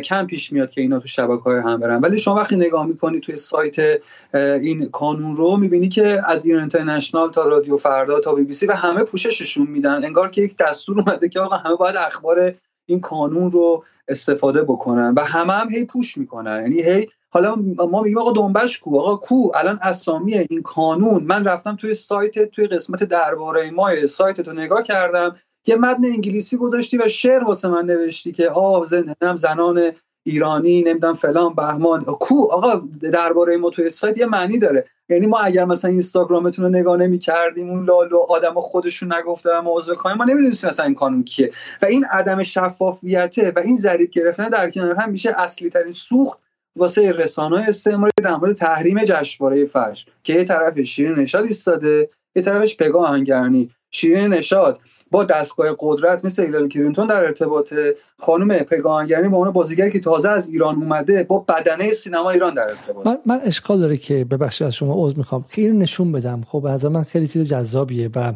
کم 0.00 0.26
پیش 0.26 0.52
میاد 0.52 0.70
که 0.70 0.80
اینا 0.80 0.98
تو 0.98 1.06
شبکه 1.06 1.42
های 1.42 1.58
هم 1.58 1.80
برن. 1.80 2.00
ولی 2.00 2.18
شما 2.18 2.34
وقتی 2.34 2.56
نگاه 2.56 2.86
می‌کنید 2.86 3.22
توی 3.22 3.36
سایت 3.36 4.00
این 4.34 4.88
قانون 4.92 5.36
رو 5.36 5.56
می‌بینی 5.56 5.88
که 5.88 6.22
از 6.26 6.46
ایران 6.46 6.60
اینترنشنال 6.60 7.30
تا 7.30 7.48
رادیو 7.48 7.76
فردا 7.76 8.20
تا 8.20 8.34
بی 8.34 8.42
بی 8.42 8.52
سی 8.52 8.66
و 8.66 8.72
همه 8.72 9.04
پوشششون 9.04 9.66
میدن. 9.66 10.04
انگار 10.04 10.30
که 10.30 10.42
یک 10.42 10.56
دستور 10.56 11.00
اومده 11.00 11.28
که 11.28 11.40
آقا 11.40 11.56
همه 11.56 11.76
باید 11.76 11.96
اخبار 11.96 12.54
این 12.86 13.00
قانون 13.00 13.50
رو 13.50 13.84
استفاده 14.08 14.62
بکنن 14.62 15.14
و 15.16 15.20
همه 15.20 15.52
هم 15.52 15.70
هی 15.70 15.84
پوش 15.84 16.18
می‌کنن. 16.18 16.60
یعنی 16.62 16.82
هی 16.82 17.06
حالا 17.30 17.54
ما 17.90 18.02
میگیم 18.02 18.18
آقا 18.18 18.32
دنبش 18.32 18.78
کو؟ 18.78 18.98
آقا 19.00 19.16
کو؟ 19.16 19.52
الان 19.54 19.78
اسامی 19.82 20.34
این 20.34 20.62
قانون 20.74 21.24
من 21.24 21.44
رفتم 21.44 21.76
توی 21.76 21.94
سایت 21.94 22.50
توی 22.50 22.66
قسمت 22.66 23.04
درباره 23.04 23.70
ما 23.70 24.06
سایت 24.06 24.40
تو 24.40 24.52
نگاه 24.52 24.82
کردم. 24.82 25.36
یه 25.66 25.76
متن 25.76 26.04
انگلیسی 26.04 26.56
گذاشتی 26.56 26.98
و 26.98 27.08
شعر 27.08 27.44
واسه 27.44 27.68
من 27.68 27.86
نوشتی 27.86 28.32
که 28.32 28.50
آه 28.50 28.84
زنم 28.84 29.36
زنان 29.36 29.92
ایرانی 30.26 30.82
نمی‌دونم 30.82 31.12
فلان 31.12 31.54
بهمان. 31.54 32.04
کو؟ 32.04 32.48
آقا 32.52 32.82
درباره 33.00 33.56
ما 33.56 33.70
توی 33.70 33.90
سایت 33.90 34.18
یه 34.18 34.26
معنی 34.26 34.58
داره. 34.58 34.84
یعنی 35.08 35.26
ما 35.26 35.38
اگر 35.38 35.64
مثلا 35.64 35.90
اینستاگرامتون 35.90 36.64
رو 36.64 36.70
نگاه 36.70 36.96
نمی 36.96 37.18
کردیم 37.18 37.70
اون 37.70 37.84
لالو 37.84 38.18
آدما 38.28 38.60
خودشون 38.60 39.12
نگفتن 39.12 39.58
موضوع 39.58 39.94
کنیم 39.94 40.16
ما 40.16 40.24
نمی‌دونستیم 40.24 40.68
مثلا 40.68 40.86
این 40.86 40.94
قانون 40.94 41.24
کیه. 41.24 41.50
و 41.82 41.86
این 41.86 42.04
عدم 42.04 42.42
شفافیته 42.42 43.52
و 43.56 43.58
این 43.58 43.76
ظریف 43.76 44.10
گرفتن 44.10 44.48
در 44.48 44.70
کنار 44.70 44.94
هم 44.94 45.10
میشه 45.10 45.34
اصلی 45.38 45.70
ترین 45.70 45.92
سوخت 45.92 46.38
واسه 46.76 47.10
رسانه 47.10 47.64
استعماری 47.68 48.12
در 48.22 48.36
مورد 48.36 48.52
تحریم 48.52 49.04
جشنواره 49.04 49.64
فجر 49.64 50.02
که 50.22 50.34
یه 50.34 50.44
طرف 50.44 50.80
شیرین 50.80 51.14
نشاد 51.14 51.44
ایستاده 51.44 52.10
یه 52.36 52.42
طرفش 52.42 52.76
پگاه 52.76 53.06
آهنگرانی. 53.08 53.70
شیرین 53.90 54.26
نشاد 54.26 54.78
با 55.10 55.24
دستگاه 55.24 55.76
قدرت 55.78 56.24
مثل 56.24 56.42
ایلاری 56.42 56.68
کلینتون 56.68 57.06
در 57.06 57.24
ارتباط 57.24 57.74
خانم 58.18 58.58
پگاهنگری 58.58 59.28
با 59.28 59.36
اون 59.36 59.50
بازیگری 59.50 59.90
که 59.90 60.00
تازه 60.00 60.30
از 60.30 60.48
ایران 60.48 60.74
اومده 60.74 61.22
با 61.22 61.38
بدنه 61.38 61.92
سینما 61.92 62.30
ایران 62.30 62.54
در 62.54 62.68
ارتباط. 62.68 63.06
من, 63.06 63.18
من 63.26 63.40
اشکال 63.42 63.80
داره 63.80 63.96
که 63.96 64.24
ببخشید 64.24 64.66
از 64.66 64.74
شما 64.74 64.94
عذر 64.96 65.16
می‌خوام. 65.16 65.44
که 65.50 65.62
این 65.62 65.78
نشون 65.78 66.12
بدم. 66.12 66.40
خب 66.48 66.66
از 66.66 66.84
من 66.84 67.02
خیلی 67.02 67.28
چیز 67.28 67.48
جذابیه 67.48 68.10
و 68.16 68.32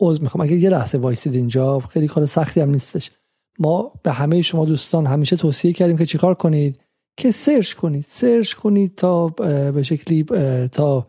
عذر 0.00 0.22
می‌خوام. 0.22 0.44
اگه 0.44 0.56
یه 0.56 0.70
لحظه 0.70 0.98
وایسید 0.98 1.34
اینجا 1.34 1.78
خیلی 1.78 2.08
کار 2.08 2.26
سختی 2.26 2.60
هم 2.60 2.70
نیستش. 2.70 3.10
ما 3.60 3.92
به 4.02 4.12
همه 4.12 4.42
شما 4.42 4.64
دوستان 4.64 5.06
همیشه 5.06 5.36
توصیه 5.36 5.72
کردیم 5.72 5.96
که 5.96 6.06
چیکار 6.06 6.34
کنید؟ 6.34 6.80
که 7.16 7.30
search 7.30 7.74
کنید. 7.74 8.04
search 8.08 8.54
کنید 8.54 8.94
تا 8.94 9.28
به 9.28 9.82
شکلی 9.82 10.24
تا 10.72 11.06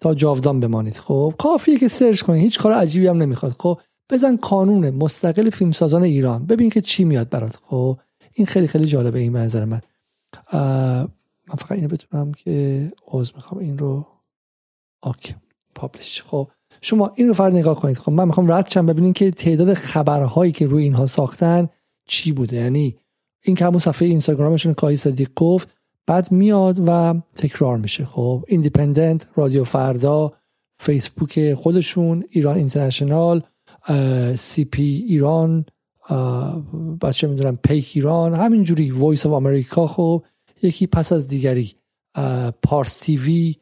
تا 0.00 0.14
جاودان 0.14 0.60
بمانید. 0.60 0.96
خب 0.96 1.34
کافیه 1.38 1.78
که 1.78 1.88
search 1.88 2.22
کنید. 2.22 2.42
هیچ 2.42 2.58
کار 2.58 2.72
عجیبی 2.72 3.06
هم 3.06 3.22
نمی‌خواد. 3.22 3.56
خب 3.58 3.80
بزن 4.10 4.36
کانون 4.36 4.90
مستقل 4.90 5.50
فیلمسازان 5.50 6.02
ایران. 6.02 6.46
ببین 6.46 6.70
که 6.70 6.80
چی 6.80 7.04
میاد 7.04 7.28
برات. 7.28 7.56
خب 7.56 7.98
این 8.32 8.46
خیلی 8.46 8.66
خیلی 8.66 8.86
جالبه 8.86 9.18
این 9.18 9.32
به 9.32 9.38
نظر 9.38 9.64
من. 9.64 9.80
من 11.48 11.54
فقط 11.58 11.72
اینو 11.72 11.88
بتونم 11.88 12.32
که 12.32 12.92
عذر 13.08 13.30
می‌خوام. 13.34 13.60
این 13.60 13.78
رو 13.78 14.06
آک 15.02 15.34
پابلش 15.74 16.22
خب 16.22 16.48
شما 16.84 17.12
این 17.14 17.28
رو 17.28 17.34
فقط 17.34 17.52
نگاه 17.52 17.80
کنید. 17.80 17.98
خب 17.98 18.12
من 18.12 18.24
می‌خوام 18.24 18.52
رد 18.52 18.68
شم 18.70 18.86
ببینید 18.86 19.14
که 19.14 19.30
تعداد 19.30 19.74
خبرهایی 19.74 20.52
که 20.52 20.66
روی 20.66 20.82
اینها 20.82 21.06
ساختن 21.06 21.68
چی 22.06 22.32
بوده. 22.32 22.56
یعنی 22.56 22.96
این 23.44 23.56
که 23.56 23.64
همون 23.64 23.78
صفحه 23.78 24.08
اینستاگرامشون 24.08 24.74
کاری 24.74 24.96
صدیق 24.96 25.30
گفت 25.36 25.68
بعد 26.06 26.32
میاد 26.32 26.82
و 26.86 27.14
تکرار 27.36 27.78
میشه. 27.78 28.04
خب 28.04 28.44
ایندیپندنت 28.48 29.28
رادیو 29.36 29.64
فردا 29.64 30.32
فیسبوک 30.78 31.54
خودشون 31.54 32.24
ایران 32.30 32.56
اینترنشنال 32.56 33.42
سی 34.36 34.64
پی 34.64 35.04
ایران 35.08 35.64
بچه 37.00 37.26
می‌دونم 37.26 37.56
پیک 37.56 37.92
ایران 37.94 38.34
همینجوری 38.34 38.90
Voice 38.90 39.26
of 39.26 39.32
America 39.32 39.86
خب 39.86 40.24
یکی 40.62 40.86
پس 40.86 41.12
از 41.12 41.28
دیگری 41.28 41.72
پارس 42.62 43.00
تیوی 43.00 43.56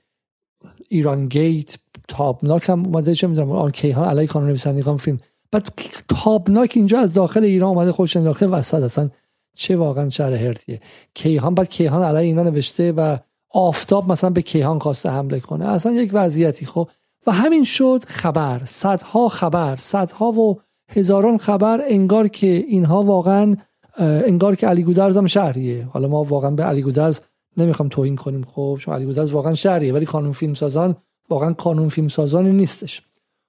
ایران 0.88 1.28
گیت 1.28 1.78
تابناک 2.10 2.68
هم 2.68 2.86
اومده 2.86 3.14
چه 3.14 3.26
می‌دونم 3.26 3.50
آن 3.50 3.70
کیهان 3.70 4.08
علی 4.08 4.26
کانون 4.26 4.48
نویسندگان 4.48 4.96
فیلم. 4.96 5.18
بعد 5.52 5.68
تابناک 6.08 6.72
اینجا 6.76 6.98
از 6.98 7.12
داخل 7.12 7.44
ایران 7.44 7.68
اومده 7.68 7.92
خوش 7.92 8.16
انداخته 8.16 8.46
وسط 8.46 8.82
اصلا 8.82 9.10
چه 9.56 9.76
واقعا 9.76 10.08
شهر 10.08 10.32
هرتیه. 10.32 10.80
کیهان 11.14 11.54
بعد 11.54 11.68
کیهان 11.68 12.02
علی 12.02 12.26
اینا 12.26 12.42
نوشته 12.42 12.92
و 12.92 13.16
آفتاب 13.50 14.12
مثلا 14.12 14.30
به 14.30 14.42
کیهان 14.42 14.78
خواسته 14.78 15.10
حمله 15.10 15.40
کنه. 15.40 15.64
اصلا 15.64 15.92
یک 15.92 16.10
وضعیتی 16.12 16.66
خب. 16.66 16.88
و 17.26 17.32
همین 17.32 17.64
شد 17.64 18.04
خبر. 18.06 18.60
صدها 18.64 19.28
خبر 19.28 19.76
صدها 19.76 20.32
و 20.32 20.60
هزاران 20.88 21.38
خبر 21.38 21.80
انگار 21.88 22.28
که 22.28 22.46
اینها 22.46 23.02
واقعا 23.02 23.56
انگار 23.98 24.54
که 24.54 24.66
علی 24.66 24.82
گودرز 24.82 25.16
هم 25.16 25.26
شهریه. 25.26 25.84
حالا 25.84 26.08
ما 26.08 26.24
واقعا 26.24 26.50
به 26.50 26.62
علی 26.62 26.82
گودرز 26.82 27.20
نمی‌خوام 27.56 27.88
توهین 27.88 28.16
کنیم 28.16 28.44
خب 28.44 28.78
چون 28.80 28.94
علی 28.94 29.04
گودرز 29.04 29.30
واقعا 29.30 29.54
شهریه 29.54 29.92
ولی 29.92 30.06
قانون 30.06 30.32
فیلم 30.32 30.54
سازان 30.54 30.96
واقعا 31.30 31.52
قانون 31.52 31.88
فیلم 31.88 32.08
سازانی 32.08 32.52
نیستش. 32.52 33.02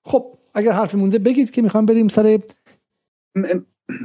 خب 0.05 0.25
اگر 0.53 0.71
حرفی 0.71 0.97
مونده 0.97 1.19
بگید 1.19 1.51
که 1.51 1.61
می‌خوام 1.61 1.85
بریم 1.85 2.07
سر 2.07 2.39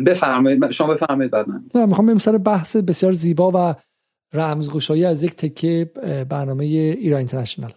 بفرمایید 0.07 0.71
شما 0.71 0.95
بفرمایید 0.95 1.33
بعد 1.33 1.49
من. 1.49 1.87
می‌خوام 1.87 2.07
بریم 2.07 2.19
سر 2.19 2.39
بحث 2.39 2.77
بسیار 2.77 3.13
زیبا 3.13 3.53
و 3.55 3.75
رمزگشایی 4.33 5.05
از 5.05 5.23
یک 5.23 5.37
تکه 5.37 5.91
برنامه 6.29 6.65
ایران 6.65 7.19
اینترنشنال. 7.19 7.73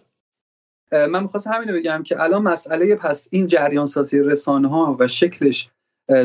من 0.92 1.22
می‌خواستم 1.22 1.50
همینو 1.52 1.72
بگم 1.72 2.02
که 2.02 2.22
الان 2.22 2.42
مسئله 2.42 2.96
پس 2.96 3.28
این 3.30 3.46
جریان 3.46 3.86
سازی 3.86 4.18
رسانه 4.18 4.68
ها 4.68 4.96
و 4.98 5.06
شکلش 5.06 5.70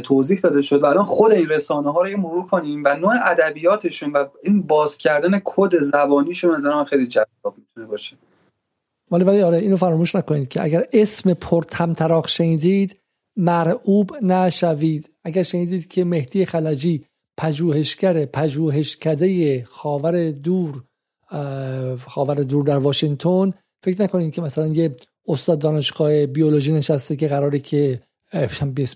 توضیح 0.03 0.39
داده 0.39 0.61
شد 0.61 0.84
و 0.84 0.85
الان 0.85 1.03
خود 1.03 1.31
این 1.31 1.49
رسانه 1.49 1.91
ها 1.91 2.02
رو 2.02 2.18
مرور 2.18 2.47
کنیم 2.47 2.84
و 2.85 2.95
نوع 2.95 3.14
ادبیاتشون 3.26 4.11
و 4.11 4.26
این 4.43 4.61
باز 4.61 4.97
کردن 4.97 5.41
کد 5.43 5.81
زبانیشون 5.81 6.56
از 6.56 6.65
من 6.65 6.84
خیلی 6.84 7.07
جذاب 7.07 7.56
می‌تونه 7.57 7.88
باشه. 7.88 8.15
ولی 9.11 9.23
ولی 9.23 9.41
آره 9.41 9.57
اینو 9.57 9.77
فراموش 9.77 10.15
نکنید 10.15 10.48
که 10.48 10.64
اگر 10.64 10.86
اسم 10.94 11.34
پرتمطراق 11.34 12.27
شنیدید 12.27 12.99
مرعوب 13.38 14.23
نشوید. 14.23 15.10
اگر 15.23 15.44
شنیدید 15.44 15.88
که 15.88 16.03
مهدی 16.03 16.45
خلجی 16.45 17.06
پژوهشگر 17.38 18.26
پژوهشکده 18.26 19.64
خاور 19.64 20.32
دور 20.32 20.84
خاور 22.06 22.36
دور 22.36 22.64
در 22.65 22.77
واشنگتن 22.77 23.53
فکر 23.84 24.02
نکنید 24.02 24.34
که 24.34 24.41
مثلا 24.41 24.68
یه 24.68 24.95
استاد 25.27 25.60
دانشگاه 25.60 26.26
بیولوژی 26.26 26.73
نشسته 26.73 27.15
که 27.15 27.27
قراره 27.27 27.60
که 27.60 28.02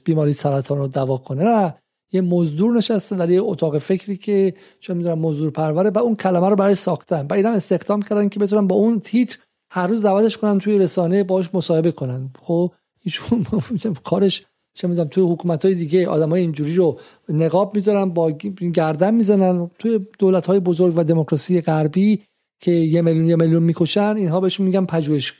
بیماری 0.04 0.34
سرطان 0.34 0.78
رو 0.78 0.88
دوا 0.88 1.18
کنه. 1.18 1.44
نه 1.44 1.76
یه 2.12 2.22
مزدور 2.22 2.78
نشسته 2.78 3.16
در 3.16 3.30
یه 3.30 3.42
اتاق 3.42 3.78
فکری 3.78 4.18
که 4.18 4.54
چون 4.80 4.98
می‌دونم 4.98 5.20
مزدور 5.20 5.52
پروره 5.52 5.90
و 5.90 5.98
اون 5.98 6.16
کلمه 6.16 6.50
رو 6.50 6.56
برای 6.56 6.76
ساختن. 6.76 7.28
و 7.30 7.34
اینا 7.34 7.50
استخدام 7.50 8.02
کردن 8.02 8.30
که 8.30 8.40
بتونن 8.40 8.68
با 8.68 8.76
اون 8.76 9.00
تیتر 9.00 9.38
هر 9.72 9.88
روز 9.88 10.06
دعوتش 10.06 10.38
کنن 10.38 10.60
توی 10.60 10.78
رسانه 10.78 11.24
باش 11.24 11.50
مصاحبه 11.54 11.92
کنن. 11.92 12.30
خب 12.42 12.72
ایشون 13.04 13.46
کارش 14.04 14.46
چه 14.74 14.88
می‌دونم 14.88 15.08
توی 15.08 15.24
حکومت 15.24 15.66
های 15.66 15.76
دیگه 15.76 16.08
آدم 16.08 16.30
های 16.30 16.42
اینجوری 16.42 16.76
رو 16.76 17.00
نقاب 17.30 17.76
می‌ذارن 17.76 18.10
با 18.10 18.32
گردن 18.74 19.14
می‌زنن. 19.14 19.70
توی 19.80 20.00
دولت 20.20 20.46
های 20.46 20.60
بزرگ 20.60 20.94
و 20.98 21.04
دموکراسی 21.04 21.62
غربی 21.62 22.22
که 22.62 22.72
یه 22.72 23.02
میلیون 23.02 23.28
یه 23.28 23.36
میلیون 23.36 23.64
می‌کشن 23.64 24.16
اینها 24.16 24.40
بهشون 24.40 24.66
میگن 24.66 24.86
پژوهش 24.86 25.34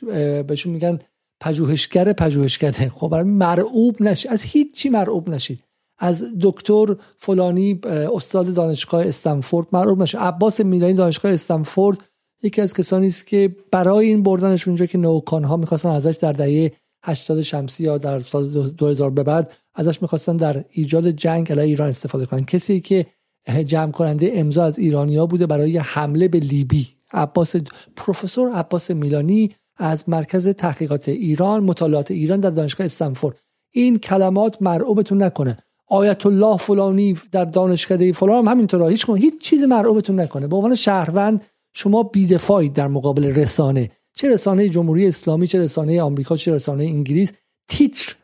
بهشون 0.46 0.72
میگن 0.72 0.98
پژوهشگر 1.40 2.12
پژوهشکده. 2.12 2.88
خب 2.88 3.08
برای 3.08 3.24
مرعوب 3.24 4.02
نشید 4.02 4.30
از 4.30 4.42
هیچی 4.42 4.88
مرعوب 4.88 5.28
نشید. 5.28 5.64
از 5.98 6.24
دکتر 6.40 6.96
فلانی 7.18 7.80
استاد 7.84 8.54
دانشگاه 8.54 9.06
استنفورد 9.06 9.66
مرعوب 9.72 10.02
نشید. 10.02 10.20
عباس 10.20 10.60
میلانی 10.60 10.94
دانشگاه 10.94 11.32
استنفورد 11.32 12.09
یکی 12.42 12.62
از 12.62 12.74
کسانی 12.74 13.06
است 13.06 13.26
که 13.26 13.56
برای 13.70 14.06
این 14.08 14.22
بردنش 14.22 14.68
اونجا 14.68 14.86
که 14.86 14.98
نوکان 14.98 15.44
ها 15.44 15.56
می‌خواستن 15.56 15.88
ازش 15.88 16.16
در 16.16 16.32
دهه 16.32 16.72
80 17.02 17.42
شمسی 17.42 17.84
یا 17.84 17.98
در 17.98 18.20
سال 18.20 18.70
2000 18.70 19.10
به 19.10 19.22
بعد 19.22 19.52
ازش 19.74 20.02
می‌خواستن 20.02 20.36
در 20.36 20.64
ایجاد 20.70 21.10
جنگ 21.10 21.52
علیه 21.52 21.64
ایران 21.64 21.88
استفاده 21.88 22.26
کنن. 22.26 22.44
کسی 22.44 22.80
که 22.80 23.06
جمع 23.66 23.92
کننده 23.92 24.30
امضا 24.34 24.64
از 24.64 24.78
ایرانیا 24.78 25.26
بوده 25.26 25.46
برای 25.46 25.78
حمله 25.78 26.28
به 26.28 26.38
لیبی. 26.38 26.88
عباس 27.12 27.56
پروفسور 27.96 28.52
عباس 28.52 28.90
میلانی 28.90 29.50
از 29.76 30.08
مرکز 30.08 30.48
تحقیقات 30.48 31.08
ایران 31.08 31.64
مطالعات 31.64 32.10
ایران 32.10 32.40
در 32.40 32.50
دانشگاه 32.50 32.84
استنفورد. 32.84 33.36
این 33.72 33.98
کلمات 33.98 34.62
مرعوبتون 34.62 35.22
نکنه. 35.22 35.58
آیت 35.86 36.26
الله 36.26 36.56
فلانی 36.56 37.18
در 37.32 37.44
دانشکده 37.44 38.12
فلان 38.12 38.38
هم 38.38 38.48
همینطور 38.48 38.90
هیچ 38.90 39.10
هیچ 39.10 39.40
چیز 39.40 39.62
مرعوبتون 39.62 40.20
نکنه. 40.20 40.46
به 40.46 40.56
عنوان 40.56 40.74
شهروند 40.74 41.44
شما 41.72 42.02
بیدفاعید 42.02 42.72
در 42.72 42.88
مقابل 42.88 43.24
رسانه 43.24 43.90
چه 44.14 44.30
رسانه 44.30 44.68
جمهوری 44.68 45.06
اسلامی 45.06 45.46
چه 45.46 45.58
رسانه 45.58 46.02
آمریکا 46.02 46.36
چه 46.36 46.52
رسانه 46.52 46.84
انگلیس 46.84 47.32
تیتر 47.68 48.14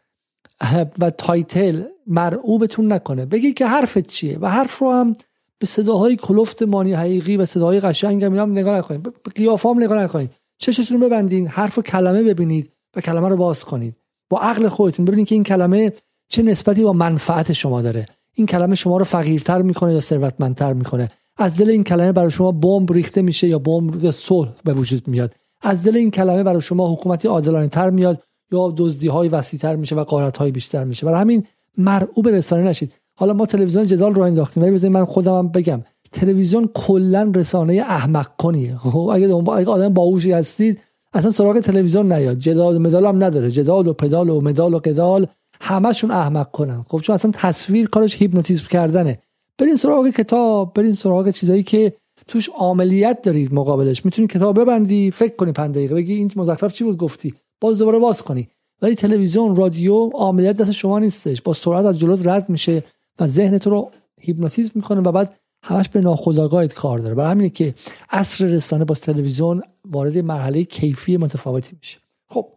و 0.98 1.10
تایتل 1.10 1.82
مرعوبتون 2.06 2.93
نکنه. 2.93 3.27
بگی 3.27 3.52
که 3.52 3.66
حرفت 3.66 4.06
چیه؟ 4.06 4.39
و 4.39 4.51
حرف 4.51 4.78
رو 4.78 4.93
هم 4.93 5.12
به 5.59 5.66
صداهای 5.66 6.16
کلفت 6.16 6.62
مانی 6.62 6.93
حقیقی 6.93 7.36
و 7.36 7.44
صداهای 7.44 7.81
قشنگ 7.81 8.24
هم 8.24 8.52
نگاه 8.52 8.78
نکنید. 8.78 9.02
به 9.02 9.10
قیافام 9.35 9.82
نگاه 9.82 10.02
نکنید. 10.02 10.31
چشتون 10.59 11.01
ببندین 11.01 11.47
حرف 11.47 11.78
و 11.78 11.82
کلمه 11.82 12.23
ببینید 12.23 12.73
و 12.97 13.01
کلمه 13.01 13.28
رو 13.28 13.36
باز 13.36 13.64
کنید. 13.64 13.97
با 14.31 14.39
عقل 14.39 14.68
خودتون 14.68 15.05
ببینید 15.05 15.27
که 15.27 15.35
این 15.35 15.44
کلمه 15.44 15.93
چه 16.28 16.43
نسبتی 16.43 16.82
با 16.82 16.93
منفعت 16.93 17.52
شما 17.52 17.82
داره. 17.82 18.06
این 18.35 18.47
کلمه 18.47 18.74
شما 18.74 18.98
رو 18.98 19.05
فقیرتر 19.05 19.62
می‌کنه 19.62 19.93
یا 19.93 20.01
ثروتمندتر 20.01 20.73
می‌کنه. 20.73 21.10
از 21.36 21.56
دل 21.56 21.70
این 21.70 21.84
کلمه 21.84 22.12
برای 22.12 22.30
شما 22.30 22.52
بمب 22.52 22.92
ریخته 22.92 23.22
میشه 23.22 23.48
یا 23.48 23.58
بمب 23.58 24.04
یا 24.04 24.12
صلح 24.12 24.48
به 24.64 24.72
وجود 24.72 25.08
میاد. 25.08 25.34
از 25.62 25.84
دل 25.86 25.96
این 25.96 26.10
کلمه 26.10 26.42
برای 26.42 26.60
شما 26.60 26.92
حکومتی 26.92 27.28
عادلانه 27.28 27.68
تر 27.68 27.90
میاد 27.90 28.22
یا 28.52 28.74
دزدی 28.76 29.08
های 29.08 29.28
وسیع 29.28 29.60
تر 29.60 29.76
میشه 29.76 29.96
و 29.96 30.04
قارت 30.04 30.36
های 30.36 30.50
بیشتر 30.50 30.84
میشه. 30.84 31.06
برای 31.06 31.20
همین 31.20 31.44
مرعوب 31.78 32.28
رسانه 32.28 32.62
نشید. 32.62 32.94
حالا 33.14 33.32
ما 33.32 33.46
تلویزیون 33.46 33.86
جدال 33.86 34.14
رو 34.14 34.22
انداختیم. 34.22 34.62
ولی 34.62 34.88
من 34.88 35.04
خودم 35.04 35.48
بگم. 35.48 35.82
تلویزیون 36.12 36.70
کلا 36.74 37.32
رسانه 37.34 37.74
احمق 37.74 38.36
کنیه. 38.38 38.76
خب 38.76 39.10
اگه 39.12 39.34
اگه 39.34 39.70
آدم 39.70 39.94
باهوشی 39.94 40.32
هستید 40.32 40.80
اصلا 41.14 41.30
سراغ 41.30 41.60
تلویزیون 41.60 42.12
نیاد. 42.12 42.38
جدال 42.38 42.76
و 42.76 42.78
مدال 42.78 43.06
هم 43.06 43.24
نداره. 43.24 43.50
جدال 43.50 43.88
و 43.88 43.92
پدال 43.92 44.30
و 44.30 44.40
مدال 44.40 44.74
و 44.74 44.78
قدال 44.78 45.26
همشون 45.60 46.10
احمق 46.10 46.50
کنن. 46.50 46.84
خب 46.88 47.00
چون 47.00 47.14
اصلا 47.14 47.30
تصویر 47.34 47.88
کارش 47.88 48.22
هیپنوتیزم 48.22 48.66
کردنه. 48.70 49.18
برین 49.59 49.77
سراغ 49.77 50.09
کتاب 50.09 50.74
برین 50.74 50.95
سراغ 50.95 51.31
چیزایی 51.31 51.62
که 51.62 51.93
توش 52.28 52.51
عملیت 52.59 53.23
دارید 53.23 53.55
مقابلش. 53.55 54.05
می‌تونید 54.05 54.31
کتاب 54.31 54.61
ببندی 54.61 55.11
فکر 55.11 55.37
کنی 55.37 55.53
5 55.53 55.74
دقیقه 55.74 55.95
بگی 55.95 56.15
این 56.15 56.33
مزخرف 56.37 56.73
چی 56.73 56.85
بود 56.85 56.97
گفتی. 56.97 57.35
باز 57.61 57.78
دوباره 57.78 57.99
باز 57.99 58.23
کنی. 58.23 58.49
ولی 58.83 58.95
تلویزیون 58.95 59.57
رادیو 59.57 60.11
عملیات 60.15 60.57
دست 60.57 60.73
شما 60.73 60.99
نیستش. 60.99 61.43
با 61.43 61.55
سرعت 61.55 61.85
از 61.85 61.99
جلوت 61.99 62.27
رد 62.27 62.49
میشه 62.51 62.85
و 63.20 63.27
ذهن 63.27 63.59
تو 63.59 63.70
رو 63.70 63.91
هیپنوتیزم 64.20 64.73
می‌کنه 64.74 65.01
و 65.01 65.12
بعد 65.12 65.37
همش 65.62 65.89
به 65.89 66.01
ناخودآگاهت 66.01 66.74
کار 66.74 66.99
داره. 66.99 67.15
برای 67.15 67.31
همینه 67.31 67.51
که 67.51 67.74
عصر 68.11 68.45
رسانه 68.47 68.85
با 68.85 68.95
تلویزیون 68.95 69.62
وارد 69.85 70.19
مرحله 70.19 70.65
کیفی 70.65 71.16
متفاوتی 71.16 71.77
میشه. 71.81 71.99
خب 72.28 72.49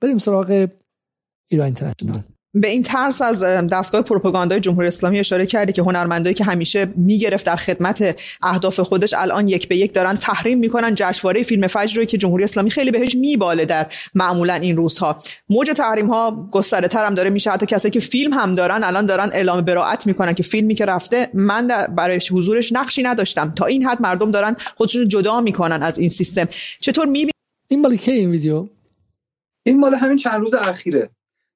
بریم 0.00 0.18
سراغ 0.18 0.68
ایران 1.48 1.64
اینترنشنال. 1.64 2.22
به 2.60 2.68
این 2.68 2.82
ترس 2.82 3.22
از 3.22 3.42
دستگاه 3.42 4.02
پروپاگاندای 4.02 4.60
جمهوری 4.60 4.86
اسلامی 4.86 5.18
اشاره 5.18 5.46
کردی 5.46 5.72
که 5.72 5.82
هنرمندایی 5.82 6.34
که 6.34 6.44
همیشه 6.44 6.88
می‌گرفت 6.96 7.46
در 7.46 7.56
خدمت 7.56 8.16
اهداف 8.42 8.80
خودش 8.80 9.14
الان 9.14 9.48
یک 9.48 9.68
به 9.68 9.76
یک 9.76 9.94
دارن 9.94 10.16
تحریم 10.16 10.58
می‌کنن 10.58 10.94
جشنواره 10.94 11.42
فیلم 11.42 11.66
فجر 11.66 11.96
رو 11.96 12.04
که 12.04 12.18
جمهوری 12.18 12.44
اسلامی 12.44 12.70
خیلی 12.70 12.90
بهش 12.90 13.14
میباله 13.14 13.64
در 13.64 13.86
معمولا 14.14 14.54
این 14.54 14.76
روزها. 14.76 15.16
موج 15.48 15.70
تحریم 15.70 16.06
ها 16.06 16.48
گسترده 16.52 16.88
تر 16.88 17.06
هم 17.06 17.14
داره 17.14 17.30
میشه 17.30 17.50
حتی 17.50 17.66
کسایی 17.66 17.92
که 17.92 18.00
فیلم 18.00 18.32
هم 18.32 18.54
دارن 18.54 18.84
الان 18.84 19.06
دارن 19.06 19.30
اعلام 19.32 19.60
براءت 19.60 20.06
می‌کنن 20.06 20.32
که 20.32 20.42
فیلمی 20.42 20.74
که 20.74 20.84
رفته 20.84 21.28
من 21.34 21.66
در 21.66 21.86
برای 21.86 22.20
حضورش 22.30 22.72
نقشی 22.72 23.02
نداشتم. 23.02 23.52
تا 23.56 23.66
این 23.66 23.86
حد 23.86 24.02
مردم 24.02 24.30
دارن 24.30 24.56
خودشون 24.76 25.08
جدا 25.08 25.40
می‌کنن 25.40 25.82
از 25.82 25.98
این 25.98 26.08
سیستم. 26.08 26.46
چطور 26.80 27.06
می‌بینی؟ 27.06 27.30
این 27.68 27.80
مال 27.80 27.98
این 28.06 28.30
ویدیو؟ 28.30 28.68
این 29.66 29.80
مال 29.80 29.94
همین 29.94 30.16
چند 30.16 30.40
روز 30.40 30.54
اخیره. 30.54 31.10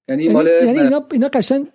یعنی, 0.08 0.24
یعنی, 0.24 0.50
یعنی 0.62 0.78
اینا 0.80 1.06
اینا 1.12 1.28
قشنگ 1.28 1.66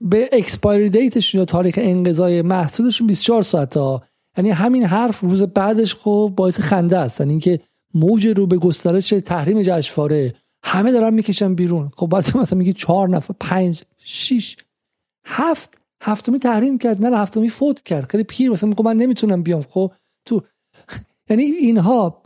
به 0.00 0.28
اکسپایری 0.32 0.90
دیتشون 0.90 1.38
یا 1.38 1.44
تاریخ 1.44 1.74
انقضای 1.82 2.42
محصولشون 2.42 3.06
24 3.06 3.42
ساعت 3.42 3.76
ها. 3.76 4.02
یعنی 4.36 4.50
همین 4.50 4.84
حرف 4.84 5.20
روز 5.20 5.42
بعدش 5.42 5.94
خب 5.94 6.32
باعث 6.36 6.60
خنده 6.60 6.98
است. 6.98 7.20
یعنی 7.20 7.32
اینکه 7.32 7.60
موج 7.94 8.26
رو 8.26 8.46
به 8.46 8.56
گسترش 8.56 9.08
تحریم 9.08 9.62
جشنواره 9.62 10.34
همه 10.62 10.92
دارن 10.92 11.14
می‌کشن 11.14 11.54
بیرون. 11.54 11.90
خب 11.96 12.06
بعد 12.06 12.36
مثلا 12.36 12.58
میگی 12.58 12.72
چهار 12.72 13.08
نفر 13.08 13.34
پنج 13.40 13.82
شش 13.98 14.56
هفت. 15.24 15.78
هفتمی 16.00 16.38
تحریم 16.38 16.78
کرد 16.78 17.06
نه 17.06 17.18
هفتمی 17.18 17.48
فوت 17.48 17.82
کرد. 17.82 18.10
خیلی 18.10 18.24
پیر 18.24 18.50
مثلا 18.50 18.68
میگه 18.68 18.84
من 18.84 18.96
نمی‌تونم 18.96 19.42
بیام. 19.42 19.62
خب 19.62 19.92
تو 20.24 20.42
یعنی 21.30 21.42
اینها 21.42 22.22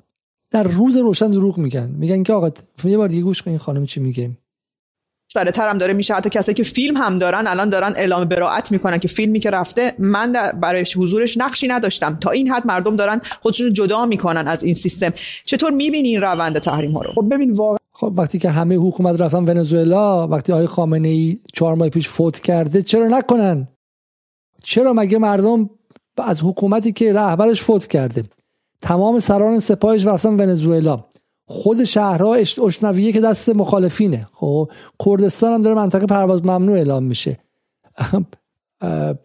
در 0.50 0.62
روز 0.62 0.96
روشن 0.96 1.30
دروغ 1.30 1.58
میگن. 1.58 1.90
میگن 1.98 2.22
که 2.22 2.32
آقا 2.32 2.50
یه 2.84 2.96
بار 2.96 3.08
دیگه 3.08 3.22
گوش 3.22 3.42
کن 3.42 3.50
این 3.50 3.58
خانم 3.58 3.86
چی 3.86 4.00
میگه. 4.00 4.30
سرتر 5.32 5.68
هم 5.68 5.78
داره 5.78 5.92
میشه 5.92 6.14
حتی 6.14 6.30
کسایی 6.30 6.54
که 6.54 6.62
فیلم 6.62 6.96
هم 6.96 7.18
دارن 7.18 7.46
الان 7.46 7.68
دارن 7.68 7.92
اعلام 7.96 8.24
براعت 8.24 8.72
می‌کنن 8.72 8.98
که 8.98 9.08
فیلمی 9.08 9.40
که 9.40 9.50
رفته 9.50 9.94
من 9.98 10.32
در 10.32 10.52
برای 10.52 10.86
حضورش 10.96 11.38
نقشی 11.38 11.68
نداشتم. 11.68 12.18
تا 12.20 12.30
این 12.30 12.48
حد 12.48 12.66
مردم 12.66 12.96
دارن 12.96 13.20
خودشون 13.40 13.72
جدا 13.72 14.06
می‌کنن 14.06 14.48
از 14.48 14.64
این 14.64 14.74
سیستم. 14.74 15.12
چطور 15.44 15.70
می‌بینی 15.70 16.08
این 16.08 16.20
روند 16.20 16.58
تحریم 16.58 16.92
ها 16.92 17.02
رو؟ 17.02 17.10
خب 17.10 17.34
ببین 17.34 17.52
واقعا 17.52 17.76
خب 17.92 18.12
وقتی 18.16 18.38
که 18.38 18.50
همه 18.50 18.76
حکومت 18.76 19.20
رفتن 19.20 19.38
ونزوئلا 19.38 20.28
وقتی 20.28 20.52
آقای 20.52 20.66
خامنه 20.66 21.08
ای 21.08 21.38
چهار 21.52 21.74
ماه 21.74 21.88
پیش 21.88 22.08
فوت 22.08 22.40
کرده 22.40 22.82
چرا 22.82 23.06
نکنن؟ 23.06 23.68
چرا 24.62 24.92
مگه 24.92 25.18
مردم 25.18 25.70
از 26.18 26.40
حکومتی 26.42 26.92
که 26.92 27.12
رهبرش 27.12 27.62
فوت 27.62 27.86
کرده 27.86 28.24
تمام 28.82 29.20
سران 29.20 29.58
سپاهش 29.60 30.06
رفتن 30.06 30.28
ونزوئلا؟ 30.28 31.04
خود 31.46 31.84
شهرها 31.84 32.34
اشنویه 32.34 33.12
که 33.12 33.20
دست 33.20 33.48
مخالفینه. 33.48 34.28
خب 34.32 34.70
کردستان 35.04 35.52
هم 35.52 35.62
داره 35.62 35.76
منطقه 35.76 36.06
پرواز 36.06 36.44
ممنوع 36.44 36.76
اعلام 36.76 37.02
میشه. 37.02 37.38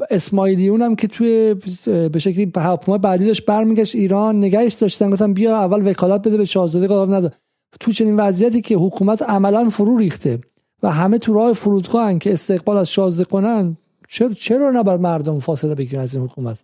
اسماعیلیون 0.10 0.81
هم 0.81 0.95
که 0.95 1.07
توی 1.07 1.56
به 1.85 2.19
شکلی 2.19 2.52
حکومت 2.56 3.02
بعدی 3.02 3.26
داشت 3.26 3.45
برمیگشت 3.45 3.95
ایران 3.95 4.38
نگهش 4.38 4.73
داشتن 4.73 5.10
گفتن 5.10 5.34
بیا 5.34 5.57
اول 5.57 5.89
وکالت 5.89 6.27
بده 6.27 6.38
به 6.38 6.45
شاهزاده 6.45 6.88
قاجار 6.88 7.15
نداد 7.15 7.34
تو 7.80 7.91
چنین 7.91 8.15
وضعیتی 8.15 8.61
که 8.61 8.76
حکومت 8.76 9.22
عملا 9.22 9.69
فرو 9.69 9.98
ریخته 9.98 10.39
و 10.84 10.91
همه 10.91 11.18
تو 11.18 11.34
راه 11.34 11.53
فرودگاه 11.53 12.18
که 12.18 12.34
استقبال 12.34 12.77
از 12.77 12.89
شاهزاده 12.89 13.30
کنن 13.30 13.77
چرا 14.10 14.34
چرا 14.34 14.72
نباید 14.72 15.02
مردم 15.02 15.39
فاصله 15.39 15.76
بگیرن 15.76 16.02
از 16.02 16.15
این 16.15 16.23
حکومت؟ 16.23 16.64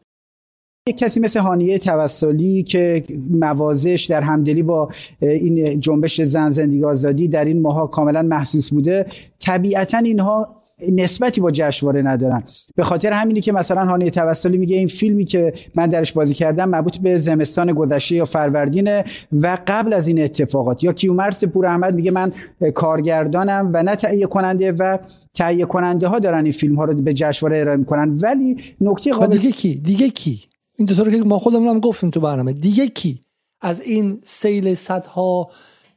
یک 0.89 0.97
کسی 0.97 1.19
مثل 1.19 1.39
هانیه 1.39 1.79
توسلی 1.79 2.63
که 2.63 3.03
موازش 3.29 4.05
در 4.09 4.21
همدلی 4.21 4.63
با 4.63 4.89
این 5.19 5.79
جنبش 5.79 6.21
زن 6.21 6.49
زندگی 6.49 6.83
آزادی 6.85 7.27
در 7.27 7.45
این 7.45 7.61
ماها 7.61 7.87
کاملا 7.87 8.21
محسوس 8.21 8.69
بوده 8.69 9.05
طبیعتا 9.39 9.97
اینها 9.97 10.55
نسبتی 10.91 11.41
با 11.41 11.51
جشنواره 11.51 12.01
ندارن. 12.01 12.43
به 12.75 12.83
خاطر 12.83 13.11
همینی 13.11 13.41
که 13.41 13.51
مثلا 13.51 13.85
هانیه 13.85 14.09
توسلی 14.09 14.57
میگه 14.57 14.77
این 14.77 14.87
فیلمی 14.87 15.25
که 15.25 15.53
من 15.75 15.87
درش 15.87 16.13
بازی 16.13 16.33
کردم 16.33 16.69
مربوط 16.69 16.97
به 16.97 17.17
زمستان 17.17 17.73
گذشته 17.73 18.15
یا 18.15 18.25
فروردین 18.25 19.01
و 19.31 19.57
قبل 19.67 19.93
از 19.93 20.07
این 20.07 20.23
اتفاقات. 20.23 20.83
یا 20.83 20.93
کیومرس 20.93 21.43
پور 21.43 21.65
احمد 21.65 21.95
میگه 21.95 22.11
من 22.11 22.31
کارگردانم 22.73 23.69
و 23.73 23.83
نه 23.83 23.95
تهیه 23.95 24.25
کننده 24.25 24.71
و 24.71 24.97
تهیه 25.33 25.65
کننده 25.65 26.07
ها 26.07 26.19
دارن 26.19 26.43
این 26.43 26.51
فیلم 26.51 26.75
ها 26.75 26.85
رو 26.85 27.01
به 27.01 27.13
جشنواره 27.13 27.59
ارائه 27.59 27.77
می‌کنن. 27.77 28.19
ولی 28.21 28.57
نکته 28.81 29.11
قابل 29.11 29.37
دیگه 29.37 29.51
کی؟ 29.51 29.75
دیگه 29.75 30.09
کی؟ 30.09 30.52
این 30.77 30.85
دو 30.85 31.11
که 31.11 31.17
ما 31.17 31.39
خودمون 31.39 31.67
هم 31.67 31.79
گفتیم 31.79 32.09
تو 32.09 32.19
برنامه. 32.19 32.53
دیگه 32.53 32.87
کی 32.87 33.21
از 33.61 33.81
این 33.81 34.21
سیل 34.23 34.75
صدها 34.75 35.49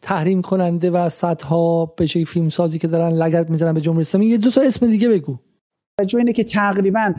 تحریم 0.02 0.42
کننده 0.42 0.90
و 0.90 1.08
صدها 1.08 1.86
به 1.86 2.06
فیلم 2.06 2.48
سازی 2.48 2.78
که 2.78 2.88
دارن 2.88 3.12
لگت 3.12 3.50
می‌زنن 3.50 3.72
به 3.72 3.80
جمهوری 3.80 4.00
اسلامی 4.00 4.26
یه 4.26 4.36
دو 4.36 4.50
تا 4.50 4.60
اسم 4.60 4.86
دیگه 4.86 5.08
بگو. 5.08 5.38
جو 6.06 6.18
اینه 6.18 6.32
که 6.32 6.44
تقریبا 6.44 7.14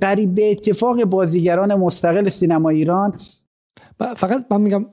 قریب 0.00 0.34
به 0.34 0.50
اتفاق 0.50 1.04
بازیگران 1.04 1.74
مستقل 1.74 2.28
سینما 2.28 2.68
ایران. 2.68 3.18
فقط 3.98 4.46
من 4.50 4.60
میگم 4.60 4.86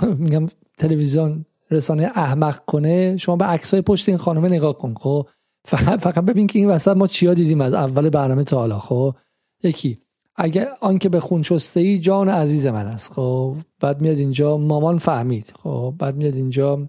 میگم 0.24 0.46
تلویزیون 0.78 1.44
رسانه 1.70 2.10
احمق 2.14 2.64
کنه 2.64 3.16
شما 3.16 3.36
به 3.36 3.44
عکسای 3.44 3.80
پشت 3.82 4.08
این 4.08 4.18
خانم 4.18 4.46
نگاه 4.46 4.78
کن 4.78 4.94
خب؟ 4.94 5.28
فقط 5.64 6.00
فقط 6.00 6.24
ببین 6.24 6.46
که 6.46 6.58
این 6.58 6.68
وسط 6.68 6.96
ما 6.96 7.06
چیا 7.06 7.34
دیدیم 7.34 7.60
از 7.60 7.74
اول 7.74 8.10
برنامه 8.10 8.44
تا 8.44 8.58
حالا 8.58 8.78
خب؟ 8.78 9.14
یکی. 9.62 9.98
اگه 10.38 10.68
آنکه 10.80 11.08
به 11.08 11.20
خون 11.20 11.42
شسته 11.42 11.80
ای 11.80 11.98
جان 11.98 12.28
عزیز 12.28 12.66
من 12.66 12.86
است. 12.86 13.12
خب 13.12 13.56
بعد 13.80 14.00
میاد 14.00 14.16
اینجا 14.16 14.56
مامان 14.56 14.98
فهمید. 14.98 15.52
خب 15.62 15.94
بعد 15.98 16.16
میاد 16.16 16.34
اینجا 16.34 16.88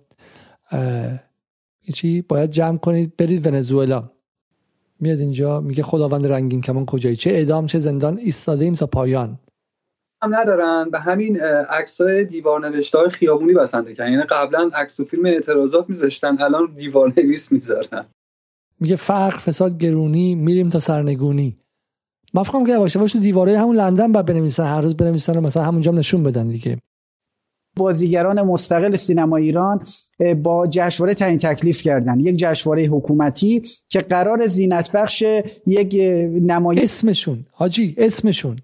چی؟ 1.94 2.22
باید 2.22 2.52
جمع 2.52 2.78
کنید 2.78 3.18
برید 3.18 3.48
ونزوئلا. 3.48 4.10
میاد 5.00 5.20
اینجا 5.20 5.62
میگه 5.62 5.84
خداوند 5.84 6.28
رنگین 6.28 6.62
کمان 6.62 6.86
کجایی؟ 6.86 7.16
چه 7.16 7.30
اعدام 7.30 7.66
چه 7.66 7.80
زندان 7.80 8.18
ایستاده 8.18 8.66
ایم 8.66 8.76
تا 8.76 8.88
پایان. 8.88 9.40
هم 10.22 10.36
ندارن. 10.36 10.90
به 10.90 11.00
همین 11.00 11.40
عکسای 11.80 12.26
دیوار 12.26 12.70
نوشته 12.70 12.98
های 12.98 13.10
خیابونی 13.10 13.54
بسنده 13.54 13.94
کردن. 13.94 14.12
یعنی 14.12 14.24
قبلا 14.24 14.70
عکس 14.74 15.00
و 15.00 15.04
فیلم 15.04 15.26
اعتراضات 15.26 15.90
میذاشتن 15.90 16.42
الان 16.42 16.74
دیوار 16.78 17.14
نویس 17.18 17.52
می‌ذارن. 17.52 18.06
میگه 18.80 18.96
فقر 18.96 19.38
فساد 19.38 19.78
گرونی 19.78 20.36
میریم 20.36 20.70
تا 20.70 20.80
سرنگونی. 20.80 21.58
من 22.38 22.44
فکر 22.44 22.66
که 22.66 22.78
باشه 22.78 23.00
باشه 23.00 23.20
دیواره 23.20 23.60
همون 23.60 23.76
لندن 23.76 24.12
بعد 24.12 24.26
بنویسن 24.26 24.66
هر 24.66 24.82
روز 24.82 24.98
بنویسن 24.98 25.38
و 25.38 25.42
مثلا 25.42 25.64
همونجا 25.64 25.92
نشون 25.92 26.24
بدن 26.24 26.48
دیگه. 26.48 26.78
بازیگران 27.78 28.42
مستقل 28.42 28.96
سینما 28.96 29.38
ایران 29.38 29.86
با 30.44 30.68
جشنواره 30.68 31.14
تعیین 31.14 31.40
تکلیف 31.40 31.82
کردن. 31.82 32.20
یک 32.20 32.36
جشنواره 32.38 32.84
حکومتی 32.84 33.64
که 33.90 34.00
قرار 34.00 34.48
زینت 34.48 34.92
بخش 34.92 35.24
یک 35.66 35.96
نمایش 36.42 36.84
اسمشون 36.84 37.46
حاجی 37.52 37.96
اسمشون. 37.98 38.58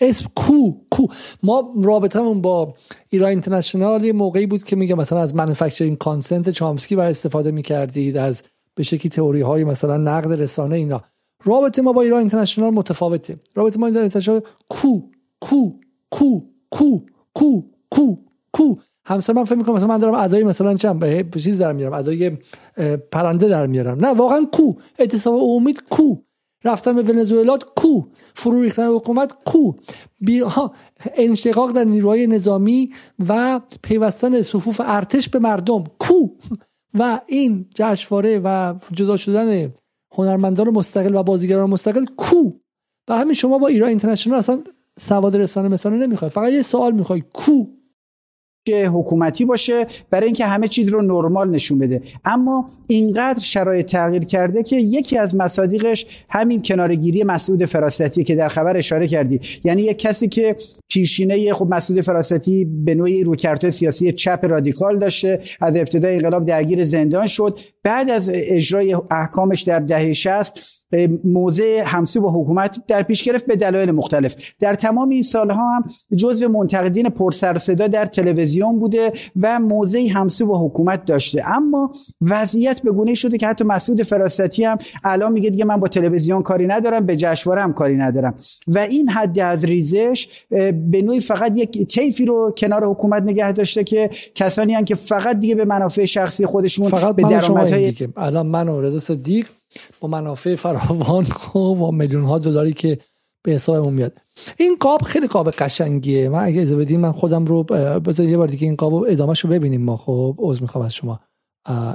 اسم 0.00 0.26
کو 0.36 0.72
کو. 0.90 1.06
ما 1.42 1.74
رابطمون 1.82 2.40
با 2.40 2.74
ایران 3.08 3.30
اینترنشنال 3.30 4.04
یه 4.04 4.12
موقعی 4.12 4.46
بود 4.46 4.64
که 4.64 4.76
میگه 4.76 4.94
مثلا 4.94 5.20
از 5.20 5.34
منوفکچرینگ 5.34 5.98
کانسنت 5.98 6.50
چامسکی 6.50 6.94
و 6.94 7.00
استفاده 7.00 7.50
می‌کردید 7.50 8.16
از 8.16 8.42
به 8.74 8.82
شکلی 8.82 9.10
تئوری 9.10 9.40
های 9.40 9.64
مثلا 9.64 9.96
نقد 9.96 10.32
رسانه 10.32 10.76
اینا. 10.76 11.04
رابطه 11.44 11.82
ما 11.82 11.92
با 11.92 12.02
ایران 12.02 12.18
اینترنشنال 12.18 12.70
متفاوته. 12.70 13.36
رابطه 13.54 13.78
ما 13.78 13.86
ایران 13.86 14.02
اینترنشنال 14.02 14.40
کو 14.68 15.02
کو 15.40 15.72
کو 16.10 16.42
کو 16.70 17.00
کو 17.34 17.62
کو 17.90 18.16
کو. 18.52 18.76
همسر 19.04 19.32
من 19.32 19.44
فکر 19.44 19.54
می‌کنم 19.54 19.74
مثلا 19.74 19.88
من 19.88 19.98
دارم 19.98 20.14
ادای 20.14 20.44
مثلا 20.44 20.74
چم 20.74 20.98
به 20.98 21.24
چیز 21.42 21.60
در 21.60 21.72
میارم 21.72 21.92
ادای 21.92 22.36
پرنده 23.10 23.48
در 23.48 23.66
میارم. 23.66 24.06
نه 24.06 24.08
واقعا 24.08 24.46
کو. 24.52 24.72
اعتصاب 24.98 25.42
امید 25.42 25.82
کو. 25.90 26.16
رفتن 26.64 26.96
به 26.96 27.02
ونزوئلا 27.02 27.58
کو. 27.76 28.02
فرو 28.34 28.62
ریختن 28.62 28.86
حکومت 28.86 29.36
کو. 29.44 29.72
بی... 30.20 30.40
ها 30.40 30.72
انشقاق 31.16 31.72
در 31.72 31.84
نیروهای 31.84 32.26
نظامی 32.26 32.90
و 33.28 33.60
پیوستن 33.82 34.42
صفوف 34.42 34.80
ارتش 34.84 35.28
به 35.28 35.38
مردم. 35.38 35.84
کو. 35.98 36.28
و 36.94 37.20
این 37.26 37.66
جشنواره 37.74 38.40
و 38.44 38.74
جدا 38.92 39.16
شدن 39.16 39.72
هنرمندان 40.18 40.70
مستقل 40.70 41.14
و 41.14 41.22
بازیگران 41.22 41.70
مستقل 41.70 42.04
کو؟ 42.16 42.52
و 43.08 43.18
همین 43.18 43.34
شما 43.34 43.58
با 43.58 43.66
ایران 43.66 43.88
اینترنشنال 43.88 44.38
اصلا 44.38 44.62
سواد 44.98 45.36
رسانه 45.36 45.68
مثلا 45.68 45.96
نمی‌خواد 45.96 46.30
فقط 46.30 46.52
یه 46.52 46.62
سوال 46.62 46.92
می‌خوای. 46.92 47.22
کو؟ 47.32 47.64
حکومتی 48.68 49.44
باشه 49.44 49.86
برای 50.10 50.26
اینکه 50.26 50.46
همه 50.46 50.68
چیز 50.68 50.88
رو 50.88 51.02
نرمال 51.02 51.50
نشون 51.50 51.78
بده. 51.78 52.02
اما 52.24 52.70
اینقدر 52.88 53.40
شرایط 53.40 53.86
تغییر 53.86 54.24
کرده 54.24 54.62
که 54.62 54.76
یکی 54.76 55.18
از 55.18 55.34
مصادیقش 55.34 56.06
همین 56.30 56.62
کنارگیری 56.62 57.24
مسعود 57.24 57.64
فراستی 57.64 58.24
که 58.24 58.34
در 58.34 58.48
خبر 58.48 58.76
اشاره 58.76 59.08
کردی. 59.08 59.40
یعنی 59.64 59.82
یک 59.82 59.98
کسی 59.98 60.28
که 60.28 60.56
پیشینه 60.88 61.52
خب 61.52 61.66
مسعود 61.74 62.00
فراستی 62.00 62.64
به 62.64 62.94
نوعی 62.94 63.24
روکرت 63.24 63.70
سیاسی 63.70 64.12
چپ 64.12 64.40
رادیکال 64.42 64.98
داشته 64.98 65.40
از 65.60 65.76
ابتدای 65.76 66.14
انقلاب 66.14 66.46
درگیر 66.46 66.84
زندان 66.84 67.26
شد. 67.26 67.58
بعد 67.82 68.10
از 68.10 68.30
اجرای 68.34 68.96
احکامش 69.10 69.62
در 69.62 69.78
دهه 69.78 70.12
60 70.12 70.78
موضع 71.24 71.82
همسو 71.86 72.20
با 72.20 72.32
حکومت 72.32 72.78
در 72.86 73.02
پیش 73.02 73.22
گرفت 73.22 73.46
به 73.46 73.56
دلایل 73.56 73.90
مختلف. 73.90 74.36
در 74.60 74.74
تمام 74.74 75.08
این 75.08 75.22
سالها 75.22 75.76
هم 75.76 75.84
جزو 76.16 76.48
منتقدین 76.48 77.08
پرسر 77.08 77.58
صدا 77.58 77.86
در 77.86 78.06
تلویزیون 78.06 78.78
بوده 78.78 79.12
و 79.40 79.60
موضعی 79.60 80.08
همسو 80.08 80.46
با 80.46 80.66
حکومت 80.66 81.04
داشته. 81.04 81.48
اما 81.48 81.92
وضعیت 82.20 82.77
به 82.82 82.92
گونه 82.92 83.14
شده 83.14 83.38
که 83.38 83.46
حتی 83.46 83.64
مسعود 83.64 84.02
فراستی 84.02 84.64
هم 84.64 84.78
الان 85.04 85.32
میگه 85.32 85.50
دیگه 85.50 85.64
من 85.64 85.76
با 85.80 85.88
تلویزیون 85.88 86.42
کاری 86.42 86.66
ندارم 86.66 87.06
به 87.06 87.16
جشنواره 87.16 87.62
هم 87.62 87.72
کاری 87.72 87.96
ندارم. 87.96 88.34
و 88.66 88.78
این 88.78 89.08
حد 89.08 89.38
از 89.38 89.64
ریزش 89.64 90.28
به 90.90 91.02
نوعی 91.02 91.20
فقط 91.20 91.52
یک 91.56 91.88
کیفی 91.88 92.24
رو 92.24 92.54
کنار 92.56 92.84
حکومت 92.84 93.22
نگه 93.22 93.52
داشته 93.52 93.84
که 93.84 94.10
کسانی 94.34 94.74
هم 94.74 94.84
که 94.84 94.94
فقط 94.94 95.40
دیگه 95.40 95.54
به 95.54 95.64
منافع 95.64 96.04
شخصی 96.04 96.46
خودشون 96.46 96.88
فقط 96.88 97.16
به 97.16 97.22
درآمدهای 97.22 97.94
الان 98.16 98.46
من 98.46 98.68
و 98.68 98.80
رضا 98.80 98.98
صدیق 98.98 99.46
با 100.00 100.08
منافع 100.08 100.54
فراوان 100.54 101.24
خب 101.40 101.76
با 101.78 101.90
میلیون 101.90 102.24
ها 102.24 102.38
دلاری 102.38 102.72
که 102.72 102.98
به 103.42 103.52
حسابمون 103.52 103.94
میاد. 103.94 104.12
این 104.56 104.76
قاب 104.80 105.02
خیلی 105.02 105.26
قاب 105.26 105.50
قشنگیه. 105.50 106.28
من 106.28 106.44
اگه 106.44 106.60
اجازه 106.60 106.76
بدین 106.76 107.00
من 107.00 107.12
خودم 107.12 107.44
رو 107.44 107.62
بذار 108.00 108.28
یه 108.28 108.36
بار 108.36 108.48
دیگه 108.48 108.66
این 108.66 108.76
قاب 108.76 108.94
ادامهش 109.08 109.40
رو 109.40 109.50
ببینیم 109.50 109.82
ما. 109.82 109.96
خب 109.96 110.34
عذر 110.38 110.62
می‌خوام 110.62 110.84
از 110.84 110.94
شما. 110.94 111.20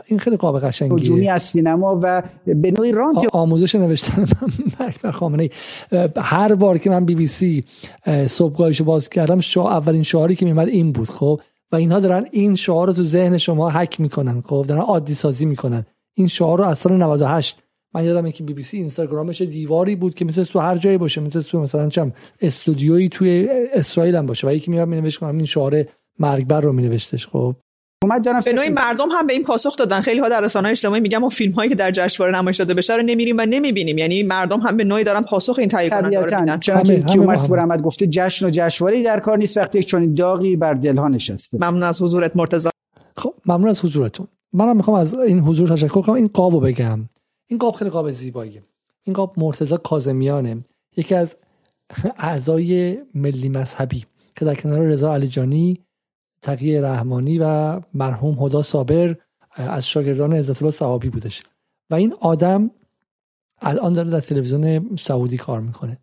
این 0.06 0.20
خیلی 0.20 0.38
قاب 0.38 0.60
قشنگیه. 0.60 1.32
از 1.32 1.44
سینما 1.44 2.00
و 2.04 2.24
به 2.46 2.72
نوعی 2.72 2.92
رانت 2.92 3.26
آموزش 3.34 3.76
نوشتن 3.76 4.26
بر 5.04 5.12
خامنه 5.12 5.50
هر 6.18 6.56
بار 6.56 6.78
که 6.78 6.90
من 6.90 7.06
بی 7.06 7.16
بی 7.16 7.28
سی 7.28 7.64
صبحگاهشو 8.28 8.84
باز 8.84 9.10
کردم 9.10 9.40
شو 9.40 9.62
اولین 9.62 10.04
شعاری 10.04 10.36
که 10.36 10.46
میمد 10.46 10.68
این 10.68 10.92
بود 10.92 11.10
خب؟ 11.10 11.42
و 11.72 11.76
اینها 11.76 12.00
دارن 12.00 12.26
این 12.32 12.56
شعار 12.56 12.88
رو 12.88 12.94
تو 12.94 13.04
ذهن 13.04 13.38
شما 13.38 13.70
حک 13.70 14.02
می‌کنن 14.02 14.42
خب؟ 14.42 14.66
دارن 14.68 14.82
عادی 14.82 15.14
سازی 15.14 15.46
می‌کنن. 15.46 15.86
این 16.14 16.28
شعار 16.28 16.58
رو 16.58 16.64
از 16.64 16.78
سال 16.78 16.94
98 16.94 17.64
من 17.96 18.04
یادمه 18.04 18.32
که 18.32 18.44
بی 18.44 18.54
بی 18.54 18.64
سی 18.64 18.78
اینستاگرامش 18.78 19.42
دیواری 19.42 19.96
بود 19.96 20.16
که 20.16 20.26
می‌تونست 20.26 20.52
تو 20.54 20.60
هر 20.60 20.78
جایی 20.78 20.98
باشه 20.98 21.22
می‌تونست 21.22 21.50
تو 21.50 21.60
مثلا 21.60 21.90
چم 21.90 22.12
استودیویی 22.42 23.10
توی 23.10 23.48
اسرائیل 23.74 24.16
هم 24.16 24.26
باشه. 24.26 24.48
و 24.48 24.54
یکی 24.54 24.72
میاد 24.72 24.88
مینوشت 24.88 25.24
این 25.24 25.46
شعار 25.46 25.84
مرگبر 26.20 26.62
رو 26.62 26.74
مینوشتش 26.74 27.28
خب؟ 27.28 27.56
اومد 28.04 28.26
دارم 28.26 28.40
به 28.46 28.54
نوعی 28.54 28.70
مردم 28.70 29.10
هم 29.10 29.28
به 29.28 29.34
این 29.34 29.44
پاسخ 29.44 29.76
دادن. 29.76 30.02
خیلی 30.02 30.20
ها 30.20 30.30
در 30.30 30.42
رسانه‌های 30.42 30.72
اجتماعی 30.72 31.02
میگن 31.02 31.18
ما 31.18 31.30
فیلم 31.30 31.52
هایی 31.52 31.70
که 31.70 31.76
در 31.76 31.92
جشنواره 31.92 32.38
نمایش 32.38 32.58
داده 32.58 32.74
بشه 32.74 32.96
رو 32.96 33.02
نمیریم 33.02 33.36
و 33.38 33.46
نمی‌بینیم. 33.46 33.98
یعنی 33.98 34.24
مردم 34.24 34.60
هم 34.60 34.78
به 34.78 34.84
نوعی 34.84 35.04
دارن 35.04 35.22
پاسخ 35.22 35.60
این 35.60 35.70
تهیه 35.70 35.90
کننده 35.90 36.20
رو 36.20 36.40
میدن. 36.40 36.60
چون 36.60 36.84
که 36.84 37.02
کیومرث 37.02 37.52
احمد 37.52 37.82
گفته 37.82 38.08
جشن 38.08 38.46
و 38.46 38.50
جشنواره 38.50 39.04
در 39.04 39.20
کار 39.20 39.38
نیست 39.38 39.58
وقتی 39.58 39.84
چون 39.84 40.14
داغی 40.14 40.56
بر 40.56 40.74
دلها 40.74 41.08
نشسته. 41.08 41.58
ممنون 41.58 41.84
از 41.84 42.02
حضورت 42.02 42.36
مرتضی. 42.36 42.70
خب 43.18 43.34
ممنون 43.46 43.68
از 43.68 43.86
حضورتون. 43.86 44.28
منم 44.54 44.78
می‌خوام 44.78 44.98
از 44.98 45.14
این 45.14 45.40
حضور 45.40 45.70
تشکر 45.70 46.02
کنم. 46.02 46.16
این 46.16 46.28
قابو 46.34 46.60
بگم. 46.60 47.00
این 47.48 47.60
قاب 47.60 47.76
خیلی 47.76 47.90
قاب 47.92 48.12
زیباییه. 48.12 48.62
این 49.04 49.14
قاب 49.14 49.34
مرتضی 49.38 49.76
کاظمیانه. 49.84 50.58
یکی 50.98 51.16
از 51.16 51.36
اعضای 52.18 52.98
ملی 53.16 53.50
مذهبی 53.50 54.06
که 54.36 54.46
در 54.46 54.56
کنار 54.56 54.80
رضا 54.80 55.14
علیجانی 55.14 55.80
تقیه 56.44 56.82
رحمانی 56.82 57.40
و 57.40 57.82
مرحوم 57.94 58.46
هدا 58.46 58.62
صابر 58.62 59.16
از 59.52 59.88
شاگردان 59.88 60.34
عزت 60.34 60.62
الله 60.62 60.72
صحابی 60.72 61.10
بودش. 61.10 61.44
و 61.90 61.96
این 61.96 62.14
آدم 62.20 62.72
الان 63.62 63.94
داره 63.94 64.10
در 64.10 64.20
تلویزیون 64.20 64.96
سعودی 65.00 65.38
کار 65.38 65.60
می‌کنه. 65.62 65.98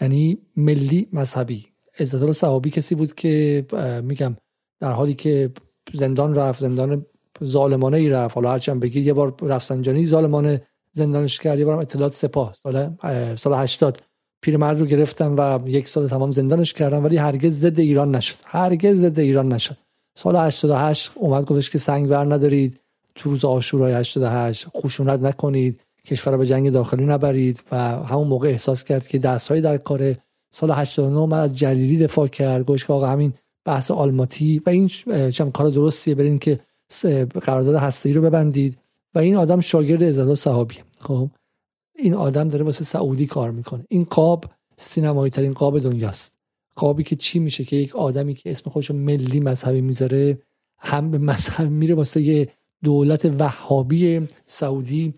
یعنی 0.00 0.38
ملی 0.56 1.08
مذهبی. 1.12 1.66
عزت 1.98 2.22
الله 2.22 2.32
صحابی 2.32 2.70
کسی 2.70 2.94
بود 2.94 3.14
که 3.14 3.66
میگم 4.04 4.36
در 4.80 4.92
حالی 4.92 5.14
که 5.14 5.50
زندان 5.94 6.34
رفت 6.34 6.60
زندان 6.60 7.06
ظالمانه 7.44 7.96
ای 7.96 8.08
رفت. 8.08 8.34
حالا 8.34 8.52
هرچند 8.52 8.80
بگید 8.80 9.06
یه 9.06 9.12
بار 9.12 9.34
رفسنجانی 9.42 10.06
ظالمانه 10.06 10.62
زندانش 10.92 11.38
کرد 11.38 11.58
یه 11.58 11.64
بار 11.64 11.78
اطلاعات 11.78 12.14
سپاه 12.14 12.54
سال 12.62 12.96
سال 13.36 13.54
80 13.54 14.02
پیرمرد 14.42 14.80
رو 14.80 14.86
گرفتن 14.86 15.32
و 15.32 15.58
یک 15.66 15.88
سال 15.88 16.08
تمام 16.08 16.32
زندانش 16.32 16.72
کردن 16.72 16.98
ولی 16.98 17.16
هرگز 17.16 17.60
ضد 17.60 17.80
ایران 17.80 18.14
نشد. 18.14 18.36
هرگز 18.44 19.00
ضد 19.00 19.18
ایران 19.18 19.52
نشد. 19.52 19.76
سال 20.18 20.36
88 20.36 21.10
اومد 21.14 21.44
گفتش 21.44 21.70
که 21.70 21.78
سنگ 21.78 22.08
بر 22.08 22.24
ندارید. 22.24 22.80
تو 23.14 23.30
روز 23.30 23.44
آشورای 23.44 23.92
88 23.92 24.66
خشونت 24.76 25.20
نکنید. 25.20 25.80
کشور 26.06 26.36
به 26.36 26.46
جنگ 26.46 26.70
داخلی 26.70 27.04
نبرید. 27.04 27.62
و 27.72 27.76
همون 27.78 28.28
موقع 28.28 28.48
احساس 28.48 28.84
کرد 28.84 29.08
که 29.08 29.18
دستهایی 29.18 29.62
در 29.62 29.76
کار 29.76 30.14
سال 30.54 30.70
89 30.70 31.18
اومد 31.18 31.38
از 31.38 31.58
جلیلی 31.58 31.98
دفاع 31.98 32.26
کرد. 32.26 32.64
گوش 32.64 32.84
که 32.84 32.92
آقا 32.92 33.06
همین 33.06 33.32
بحث 33.64 33.90
آلماتی 33.90 34.62
و 34.66 34.70
این 34.70 34.88
چم 35.30 35.50
کار 35.50 35.70
درستیه 35.70 36.14
برین 36.14 36.38
که 36.38 36.60
قرارداد 37.42 37.74
هسته‌ای 37.74 38.14
رو 38.14 38.22
ببندید. 38.22 38.78
و 39.14 39.18
این 39.18 39.36
آدم 39.36 39.60
شاگرد 39.60 40.04
عزت 40.04 40.34
صحابی 40.34 40.74
خب؟ 41.00 41.28
این 41.98 42.14
آدم 42.14 42.48
داره 42.48 42.64
واسه 42.64 42.84
سعودی 42.84 43.26
کار 43.26 43.50
می‌کنه. 43.50 43.84
این 43.88 44.04
قاب 44.04 44.44
سینمایی 44.76 45.30
ترین 45.30 45.52
قاب 45.52 45.78
دنیاست. 45.78 46.34
قابی 46.76 47.02
که 47.02 47.16
چی 47.16 47.38
میشه 47.38 47.64
که 47.64 47.76
یک 47.76 47.96
آدمی 47.96 48.34
که 48.34 48.50
اسم 48.50 48.70
خودش 48.70 48.90
ملی 48.90 49.40
مذهبی 49.40 49.80
می‌ذاره 49.80 50.38
هم 50.78 51.10
به 51.10 51.18
مذهب 51.18 51.70
میره 51.70 51.94
واسه 51.94 52.22
یه 52.22 52.48
دولت 52.84 53.24
وهابی 53.38 54.26
سعودی 54.46 55.14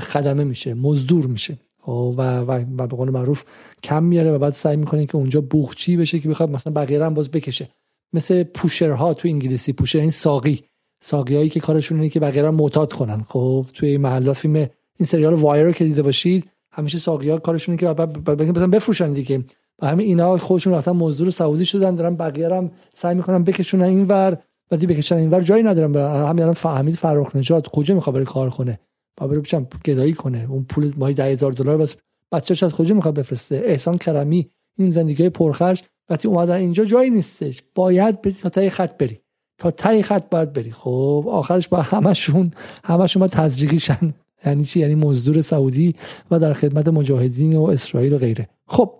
خدمه 0.00 0.44
میشه 0.44 0.74
مزدور 0.74 1.26
میشه. 1.26 1.58
خب، 1.82 2.14
و, 2.18 2.38
و, 2.38 2.64
و 2.78 2.86
به 2.86 2.96
قول 2.96 3.10
معروف 3.10 3.44
کم 3.82 4.02
میاره 4.02 4.32
و 4.32 4.38
بعد 4.38 4.52
سعی 4.52 4.76
می‌کنه 4.76 5.06
که 5.06 5.16
اونجا 5.16 5.40
بوخچی 5.40 5.96
بشه 5.96 6.20
که 6.20 6.28
بخواد 6.28 6.50
مثلا 6.50 6.72
بقیه 6.72 7.04
هم 7.04 7.14
باز 7.14 7.30
بکشه. 7.30 7.68
مثل 8.12 8.42
پوشرها 8.42 9.14
تو 9.14 9.28
انگلیسی 9.28 9.72
پوشر 9.72 9.98
این 9.98 10.10
ساقی. 10.10 10.64
ساقی 11.02 11.36
هایی 11.36 11.48
که 11.48 11.60
کارشون 11.60 11.98
اینه 11.98 12.10
که 12.10 12.20
بقیه 12.20 12.50
معتاد 12.50 12.92
کنن. 12.92 13.24
خب 13.28 13.66
توی 13.74 13.98
محلات 13.98 14.36
فیلم 14.36 14.66
این 14.98 15.06
سریال 15.06 15.34
وایر 15.34 15.72
که 15.72 15.84
دیده 15.84 16.02
باشید 16.02 16.50
همیشه 16.72 16.98
ساقی 16.98 17.30
ها 17.30 17.38
کارشون 17.38 17.76
که 17.76 17.86
مثلا 17.86 18.66
بفروشن 18.66 19.12
دیگه. 19.12 19.44
و 19.82 19.86
همه 19.86 20.02
اینا 20.02 20.38
خودشون 20.38 20.72
رفتن 20.72 20.90
مزدور 20.90 21.30
سعودی 21.30 21.64
شدن 21.64 21.94
دارن 21.94 22.16
بقیه 22.16 22.54
هم 22.54 22.70
سعی 22.94 23.14
می‌کنن 23.14 23.44
بکشونن 23.44 23.84
اینور 23.84 24.38
و 24.70 24.76
دی 24.76 24.86
بکشن 24.86 25.16
اینور 25.16 25.40
جایی 25.40 25.62
ندارن. 25.62 25.96
همین 26.28 26.42
الان 26.42 26.54
فهمید 26.54 26.94
فرخ 26.94 27.36
نجات 27.36 27.68
کجا 27.68 27.94
می‌خواد 27.94 28.16
بره 28.16 28.24
کار 28.24 28.50
کنه؟ 28.50 28.78
با 29.16 29.26
بره 29.26 29.40
بچم 29.40 29.66
گدایی 29.84 30.12
کنه. 30.12 30.46
اون 30.50 30.64
پول 30.64 30.92
ماهی 30.96 31.14
10000 31.14 31.52
دلار 31.52 31.76
بس 31.76 31.96
بچه‌ش 32.32 32.62
از 32.62 32.74
کجا 32.74 32.94
می‌خواد 32.94 33.14
بفرسته؟ 33.14 33.62
احسان 33.64 33.98
کرمی 33.98 34.50
این 34.78 34.90
زندگی 34.90 35.28
پرخرج. 35.28 35.82
وقتی 36.08 36.28
اومدن 36.28 36.54
اینجا 36.54 36.84
جایی 36.84 37.10
نیستش. 37.10 37.62
باید 37.74 38.22
بری 38.22 38.32
تا 38.32 38.68
خط 38.68 38.98
بری. 38.98 39.20
تا 39.58 39.70
تای 39.70 40.02
خط 40.02 40.28
باید 40.30 40.52
بری. 40.52 40.70
خب 40.70 41.24
آخرش 41.28 41.68
با 41.68 41.82
همشون 41.82 42.50
همشون 42.84 43.20
با 43.20 43.28
تزریقیشن 43.28 44.14
یعنی 44.46 44.64
چی؟ 44.64 44.80
یعنی 44.80 44.94
مزدور 44.94 45.40
سعودی 45.40 45.94
و 46.30 46.38
در 46.38 46.52
خدمت 46.52 46.88
مجاهدین 46.88 47.56
و 47.56 47.62
اسرائیل 47.62 48.12
و 48.12 48.18
غیره. 48.18 48.48
خب 48.66 48.94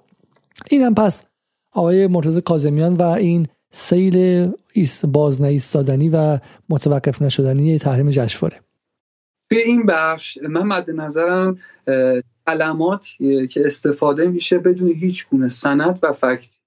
اینم 0.71 0.95
پس 0.95 1.23
آقای 1.73 2.07
مرتضی 2.07 2.41
کاظمیان 2.41 2.95
و 2.95 3.03
این 3.03 3.47
سیل 3.71 4.47
باز 5.09 5.43
نایستادنی 5.43 6.09
و 6.09 6.39
متوقف 6.69 7.23
نشدنی 7.23 7.79
تحریم 7.79 8.11
جشنواره. 8.11 8.61
توی 9.51 9.63
این 9.63 9.87
بخش 9.87 10.39
من 10.49 10.63
مد 10.63 10.91
نظرم 10.91 11.59
علامات 12.47 13.07
که 13.51 13.65
استفاده 13.65 14.27
میشه 14.27 14.59
بدون 14.59 14.89
هیچ 14.89 15.29
گونه 15.29 15.49
سند 15.49 15.99
و 16.03 16.13
فکت 16.13 16.61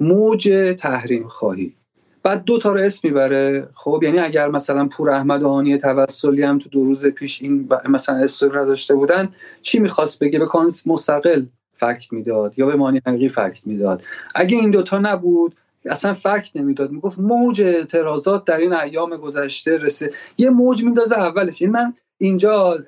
موج 0.00 0.74
تحریم 0.78 1.28
خواهی. 1.28 1.74
بعد 2.22 2.44
دو 2.44 2.58
تا 2.58 2.72
رو 2.72 2.80
اسم 2.80 3.08
می‌بره. 3.08 3.68
خب 3.74 4.00
یعنی 4.02 4.18
اگر 4.18 4.48
مثلا 4.48 4.86
پور 4.86 5.10
احمد 5.10 5.44
آهانی 5.44 5.78
توسلی 5.78 6.42
هم 6.42 6.58
تو 6.58 6.68
دو 6.68 6.84
روز 6.84 7.06
پیش 7.06 7.42
این 7.42 7.68
مثلا 7.88 8.16
استوری 8.16 8.58
نداشته 8.58 8.94
بودن 8.94 9.28
چی 9.62 9.78
می‌خواست 9.78 10.18
بگه؟ 10.18 10.38
به 10.38 10.46
کانس 10.46 10.86
مستقل 10.86 11.44
فکت 11.76 12.12
می‌داد 12.12 12.58
یا 12.58 12.66
به 12.66 12.76
مانی 12.76 13.00
حقیقی 13.06 13.28
فکت 13.28 13.66
می‌داد. 13.66 14.02
اگه 14.34 14.56
این 14.56 14.70
دوتا 14.70 14.98
نبود 14.98 15.54
اصلا 15.86 16.14
فکت 16.14 16.56
نمی‌داد. 16.56 16.90
می‌گفت 16.90 17.18
موج 17.18 17.62
اعتراضات 17.62 18.44
در 18.44 18.56
این 18.56 18.72
ایام 18.72 19.16
گذشته 19.16 19.76
رسه 19.76 20.12
یه 20.38 20.50
موج 20.50 20.84
میندازه 20.84 21.18
اولش. 21.18 21.62
این 21.62 21.70
یعنی 21.70 21.84
من 21.84 21.94
اینجا 22.18 22.78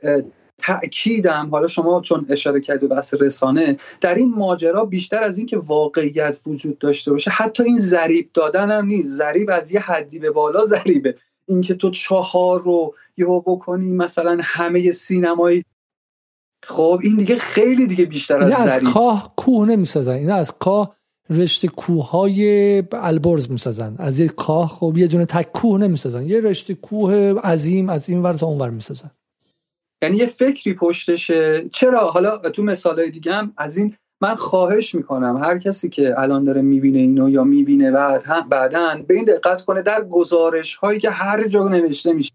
تاکیدم 0.59 1.48
حالا 1.51 1.66
شما 1.66 2.01
چون 2.01 2.26
اشاره 2.28 2.60
کردید 2.60 2.89
به 2.89 2.94
بحث 2.94 3.14
رسانه 3.20 3.76
در 4.01 4.14
این 4.14 4.35
ماجرا 4.35 4.85
بیشتر 4.85 5.22
از 5.22 5.39
اینکه 5.39 5.56
واقعیت 5.56 6.40
وجود 6.47 6.78
داشته 6.78 7.10
باشه 7.10 7.31
حتی 7.31 7.62
این 7.62 7.78
ضریب 7.78 8.31
دادن 8.35 8.70
هم 8.70 8.86
نیست. 8.86 9.09
ضریب 9.09 9.51
از 9.51 9.72
یه 9.72 9.81
حدی 9.81 10.18
به 10.18 10.31
بالا 10.31 10.66
ضریبه. 10.66 11.16
اینکه 11.47 11.74
تو 11.74 11.90
چهار 11.90 12.60
رو 12.60 12.94
یهو 13.16 13.40
بکنی 13.40 13.93
مثلا 13.93 14.39
همه 14.43 14.90
سینمایی 14.90 15.64
خب 16.64 17.01
این 17.02 17.16
دیگه 17.16 17.36
خیلی 17.36 17.86
دیگه 17.86 18.05
بیشتر 18.05 18.43
از 18.43 18.52
از 18.52 18.82
کاه 18.82 19.32
کوه 19.36 19.68
نمی‌سازن. 19.68 20.12
اینا 20.12 20.35
از 20.35 20.59
کاه 20.59 20.97
رشته 21.31 21.68
کوههای 21.68 22.82
البرز 22.93 23.51
می‌سازن. 23.51 23.97
از 23.98 24.18
یه 24.18 24.28
کاه 24.28 24.68
خب 24.68 24.94
یه 24.97 25.06
دونه 25.06 25.26
تک 25.26 25.52
کوه 25.52 25.81
نمی‌سازن. 25.81 26.28
یه 26.28 26.40
رشته 26.40 26.74
کوه 26.74 27.14
عظیم 27.44 27.89
از 27.89 28.09
این 28.09 28.22
ور 28.22 28.32
تا 28.32 28.47
اون 28.47 28.60
ور 28.60 28.70
می‌سازن. 28.70 29.10
یعنی 30.05 30.16
یه 30.16 30.26
فکری 30.26 30.74
پشتشه. 30.74 31.68
چرا؟ 31.72 32.10
حالا 32.10 32.39
تو 32.39 32.62
مثالهای 32.62 33.10
دیگه 33.10 33.32
هم 33.32 33.52
از 33.56 33.76
این 33.76 33.97
من 34.20 34.35
خواهش 34.35 34.94
می‌کنم 34.94 35.36
هر 35.36 35.59
کسی 35.59 35.89
که 35.89 36.14
الان 36.18 36.44
داره 36.44 36.62
می‌بینه 36.62 36.98
اینو 36.98 37.28
یا 37.28 37.44
می‌بینه 37.44 37.90
بعد 37.90 38.22
هم 38.22 38.48
بعدا 38.48 39.05
به 39.06 39.14
این 39.14 39.24
دقت 39.24 39.62
کنه 39.62 39.82
در 39.82 40.05
گزارش 40.05 40.74
هایی 40.74 40.98
که 40.98 41.10
هر 41.10 41.48
جا 41.48 41.68
نوشته 41.68 42.12
میشه. 42.12 42.32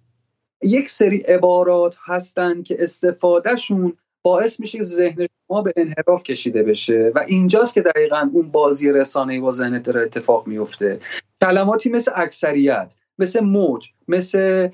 یک 0.63 0.89
سری 0.89 1.17
عبارات 1.17 1.97
هستن 2.05 2.63
که 2.63 2.77
استفادهشون 2.79 3.93
باعث 4.23 4.59
میشه 4.59 4.83
ذهن 4.83 5.27
شما 5.47 5.61
به 5.61 5.73
انحراف 5.75 6.23
کشیده 6.23 6.63
بشه 6.63 7.11
و 7.15 7.23
اینجاست 7.27 7.73
که 7.73 7.81
دقیقا 7.81 8.29
اون 8.33 8.51
بازی 8.51 8.91
رسانه 8.91 9.41
با 9.41 9.51
ذهنت 9.51 9.83
داره 9.83 10.01
اتفاق 10.01 10.47
میفته 10.47 10.99
کلماتی 11.41 11.89
مثل 11.89 12.11
اکثریت 12.15 12.95
مثل 13.19 13.39
موج 13.39 13.89
مثل 14.07 14.69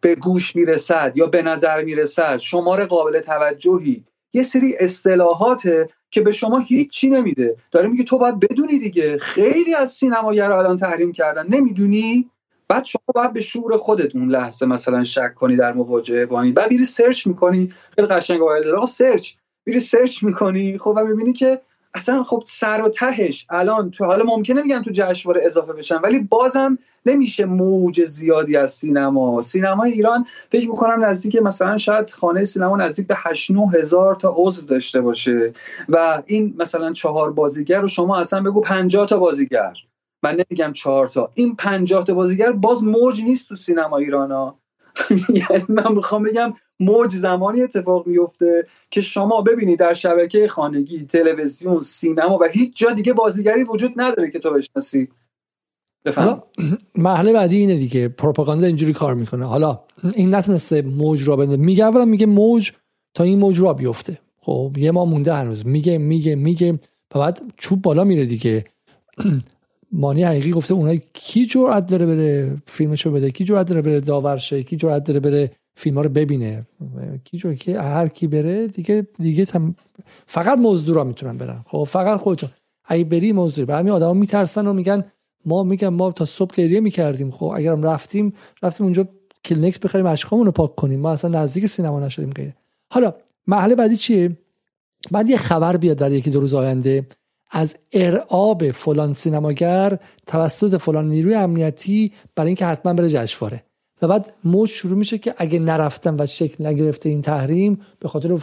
به 0.00 0.14
گوش 0.14 0.56
می‌رسد 0.56 1.12
یا 1.16 1.26
به 1.26 1.42
نظر 1.42 1.84
می‌رسد 1.84 2.36
شمار 2.36 2.84
قابل 2.84 3.20
توجهی. 3.20 4.04
یه 4.34 4.42
سری 4.42 4.76
اصطلاحاته 4.80 5.88
که 6.10 6.20
به 6.20 6.32
شما 6.32 6.58
هیچی 6.58 7.08
نمیده. 7.08 7.56
داره 7.70 7.88
میگه 7.88 8.04
تو 8.04 8.18
باید 8.18 8.40
بدونی 8.40 8.78
دیگه. 8.78 9.18
خیلی 9.18 9.74
از 9.74 9.90
سینماگر 9.90 10.52
الان 10.52 10.76
تحریم 10.76 11.12
کردن. 11.12 11.46
نمی‌دونی؟ 11.48 12.30
بعد 12.68 12.84
شما 12.84 13.02
باید 13.14 13.32
به 13.32 13.40
شعور 13.40 13.76
خودت 13.76 14.16
اون 14.16 14.30
لحظه 14.30 14.66
مثلا 14.66 15.04
شک 15.04 15.34
کنی 15.34 15.56
در 15.56 15.72
مواجهه 15.72 16.26
با 16.26 16.42
این. 16.42 16.54
بعد 16.54 16.70
میری 16.70 16.84
سرچ 16.84 17.26
می‌کنی. 17.26 17.72
خیلی 17.94 18.06
قشنگ 18.06 18.42
آقا 18.42 18.86
سرچ 18.86 19.32
میری 19.66 19.80
سرچ 19.80 20.22
می‌کنی. 20.22 20.78
خب 20.78 20.94
و 20.96 21.04
می‌بینی 21.04 21.32
که 21.32 21.60
اصلا 21.94 22.22
خب 22.22 22.42
سر 22.46 22.82
و 22.84 22.88
تهش 22.88 23.46
الان 23.50 23.90
تو 23.90 24.04
حالا 24.04 24.24
ممکنه 24.24 24.62
میگم 24.62 24.82
تو 24.82 24.90
جشنواره 24.94 25.46
اضافه 25.46 25.72
بشن 25.72 25.96
ولی 25.96 26.18
بازم 26.18 26.78
نمیشه 27.06 27.44
موج 27.44 28.04
زیادی 28.04 28.56
از 28.56 28.70
سینما. 28.70 29.40
سینما 29.40 29.84
ایران 29.84 30.26
فکر 30.52 30.68
می‌کنم 30.68 31.04
نزدیک 31.04 31.42
مثلا 31.42 31.76
شاید 31.76 32.10
خانه 32.10 32.44
سینما 32.44 32.76
نزدیک 32.76 33.06
به 33.06 33.14
8 33.18 33.50
هزار 33.74 34.14
تا 34.14 34.34
عضو 34.36 34.66
داشته 34.66 35.00
باشه. 35.00 35.52
و 35.88 36.22
این 36.26 36.54
مثلا 36.58 36.92
چهار 36.92 37.32
بازیگر 37.32 37.80
رو 37.80 37.88
شما 37.88 38.20
اصلا 38.20 38.42
بگو 38.42 38.60
50 38.60 39.06
تا 39.06 39.16
بازیگر. 39.16 39.72
من 40.22 40.30
نمیگم 40.30 40.72
چهار 40.72 41.08
تا. 41.08 41.30
این 41.34 41.56
50 41.56 42.04
تا 42.04 42.14
بازیگر 42.14 42.52
باز 42.52 42.84
موج 42.84 43.22
نیست 43.22 43.48
تو 43.48 43.54
سینما 43.54 43.96
ایران 43.96 44.32
ها. 44.32 44.61
یعنی 45.50 45.64
من 45.68 45.94
می‌خوام 45.94 46.22
بگم 46.22 46.52
موج 46.80 47.10
زمانی 47.10 47.62
اتفاق 47.62 48.06
میفته 48.06 48.66
که 48.90 49.00
شما 49.00 49.42
ببینید 49.42 49.78
در 49.78 49.92
شبکه 49.92 50.48
خانگی 50.48 51.06
تلویزیون 51.06 51.80
سینما 51.80 52.38
و 52.38 52.44
هیچ 52.44 52.78
جا 52.78 52.90
دیگه 52.90 53.12
بازیگری 53.12 53.64
وجود 53.64 53.92
نداره 53.96 54.30
که 54.30 54.38
تو 54.38 54.50
بشناسی. 54.50 55.08
حالا 56.16 56.42
محله 56.94 57.32
بعدی 57.32 57.56
اینه 57.56 57.76
دیگه. 57.76 58.08
پروپاگاندا 58.08 58.66
اینجوری 58.66 58.92
کار 58.92 59.14
می‌کنه. 59.14 59.46
حالا 59.46 59.80
این 60.14 60.34
نتونسته 60.34 60.82
موج 60.82 61.28
را 61.28 61.36
بنده. 61.36 61.56
میگه 61.56 61.84
اولا 61.84 62.04
میگه 62.04 62.26
موج 62.26 62.72
تا 63.14 63.24
این 63.24 63.38
موج 63.38 63.60
را 63.60 63.72
بیفته. 63.72 64.18
خب 64.40 64.76
یه 64.78 64.90
ما 64.90 65.04
مونده 65.04 65.34
هنوز. 65.34 65.66
میگه 65.66 65.98
میگه 65.98 66.34
میگه. 66.34 66.78
و 67.14 67.18
بعد 67.18 67.42
چوب 67.56 67.82
بالا 67.82 68.04
میره 68.04 68.26
دیگه. 68.26 68.64
مانی 69.92 70.22
حقیقی 70.22 70.50
گفته 70.50 70.74
اونایی 70.74 71.02
کی 71.12 71.46
جرأت 71.46 71.86
داره 71.86 72.06
بره 72.06 72.56
فیلمشو 72.66 73.10
بده 73.10 73.30
کی 73.30 73.44
جرأت 73.44 73.68
داره 73.68 73.82
بره 73.82 74.00
داورشه 74.00 74.62
کی 74.62 74.76
جرأت 74.76 75.04
داره 75.04 75.20
بره 75.20 75.50
فیلم 75.74 75.98
رو 75.98 76.08
ببینه. 76.08 76.66
کی 77.24 77.38
جو 77.38 77.54
که 77.54 77.80
هر 77.80 78.08
کی 78.08 78.26
بره 78.26 78.66
دیگه 78.66 79.06
دیگه 79.18 79.44
تم... 79.44 79.74
فقط 80.26 80.58
مزدورا 80.58 81.04
می‌تونن 81.04 81.38
برن. 81.38 81.64
خب 81.66 81.84
فقط 81.84 82.20
خودتون 82.20 82.50
اگه 82.84 83.04
بری 83.04 83.32
مزدور 83.32 83.64
برای 83.64 83.80
همین 83.80 83.92
آدما 83.92 84.12
میترسن 84.14 84.66
و 84.66 84.72
میگن 84.72 85.04
ما 85.46 85.62
میگن 85.62 85.88
ما 85.88 86.12
تا 86.12 86.24
صبح 86.24 86.54
گریه 86.54 86.80
می‌کردیم. 86.80 87.30
خب 87.30 87.52
اگرم 87.56 87.82
رفتیم 87.82 88.32
رفتیم 88.62 88.84
اونجا 88.84 89.08
کلینکس 89.44 89.78
بخریم 89.78 90.06
اشکامون 90.06 90.46
رو 90.46 90.52
پاک 90.52 90.74
کنیم. 90.74 91.00
ما 91.00 91.10
اصلا 91.10 91.42
نزدیک 91.42 91.66
سینما 91.66 92.00
نشدیم. 92.00 92.30
غیره 92.30 92.54
حالا 92.90 93.14
مرحله 93.46 93.74
بعدی 93.74 93.96
چیه؟ 93.96 94.36
بعد 95.10 95.30
یه 95.30 95.36
خبر 95.36 95.76
بیاد 95.76 95.96
در 95.96 96.12
یکی 96.12 96.30
دو 96.30 96.40
روز 96.40 96.54
آینده. 96.54 97.06
از 97.52 97.74
ارعاب 97.92 98.70
فلان 98.70 99.12
سینماگر 99.12 99.98
توسط 100.26 100.76
فلان 100.76 101.08
نیروی 101.08 101.34
امنیتی 101.34 102.12
برای 102.36 102.48
اینکه 102.48 102.66
حتما 102.66 102.94
بره 102.94 103.10
جشنواره. 103.10 103.62
و 104.02 104.08
بعد 104.08 104.32
موج 104.44 104.68
شروع 104.68 104.98
میشه 104.98 105.18
که 105.18 105.34
اگه 105.36 105.58
نرفتم 105.58 106.16
و 106.18 106.26
شکل 106.26 106.66
نگرفته 106.66 107.08
این 107.08 107.22
تحریم 107.22 107.80
به 107.98 108.08
خاطر 108.08 108.36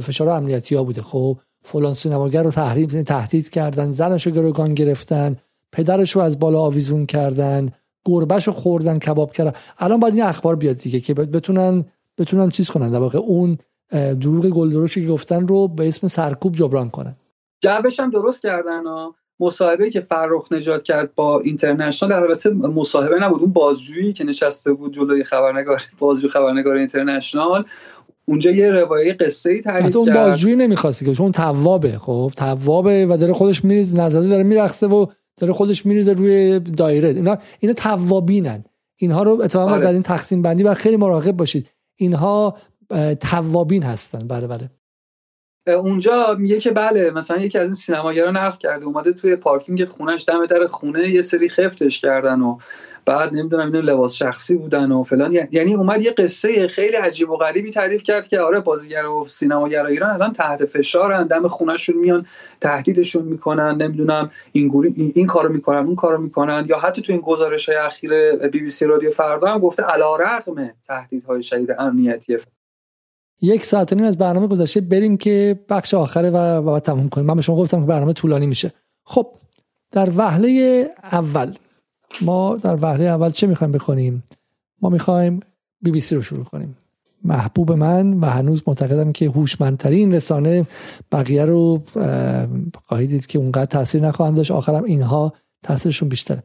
فشار 0.00 0.28
امنیتی 0.28 0.74
ها 0.74 0.84
بوده. 0.84 1.02
خب 1.02 1.38
فلان 1.64 1.94
سینماگر 1.94 2.42
رو 2.42 2.50
تحریم 2.50 2.86
تهدید 2.88 3.50
کردن 3.50 3.90
زنش 3.90 4.26
رو 4.26 4.32
گروگان 4.32 4.74
گرفتن 4.74 5.36
پدرش 5.72 6.10
رو 6.10 6.22
از 6.22 6.38
بالا 6.38 6.60
آویزون 6.60 7.06
کردن 7.06 7.72
گربش 8.04 8.46
رو 8.46 8.52
خوردن 8.52 8.98
کباب 8.98 9.32
کردن. 9.32 9.52
الان 9.78 10.00
باید 10.00 10.14
این 10.14 10.22
اخبار 10.22 10.56
بیاد 10.56 10.76
دیگه 10.76 11.00
که 11.00 11.14
بتونن 11.14 11.84
بتونن 12.18 12.50
چیز 12.50 12.70
کنن. 12.70 12.90
در 12.90 12.98
واقع 12.98 13.18
اون 13.18 13.58
دروغ 13.90 14.46
گلدروشی 14.46 15.02
که 15.02 15.08
گفتن 15.08 15.48
رو 15.48 15.68
به 15.68 15.88
اسم 15.88 16.08
سرکوب 16.08 16.54
جبران 16.54 16.90
کنن. 16.90 17.16
جوابش 17.60 18.00
هم 18.00 18.10
درست 18.10 18.42
کردن 18.42 18.86
ها. 18.86 19.14
مصاحبه 19.40 19.90
که 19.90 20.00
فرخ 20.00 20.52
نجات 20.52 20.82
کرد 20.82 21.14
با 21.14 21.40
اینترنشنال 21.40 22.10
در 22.10 22.22
البته 22.22 22.50
مصاحبه 22.50 23.18
نبود. 23.20 23.40
اون 23.40 23.52
بازجویی 23.52 24.12
که 24.12 24.24
نشسته 24.24 24.72
بود 24.72 24.94
جلوی 24.94 25.24
خبرنگار 25.24 25.82
بازجو 25.98 26.28
خبرنگار 26.28 26.76
اینترنشنال 26.76 27.64
اونجا 28.24 28.50
یه 28.50 28.70
روایه 28.70 29.12
قصه 29.12 29.50
ای 29.50 29.60
تعریف 29.60 29.84
کرد 29.84 29.96
اون 29.96 30.14
بازجویی 30.14 30.56
نمی‌خواستی 30.56 31.04
که 31.04 31.14
چون 31.14 31.32
توابه 31.32 31.98
خب. 31.98 32.32
توابه 32.36 33.06
و 33.06 33.16
داره 33.16 33.32
خودش 33.32 33.64
میریز 33.64 33.94
نزده 33.94 34.28
داره 34.28 34.42
میرقصه 34.42 34.86
و 34.86 35.06
داره 35.36 35.52
خودش 35.52 35.86
میریزه 35.86 36.12
روی 36.12 36.60
دایره. 36.60 37.08
اینا 37.08 37.38
اینا 37.60 37.74
توابینن 37.74 38.64
اینها 38.96 39.22
رو 39.22 39.40
اتفاقا 39.42 39.72
آره. 39.72 39.84
در 39.84 39.92
این 39.92 40.02
تقسیم 40.02 40.42
بندی 40.42 40.62
و 40.62 40.74
خیلی 40.74 40.96
مراقب 40.96 41.32
باشید. 41.32 41.68
اینها 41.96 42.56
توابین 43.20 43.82
هستن. 43.82 44.28
بله 44.28 44.46
بله. 44.46 44.70
اونجا 45.72 46.36
میگه 46.38 46.60
که 46.60 46.70
بله 46.70 47.10
مثلا 47.10 47.36
یکی 47.36 47.58
از 47.58 47.64
این 47.64 47.74
سینماگران 47.74 48.36
نقل 48.36 48.56
کرده 48.56 48.84
اومده 48.86 49.12
توی 49.12 49.36
پارکینگ 49.36 49.84
خونش 49.84 50.24
دم 50.28 50.46
در 50.46 50.66
خونه 50.66 51.10
یه 51.10 51.22
سری 51.22 51.48
خفتش 51.48 52.00
کردن 52.00 52.40
و 52.40 52.58
بعد 53.06 53.34
نمی‌دونم 53.34 53.66
اینو 53.66 53.80
لباس 53.80 54.14
شخصی 54.14 54.54
بودن 54.54 54.92
و 54.92 55.02
فلان. 55.02 55.32
یعنی 55.32 55.74
اومد 55.74 56.02
یه 56.02 56.10
قصه 56.10 56.68
خیلی 56.68 56.96
عجیب 56.96 57.30
و 57.30 57.36
غریبی 57.36 57.70
تعریف 57.70 58.02
کرد 58.02 58.28
که 58.28 58.40
آره 58.40 58.60
بازیگر 58.60 59.06
و 59.06 59.24
سینماگر 59.28 59.86
ایران 59.86 60.10
الان 60.10 60.32
تحت 60.32 60.64
فشارن 60.64 61.26
دم 61.26 61.48
خونهشون 61.48 61.96
میان 61.96 62.26
تهدیدشون 62.60 63.24
می‌کنن 63.24 63.76
نمی‌دونم 63.82 64.30
این 64.52 64.68
گوری 64.68 65.12
این 65.14 65.26
کارو 65.26 65.52
می‌کنن 65.52 65.86
اون 65.86 65.96
کارو 65.96 66.22
می‌کنن. 66.22 66.66
یا 66.68 66.78
حتی 66.78 67.02
تو 67.02 67.12
این 67.12 67.22
گزارش 67.22 67.68
های 67.68 67.78
اخیر 67.78 68.36
بی 68.36 68.60
بی 68.60 68.68
سی 68.68 68.86
رادیو 68.86 69.10
فردا 69.10 69.46
هم 69.46 69.58
گفته 69.58 69.82
علیرغم 69.82 70.70
تهدیدهای 70.88 71.42
شدید 71.42 71.74
امنیتی 71.78 72.38
یک 73.40 73.64
ساعت 73.64 73.92
نیم 73.92 74.04
از 74.04 74.18
برنامه 74.18 74.46
گذشته 74.46 74.80
بریم 74.80 75.16
که 75.16 75.60
بخش 75.68 75.94
آخره 75.94 76.30
و, 76.30 76.36
و 76.70 76.80
تموم 76.80 77.08
کنیم. 77.08 77.26
من 77.26 77.34
به 77.34 77.42
شما 77.42 77.56
گفتم 77.56 77.80
که 77.80 77.86
برنامه 77.86 78.12
طولانی 78.12 78.46
میشه. 78.46 78.72
خب 79.04 79.26
در 79.90 80.10
وهله 80.16 80.84
اول 81.12 81.54
ما 82.22 82.56
در 82.56 82.76
وهله 82.80 83.04
اول 83.04 83.30
چه 83.30 83.46
می‌خوایم 83.46 83.72
بکنیم 83.72 84.24
ما 84.82 84.88
می‌خوایم 84.88 85.40
بی 85.80 85.90
بی 85.90 86.00
سی 86.00 86.14
رو 86.14 86.22
شروع 86.22 86.44
کنیم. 86.44 86.76
محبوب 87.24 87.72
من 87.72 88.14
و 88.14 88.26
هنوز 88.26 88.62
معتقدم 88.66 89.12
که 89.12 89.26
هوشمندترین 89.30 90.14
رسانه 90.14 90.66
بقیه 91.12 91.44
رو 91.44 91.82
خواهید 92.84 93.10
دید 93.10 93.26
که 93.26 93.38
اونقدر 93.38 93.64
تاثیر 93.64 94.02
نخواهند 94.02 94.36
داشت. 94.36 94.50
آخرم 94.50 94.84
اینها 94.84 95.32
تاثیرشون 95.66 96.08
بیشتره. 96.08 96.42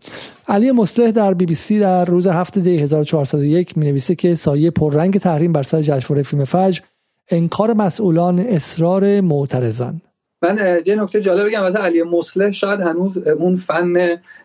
علی 0.47 0.71
مصلح 0.71 1.11
در 1.11 1.33
بی 1.33 1.45
بی 1.45 1.55
سی 1.55 1.79
در 1.79 2.05
روز 2.05 2.27
هفته 2.27 2.61
دی 2.61 2.77
1401 2.77 3.77
می 3.77 3.85
نویسه 3.85 4.15
که 4.15 4.35
سایه 4.35 4.71
پررنگ 4.71 5.17
تحریم 5.17 5.53
بر 5.53 5.63
سر 5.63 5.81
جشنواره 5.81 6.23
فیلم 6.23 6.43
فجر 6.43 6.81
انکار 7.29 7.73
مسئولان 7.73 8.39
اصرار 8.39 9.21
معترضان. 9.21 10.01
من 10.43 10.81
یه 10.85 10.95
نکته 10.95 11.21
جالب 11.21 11.47
بگم 11.47 11.63
مثلا 11.65 11.81
علی 11.81 12.03
مصلح. 12.03 12.51
شاید 12.51 12.79
هنوز 12.79 13.17
اون 13.17 13.55
فن 13.55 13.93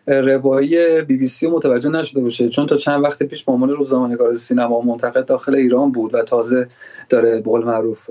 روایی 0.07 1.01
بی 1.01 1.17
بی 1.17 1.27
سی 1.27 1.47
متوجه 1.47 1.89
نشده 1.89 2.21
باشه. 2.21 2.49
چون 2.49 2.65
تا 2.65 2.77
چند 2.77 3.03
وقت 3.03 3.23
پیش 3.23 3.43
به 3.43 3.51
عنوان 3.51 3.69
روزنامه‌نگار 3.69 4.33
سینما 4.33 4.81
منتقد 4.81 5.25
داخل 5.25 5.55
ایران 5.55 5.91
بود 5.91 6.15
و 6.15 6.21
تازه 6.21 6.67
داره 7.09 7.41
به 7.41 7.51
معروف 7.51 8.09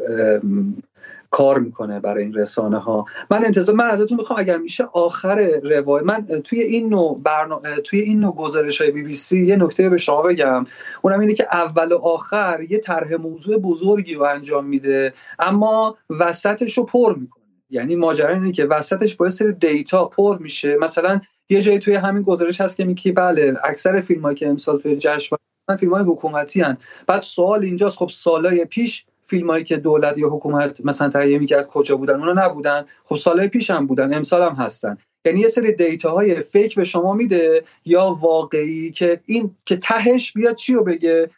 کار 1.37 1.59
می‌کنه 1.59 2.01
برای 2.01 2.23
این 2.23 2.35
رسانه 2.35 2.79
ها 2.79 3.05
من 3.31 3.45
انتظار 3.45 3.77
من 3.77 3.85
ازتون 3.85 4.19
می‌خوام 4.19 4.39
اگر 4.39 4.59
میشه 4.59 4.85
آخر 4.93 5.61
روایت 5.63 6.05
من 6.05 6.27
توی 6.27 6.61
این 6.61 6.89
نوع 6.89 7.21
برنامه 7.23 7.77
توی 7.77 8.01
این 8.01 8.21
نوع 8.21 8.37
گزارش 8.37 8.81
های 8.81 8.91
بی 8.91 9.03
بی 9.03 9.15
سی 9.15 9.47
یه 9.47 9.57
نکته 9.57 9.89
به 9.89 9.97
شما 9.97 10.23
بگم. 10.23 10.65
اونم 11.03 11.21
اینه 11.21 11.35
که 11.35 11.47
اول 11.53 11.93
و 11.93 11.99
آخر 11.99 12.61
یه 12.71 12.79
طرح 12.79 13.15
موضوع 13.15 13.59
بزرگی 13.59 14.15
رو 14.15 14.23
انجام 14.23 14.67
میده 14.67 15.15
اما 15.39 15.97
وسطش 16.21 16.79
رو 16.79 16.85
پر 16.85 17.15
می‌کنه. 17.15 17.45
یعنی 17.71 17.97
ماجرا 17.97 18.35
اینه 18.35 18.53
که 18.53 18.65
وسطش 18.65 19.15
با 19.15 19.29
سری 19.29 19.53
دیتا 19.53 20.05
پر 20.05 20.39
میشه. 20.39 20.77
مثلا 20.77 21.21
یه 21.49 21.61
جایی 21.61 21.79
توی 21.79 21.95
همین 21.95 22.23
گزارش 22.23 22.61
هست 22.61 22.77
که 22.77 22.85
میگه 22.85 23.13
بله 23.13 23.55
اکثر 23.65 24.01
فیلمایی 24.01 24.37
که 24.37 24.49
امسال 24.49 24.81
توی 24.81 24.97
جشن 24.97 25.37
فیلم 25.81 25.95
های 25.95 26.05
حکومتی 26.05 26.61
هن. 26.61 26.77
بعد 27.07 27.23
سوال 27.23 27.65
اینجاست 27.65 27.97
خب 27.97 28.09
سالای 28.09 28.65
پیش 28.65 29.05
فیلمایی 29.27 29.65
که 29.65 29.77
دولت 29.77 30.19
یا 30.19 30.29
حکومت 30.29 30.85
مثلا 30.85 31.09
تهیه 31.09 31.39
می‌کرد 31.39 31.67
کجا 31.67 31.97
بودن 31.97 32.15
اونا 32.15 32.45
نبودن. 32.47 32.85
خب 33.05 33.17
سالهای 33.17 33.49
پیش 33.49 33.71
هم 33.71 33.87
بودن 33.87 34.15
امسال 34.15 34.43
هم 34.43 34.55
هستن. 34.55 34.97
یعنی 35.25 35.41
یه 35.41 35.49
سری 35.49 35.73
دیتا 35.73 36.11
های 36.11 36.41
فیک 36.41 36.75
به 36.75 36.85
شما 36.85 37.15
میده 37.15 37.65
یا 37.85 38.15
واقعی 38.21 38.91
که 38.91 39.21
این 39.27 39.57
که 39.65 39.77
تهش 39.77 40.33
بیاد 40.33 40.55
چی 40.55 40.75
رو 40.75 40.85
بگه؟ 40.85 41.31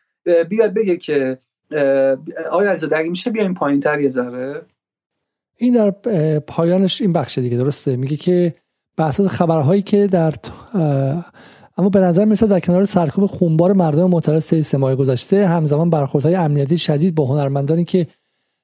بیاد 0.48 0.74
بگه 0.74 0.97
که 0.97 1.39
آیا 2.51 2.70
از 2.70 2.85
اگه 2.85 3.09
میشه 3.09 3.31
بیایم 3.31 3.55
پایین 3.55 3.81
تر 3.81 4.01
یه 4.01 4.09
ذره؟ 4.09 4.62
این 5.56 5.74
در 5.74 5.90
پایانش 6.40 7.01
این 7.01 7.12
بخش 7.12 7.39
دیگه 7.39 7.56
درسته؟ 7.56 7.97
میگه 7.97 8.16
که 8.16 8.55
اساس 8.98 9.27
خبرهایی 9.27 9.82
که 9.82 10.06
در 10.06 10.32
اما 11.78 11.88
به 11.88 12.00
نظر 12.00 12.24
میسه 12.24 12.46
در 12.46 12.60
کنار 12.60 12.84
سرکوب 12.84 13.26
خونبار 13.26 13.72
مردم 13.72 14.10
معترض 14.10 14.44
سه 14.44 14.78
ماه 14.78 14.94
گذشته 14.94 15.46
همزمان 15.46 15.90
برخوردهای 15.90 16.34
امنیتی 16.34 16.78
شدید 16.78 17.14
با 17.14 17.26
هنرمندانی 17.26 17.84
که 17.84 18.06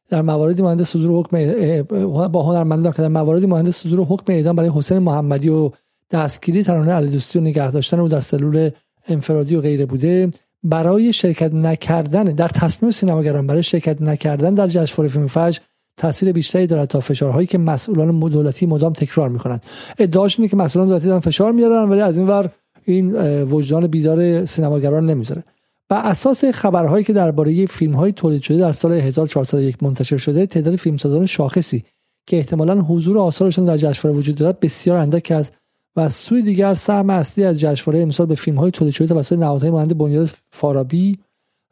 در 0.08 0.22
مواردی 0.22 0.62
مانند 0.62 0.82
صدور 0.82 1.20
حکم 1.20 1.82
با 2.28 2.42
هنرمندان 2.42 2.92
که 2.92 3.02
در 3.02 3.08
مواردی 3.08 3.46
مانند 3.46 3.70
صدور 3.70 4.06
حکم 4.06 4.32
اعدام 4.32 4.56
برای 4.56 4.70
حسین 4.74 4.98
محمدی 4.98 5.48
و 5.48 5.70
دستگیری 6.10 6.62
ترانه 6.62 6.92
علی 6.92 7.10
دوستی 7.10 7.38
و 7.38 7.42
نگه 7.42 7.70
داشتن 7.70 8.00
او 8.00 8.08
در 8.08 8.20
سلول 8.20 8.70
انفرادی 9.08 9.56
و 9.56 9.60
غیره 9.60 9.86
بوده 9.86 10.30
برای 10.62 11.12
شرکت 11.12 11.54
نکردن 11.54 12.24
در 12.24 12.48
تصمیم 12.48 12.90
سینماگران 12.90 13.46
برای 13.46 13.62
شرکت 13.62 14.02
نکردن 14.02 14.54
در 14.54 14.68
جشنواره 14.68 15.12
فیلم 15.12 15.26
فجر 15.26 15.58
تاثیر 15.96 16.32
بیشتری 16.32 16.66
دارد 16.66 16.88
تا 16.88 17.00
فشارهایی 17.00 17.46
که 17.46 17.58
مسئولان 17.58 18.18
دولتی 18.18 18.66
مدام 18.66 18.92
تکرار 18.92 19.28
می‌کنند. 19.28 19.62
ادعاش 19.98 20.36
که 20.36 20.56
مسئولان 20.56 20.88
دولتی 20.88 21.06
دارن 21.06 21.20
فشار 21.20 21.52
میارن 21.52 21.88
ولی 21.88 22.00
از 22.00 22.18
این 22.18 22.26
ور 22.26 22.50
این 22.84 23.14
وجدان 23.42 23.86
بیدار 23.86 24.44
سینماگران 24.44 25.06
نمی‌ذاره. 25.06 25.44
و 25.90 25.94
اساس 25.94 26.44
خبرهایی 26.44 27.04
که 27.04 27.12
درباره 27.12 27.66
فیلم 27.66 27.92
های 27.92 28.12
تولید 28.12 28.42
شده 28.42 28.58
در 28.58 28.72
سال 28.72 28.92
1401 28.92 29.82
منتشر 29.82 30.16
شده 30.16 30.46
تعداد 30.46 30.76
فیلمسازان 30.76 31.26
شاخصی 31.26 31.84
که 32.26 32.36
احتمالا 32.36 32.80
حضور 32.80 33.18
آثارشان 33.18 33.64
در 33.64 33.76
جشنواره 33.76 34.18
وجود 34.18 34.34
دارد 34.34 34.60
بسیار 34.60 34.96
اندک 34.96 35.30
است 35.30 35.52
و 35.96 36.00
از 36.00 36.14
سوی 36.14 36.42
دیگر 36.42 36.74
سهم 36.74 37.10
اصلی 37.10 37.44
از 37.44 37.60
جشنواره 37.60 38.02
امسال 38.02 38.26
به 38.26 38.34
فیلم 38.34 38.56
های 38.56 38.70
تولید 38.70 38.94
شده 38.94 39.08
توسط 39.08 39.38
نهادهای 39.38 39.70
مانند 39.70 39.98
بنیاد 39.98 40.30
فارابی 40.50 41.18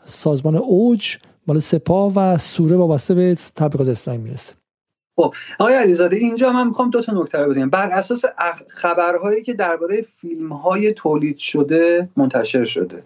سازمان 0.05 0.57
اوج 0.57 1.17
مال 1.47 1.59
سپاه 1.59 2.13
و 2.17 2.39
سوره 2.39 2.77
وابسته 2.77 3.15
به 3.15 3.35
تبلیغات 3.57 3.89
اسلامی 3.89 4.23
می‌رسه. 4.23 4.55
خب 5.17 5.35
آقای 5.59 5.75
علیزاده 5.75 6.17
اینجا 6.17 6.53
من 6.53 6.67
می‌خوام 6.67 6.91
دو 6.91 7.01
تا 7.03 7.13
نکته 7.13 7.39
رو 7.39 7.51
بگم. 7.51 7.71
بر 7.71 7.91
اساس 7.91 8.25
خبرهایی 8.69 9.43
که 9.43 9.55
درباره 9.55 10.07
فیلم 10.21 10.53
های 10.53 10.93
تولید 10.93 11.37
شده 11.37 12.09
منتشر 12.17 12.65
شده. 12.65 13.03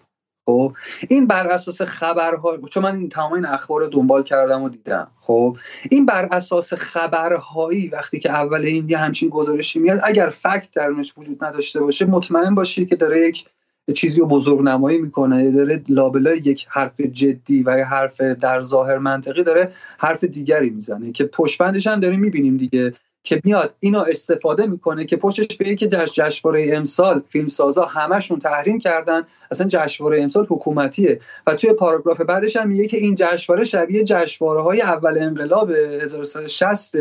خب 0.46 0.72
این 1.08 1.26
بر 1.26 1.46
اساس 1.46 1.82
خبرها 1.82 2.58
چون 2.58 2.82
من 2.82 2.96
این 2.96 3.08
تمام 3.08 3.32
این 3.32 3.46
اخبار 3.46 3.80
رو 3.80 3.86
دنبال 3.86 4.22
کردم 4.22 4.62
و 4.62 4.68
دیدم. 4.68 5.10
خب 5.20 5.56
این 5.90 6.06
بر 6.06 6.28
اساس 6.32 6.74
خبرهایی 6.74 7.88
وقتی 7.88 8.18
که 8.18 8.30
اول 8.30 8.64
این 8.64 8.88
یه 8.88 8.98
همچین 8.98 9.28
گزارشی 9.28 9.78
میاد 9.78 10.00
اگر 10.04 10.28
فکت 10.28 10.68
درونش 10.74 11.14
وجود 11.16 11.44
نداشته 11.44 11.80
باشه 11.80 12.04
مطمئن 12.04 12.54
باشید 12.54 12.88
که 12.88 12.96
داره 12.96 13.28
یک 13.28 13.44
چیزی 13.92 14.20
رو 14.20 14.26
بزرگ 14.26 14.62
نمایی 14.62 14.98
می‌کنه. 14.98 15.50
داره 15.50 15.82
لابلای 15.88 16.38
یک 16.38 16.66
حرف 16.70 17.00
جدی 17.00 17.62
و 17.62 17.84
حرف 17.84 18.20
در 18.20 18.62
ظاهر 18.62 18.98
منطقی 18.98 19.42
داره 19.42 19.72
حرف 19.98 20.24
دیگری 20.24 20.70
می‌زنه 20.70 21.12
که 21.12 21.24
پشبندش 21.24 21.86
هم 21.86 22.00
داریم 22.00 22.20
می‌بینیم 22.20 22.56
دیگه 22.56 22.92
که 23.26 23.40
میاد 23.44 23.74
اینو 23.80 23.98
استفاده 23.98 24.66
می‌کنه 24.66 25.04
که 25.04 25.16
پشتش 25.16 25.56
به 25.56 25.74
که 25.74 25.88
جشنواره 25.88 26.70
امسال 26.76 27.22
فیلمسازا 27.28 27.84
همشون 27.84 28.38
تحریم 28.38 28.78
کردن 28.78 29.22
اصلا 29.50 29.66
جشنواره 29.68 30.22
امسال 30.22 30.46
حکومتیه. 30.50 31.20
و 31.46 31.54
توی 31.54 31.72
پاراگراف 31.72 32.20
بعدش 32.20 32.56
هم 32.56 32.68
میگه 32.68 32.86
که 32.86 32.96
این 32.96 33.14
جشنواره 33.14 33.64
شبیه 33.64 34.04
جشنواره 34.04 34.62
های 34.62 34.80
اول 34.80 35.18
انقلاب 35.18 35.70
1360 35.70 36.96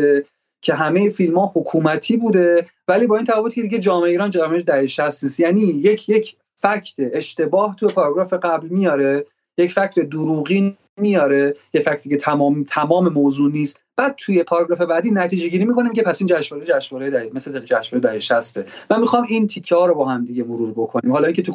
که 0.62 0.74
همه 0.74 1.08
فیلم 1.08 1.38
ها 1.38 1.52
حکومتی 1.54 2.16
بوده 2.16 2.66
ولی 2.88 3.06
با 3.06 3.16
این 3.16 3.24
تفاوت 3.24 3.54
که 3.54 3.62
دیگه 3.62 3.78
جامعه 3.78 4.10
ایران 4.10 4.30
جامعه 4.30 4.62
دهه 4.62 4.86
60 4.86 5.24
نیست 5.24 5.40
یعنی 5.40 5.60
یک 5.60 6.08
یک 6.08 6.36
فکت 6.62 6.94
اشتباه 6.98 7.76
تو 7.76 7.88
پاراگراف 7.88 8.32
قبل 8.32 8.68
میاره 8.68 9.26
یک 9.58 9.72
فکت 9.72 10.00
دروغین 10.00 10.76
میاره 10.96 11.54
یه 11.74 11.80
فکتی 11.80 12.08
که 12.08 12.16
تمام 12.16 12.64
تمام 12.64 13.08
موضوع 13.08 13.52
نیست. 13.52 13.80
بعد 13.96 14.14
توی 14.18 14.42
پاراگراف 14.42 14.80
بعدی 14.80 15.10
نتیجه 15.10 15.48
گیری 15.48 15.64
می‌کنیم 15.64 15.92
که 15.92 16.02
پس 16.02 16.20
این 16.20 16.28
جشنواره 16.28 16.66
جشنواره 16.66 17.10
دهه 17.10 17.30
مثل 17.34 17.60
جشنواره 17.60 18.08
دهه 18.08 18.18
60 18.18 18.58
من 18.90 19.00
می‌خوام 19.00 19.24
این 19.28 19.46
تیکه 19.46 19.74
ها 19.74 19.86
رو 19.86 19.94
با 19.94 20.04
هم 20.04 20.24
دیگه 20.24 20.44
مرور 20.44 20.72
بکنیم. 20.72 21.12
حالا 21.12 21.26
اینکه 21.26 21.42
تو 21.42 21.52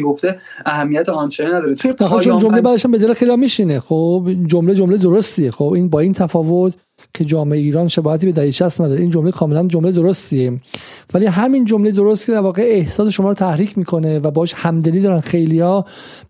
گفته 0.00 0.38
اهمیت 0.66 1.08
آنچنانی 1.08 1.54
نداره. 1.54 1.74
توی 1.74 1.92
پایان 1.92 2.38
جمله 2.38 2.60
بعدش 2.60 2.86
به 2.86 2.98
دل 2.98 3.14
خیلی 3.14 3.36
میشینه. 3.36 3.80
خب 3.80 4.28
جمله 4.46 4.74
جمله 4.74 4.96
درستیه. 4.96 5.50
خب 5.50 5.72
این 5.72 5.88
با 5.88 6.00
این 6.00 6.12
تفاوت 6.12 6.74
که 7.14 7.24
جامعه 7.24 7.58
ایران 7.58 7.88
شباهتی 7.88 8.26
به 8.26 8.32
دهه 8.32 8.50
60 8.50 8.80
نداره. 8.80 9.00
این 9.00 9.10
جمله 9.10 9.30
کاملا 9.30 9.66
جمله 9.66 9.92
درستیه. 9.92 10.60
ولی 11.14 11.26
همین 11.26 11.64
جمله 11.64 11.90
درست 11.90 12.26
که 12.26 12.32
در 12.32 12.40
واقع 12.40 12.62
احساس 12.62 13.08
شما 13.08 13.28
رو 13.28 13.34
تحریک 13.34 13.78
می‌کنه 13.78 14.18
و 14.18 14.30
باش 14.30 14.54
همدلی 14.54 15.00
دارن 15.00 15.20
خیلیا 15.20 15.84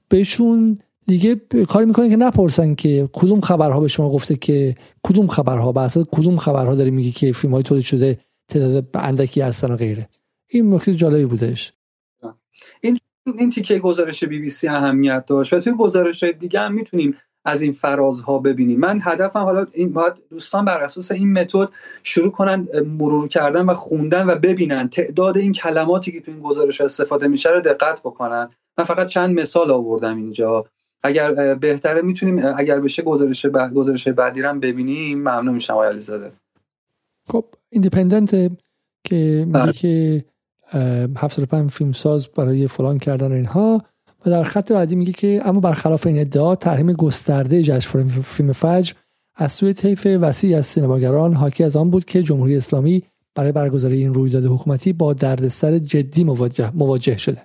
بهشون 0.09 0.79
دیگه 1.07 1.41
کاری 1.69 1.87
می‌کنه 1.87 2.11
که 2.11 2.17
نپرسن 2.17 2.75
که 2.75 3.09
کدوم 3.13 3.41
خبرها 3.41 3.81
به 3.81 3.89
شما 3.89 4.11
گفته 4.11 4.37
که 4.37 4.75
کدوم 5.03 5.27
خبرها؟ 5.27 5.73
به 5.73 5.81
اساس 5.81 6.07
کدوم 6.13 6.37
خبرها 6.37 6.75
داری 6.75 6.91
میگی 6.91 7.13
که 7.13 7.33
فیلم 7.33 7.55
های 7.55 7.63
تولید 7.63 7.85
شده 7.85 8.19
تعداد 8.49 8.87
اندکی 8.95 9.41
هستن 9.41 9.73
و 9.73 9.77
غیره. 9.77 10.09
این 10.49 10.75
نکته 10.75 10.95
جالبی 10.95 11.25
بودش. 11.25 11.73
این 13.27 13.51
تیکه 13.51 13.79
گزارش 13.79 14.25
بی 14.25 14.39
بی 14.39 14.49
سی 14.49 14.69
اهمیت 14.69 15.27
داشت 15.27 15.53
و 15.53 15.61
توی 15.61 15.73
گزارش 15.73 16.25
دیگه 16.25 16.61
هم 16.61 16.75
می‌تونیم 16.75 17.17
از 17.45 17.63
این 17.63 17.73
فرازها 17.73 18.39
ببینیم. 18.39 18.81
من 18.81 19.01
هدفم 19.03 19.39
حالا 19.39 19.67
این 19.73 19.93
باید 19.93 20.13
دوستان 20.31 20.65
بر 20.65 20.81
اساس 20.83 21.13
این 21.13 21.33
متد 21.33 21.69
شروع 22.03 22.31
کنن 22.31 22.69
مرور 22.99 23.29
کردن 23.29 23.67
و 23.67 23.75
خوندن 23.75 24.27
و 24.27 24.35
ببینن. 24.35 24.89
تعداد 24.89 25.37
این 25.37 25.53
کلماتی 25.53 26.13
که 26.13 26.21
تو 26.21 26.31
این 26.31 26.41
گزارش 26.41 26.81
استفاده 26.81 27.29
میشه 27.29 27.51
رو 27.51 27.61
دقت 27.61 28.01
بکنن. 28.01 28.51
من 28.79 28.85
فقط 28.85 29.07
چند 29.07 29.41
مثال 29.41 29.71
آوردم 29.71 30.17
اینجا. 30.17 30.65
اگر 31.03 31.55
بهتره 31.55 32.03
می‌تونیم 32.03 32.55
اگر 32.57 32.81
بشه 32.81 33.03
گزارش 33.03 33.47
بعد 33.47 33.75
گزارش 33.75 34.09
بعدی 34.09 34.43
رو 34.43 34.55
ببینیم. 34.55 35.19
ممنون 35.19 35.55
میشم 35.55 35.73
آقای 35.73 35.89
علیزاده. 35.89 36.33
خب 37.29 37.45
ایندیپندنت 37.71 38.31
که 39.05 39.45
میگه 39.47 39.59
بله. 39.59 39.73
که 39.73 40.25
75 41.17 41.71
فیلم 41.71 41.93
ساز 41.93 42.29
برای 42.29 42.69
فلان 42.69 42.99
کردن 42.99 43.33
اینها. 43.33 43.83
و 44.27 44.31
در 44.31 44.45
خط 44.45 44.73
بعدی 44.73 44.97
میگه 44.97 45.13
که 45.13 45.41
اما 45.45 45.61
برخلاف 45.61 46.07
این 46.07 46.19
ادعا 46.19 46.55
تحریم 46.55 46.93
گسترده 46.93 47.63
جشنواره 47.63 48.09
فیلم 48.23 48.53
فجر 48.53 48.95
از 49.35 49.53
سوی 49.53 49.75
طیف 49.75 50.07
وسیع 50.07 50.59
از 50.59 50.67
سینماگران 50.67 51.35
حاکی 51.35 51.65
از 51.65 51.77
آن 51.77 51.91
بود 51.91 52.05
که 52.05 52.23
جمهوری 52.23 52.57
اسلامی 52.57 53.03
برای 53.35 53.53
برگزاری 53.53 53.97
این 53.97 54.15
رویداد 54.15 54.45
حکومتی 54.45 54.93
با 54.93 55.13
دردسر 55.13 55.79
جدی 55.79 56.25
مواجه, 56.25 56.77
مواجه 56.77 57.17
شده. 57.17 57.43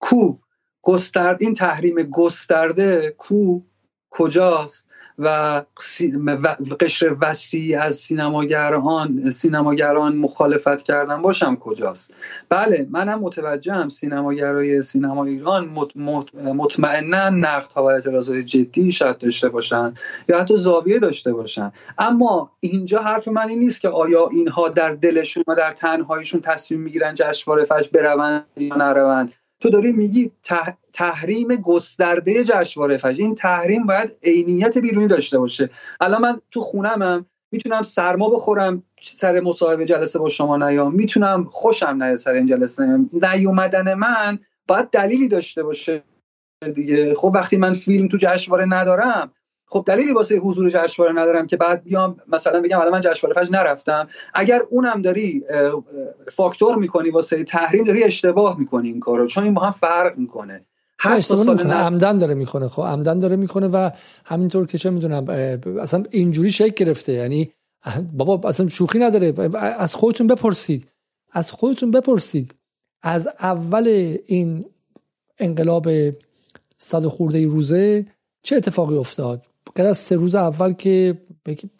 کو؟ 0.00 0.36
گسترد 0.82 1.42
این 1.42 1.54
تحریم 1.54 2.02
گسترده 2.02 3.14
کو؟ 3.18 3.60
کجاست؟ 4.10 4.87
و 5.18 5.62
قشر 6.80 7.16
وسیع 7.20 7.80
از 7.80 7.96
سینماگران 7.96 9.30
سینماگران 9.30 10.16
مخالفت 10.16 10.82
کردن 10.82 11.22
باشم 11.22 11.56
کجاست؟ 11.56 12.14
بله 12.48 12.86
منم 12.90 13.18
متوجهم 13.18 13.88
سینماگرای 13.88 14.82
سینما 14.82 15.24
ایران 15.24 15.88
مطمئنا 16.34 17.30
نقد 17.30 17.72
و 17.76 17.80
اعتراضات 17.80 18.36
جدی 18.36 18.92
شاید 18.92 19.18
داشته 19.18 19.48
باشن 19.48 19.94
یا 20.28 20.40
حتی 20.40 20.56
زاویه 20.56 20.98
داشته 20.98 21.32
باشن. 21.32 21.72
اما 21.98 22.50
اینجا 22.60 23.02
حرف 23.02 23.28
من 23.28 23.48
این 23.48 23.58
نیست 23.58 23.80
که 23.80 23.88
آیا 23.88 24.28
اینها 24.28 24.68
در 24.68 24.94
دلشون 24.94 25.44
و 25.46 25.54
در 25.54 25.72
تنهاییشون 25.72 26.40
تصمیم 26.40 26.80
می‌گیرن 26.80 27.14
جشنواره 27.14 27.64
فجر 27.64 27.88
بروند 27.92 28.44
یا 28.56 28.76
نروند. 28.76 29.32
تو 29.60 29.70
داری 29.70 29.92
میگی 29.92 30.30
تحریم 30.98 31.48
گسترده 31.48 32.44
جشنواره 32.44 32.98
فجر. 32.98 33.22
این 33.22 33.34
تحریم 33.34 33.86
باید 33.86 34.16
عینیت 34.22 34.78
بیرونی 34.78 35.06
داشته 35.06 35.38
باشه. 35.38 35.70
الان 36.00 36.22
من 36.22 36.40
تو 36.50 36.60
خونمم 36.60 37.26
می‌تونم 37.52 37.82
سرما 37.82 38.28
بخورم 38.28 38.82
سر 39.00 39.40
مصاحبه 39.40 39.84
جلسه 39.84 40.18
با 40.18 40.28
شما 40.28 40.56
نیام. 40.56 40.94
می‌تونم 40.94 41.44
خوشم 41.44 42.02
نیاد 42.02 42.16
سر 42.16 42.32
این 42.32 42.46
جلسه. 42.46 42.98
نیومدن 43.12 43.94
من 43.94 44.38
باید 44.68 44.90
دلیلی 44.90 45.28
داشته 45.28 45.62
باشه 45.62 46.02
دیگه. 46.74 47.14
خب 47.14 47.30
وقتی 47.34 47.56
من 47.56 47.72
فیلم 47.72 48.08
تو 48.08 48.16
جشنواره 48.20 48.64
ندارم 48.64 49.32
خب 49.70 49.84
دلیلی 49.86 50.12
واسه 50.12 50.36
حضور 50.36 50.70
جشنواره 50.70 51.14
ندارم 51.14 51.46
که 51.46 51.56
بعد 51.56 51.84
بیام 51.84 52.16
مثلا 52.28 52.60
بگم 52.60 52.80
الان 52.80 52.92
من 52.92 53.00
جشنواره 53.00 53.40
فجر 53.40 53.52
نرفتم. 53.52 54.08
اگر 54.34 54.62
اونم 54.70 55.02
داری 55.02 55.44
فاکتور 56.32 56.76
می‌کنی 56.76 57.10
واسه 57.10 57.44
تحریم 57.44 57.84
داری 57.84 58.04
اشتباه 58.04 58.58
می‌کنی 58.58 58.88
این 58.88 59.00
کارو. 59.00 59.26
چون 59.26 59.44
این 59.44 59.54
با 59.54 59.62
هم 59.62 59.70
فرق 59.70 60.18
می‌کنه. 60.18 60.64
هر 60.98 61.20
سال 61.20 61.60
عمدن 61.72 62.18
داره 62.18 62.34
می‌کنه 62.34 62.68
خب. 62.68 62.82
عمدن 62.82 63.18
داره 63.18 63.36
می‌کنه 63.36 63.68
و 63.68 63.90
همینطور 64.24 64.66
که 64.66 64.78
چه 64.78 64.90
می‌دونم 64.90 65.28
اصلا 65.80 66.04
اینجوری 66.10 66.50
شکل 66.50 66.84
گرفته. 66.84 67.12
یعنی 67.12 67.52
بابا 68.12 68.48
اصلا 68.48 68.68
شوخی 68.68 68.98
نداره. 68.98 69.34
از 69.78 69.94
خودتون 69.94 70.26
بپرسید. 70.26 70.90
از 71.32 71.52
خودتون 71.52 71.90
بپرسید. 71.90 72.54
از 73.02 73.28
اول 73.40 74.16
این 74.26 74.64
انقلاب 75.38 75.88
صد 76.76 77.06
خورده 77.06 77.46
روزه 77.46 78.06
چه 78.42 78.56
اتفاقی 78.56 78.96
افتاد؟ 78.96 79.42
غیر 79.74 79.86
از 79.86 79.98
سه 79.98 80.16
روز 80.16 80.34
اول 80.34 80.72
که 80.72 81.18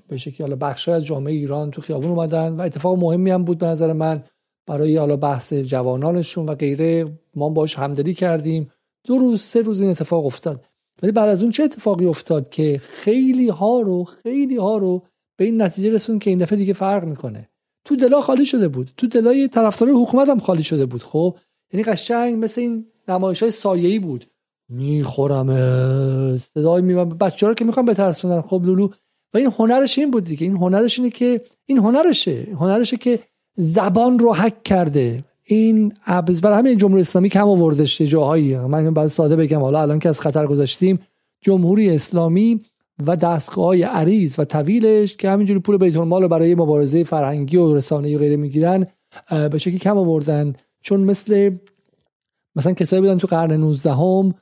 به 0.09 0.17
شکلی 0.17 0.37
حالا 0.41 0.57
بخشای 0.57 0.95
از 0.95 1.05
جامعه 1.05 1.33
ایران 1.33 1.71
تو 1.71 1.83
خیابون 1.83 2.11
اومدن 2.11 2.53
و 2.53 2.61
اتفاق 2.61 2.99
مهمی 2.99 3.31
هم 3.31 3.45
بود 3.45 3.59
به 3.59 3.67
نظر 3.67 3.93
من 3.93 4.23
برای 4.67 4.97
حالا 4.97 5.17
بحث 5.17 5.53
جوانانشون 5.53 6.47
و 6.47 6.55
غیره. 6.55 7.19
ما 7.35 7.49
باش 7.49 7.79
همدلی 7.79 8.15
کردیم. 8.15 8.71
دو 9.09 9.19
روز 9.19 9.43
سه 9.43 9.61
روز 9.61 9.81
این 9.81 9.91
اتفاق 9.91 10.27
افتاد. 10.27 10.65
ولی 11.03 11.13
بعد 11.13 11.29
از 11.29 11.43
اون 11.43 11.51
چه 11.51 11.63
اتفاقی 11.63 12.07
افتاد 12.07 12.49
که 12.49 12.81
خیلی 12.85 13.49
ها 13.49 13.81
رو 13.81 14.05
خیلی 14.05 14.57
ها 14.57 14.77
رو 14.79 15.03
به 15.39 15.45
این 15.45 15.63
نتیجه 15.63 15.91
رسون 15.91 16.19
که 16.19 16.31
این 16.31 16.39
دفعه 16.39 16.59
دیگه 16.59 16.73
فرق 16.73 17.05
می‌کنه. 17.05 17.49
تو 17.85 17.97
دلا 17.97 18.21
خالی 18.21 18.47
شده 18.47 18.69
بود. 18.69 18.91
تو 18.97 19.07
دلای 19.07 19.49
طرفدارای 19.49 19.95
حکومت 20.03 20.29
هم 20.29 20.39
خالی 20.39 20.63
شده 20.63 20.87
بود. 20.87 21.03
خب 21.03 21.37
یعنی 21.73 21.85
قشنگ 21.85 22.45
مثل 22.45 22.61
این 22.61 22.87
نمایش 23.09 23.43
های 23.43 23.51
سایه‌ای 23.51 23.99
بود. 23.99 24.27
می‌خورم 24.69 25.49
صدای 26.39 26.83
می 26.83 26.95
بچه 26.95 27.47
رو 27.47 27.55
که 27.55 27.65
می‌خوام 27.65 27.87
بترسونن. 27.87 28.41
خب 28.41 28.63
لولو. 28.65 28.89
و 29.35 29.39
این 29.39 29.53
هنرش 29.59 29.99
این 29.99 30.11
بود 30.11 30.25
دیگه. 30.25 30.47
این 30.47 30.57
هنرش 30.57 30.99
اینه 30.99 31.11
که 31.11 31.41
این 31.67 31.79
هنرشه. 31.79 32.47
هنرشه 32.61 32.97
که 32.97 33.19
زبان 33.57 34.19
رو 34.19 34.35
حک 34.35 34.63
کرده. 34.63 35.25
این 35.51 35.93
ابز 36.07 36.41
برای 36.41 36.59
همین 36.59 36.77
جمهوری 36.77 37.01
اسلامی 37.01 37.29
کم 37.29 37.49
آوردش 37.49 38.03
جاهایی. 38.03 38.57
من 38.57 38.95
باید 38.95 39.09
ساده 39.09 39.37
بگم. 39.37 39.61
حالا 39.61 39.83
الان 39.83 39.99
که 39.99 40.09
از 40.09 40.21
خطر 40.21 40.47
گذاشتیم 40.47 40.99
جمهوری 41.41 41.91
اسلامی 41.91 42.61
و 43.07 43.17
دستگاه 43.17 43.65
های 43.65 43.83
عریض 43.83 44.39
و 44.39 44.45
طویلش 44.45 45.17
که 45.17 45.31
همینجوری 45.31 45.61
پول 45.61 45.77
بیت 45.77 45.97
المال 45.97 46.23
رو 46.23 46.29
برای 46.29 46.55
مبارزه 46.55 47.05
فرهنگی 47.05 47.57
و 47.57 47.75
رسانه‌ای 47.75 48.15
و 48.15 48.19
غیره 48.19 48.37
می‌گیرن 48.37 48.87
به 49.51 49.59
شکلی 49.59 49.79
کم 49.79 49.99
آوردن. 49.99 50.53
چون 50.83 51.01
مثل 51.01 51.51
مثلا 52.57 52.73
کسایی 52.73 53.03
بودن 53.03 53.19
تو 53.19 53.27
قرن 53.27 53.53
19 53.53 53.93
هم 53.93 54.35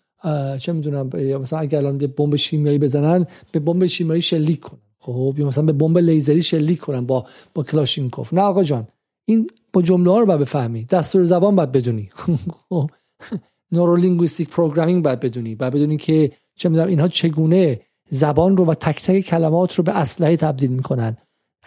چه 0.59 0.73
می‌دونم 0.73 1.11
مثلا 1.41 1.59
اگر 1.59 1.79
الان 1.79 1.99
به 1.99 2.07
بمب 2.07 2.37
شیمیایی 2.37 2.79
بزنن 2.79 3.27
به 3.53 3.61
بمب 3.61 3.87
شیمیایی 3.87 4.23
شلیک 4.23 4.61
کنن. 4.61 4.81
خب 4.99 5.35
یا 5.39 5.47
مثلا 5.47 5.65
به 5.65 5.73
بمب 5.73 5.99
لیزری 5.99 6.43
شلیک 6.43 6.79
کنن 6.79 7.07
با 7.07 7.27
با 7.55 7.63
کلاشینکوف. 7.63 8.35
نه 8.35 8.41
آقا 8.41 8.65
جان 8.65 8.89
این 9.25 9.51
با 9.77 9.83
جمله 9.83 10.11
ها 10.11 10.19
رو 10.19 10.27
باید 10.27 10.41
بفهمی. 10.41 10.85
دستور 10.85 11.25
زبان 11.25 11.57
باید 11.57 11.73
بدونی. 11.73 12.09
neurolinguistic 13.73 14.49
programming 14.49 15.05
باید 15.05 15.21
بدونی. 15.21 15.55
باید 15.55 15.73
بدونی 15.73 15.97
که 15.97 16.33
چه 16.55 16.69
می‌دونم 16.69 16.89
اینها 16.89 17.09
چگونه 17.09 17.81
زبان 18.11 18.57
رو 18.57 18.65
و 18.65 18.75
تک 18.75 19.03
تک 19.03 19.21
کلمات 19.21 19.75
رو 19.75 19.85
به 19.85 19.97
اسلحه 19.97 20.37
تبدیل 20.37 20.71
می‌کنن. 20.71 21.17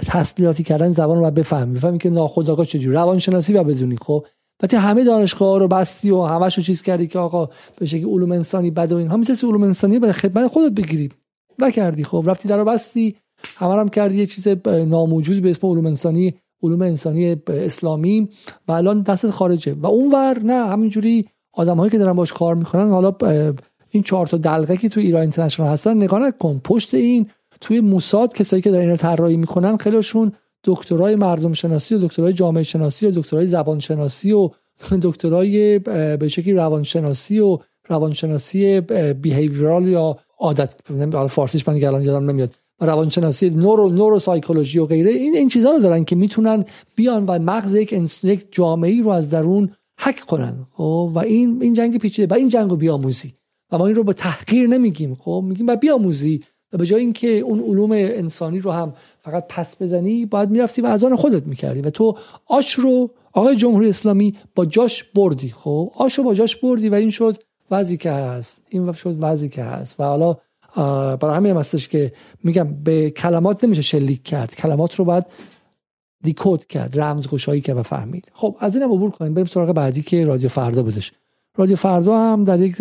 تسلیحاتی 0.06 0.64
کردن 0.64 0.91
زبان 0.91 1.15
رو 1.15 1.22
باید 1.22 1.34
بفهمی. 1.34 1.76
بفهمی 1.76 1.98
که 1.98 2.10
ناخودآگاه 2.10 2.65
چجوری. 2.65 2.95
روانشناسی 2.95 3.53
باید 3.53 3.68
بدونی 3.68 3.98
خب؟ 3.98 4.26
وقتی 4.64 4.77
همه 4.77 5.03
دانشگاه 5.03 5.60
رو 5.60 5.68
بستی 5.68 6.11
و 6.11 6.22
همش 6.22 6.57
رو 6.57 6.64
چیز 6.64 6.81
کردی 6.81 7.07
که 7.07 7.19
آقا 7.19 7.49
به 7.80 7.86
شکل 7.86 8.06
علوم 8.06 8.31
انسانی 8.31 8.72
بد 8.72 8.91
و 8.91 8.98
اینها 8.98 9.18
می‌تونستی 9.18 9.48
علوم 9.48 9.64
انسانی 9.64 9.99
برای 9.99 10.14
خدمت 10.14 10.48
خودت 10.48 10.76
بگیری. 10.76 11.10
نکردی 11.60 12.03
خب؟ 12.03 12.23
رفتی 12.27 12.49
در 12.49 12.57
رو 12.57 12.65
بستی. 12.65 13.15
همه 13.56 13.73
هم 13.73 13.90
کردی. 13.90 14.18
یه 14.18 14.26
چیز 14.26 14.48
ناموجودی 14.68 15.41
به 15.41 15.49
اسم 15.49 15.68
علوم 15.68 15.86
انسانی 15.86 16.34
علوم 16.64 16.81
انسانی 16.81 17.38
اسلامی 17.48 18.30
و 18.68 18.72
الان 18.72 19.02
دست 19.02 19.30
خارجه. 19.30 19.73
و 19.73 19.88
اونور 19.88 20.40
نه 20.44 20.68
همینجوری 20.68 21.27
آدمهایی 21.53 21.91
که 21.91 21.98
دارن 21.98 22.14
باش 22.14 22.34
کار 22.34 22.56
می‌کنن 22.56 22.90
حالا 22.90 23.15
این 23.90 24.03
چهار 24.03 24.27
تا 24.27 24.38
دلقه 24.38 24.77
که 24.77 24.90
تو 24.90 24.99
ایران 24.99 25.22
اینترنشنال 25.22 25.69
هستن 25.69 25.98
نگاه 25.98 26.19
نکن 26.19 26.61
پشت 26.64 26.94
این 26.94 27.30
توی 27.61 27.80
موساد 27.80 28.34
کسایی 28.34 28.61
که 28.61 28.69
دارن 28.69 28.81
این 28.81 28.90
رو 28.90 28.98
طراحی 28.98 29.38
می‌کنن 29.38 29.77
خیلیشون 29.77 30.31
دکترای 30.64 31.15
مردم 31.15 31.53
شناسی 31.53 31.95
و 31.95 32.07
دکترای 32.07 32.34
جامعه 32.34 32.64
شناسی 32.64 33.06
و 33.06 33.11
دکترای 33.11 33.45
زبان 33.45 33.80
شناسی 33.80 34.31
و 34.31 34.49
دکترای 35.02 35.80
به 35.80 36.27
شکلی 36.27 36.53
روانشناسی 36.53 37.40
و 37.40 37.57
روانشناسی 37.88 38.81
بیهیویرال 39.22 39.88
یا 39.88 40.19
عادت 40.40 40.76
فارسیش 41.27 41.68
من 41.68 41.84
الان 41.84 42.02
یادم 42.02 42.30
نمیاد. 42.30 42.56
روانشناسی 42.80 43.50
نورو 43.50 43.90
نورو 43.90 44.20
سایکولوژی 44.20 44.80
و 44.80 44.86
غیره 44.86 45.12
این 45.12 45.36
این 45.36 45.48
چیزها 45.48 45.72
رو 45.72 45.80
دارن 45.80 46.04
که 46.04 46.16
می‌تونن 46.16 46.66
بیان 46.96 47.26
و 47.26 47.40
مغز 47.40 47.76
یک 47.76 47.94
یک 48.24 48.48
جامعه 48.52 49.02
رو 49.02 49.10
از 49.10 49.30
درون 49.30 49.70
حک 50.00 50.20
کنن. 50.20 50.56
خب؟ 50.74 51.12
و 51.16 51.20
این 51.20 51.62
این 51.62 51.74
جنگ 51.74 51.98
پیچیده. 51.98 52.36
و 52.36 52.38
این 52.38 52.50
جنگ 52.50 52.70
رو 52.70 52.76
بیاموزی. 52.76 53.34
و 53.72 53.78
ما 53.78 53.88
این 53.88 53.96
رو 53.96 54.04
به 54.04 54.14
تحقیر 54.14 54.68
نمیگیم. 54.68 55.16
خب؟ 55.16 55.44
میگیم 55.48 55.68
و 55.68 55.76
بیاموزی. 55.76 56.44
و 56.74 56.78
به 56.78 56.86
جای 56.86 57.02
اینکه 57.02 57.28
اون 57.28 57.60
علوم 57.60 57.92
انسانی 57.92 58.60
رو 58.60 58.72
هم 58.72 58.94
فقط 59.22 59.48
پس 59.50 59.82
بزنی 59.82 60.26
باید 60.26 60.50
می‌رفتی 60.50 60.82
و 60.82 60.86
از 60.86 61.04
آن 61.04 61.16
خودت 61.16 61.48
می‌کردی. 61.48 61.82
و 61.82 61.90
تو 61.90 62.18
آش 62.46 62.74
رو 62.74 63.10
آقای 63.34 63.56
جمهوری 63.56 63.90
اسلامی 63.90 64.36
با 64.56 64.66
جاش 64.66 65.04
بردی. 65.04 65.50
خب؟ 65.50 65.92
آش 65.96 66.18
رو 66.18 66.24
با 66.24 66.34
جاش 66.34 66.56
بردی 66.56 66.90
و 66.90 66.96
این 66.96 67.10
شد 67.10 67.44
وضعی 67.72 67.98
که 67.98 68.12
هست. 68.12 68.62
این 68.70 68.92
شد 68.92 69.18
وضعی 69.20 69.50
که 69.50 69.64
هست. 69.64 69.96
و 70.00 70.04
حالا 70.04 70.38
برای 70.76 71.36
همین 71.36 71.58
هستش 71.58 71.88
که 71.88 72.14
میگم 72.44 72.84
به 72.84 73.10
کلمات 73.10 73.64
نمیشه 73.64 73.82
شلیک 73.82 74.24
کرد. 74.24 74.56
کلمات 74.56 74.96
رو 74.96 75.06
باید 75.06 75.26
دیکود 76.24 76.66
کرد 76.66 77.00
رمزگشایی 77.00 77.62
که 77.62 77.74
و 77.74 77.84
فهمید. 77.84 78.32
خب 78.34 78.56
از 78.60 78.76
این 78.76 78.86
عبور 78.86 79.12
کنیم. 79.12 79.34
بریم 79.34 79.46
سراغ 79.46 79.72
بعدی 79.72 80.02
که 80.02 80.26
رادیو 80.26 80.50
فردا 80.50 80.84
بودش. 80.84 81.12
رادیو 81.56 81.76
فردا 81.76 82.20
هم 82.20 82.44
در 82.44 82.60
یک 82.60 82.76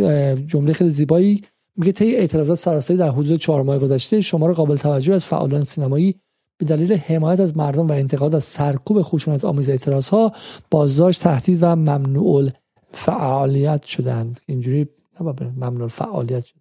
جمله 0.47 0.73
خیلی 0.73 0.91
زیبایی 0.91 1.43
میگه 1.77 1.93
طی 1.93 2.17
اعتراضات 2.17 2.59
سراسری 2.59 2.97
در 2.97 3.11
حدود 3.11 3.41
چهار 3.41 3.63
ماه 3.63 3.79
گذشته 3.79 4.21
شمار 4.21 4.53
قابل 4.53 4.77
توجه 4.77 5.15
از 5.15 5.25
فعالان 5.25 5.65
سینمایی 5.65 6.15
به 6.59 6.67
دلیل 6.67 6.93
حمایت 6.93 7.41
از 7.41 7.57
مردم 7.57 7.89
و 7.89 7.93
انتقاد 7.93 8.35
از 8.35 8.45
سرکوب 8.45 9.03
خشونت 9.03 9.45
آمیز 9.45 9.69
اعتراض 9.69 10.09
ها 10.09 10.33
بازداشت 10.71 11.23
تهدید 11.23 11.59
و 11.63 11.77
ممنوع 11.77 12.49
فعالیت 12.93 13.85
شدند. 13.85 14.41
اینجوری 14.47 14.89
ممنوع 15.57 15.89
فعالیت 15.89 16.45
شد. 16.45 16.57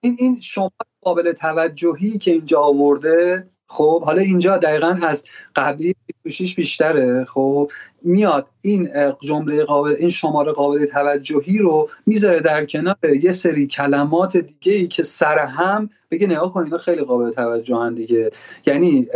این 0.00 0.16
این 0.18 0.40
شما 0.40 0.70
قابل 1.02 1.32
توجهی 1.32 2.18
که 2.18 2.30
اینجا 2.30 2.60
آورده 2.60 3.50
خب 3.66 4.04
حالا 4.04 4.22
اینجا 4.22 4.56
دقیقا 4.56 4.98
از 5.02 5.24
قبلی 5.56 5.94
توشیش 6.22 6.54
بیشتره 6.54 7.24
خب 7.24 7.70
میاد 8.02 8.46
این 8.60 8.90
جمله 9.22 9.64
قابل 9.64 9.96
این 9.98 10.08
شماره 10.08 10.52
قابل 10.52 10.86
توجهی 10.86 11.58
رو 11.58 11.88
می‌ذاره 12.06 12.40
در 12.40 12.64
کنار 12.64 12.96
یه 13.22 13.32
سری 13.32 13.66
کلمات 13.66 14.36
دیگه 14.36 14.72
ای 14.72 14.88
که 14.88 15.02
سر 15.02 15.38
هم 15.38 15.90
بگه 16.10 16.26
نگاه 16.26 16.52
کن 16.52 16.64
اینا 16.64 16.76
خیلی 16.76 17.02
قابل 17.02 17.30
توجهن 17.30 17.94
دیگه. 17.94 18.30
یعنی 18.66 19.06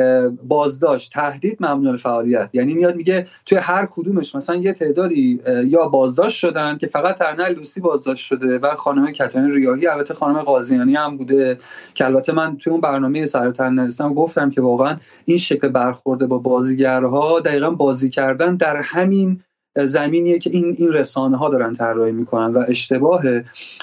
بازداشت 0.49 1.13
تهدید 1.13 1.57
ممنوع 1.61 1.97
فعالیت. 1.97 2.51
یعنی 2.53 2.75
میاد 2.75 2.97
میگه 2.97 3.27
توی 3.47 3.59
هر 3.59 3.87
کدومش 3.87 4.35
مثلا 4.35 4.57
یه 4.57 4.73
تعدادی 4.73 5.41
یا 5.67 5.89
بازداشت 5.89 6.39
شدن 6.39 6.79
که 6.79 6.87
فقط 6.87 7.19
ترنل 7.19 7.55
لوسی 7.55 7.81
بازداشت 7.81 8.27
شده 8.27 8.59
و 8.59 8.75
خانم 8.75 9.13
کتانی 9.13 9.51
ریاهی 9.51 9.87
البته 9.87 10.15
خانم 10.15 10.43
قاضیانی 10.43 10.95
هم 10.95 11.17
بوده 11.17 11.59
که 11.95 12.05
البته 12.05 12.33
من 12.33 12.57
توی 12.57 12.71
اون 12.71 12.81
برنامه 12.81 13.27
سر 13.27 13.53
نرسیدم 13.61 14.15
گفتم 14.15 14.51
که 14.51 14.61
واقعا 14.61 14.97
این 15.25 15.39
شکل 15.39 15.69
برخورده 15.69 16.27
با 16.27 16.39
بازیگرها 16.39 17.41
دقیقا 17.41 17.71
بازی 17.71 18.11
کردن 18.11 18.57
در 18.57 18.77
همین 18.77 19.41
زمینیه 19.77 20.39
که 20.39 20.51
این 20.51 20.77
این 20.79 20.93
رسانه 20.93 21.37
ها 21.37 21.49
دارن 21.49 21.73
طراحی 21.73 22.13
می‌کنن 22.13 22.53
و 22.53 22.65
اشتباه 22.69 23.23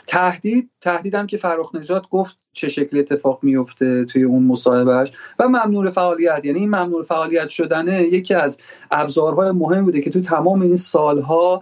تهدید 0.07 0.69
تهدیدم 0.81 1.27
که 1.27 1.37
فرخ 1.37 1.75
نجات 1.75 2.09
گفت 2.09 2.37
چه 2.53 2.67
شکلی 2.67 2.99
اتفاق 2.99 3.39
میفته 3.41 4.05
توی 4.05 4.23
اون 4.23 4.43
مصاحبهش 4.43 5.11
و 5.39 5.47
ممنوع 5.47 5.89
فعالیت 5.89 6.45
یعنی 6.45 6.59
این 6.59 6.69
ممنوع 6.69 7.03
فعالیت 7.03 7.47
شدنه 7.47 8.03
یکی 8.03 8.33
از 8.33 8.57
ابزارهای 8.91 9.51
مهم 9.51 9.85
بوده 9.85 10.01
که 10.01 10.09
تو 10.09 10.21
تمام 10.21 10.61
این 10.61 10.75
سالها 10.75 11.61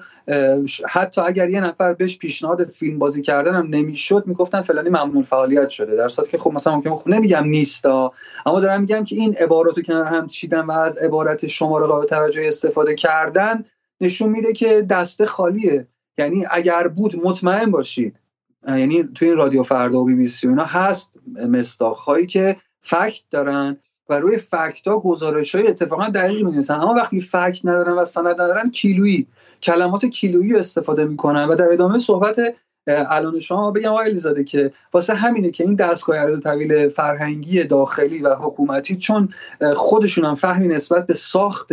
حتی 0.89 1.21
اگر 1.21 1.49
یه 1.49 1.61
نفر 1.61 1.93
بهش 1.93 2.17
پیشنهاد 2.17 2.63
فیلم 2.63 2.99
بازی 2.99 3.21
کردن 3.21 3.55
هم 3.55 3.67
نمی‌شد 3.69 4.23
می‌گفتن 4.27 4.61
فلانی 4.61 4.89
ممنوع 4.89 5.23
فعالیت 5.23 5.69
شده. 5.69 5.95
در 5.95 6.07
صورتی 6.07 6.31
که 6.31 6.37
خب 6.37 6.51
مثلا 6.51 6.75
ممکن 6.75 6.95
خب 6.95 7.09
نمیگم 7.09 7.43
نیستا 7.43 8.13
اما 8.45 8.59
دارم 8.59 8.81
میگم 8.81 9.03
که 9.03 9.15
این 9.15 9.35
عباراتو 9.35 9.81
کنار 9.81 10.05
هم 10.05 10.27
چیدن 10.27 10.61
و 10.61 10.71
از 10.71 10.97
عبارت 10.97 11.47
شماره 11.47 11.87
قابل 11.87 12.05
توجه 12.05 12.43
استفاده 12.47 12.95
کردن 12.95 13.65
نشون 14.01 14.29
میده 14.29 14.53
که 14.53 14.81
دسته 14.81 15.25
خالیه. 15.25 15.87
یعنی 16.17 16.45
اگر 16.51 16.87
بود 16.87 17.25
مطمئن 17.25 17.71
باشید. 17.71 18.19
یعنی 18.67 19.03
توی 19.15 19.27
این 19.27 19.37
رادیو 19.37 19.63
فردا 19.63 19.99
و 19.99 20.05
بی 20.05 20.15
بی 20.15 20.27
سی 20.27 20.47
اینا 20.47 20.65
هست 20.65 21.19
مستاخ 21.49 21.99
هایی 21.99 22.25
که 22.25 22.55
فکت 22.81 23.23
دارن 23.31 23.77
و 24.09 24.19
روی 24.19 24.37
فکت 24.37 24.87
ها 24.87 24.99
گزارش 24.99 25.55
های 25.55 25.67
اتفاقا 25.67 26.09
دقیق 26.09 26.47
می 26.47 26.63
اما 26.69 26.93
وقتی 26.93 27.21
فکت 27.21 27.65
ندارن 27.65 27.93
و 27.93 28.05
سند 28.05 28.27
ندارن 28.27 28.69
کیلویی 28.69 29.27
کلمات 29.63 30.05
کیلویی 30.05 30.55
استفاده 30.55 31.05
می‌کنن 31.05 31.47
و 31.47 31.55
در 31.55 31.73
ادامه 31.73 31.99
صحبت 31.99 32.39
الان 32.87 33.39
شما 33.39 33.71
بگم 33.71 33.89
آقای 33.89 34.05
الیزاده 34.05 34.43
که 34.43 34.71
واسه 34.93 35.13
همینه 35.15 35.51
که 35.51 35.63
این 35.63 35.75
دستگاه 35.75 36.17
عرض 36.17 36.39
طویل 36.39 36.89
فرهنگی 36.89 37.63
داخلی 37.63 38.19
و 38.19 38.35
حکومتی 38.35 38.97
چون 38.97 39.29
خودشون 39.75 40.25
هم 40.25 40.35
فهمی 40.35 40.67
نسبت 40.67 41.07
به 41.07 41.13
ساخت 41.13 41.69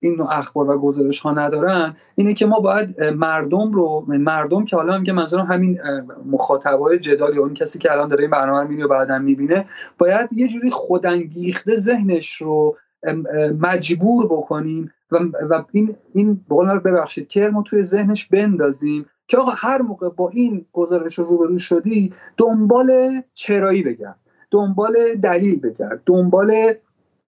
این 0.00 0.14
نوع 0.14 0.38
اخبار 0.38 0.70
و 0.70 0.78
گزارش 0.78 1.20
ها 1.20 1.32
ندارن 1.32 1.96
اینه 2.14 2.34
که 2.34 2.46
ما 2.46 2.60
باید 2.60 3.04
مردم 3.04 3.72
رو 3.72 4.04
مردم 4.08 4.64
که 4.64 4.76
حالا 4.76 4.98
میگه 4.98 5.12
منظورم 5.12 5.46
همین 5.46 5.80
مخاطبای 6.26 6.98
جدال 6.98 7.36
یا 7.36 7.42
اون 7.42 7.54
کسی 7.54 7.78
که 7.78 7.92
الان 7.92 8.08
داره 8.08 8.22
این 8.22 8.30
برنامه 8.30 8.60
رو 8.60 8.68
می‌بینه 8.68 8.84
و 8.84 8.88
بعدا 8.88 9.18
می‌بینه 9.18 9.64
باید 9.98 10.28
یه 10.32 10.48
جوری 10.48 10.70
خودانگیخته 10.70 11.76
ذهنش 11.76 12.32
رو 12.32 12.76
مجبور 13.60 14.26
بکنیم 14.26 14.92
و, 15.10 15.16
و 15.50 15.64
این 15.72 15.96
این 16.12 16.44
بقول 16.50 16.78
ببخشید 16.78 17.28
که 17.28 17.48
ما 17.48 17.62
توی 17.62 17.82
ذهنش 17.82 18.26
بندازیم 18.26 19.06
که 19.26 19.36
آقا 19.36 19.50
هر 19.56 19.82
موقع 19.82 20.08
با 20.08 20.28
این 20.28 20.66
گزارش 20.72 21.18
رو 21.18 21.24
روبرو 21.24 21.58
شدی 21.58 22.12
دنبال 22.36 22.90
چرایی 23.32 23.82
بگرد 23.82 24.16
دنبال 24.50 24.94
دلیل 25.22 25.60
بگرد 25.60 26.02
دنبال 26.06 26.52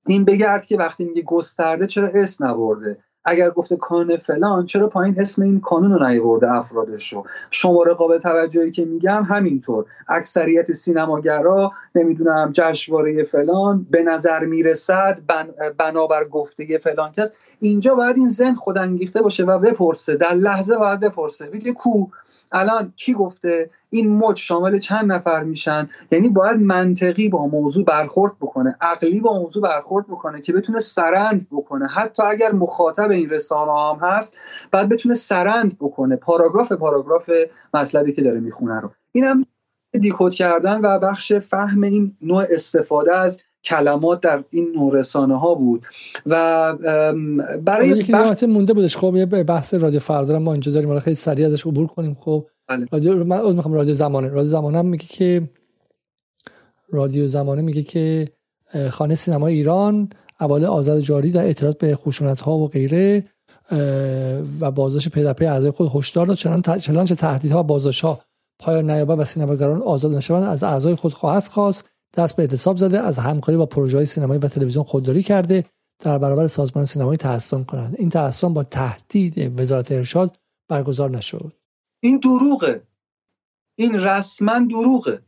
این 0.06 0.24
بگرد 0.24 0.64
که 0.64 0.76
وقتی 0.76 1.04
میگه 1.04 1.22
گسترده 1.22 1.86
چرا 1.86 2.10
اسم 2.14 2.46
نبرده؟ 2.46 2.98
اگر 3.24 3.50
گفته 3.50 3.76
کانون 3.76 4.16
فلان 4.16 4.64
چرا 4.64 4.88
پایین 4.88 5.20
اسم 5.20 5.42
این 5.42 5.60
کانون 5.60 5.92
رو 5.92 6.08
نیورده 6.08 6.52
افرادش 6.52 7.12
رو 7.12 7.24
شماره 7.50 7.94
قابل 7.94 8.18
توجهی 8.18 8.70
که 8.70 8.84
میگم 8.84 9.22
همینطور. 9.22 9.84
اکثریت 10.08 10.72
سینماگرا 10.72 11.72
نمی‌دونم 11.94 12.50
جشنواره 12.52 13.24
فلان 13.24 13.86
به 13.90 14.02
نظر 14.02 14.44
می‌رسد 14.44 15.20
بن... 15.28 15.48
بنابر 15.78 16.24
گفته 16.24 16.78
فلان 16.78 17.12
کس. 17.12 17.32
اینجا 17.58 17.94
باید 17.94 18.16
این 18.16 18.28
ذهن 18.28 18.54
خودانگیخته 18.54 19.22
باشه 19.22 19.44
و 19.44 19.58
بپرسه. 19.58 20.16
در 20.16 20.34
لحظه 20.34 20.76
باید 20.76 21.00
بپرسه. 21.00 21.46
بگه 21.46 21.72
کو؟ 21.72 22.06
الان 22.52 22.92
کی 22.96 23.12
گفته 23.12 23.70
این 23.90 24.16
مد 24.16 24.36
شامل 24.36 24.78
چند 24.78 25.12
نفر 25.12 25.44
میشن؟ 25.44 25.88
یعنی 26.10 26.28
باید 26.28 26.60
منطقی 26.60 27.28
با 27.28 27.46
موضوع 27.46 27.84
برخورد 27.84 28.32
بکنه 28.40 28.76
عقلی 28.80 29.20
با 29.20 29.38
موضوع 29.38 29.62
برخورد 29.62 30.06
بکنه 30.06 30.40
که 30.40 30.52
بتونه 30.52 30.78
سرند 30.78 31.46
بکنه. 31.50 31.86
حتی 31.86 32.22
اگر 32.22 32.52
مخاطب 32.52 33.10
این 33.10 33.30
رسانه 33.30 33.72
هم 33.72 34.08
هست 34.08 34.34
بعد 34.70 34.88
بتونه 34.88 35.14
سرند 35.14 35.78
بکنه. 35.80 36.16
پاراگراف 36.16 36.72
پاراگراف 36.72 37.30
مطلبی 37.74 38.12
که 38.12 38.22
داره 38.22 38.40
می‌خونه 38.40 38.80
رو. 38.80 38.90
این 39.12 39.24
هم 39.24 39.44
دیکود 40.00 40.34
کردن 40.34 40.80
و 40.80 40.98
بخش 40.98 41.32
فهم 41.32 41.82
این 41.82 42.16
نوع 42.22 42.44
استفاده 42.50 43.16
از 43.16 43.38
کلمات 43.64 44.20
در 44.20 44.44
این 44.50 44.72
نوع 44.76 44.96
رسانه 44.96 45.38
ها 45.38 45.54
بود 45.54 45.86
و 46.26 46.72
برای 47.64 47.88
یکی 47.88 48.12
بخ... 48.12 48.42
مونده 48.42 48.72
بودش. 48.72 48.96
خب 48.96 49.16
یه 49.16 49.26
بحث 49.26 49.74
رادیو 49.74 50.00
فردا 50.00 50.38
ما 50.38 50.52
اینجا 50.52 50.72
داریم. 50.72 50.88
حالا 50.88 51.00
خیلی 51.00 51.14
سریع 51.14 51.46
ازش 51.46 51.66
عبور 51.66 51.86
کنیم. 51.86 52.16
خب 52.20 52.46
بله. 52.68 52.86
رادیو 52.92 53.24
من 53.24 53.52
می‌خوام 53.52 53.74
رادیو 53.74 53.94
زمانه. 53.94 54.28
رادیو 54.28 54.50
زمانه 54.50 54.78
هم 54.78 54.86
میگه 54.86 55.06
که 55.06 55.50
رادیو 56.88 57.28
زمانه 57.28 57.62
میگه 57.62 57.82
که 57.82 58.28
خانه 58.90 59.14
سینما 59.14 59.46
ایران 59.46 60.10
اول 60.40 60.64
آذر 60.64 61.00
جاری 61.00 61.30
در 61.30 61.44
اعتراض 61.44 61.74
به 61.74 61.96
خشونت 61.96 62.40
ها 62.40 62.52
و 62.52 62.68
غیره 62.68 63.24
و 64.60 64.70
بازداشت 64.70 65.08
پی 65.08 65.46
اعضای 65.46 65.70
خود 65.70 65.90
هشدار 65.94 66.26
داد. 66.26 66.36
چنانچه 66.78 67.14
تهدیدها 67.14 67.60
و 67.60 67.62
بازداشت 67.62 68.04
ها 68.04 68.20
پایان 68.58 68.90
نیابد 68.90 69.18
و 69.18 69.24
سینماگران 69.24 69.82
آزاد 69.82 70.14
نشوند 70.14 70.42
از 70.42 70.62
اعضای 70.62 70.94
خود 70.94 71.14
خواهد 71.14 71.44
خواست. 71.44 71.89
دست 72.16 72.36
به 72.36 72.42
اعتصاب 72.42 72.76
زده 72.76 73.00
از 73.00 73.18
همکاری 73.18 73.58
با 73.58 73.66
پروژه 73.66 74.04
سینمایی 74.04 74.40
و 74.40 74.48
تلویزیون 74.48 74.84
خودداری 74.84 75.22
کرده 75.22 75.64
در 75.98 76.18
برابر 76.18 76.46
سازمان 76.46 76.84
سینمایی 76.84 77.16
تحسن 77.16 77.64
کنند. 77.64 77.94
این 77.98 78.08
تحسن 78.08 78.54
با 78.54 78.64
تهدید 78.64 79.60
وزارت 79.60 79.92
ارشاد 79.92 80.38
برگزار 80.68 81.10
نشد. 81.10 81.52
این 82.00 82.18
دروغه. 82.18 82.82
این 83.76 83.98
رسما 83.98 84.66
دروغه. 84.70 85.22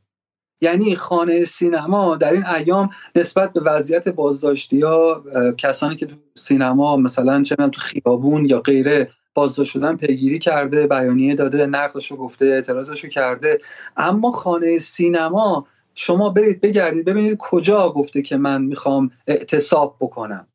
یعنی 0.60 0.96
خانه 0.96 1.44
سینما 1.44 2.16
در 2.16 2.32
این 2.32 2.46
ایام 2.46 2.90
نسبت 3.14 3.52
به 3.52 3.60
وضعیت 3.60 4.08
بازداشتی 4.08 4.80
ها 4.80 5.24
کسانی 5.58 5.96
که 5.96 6.06
تو 6.06 6.16
سینما 6.34 6.96
مثلا 6.96 7.42
چه 7.42 7.56
تو 7.56 7.80
خیابون 7.80 8.44
یا 8.44 8.60
غیره 8.60 9.10
بازداشت 9.34 9.72
شدن 9.72 9.96
پیگیری 9.96 10.38
کرده 10.38 10.86
بیانیه 10.86 11.34
داده 11.34 11.66
نقدشو 11.66 12.16
گفته 12.16 12.44
اعتراضشو 12.44 13.08
کرده 13.08 13.60
اما 13.96 14.32
خانه 14.32 14.78
سینما 14.78 15.66
شما 15.94 16.30
برید 16.30 16.60
بگردید 16.60 17.04
ببینید 17.04 17.38
کجا 17.38 17.88
گفته 17.88 18.22
که 18.22 18.36
من 18.36 18.62
می‌خوام 18.62 19.10
اعتصاب 19.26 19.96
بکنم. 20.00 20.48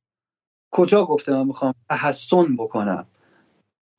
کجا 0.72 1.06
گفته 1.06 1.34
من 1.34 1.48
می‌خوام 1.48 1.74
تحسن 1.90 2.56
بکنم. 2.56 3.08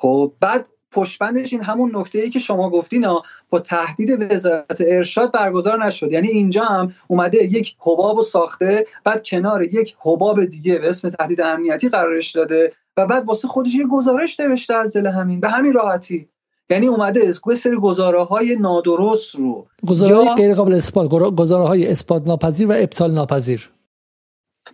خب 0.00 0.32
بعد 0.40 0.68
پشتبندش 0.92 1.52
این 1.52 1.62
همون 1.62 1.96
نکته 1.96 2.18
ای 2.18 2.30
که 2.30 2.38
شما 2.38 2.70
گفتین 2.70 3.06
با 3.50 3.60
تهدید 3.60 4.32
وزارت 4.32 4.80
ارشاد 4.80 5.32
برگزار 5.32 5.86
نشد. 5.86 6.12
یعنی 6.12 6.28
اینجا 6.28 6.64
هم 6.64 6.94
اومده 7.08 7.44
یک 7.44 7.76
حباب 7.80 8.20
ساخته 8.20 8.86
بعد 9.04 9.26
کنار 9.26 9.62
یک 9.62 9.96
حباب 10.00 10.44
دیگه 10.44 10.78
به 10.78 10.88
اسم 10.88 11.10
تهدید 11.10 11.40
امنیتی 11.40 11.88
قرارش 11.88 12.32
داده 12.32 12.72
و 12.96 13.06
بعد 13.06 13.24
واسه 13.24 13.48
خودش 13.48 13.74
یه 13.74 13.86
گزارش 13.86 14.40
نوشته 14.40 14.74
از 14.74 14.96
دل 14.96 15.06
همین. 15.06 15.40
به 15.40 15.48
همین 15.48 15.72
راحتی. 15.72 16.28
یعنی 16.70 16.86
اومده 16.86 17.28
از 17.28 17.40
سری 17.58 17.76
گزاره 17.76 18.24
های 18.24 18.56
نادرست 18.56 19.34
رو. 19.36 19.66
گزاره 19.86 20.24
یا... 20.24 20.34
غیر 20.34 20.54
قابل 20.54 20.74
اثبات 20.74 21.08
گزاره 21.10 21.68
های 21.68 21.86
اثبات 21.86 22.26
ناپذیر 22.26 22.68
و 22.68 22.72
ابطال 22.72 23.12
ناپذیر. 23.12 23.70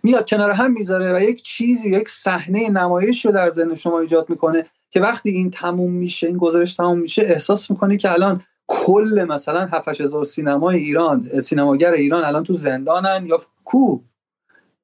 میاد 0.03 0.29
کنار 0.29 0.51
هم 0.51 0.71
می‌ذاره 0.71 1.13
و 1.13 1.21
یک 1.21 1.41
چیزی 1.41 1.89
یک 1.89 2.09
صحنه 2.09 2.69
نمایش 2.69 3.25
رو 3.25 3.31
در 3.31 3.49
ذهن 3.49 3.75
شما 3.75 3.99
ایجاد 3.99 4.29
می‌کنه 4.29 4.65
که 4.89 4.99
وقتی 4.99 5.29
این 5.29 5.51
تموم 5.51 5.91
میشه 5.91 6.27
این 6.27 6.37
گزارش 6.37 6.75
تموم 6.75 6.99
میشه 6.99 7.21
احساس 7.21 7.71
می‌کنی 7.71 7.97
که 7.97 8.11
الان 8.11 8.41
کل 8.67 9.25
مثلا 9.29 9.65
7 9.65 10.01
هزار 10.01 10.23
سینمای 10.23 10.77
ایران 10.77 11.39
سینماگر 11.39 11.91
ایران 11.91 12.23
الان 12.23 12.43
تو 12.43 12.53
زندانن 12.53 13.25
یا 13.25 13.39
کو؟ 13.63 13.99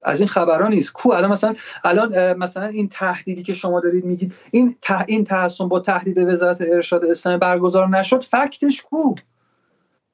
از 0.03 0.19
این 0.19 0.27
خبرها 0.27 0.67
نیست. 0.67 0.93
کو 0.93 1.11
الان 1.11 1.31
مثلا 1.31 1.55
الان 1.83 2.37
مثلا 2.37 2.65
این 2.65 2.89
تهدیدی 2.89 3.43
که 3.43 3.53
شما 3.53 3.79
دارید 3.79 4.05
میگید 4.05 4.33
این 4.51 4.75
ته 4.81 5.05
این 5.07 5.23
تحسن 5.23 5.67
با 5.67 5.79
تهدید 5.79 6.17
وزارت 6.17 6.61
ارشاد 6.61 7.05
اسلامی 7.05 7.37
برگزار 7.37 7.89
نشد 7.89 8.23
فکتش 8.23 8.81
کو؟ 8.81 9.15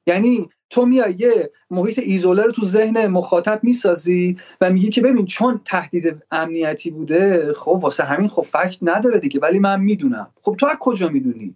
یعنی 0.06 0.48
تو 0.70 0.86
میای 0.86 1.14
یه 1.18 1.50
محیط 1.70 1.98
ایزوله 1.98 2.42
رو 2.42 2.52
تو 2.52 2.64
ذهن 2.64 3.06
مخاطب 3.06 3.60
می‌سازی 3.62 4.36
و 4.60 4.70
میگی 4.70 4.88
که 4.88 5.00
ببین 5.00 5.24
چون 5.24 5.60
تهدید 5.64 6.22
امنیتی 6.30 6.90
بوده 6.90 7.52
خب 7.52 7.78
واسه 7.82 8.04
همین 8.04 8.28
خب 8.28 8.42
فکت 8.42 8.78
نداره 8.82 9.18
دیگه 9.18 9.40
ولی 9.40 9.58
من 9.58 9.80
می‌دونم. 9.80 10.30
خب 10.42 10.56
تو 10.56 10.66
از 10.66 10.76
کجا 10.80 11.08
می‌دونی؟ 11.08 11.54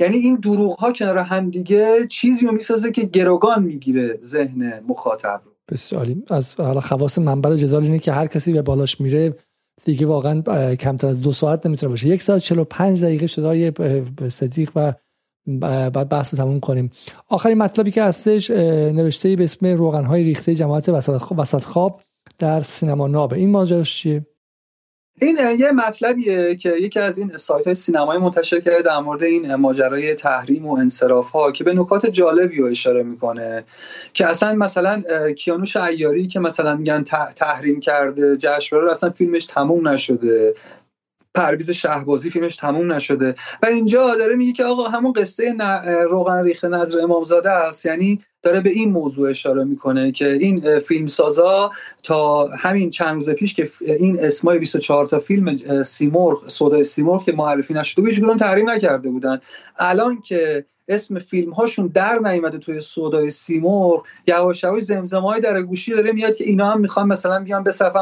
یعنی 0.00 0.16
این 0.16 0.34
دروغ 0.34 0.78
ها 0.78 0.92
کنار 0.92 1.18
هم 1.18 1.50
دیگه 1.50 2.06
چیزی 2.06 2.46
رو 2.46 2.52
می‌سازه 2.52 2.90
که 2.90 3.02
گروگان 3.02 3.62
می‌گیره 3.62 4.18
ذهن 4.22 4.84
مخاطب 4.88 5.42
رو. 5.44 5.57
بسیار 5.70 6.06
از 6.30 6.54
حالا 6.54 6.80
خواص 6.80 7.18
منبر 7.18 7.56
جدال 7.56 7.82
اینه 7.82 7.98
که 7.98 8.12
هر 8.12 8.26
کسی 8.26 8.52
به 8.52 8.62
بالاش 8.62 9.00
میره 9.00 9.36
دیگه 9.84 10.06
واقعا 10.06 10.74
کمتر 10.74 11.06
از 11.06 11.20
دو 11.20 11.32
ساعت 11.32 11.66
نمی‌تونه 11.66 11.90
باشه. 11.90 12.08
یک 12.08 12.22
ساعت 12.22 12.42
چلو 12.42 12.64
پنج 12.64 13.04
دقیقه 13.04 13.26
شده 13.26 14.28
صدیق 14.28 14.70
و 14.76 14.92
بعد 15.90 16.08
بحث 16.08 16.34
رو 16.34 16.38
تموم 16.38 16.60
کنیم. 16.60 16.90
آخرین 17.28 17.58
مطلبی 17.58 17.90
که 17.90 18.02
هستش 18.02 18.50
نوشته 18.50 19.36
به 19.36 19.44
اسم 19.44 19.66
روغن 19.66 20.04
های 20.04 20.22
ریخته 20.22 20.54
جماعت 20.54 20.88
وسط 20.88 21.62
خواب 21.62 22.00
در 22.38 22.60
سینما 22.60 23.06
نابه. 23.06 23.36
این 23.36 23.50
ماجراش 23.50 24.02
چیه؟ 24.02 24.26
این 25.20 25.36
یه 25.58 25.72
مطلبیه 25.72 26.56
که 26.56 26.72
یکی 26.72 27.00
از 27.00 27.18
این 27.18 27.36
سایت 27.36 27.64
های 27.64 27.74
سینمایی 27.74 28.20
منتشر 28.20 28.60
کرده 28.60 28.82
در 28.82 28.98
مورد 28.98 29.22
این 29.22 29.54
ماجرای 29.54 30.14
تحریم 30.14 30.66
و 30.66 30.78
انصراف 30.78 31.30
ها 31.30 31.52
که 31.52 31.64
به 31.64 31.74
نکات 31.74 32.06
جالبی 32.06 32.56
رو 32.56 32.66
اشاره 32.66 33.02
می‌کنه. 33.02 33.64
که 34.12 34.26
اصلا 34.26 34.54
مثلا 34.54 35.02
کیانوش 35.32 35.76
ایاری 35.76 36.26
که 36.26 36.40
مثلا 36.40 36.76
میگن 36.76 37.04
تحریم 37.36 37.80
کرده 37.80 38.36
جشنواره 38.36 38.90
اصلا 38.90 39.10
فیلمش 39.10 39.46
تموم 39.46 39.88
نشده. 39.88 40.54
پرویز 41.38 41.70
شهبازی 41.70 42.30
فیلمش 42.30 42.56
تموم 42.56 42.92
نشده. 42.92 43.34
و 43.62 43.66
اینجا 43.66 44.14
داره 44.14 44.36
میگه 44.36 44.52
که 44.52 44.64
آقا 44.64 44.88
همون 44.88 45.12
قصه 45.12 45.56
روغن 46.10 46.44
ریخته 46.44 46.68
نظر 46.68 47.00
امامزاده 47.00 47.50
است. 47.50 47.86
یعنی 47.86 48.20
داره 48.42 48.60
به 48.60 48.70
این 48.70 48.90
موضوع 48.90 49.30
اشاره 49.30 49.64
می‌کنه 49.64 50.12
که 50.12 50.32
این 50.32 50.78
فیلم 50.78 51.06
سازا 51.06 51.70
تا 52.02 52.46
همین 52.46 52.90
چند 52.90 53.14
روز 53.14 53.30
پیش 53.30 53.54
که 53.54 53.70
این 53.80 54.24
اسمای 54.24 54.58
24 54.58 55.06
تا 55.06 55.18
فیلم 55.18 55.82
سیمرغ 55.82 56.48
سودای 56.48 56.82
سیمرغ 56.82 57.24
که 57.24 57.32
معرفی 57.32 57.74
نشده 57.74 58.02
هیچ 58.02 58.20
تحریم 58.38 58.70
نکرده 58.70 59.10
بودن. 59.10 59.40
الان 59.78 60.20
که 60.20 60.64
اسم 60.88 61.18
فیلم 61.18 61.52
هاشون 61.52 61.86
در 61.86 62.18
نیومده 62.18 62.58
توی 62.58 62.80
سودای 62.80 63.30
سیمور 63.30 64.02
یواش 64.26 64.64
یواش 64.64 64.82
زمزمه 64.82 65.40
در 65.40 65.62
گوشی 65.62 65.92
داره 65.92 66.12
میاد 66.12 66.36
که 66.36 66.44
اینا 66.44 66.70
هم 66.70 66.80
می‌خوان 66.80 67.06
مثلا 67.06 67.44
بیان 67.44 67.62
به 67.62 67.70
صف 67.70 67.92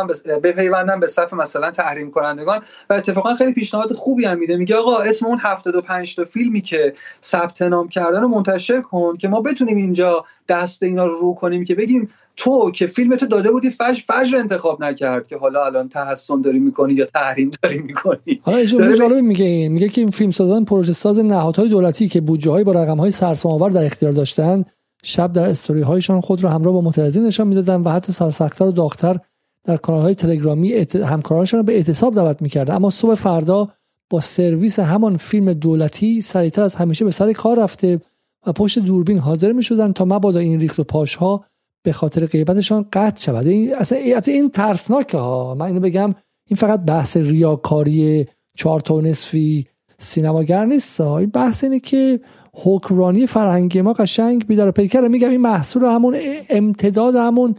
بپیوندن 0.43 1.01
به 1.01 1.07
صف 1.07 1.33
مثلا 1.33 1.71
تحریم 1.71 2.11
کنندگان 2.11 2.63
و 2.91 2.95
اتفاقا 2.95 3.35
خیلی 3.35 3.53
پیشنهاد 3.53 3.93
خوبی 3.93 4.25
هم 4.25 4.39
میده. 4.39 4.57
میگه 4.57 4.77
آقا 4.77 4.99
اسم 4.99 5.27
اون 5.27 5.39
75 5.39 6.17
تا 6.17 6.25
فیلمی 6.25 6.61
که 6.61 6.95
ثبت 7.23 7.63
نام 7.63 7.89
کردن 7.89 8.21
رو 8.21 8.29
منتشر 8.29 8.81
کن 8.81 9.17
که 9.17 9.29
ما 9.29 9.41
بتونیم 9.41 9.77
اینجا 9.77 10.25
دست 10.49 10.83
اینا 10.83 11.07
رو 11.07 11.19
رو 11.21 11.35
کنیم 11.35 11.65
که 11.65 11.75
بگیم 11.75 12.11
تو 12.37 12.71
که 12.71 12.87
فیلم 12.87 13.17
تو 13.17 13.27
داده 13.27 13.51
بودی 13.51 13.71
فجر 13.71 14.03
فجر 14.07 14.39
انتخاب 14.39 14.85
نکرد 14.85 15.29
که 15.29 15.37
حالا 15.37 15.67
الان 15.67 15.89
تحسن 15.89 16.41
داری 16.41 16.59
می‌کنی 16.59 16.95
یا 16.95 17.05
تحریم 17.05 17.51
داری 17.63 17.79
می‌کنی. 17.79 18.41
حالا 18.43 18.65
جالب 18.65 19.25
میگه 19.25 19.69
میگه 19.69 19.89
که 19.89 20.01
این 20.01 20.11
فیلم 20.11 20.31
سازان 20.31 20.65
پروژه 20.65 20.93
ساز 20.93 21.19
نهادهای 21.19 21.69
دولتی 21.69 22.09
که 22.09 22.21
بودجه 22.21 22.51
های 22.51 22.65
با 22.65 22.73
رقم 22.73 22.99
های 22.99 23.13
آور 23.45 23.71
در 23.71 23.85
اختیار 23.85 24.13
داشتن 24.13 24.65
شب 25.03 25.33
در 25.33 25.47
استوری 25.47 25.81
هایشان 25.81 26.21
خود 26.21 26.45
را 26.45 26.51
همراه 26.51 26.75
با 26.75 26.81
معترضین 26.81 27.27
نشان 27.27 27.49
می‌دادن 27.49 27.81
و 27.81 27.89
حتی 27.89 28.13
سرسختتر 28.13 28.65
و 28.65 28.73
داغتر 28.73 29.19
در 29.65 29.77
کانال 29.77 30.03
های 30.03 30.15
تلگرامی 30.15 30.87
همکارانشان 31.05 31.63
به 31.63 31.75
اعتصاب 31.75 32.15
دعوت 32.15 32.43
می‌کرد 32.43 32.71
اما 32.71 32.91
صبح 32.91 33.15
فردا 33.15 33.67
با 34.11 34.21
سرویس 34.21 34.79
همان 34.79 35.17
فیلم 35.17 35.53
دولتی 35.53 36.21
سریعتر 36.21 36.63
از 36.63 36.75
همیشه 36.75 37.05
به 37.05 37.11
سر 37.11 37.33
کار 37.33 37.63
رفته 37.63 38.01
و 38.47 38.53
پشت 38.53 38.79
دوربین 38.79 39.19
حاضر 39.19 39.53
می 39.53 39.63
شدن 39.63 39.93
تا 39.93 40.05
مبادا 40.05 40.39
این 40.39 40.61
ریخت 40.61 40.79
و 40.79 40.85
پاش 40.85 41.15
ها 41.15 41.45
به 41.87 41.93
خاطر 41.93 42.27
غیبتشان 42.27 42.87
قطع 42.93 43.21
شود. 43.21 43.47
این 43.47 43.75
اصلا 43.75 43.99
این 44.27 44.51
ترسناکه 44.51 45.19
ها. 45.19 45.55
من 45.55 45.67
اینو 45.67 45.81
بگم 45.81 46.15
این 46.47 46.57
فقط 46.57 46.81
بحث 46.81 47.17
ریاکاری 47.17 48.27
چهار 48.57 48.81
تا 48.81 49.01
نصفی 49.01 49.67
سینماگر 49.99 50.65
نیست 50.65 51.01
این 51.01 51.31
بحث 51.31 51.65
اینه 51.65 51.81
که 51.81 52.21
حکمرانی 52.53 53.27
فرهنگی 53.27 53.81
ما 53.81 53.93
قشنگ 53.93 54.47
بیدار 54.47 54.71
پیکره. 54.71 55.09
میگم 55.09 55.31
این 55.31 55.41
محصول 55.41 55.85
همون 55.85 56.17
امتداد 56.51 57.17
همون 57.17 57.55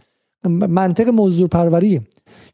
منطق 0.49 1.09
موضوع 1.09 1.47
پروریه 1.47 2.01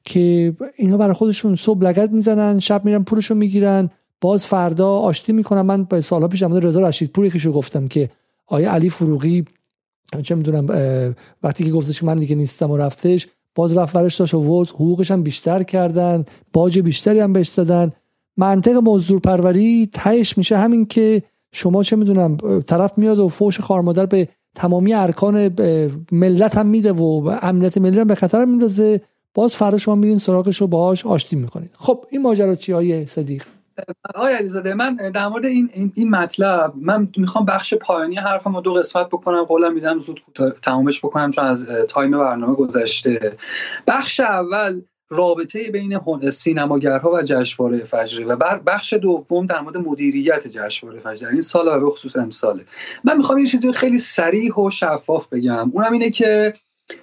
که 0.05 0.53
اینا 0.75 0.97
برای 0.97 1.13
خودشون 1.13 1.55
صبح 1.55 1.83
لگت 1.83 2.09
می‌زنن 2.11 2.59
شب 2.59 2.85
میرن 2.85 3.03
پولشو 3.03 3.35
می‌گیرن 3.35 3.89
باز 4.21 4.45
فردا 4.45 4.89
آشتی 4.89 5.33
می‌کنن. 5.33 5.61
من 5.61 5.83
به 5.83 6.01
سالها 6.01 6.27
پیش 6.27 6.43
رضا 6.43 6.87
رشید 6.87 7.11
پوری 7.11 7.29
که 7.29 7.49
گفتم 7.49 7.87
که 7.87 8.09
آیه 8.47 8.69
علی 8.69 8.89
فروغی 8.89 9.45
چه 10.23 10.35
می‌دونم 10.35 10.67
وقتی 11.43 11.63
که 11.63 11.71
گفتش 11.71 11.99
که 11.99 12.05
من 12.05 12.15
دیگه 12.15 12.35
نیستم 12.35 12.71
و 12.71 12.77
رفتش 12.77 13.27
باز 13.55 13.77
رفت 13.77 13.95
ورش 13.95 14.15
داشت 14.15 14.33
و 14.33 14.63
حقوقش 14.65 15.11
هم 15.11 15.23
بیشتر 15.23 15.63
کردن 15.63 16.25
باج 16.53 16.79
بیشتری 16.79 17.19
هم 17.19 17.33
بهش 17.33 17.49
دادن. 17.49 17.91
منطق 18.37 18.75
مزدور 18.75 19.19
پروری 19.19 19.89
تهش 19.93 20.37
میشه 20.37 20.57
همین 20.57 20.85
که 20.85 21.23
شما 21.51 21.83
چه 21.83 21.95
می‌دونم 21.95 22.37
طرف 22.67 22.97
میاد 22.97 23.19
و 23.19 23.29
فوش 23.29 23.59
خارمادر 23.59 24.05
به 24.05 24.27
تمامی 24.55 24.93
ارکان 24.93 25.55
ملت 26.11 26.57
هم 26.57 26.67
میده 26.67 26.91
و 26.91 27.37
امنیت 27.41 27.77
ملی 27.77 27.99
هم 27.99 28.07
به 28.07 28.15
خطر 28.15 28.45
میندازه. 28.45 29.01
باز 29.33 29.55
فردا 29.55 29.77
شما 29.77 29.95
میرین 29.95 30.17
سراغش 30.17 30.61
رو 30.61 30.67
باهاش 30.67 31.05
آشتی 31.05 31.35
می‌کنید. 31.35 31.69
خب 31.77 32.05
این 32.09 32.21
ماجرا 32.21 32.55
چی 32.55 32.71
های 32.71 33.05
صدیق؟ 33.05 33.43
آقای 34.15 34.33
علیزاده 34.33 34.73
من 34.73 34.95
در 34.95 35.27
مورد 35.27 35.45
این, 35.45 35.69
این, 35.73 35.91
این 35.95 36.09
مطلب 36.09 36.73
من 36.75 37.07
می‌خوام 37.17 37.45
بخش 37.45 37.73
پایانی 37.73 38.15
حرفم 38.15 38.55
رو 38.55 38.61
دو 38.61 38.73
قسمت 38.73 39.07
بکنم 39.07 39.43
قولم 39.43 39.73
میدم 39.73 39.99
زود 39.99 40.21
تمامش 40.61 40.99
بکنم 40.99 41.31
چون 41.31 41.45
از 41.45 41.65
تایم 41.65 42.11
برنامه 42.11 42.55
گذشته. 42.55 43.37
بخش 43.87 44.19
اول 44.19 44.81
رابطه 45.09 45.71
بین 45.71 45.99
سینماگرها 46.29 47.11
و 47.11 47.21
جشنواره 47.21 47.83
فجر 47.83 48.25
و 48.27 48.35
بخش 48.65 48.93
دوم 48.93 49.45
در 49.45 49.59
مورد 49.59 49.77
مدیریت 49.77 50.47
جشنواره 50.47 50.99
فجر 50.99 51.27
این 51.27 51.41
سال 51.41 51.83
و 51.83 51.89
خصوص 51.89 52.17
امساله. 52.17 52.65
من 53.03 53.17
می‌خوام 53.17 53.39
یه 53.39 53.45
چیزی 53.45 53.71
خیلی 53.71 53.97
سریح 53.97 54.53
و 54.53 54.69
شفاف 54.69 55.27
بگم. 55.27 55.71
اونم 55.73 55.93
اینه 55.93 56.09
که 56.09 56.53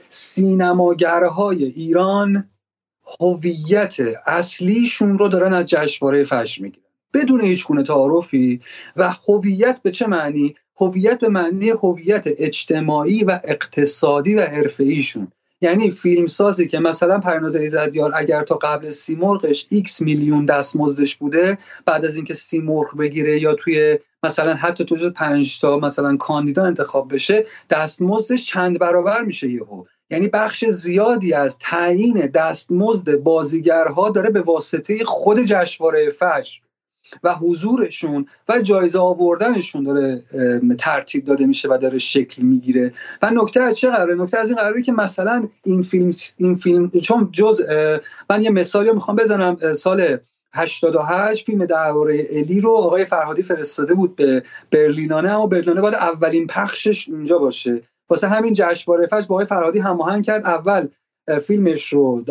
سینماگرهای 0.09 1.65
ایران 1.65 2.51
هویت 3.21 3.97
اصلیشون 4.27 5.19
رو 5.19 5.29
دارن 5.29 5.53
از 5.53 5.69
جشنواره 5.69 6.25
فجر 6.25 6.63
می‌گیرن. 6.63 6.85
بدون 7.15 7.41
هیچ 7.41 7.67
گونه 7.67 7.83
تعارفی 7.83 8.61
و 8.97 9.15
هویت 9.29 9.81
به 9.83 9.91
چه 9.91 10.07
معنی؟ 10.07 10.55
هویت 10.81 11.21
به 11.21 11.29
معنی 11.29 11.71
هویت 11.71 12.25
اجتماعی 12.27 13.25
و 13.25 13.41
اقتصادی 13.45 14.35
و 14.35 14.41
حرفه‌ایشون. 14.41 15.33
یعنی 15.63 15.91
فیلمسازی 15.91 16.67
که 16.67 16.79
مثلا 16.79 17.19
پرناز 17.19 17.57
ایزدیار 17.57 18.13
اگر 18.15 18.43
تا 18.43 18.55
قبل 18.55 18.91
سیمرغش 18.91 19.67
x 19.75 20.01
میلیون 20.01 20.45
دستمزدش 20.45 21.17
بوده 21.17 21.59
بعد 21.87 22.05
از 22.05 22.17
اینکه 22.17 22.35
سیمرغ 22.35 22.97
بگیره 22.97 23.41
یا 23.41 23.55
توی 23.55 23.99
مثلا 24.23 24.55
حتی 24.55 24.85
تو 24.85 25.11
پنج 25.11 25.61
تا 25.61 25.79
مثلا 25.79 26.17
کاندیدا 26.17 26.65
انتخاب 26.65 27.15
بشه 27.15 27.47
دستمزدش 27.71 28.47
چند 28.47 28.79
برابر 28.79 29.23
میشه 29.23 29.51
یهو. 29.51 29.85
یعنی 30.11 30.29
بخش 30.29 30.65
زیادی 30.65 31.33
از 31.33 31.59
تعیین 31.59 32.27
دستمزد 32.27 33.17
بازیگرها 33.17 34.11
داره 34.11 34.31
به 34.31 34.41
واسطه 34.41 35.05
خود 35.05 35.41
جشنواره 35.41 36.11
فجر 36.11 36.59
و 37.23 37.35
حضورشون 37.35 38.27
و 38.49 38.59
جایزه 38.59 38.99
آوردنشون 38.99 39.85
داره 39.85 40.23
ترتیب 40.79 41.25
داده 41.25 41.47
میشه 41.47 41.69
و 41.69 41.79
داره 41.83 41.99
شکل 41.99 42.43
می‌گیره. 42.43 42.93
و 43.23 43.31
نکته 43.31 43.61
از 43.61 43.79
چه 43.79 43.91
قراره؟ 43.91 44.15
نکته 44.15 44.39
از 44.39 44.49
این 44.49 44.59
قراره 44.59 44.83
که 44.83 44.93
مثلا 44.93 45.49
این 45.65 45.83
فیلم 45.83 46.11
این 46.37 46.55
فیلم 46.55 46.91
چون 46.91 47.29
جز 47.33 47.63
من 48.31 48.43
یه 48.43 48.51
مثالی 48.51 48.93
می‌خوام 48.93 49.17
بزنم 49.17 49.73
سال 49.73 50.19
88 50.55 51.47
فیلم 51.47 51.65
درباره 51.65 52.27
الی 52.31 52.61
رو 52.61 52.71
آقای 52.71 53.05
فرهادی 53.05 53.43
فرستاده 53.43 53.95
بود 53.95 54.17
به 54.17 54.43
برلینانه 54.71 55.31
اما 55.31 55.47
برلینانه 55.47 55.81
باید 55.81 55.95
اولین 55.95 56.47
پخشش 56.47 57.09
اونجا 57.09 57.39
باشه. 57.39 57.83
واسه 58.11 58.29
همین 58.29 58.53
جشنواره 58.57 59.07
فجر 59.07 59.27
با 59.27 59.35
آقای 59.35 59.45
فرهادی 59.45 59.79
هماهنگ 59.79 60.25
کرد. 60.25 60.47
اول 60.47 60.89
فیلمش 61.43 61.87
رو 61.89 62.25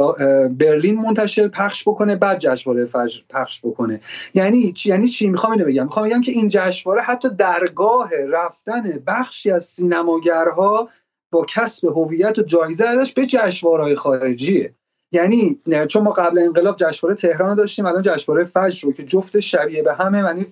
برلین 0.50 1.02
منتشر 1.02 1.48
پخش 1.48 1.84
بکنه 1.88 2.16
بعد 2.16 2.40
جشنواره 2.40 2.86
فجر 2.86 3.22
پخش 3.30 3.62
بکنه. 3.64 4.02
یعنی 4.34 4.72
چی؟ 4.72 4.90
یعنی 4.90 5.08
چی؟ 5.08 5.28
می‌خوام 5.28 5.52
اینو 5.52 5.66
بگم. 5.66 5.84
می‌خوام 5.84 6.06
بگم 6.10 6.22
که 6.22 6.32
این 6.32 6.48
جشنواره 6.48 7.02
حتی 7.02 7.30
درگاه 7.30 8.10
رفتن 8.30 9.04
بخشی 9.08 9.52
از 9.52 9.64
سینماگرها 9.64 10.90
با 11.32 11.46
کسب 11.46 11.86
هویت 11.86 12.40
و 12.40 12.42
جایزه 12.42 12.86
ازش 12.86 13.14
به 13.14 13.26
جشنواره‌های 13.26 13.96
خارجیه. 13.96 14.74
یعنی 15.12 15.60
چون 15.90 16.04
ما 16.04 16.12
قبل 16.12 16.40
انقلاب 16.40 16.76
جشنواره 16.76 17.16
تهران 17.16 17.56
داشتیم 17.56 17.86
الان 17.86 18.02
جشنواره 18.02 18.44
فجر 18.44 18.88
رو 18.88 18.94
که 18.94 19.04
جفت 19.04 19.40
شبیه 19.40 19.84
به 19.84 19.94
همه 19.94 20.18
یعنی 20.18 20.46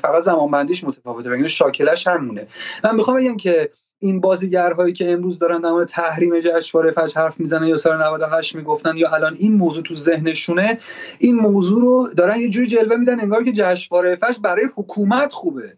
فقط 0.00 0.22
زمان 0.22 0.50
بندیش 0.50 0.84
متفاوته 0.84 1.30
یعنی 1.30 1.48
شاکلش 1.48 2.06
همونه. 2.06 2.46
من 2.84 2.94
می‌خوام 2.94 3.16
بگم 3.16 3.36
که 3.36 3.70
این 4.02 4.20
بازیگرهایی 4.20 4.92
که 4.92 5.12
امروز 5.12 5.38
دارن 5.38 5.60
در 5.60 5.70
مورد 5.70 5.88
تحریم 5.88 6.40
جشنواره 6.40 6.92
فجر 6.92 7.20
حرف 7.20 7.40
می‌زنن 7.40 7.66
یا 7.66 7.76
سال 7.76 8.02
98 8.02 8.54
می‌گفتن 8.54 8.96
یا 8.96 9.10
الان 9.10 9.36
این 9.38 9.52
موضوع 9.52 9.82
تو 9.82 9.94
ذهنشونه 9.94 10.78
این 11.18 11.36
موضوع 11.36 11.80
رو 11.80 12.08
دارن 12.16 12.36
یه 12.36 12.48
جوری 12.48 12.66
جلوه 12.66 12.96
میدن 12.96 13.20
انگار 13.20 13.44
که 13.44 13.52
جشنواره 13.52 14.16
فجر 14.16 14.38
برای 14.42 14.64
حکومت 14.76 15.32
خوبه. 15.32 15.76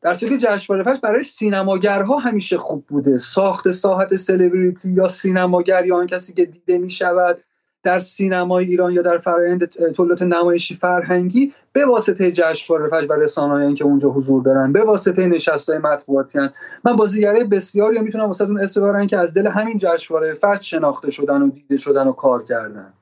در 0.00 0.14
صورتی 0.14 0.38
که 0.38 0.46
جشنواره 0.46 0.84
فجر 0.84 1.00
برای 1.00 1.22
سینماگرها 1.22 2.18
همیشه 2.18 2.58
خوب 2.58 2.84
بوده. 2.86 3.18
ساخت 3.18 3.70
ساحت 3.70 4.16
سلبریتی 4.16 4.90
یا 4.92 5.08
سینماگر 5.08 5.86
یا 5.86 5.96
آن 5.96 6.06
کسی 6.06 6.32
که 6.32 6.44
دیده 6.44 6.78
می‌شود 6.78 7.38
در 7.82 8.00
سینمای 8.00 8.64
ایران 8.64 8.92
یا 8.92 9.02
در 9.02 9.18
فرایند 9.18 9.64
تولید 9.92 10.24
نمایشی 10.24 10.74
فرهنگی 10.74 11.52
به 11.72 11.86
واسطه 11.86 12.32
جشنواره 12.32 12.88
فجر 12.88 13.06
و 13.12 13.12
رسانه‌ای 13.12 13.74
که 13.74 13.84
اونجا 13.84 14.08
حضور 14.08 14.42
دارن 14.42 14.72
به 14.72 14.84
واسطه 14.84 15.26
نشست‌های 15.26 15.78
مطبوعاتی 15.78 16.38
من 16.84 16.96
بازیگرای 16.96 17.44
بسیاری 17.44 17.98
می‌تونم 17.98 18.24
واسهتون 18.24 18.60
اسم 18.60 19.06
که 19.06 19.18
از 19.18 19.32
دل 19.32 19.46
همین 19.46 19.78
جشنواره 19.78 20.34
فجر 20.34 20.60
شناخته 20.60 21.10
شدن 21.10 21.42
و 21.42 21.50
دیده 21.50 21.76
شدن 21.76 22.06
و 22.06 22.12
کار 22.12 22.42
کردن. 22.42 22.92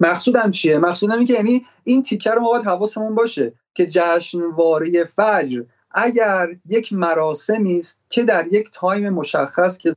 مقصودم 0.00 0.50
چیه؟ 0.50 0.78
مقصودم 0.78 1.12
اینه 1.12 1.26
که 1.26 1.34
یعنی 1.34 1.66
این 1.84 2.02
تیکه 2.02 2.30
رو 2.30 2.40
ما 2.40 2.50
باید 2.50 2.64
حواسمون 2.64 3.14
باشه 3.14 3.52
که 3.74 3.86
جشنواره 3.86 5.04
فجر 5.04 5.62
اگر 5.90 6.48
یک 6.66 6.92
مراسمی 6.92 7.78
است 7.78 8.00
که 8.08 8.24
در 8.24 8.46
یک 8.50 8.70
تایم 8.72 9.08
مشخص 9.08 9.78
که 9.78 9.96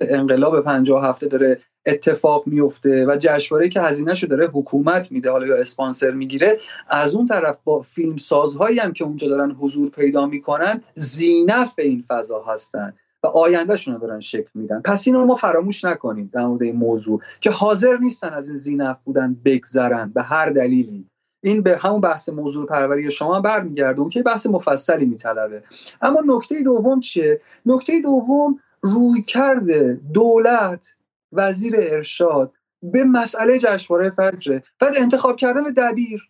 انقلاب 0.00 0.60
57 0.60 1.24
داره 1.24 1.60
اتفاق 1.88 2.46
میفته 2.46 3.06
و 3.06 3.16
جشنواره 3.20 3.68
که 3.68 3.80
هزینهشو 3.80 4.26
داره 4.26 4.46
حکومت 4.46 5.12
میده. 5.12 5.30
حالا 5.30 5.46
یا 5.46 5.56
اسپانسر 5.56 6.10
می‌گیره. 6.10 6.58
از 6.90 7.14
اون 7.14 7.26
طرف 7.26 7.58
با 7.64 7.82
فیلم 7.82 8.16
سازهایی 8.16 8.78
هم 8.78 8.92
که 8.92 9.04
اونجا 9.04 9.28
دارن 9.28 9.50
حضور 9.50 9.90
پیدا 9.90 10.26
می‌کنن 10.26 10.82
زینف 10.94 11.74
به 11.74 11.82
این 11.82 12.04
فضا 12.08 12.42
هستن 12.42 12.94
و 13.22 13.26
آیندهشون 13.26 13.94
رو 13.94 14.00
دارن 14.00 14.20
شکل 14.20 14.50
میدن. 14.54 14.80
پس 14.80 15.06
اینو 15.06 15.24
ما 15.24 15.34
فراموش 15.34 15.84
نکنیم 15.84 16.30
در 16.32 16.46
مورد 16.46 16.62
این 16.62 16.76
موضوع 16.76 17.20
که 17.40 17.50
حاضر 17.50 17.96
نیستن 17.96 18.28
از 18.28 18.48
این 18.48 18.56
زینف 18.56 18.96
بودن 19.04 19.36
بگذرن 19.44 20.12
به 20.14 20.22
هر 20.22 20.50
دلیلی. 20.50 21.06
این 21.40 21.62
به 21.62 21.76
همون 21.76 22.00
بحث 22.00 22.28
موضوع 22.28 22.66
پروری 22.66 23.10
شما 23.10 23.40
برمیگرده. 23.40 24.00
اون 24.00 24.08
که 24.08 24.22
بحث 24.22 24.46
مفصلی 24.46 25.04
میطلبه. 25.04 25.62
اما 26.02 26.22
نکته 26.26 26.62
دوم 26.62 27.00
چیه؟ 27.00 27.40
نکته 27.66 28.00
دوم 28.00 28.60
روی 28.82 29.22
کرده 29.22 30.00
دولت 30.14 30.94
وزیر 31.32 31.74
ارشاد 31.78 32.52
به 32.82 33.04
مسئله 33.04 33.58
جشنواره 33.58 34.10
فجره 34.10 34.62
بعد 34.80 34.96
انتخاب 34.96 35.36
کردن 35.36 35.62
دبیر. 35.62 36.28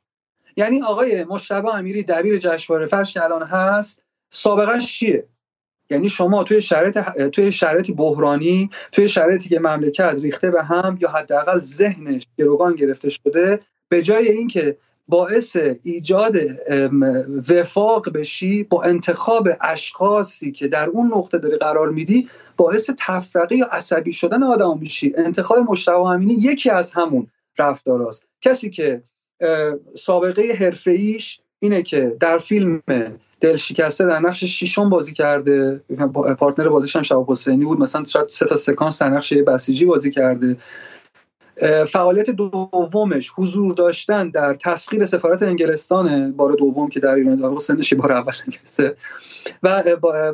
یعنی 0.56 0.82
آقای 0.82 1.24
مشتبه 1.24 1.74
امیری 1.74 2.02
دبیر 2.02 2.38
جشنواره 2.38 2.86
فجر 2.86 3.12
که 3.12 3.24
الان 3.24 3.42
هست 3.42 4.02
سابقه 4.30 4.78
چیه 4.78 5.26
یعنی 5.90 6.08
شما 6.08 6.44
توی 6.44 6.60
شرایط 6.60 6.98
توی 7.28 7.52
شرایطی 7.52 7.92
بحرانی 7.92 8.70
توی 8.92 9.08
شرایطی 9.08 9.48
که 9.48 9.60
مملکت 9.60 10.16
ریخته 10.22 10.50
به 10.50 10.62
هم 10.62 10.98
یا 11.00 11.10
حداقل 11.10 11.58
ذهنش 11.58 12.26
گروگان 12.38 12.74
گرفته 12.74 13.08
شده 13.08 13.60
به 13.88 14.02
جای 14.02 14.28
اینکه 14.28 14.76
باعث 15.08 15.56
ایجاد 15.82 16.36
وفاق 17.48 18.12
بشی 18.12 18.62
با 18.62 18.82
انتخاب 18.82 19.48
اشخاصی 19.60 20.52
که 20.52 20.68
در 20.68 20.88
اون 20.88 21.12
نقطه 21.14 21.38
داری 21.38 21.56
قرار 21.56 21.90
میدی 21.90 22.28
باعث 22.56 22.90
تفرقه 22.98 23.56
یا 23.56 23.66
عصبی 23.66 24.12
شدن 24.12 24.42
آدم 24.42 24.78
میشی. 24.78 25.14
انتخاب 25.16 25.58
مشتبه 25.58 25.98
امینی 25.98 26.34
یکی 26.34 26.70
از 26.70 26.90
همون 26.90 27.26
رفتاراست. 27.58 28.24
کسی 28.40 28.70
که 28.70 29.02
سابقه 29.94 30.42
حرفه‌ایش 30.60 31.40
اینه 31.58 31.82
که 31.82 32.16
در 32.20 32.38
فیلم 32.38 32.82
دل 33.40 33.56
شکسته 33.56 34.06
در 34.06 34.18
نقش 34.18 34.44
شیشون 34.44 34.90
بازی 34.90 35.12
کرده. 35.12 35.80
پارتنر 36.38 36.68
بازیش 36.68 36.96
هم 36.96 37.02
شباب 37.02 37.30
حسینی 37.30 37.64
بود. 37.64 37.80
مثلا 37.80 38.04
شاید 38.04 38.28
سه 38.28 38.46
تا 38.46 38.56
سکانس 38.56 39.02
در 39.02 39.08
نقش 39.08 39.32
بسیجی 39.32 39.84
بازی 39.84 40.10
کرده. 40.10 40.56
فعالیت 41.88 42.30
دومش 42.30 43.32
حضور 43.34 43.74
داشتن 43.74 44.30
در 44.30 44.54
تسخیر 44.54 45.04
سفارت 45.04 45.42
انگلستان 45.42 46.32
بار 46.32 46.52
دوم 46.52 46.88
که 46.88 47.00
در 47.00 47.14
ایران 47.14 47.58
سنش 47.58 47.94
بار 47.94 48.12
اول 48.12 48.32
انگلسه. 48.46 48.96
و 49.62 49.82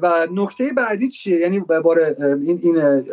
و 0.02 0.26
نکته 0.34 0.72
بعدی 0.72 1.08
چیه؟ 1.08 1.38
یعنی 1.38 1.60
بار 1.60 2.00
این 2.20 2.60
این 2.62 3.04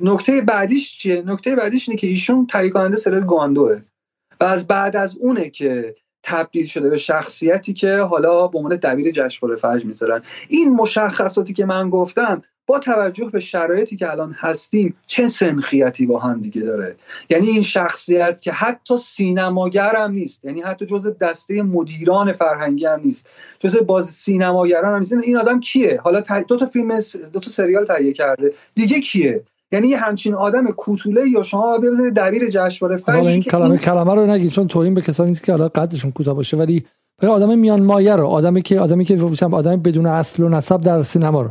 نکته 0.00 0.40
بعدیش 0.40 0.98
چیه؟ 0.98 1.22
نکته 1.26 1.56
بعدیش 1.56 1.88
اینه 1.88 2.00
که 2.00 2.06
ایشون 2.06 2.46
تهیه 2.46 2.70
کننده 2.70 2.96
سریال 2.96 3.26
گاندوه 3.26 3.80
و 4.40 4.44
از 4.44 4.66
بعد 4.66 4.96
از 4.96 5.16
اونه 5.16 5.50
که 5.50 5.94
تبدیل 6.22 6.66
شده 6.66 6.90
به 6.90 6.96
شخصیتی 6.96 7.72
که 7.72 7.96
حالا 7.96 8.46
به 8.46 8.58
عنوان 8.58 8.76
دبیر 8.76 9.10
جشنواره 9.10 9.60
فجر 9.60 9.86
می‌ذارن. 9.86 10.22
این 10.48 10.74
مشخصاتی 10.74 11.52
که 11.52 11.64
من 11.64 11.90
گفتم 11.90 12.42
با 12.66 12.78
توجه 12.78 13.24
به 13.24 13.40
شرایطی 13.40 13.96
که 13.96 14.10
الان 14.10 14.36
هستیم 14.38 14.96
چه 15.06 15.26
سنخیتی 15.26 16.06
با 16.06 16.18
هم 16.18 16.40
دیگه 16.40 16.60
داره؟ 16.60 16.96
یعنی 17.30 17.48
این 17.48 17.62
شخصیت 17.62 18.40
که 18.40 18.52
حتی 18.52 18.96
سینماگر 18.96 19.96
هم 19.96 20.12
نیست 20.12 20.44
یعنی 20.44 20.60
حتی 20.60 20.86
جز 20.86 21.18
دسته 21.20 21.62
مدیران 21.62 22.32
فرهنگی 22.32 22.86
هم 22.86 23.00
نیست 23.04 23.28
جز 23.58 23.76
باز 23.76 24.04
سینماگران 24.04 24.94
هم 24.94 24.98
نیست. 24.98 25.12
این 25.12 25.36
آدم 25.36 25.60
کیه؟ 25.60 26.00
حالا 26.02 26.22
دو 26.48 26.56
تا 26.56 26.66
فیلم 26.66 26.98
دو 27.32 27.40
تا 27.40 27.50
سریال 27.50 27.84
تهیه 27.84 28.12
کرده 28.12 28.52
دیگه 28.74 29.00
کیه؟ 29.00 29.42
یعنی 29.72 29.88
یه 29.88 29.98
همچین 29.98 30.34
آدم 30.34 30.66
کوتوله 30.66 31.28
یا 31.28 31.42
شما 31.42 31.78
ببینید 31.78 32.14
دبیر 32.14 32.48
جشنواره 32.48 32.96
فجر 32.96 33.28
این 33.28 33.42
کلمه 33.42 33.78
کلمه 33.78 34.14
رو 34.14 34.26
نگید 34.26 34.50
چون 34.50 34.68
توهین 34.68 34.94
به 34.94 35.00
کسانی 35.00 35.28
نیست 35.28 35.44
که 35.44 35.52
حالا 35.52 35.68
قدشون 35.68 36.12
کوتاه 36.12 36.34
باشه 36.34 36.56
ولی 36.56 36.84
آدم 37.22 37.58
میان 37.58 37.82
مایه 37.82 38.16
رو 38.16 38.26
آدمی 38.26 38.62
که 38.62 38.80
آدمی 38.80 39.04
که 39.04 39.18
آدم 39.52 39.76
بدون 39.76 40.06
اصل 40.06 40.42
و 40.42 40.48
نسب 40.48 40.80
در 40.80 41.02
سینما 41.02 41.42
رو. 41.42 41.50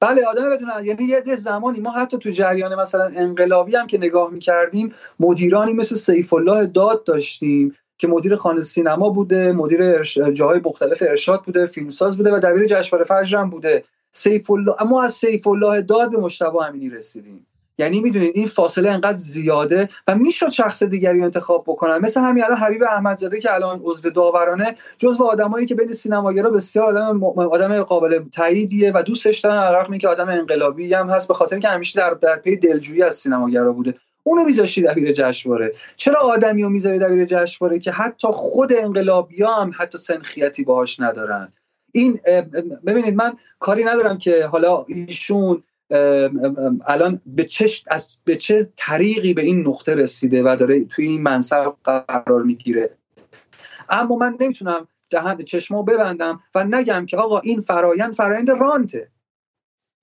بله 0.00 0.26
آدم 0.26 0.50
بدون 0.50 0.68
یعنی 0.84 1.04
یه 1.04 1.36
زمانی 1.36 1.80
ما 1.80 1.90
حتی 1.90 2.18
تو 2.18 2.30
جریان 2.30 2.74
مثلا 2.74 3.04
انقلابی 3.04 3.76
هم 3.76 3.86
که 3.86 3.98
نگاه 3.98 4.30
می‌کردیم 4.30 4.94
مدیرانی 5.20 5.72
مثل 5.72 5.96
سیف 5.96 6.34
الله 6.34 6.66
داد 6.66 7.04
داشتیم 7.04 7.76
که 7.98 8.08
مدیر 8.08 8.36
خانه 8.36 8.62
سینما 8.62 9.08
بوده 9.10 9.52
مدیر 9.52 10.02
جاهای 10.32 10.60
مختلف 10.64 11.02
ارشاد 11.02 11.42
بوده 11.42 11.66
فیلمساز 11.66 12.16
بوده 12.16 12.34
و 12.34 12.38
دبیر 12.38 12.66
جشنواره 12.66 13.04
فجر 13.04 13.38
هم 13.38 13.50
بوده. 13.50 13.84
سیف 14.12 14.50
الله 14.50 14.82
اما 14.82 15.02
از 15.02 15.12
سیف 15.12 15.46
الله 15.46 15.82
داد 15.82 16.10
به 16.10 16.18
مجتبی 16.18 16.62
امینی 16.62 16.90
رسیدیم. 16.90 17.46
یعنی 17.80 18.00
می‌دونید 18.00 18.36
این 18.36 18.46
فاصله 18.46 18.90
انقدر 18.90 19.12
زیاده 19.12 19.88
و 20.06 20.14
می‌شد 20.14 20.48
شخص 20.48 20.82
دیگری 20.82 21.22
انتخاب 21.22 21.64
بکنن. 21.66 21.98
مثل 21.98 22.20
همین 22.20 22.44
الان 22.44 22.58
حبیب 22.58 22.82
احمدزاده 22.82 23.40
که 23.40 23.54
الان 23.54 23.80
عضو 23.84 24.10
داورانه 24.10 24.74
جزو 24.98 25.24
آدمایی 25.24 25.66
که 25.66 25.74
بین 25.74 25.92
سینماگرا 25.92 26.50
بسیار 26.50 26.98
آدم 26.98 27.24
آدم 27.24 27.82
قابل 27.82 28.20
تاییدیه 28.32 28.92
و 28.94 29.02
دوستش 29.02 29.40
دارن 29.40 29.74
علی‌رغم 29.74 29.92
اینکه 29.92 30.08
آدم 30.08 30.28
انقلابی 30.28 30.94
هم 30.94 31.10
هست 31.10 31.28
به 31.28 31.34
خاطر 31.34 31.54
اینکه 31.54 31.68
همیشه 31.68 32.00
در 32.00 32.10
در 32.10 32.36
پی 32.36 32.56
دلجویی 32.56 33.02
از 33.02 33.14
سینماگرا 33.14 33.72
بوده. 33.72 33.94
اونو 34.22 34.44
میذاشتی 34.44 34.82
دبیر 34.82 35.12
جشنواره. 35.12 35.72
چرا 35.96 36.20
آدمی 36.20 36.62
رو 36.62 36.68
می‌ذاری 36.68 36.98
دبیر 36.98 37.24
جشنواره 37.24 37.78
که 37.78 37.90
حتی 37.90 38.28
خود 38.30 38.72
انقلابی 38.72 39.42
هم 39.42 39.72
حتی 39.76 39.98
سنخیتی 39.98 40.64
باهاش 40.64 41.00
ندارن؟ 41.00 41.52
این 41.92 42.20
ببینید 42.86 43.14
من 43.14 43.32
کاری 43.58 43.84
ندارم 43.84 44.18
که 44.18 44.46
حالا 44.46 44.84
ایشون 44.88 45.62
الان 46.86 47.20
به 47.26 47.44
چه 47.44 47.66
از 47.86 48.18
به 48.24 48.36
چه 48.36 48.68
طریقی 48.76 49.34
به 49.34 49.42
این 49.42 49.66
نقطه 49.68 49.94
رسیده 49.94 50.42
و 50.42 50.56
داره 50.56 50.84
توی 50.84 51.06
این 51.06 51.22
منصب 51.22 51.72
قرار 51.84 52.42
می‌گیره؟ 52.42 52.90
اما 53.88 54.16
من 54.16 54.36
نمی‌تونم 54.40 54.88
دهن 55.10 55.36
چشمو 55.36 55.82
ببندم 55.82 56.40
و 56.54 56.64
نگم 56.64 57.06
که 57.06 57.16
آقا 57.16 57.38
این 57.38 57.60
فرایند 57.60 58.14
فرایند 58.14 58.50
رانته. 58.50 59.08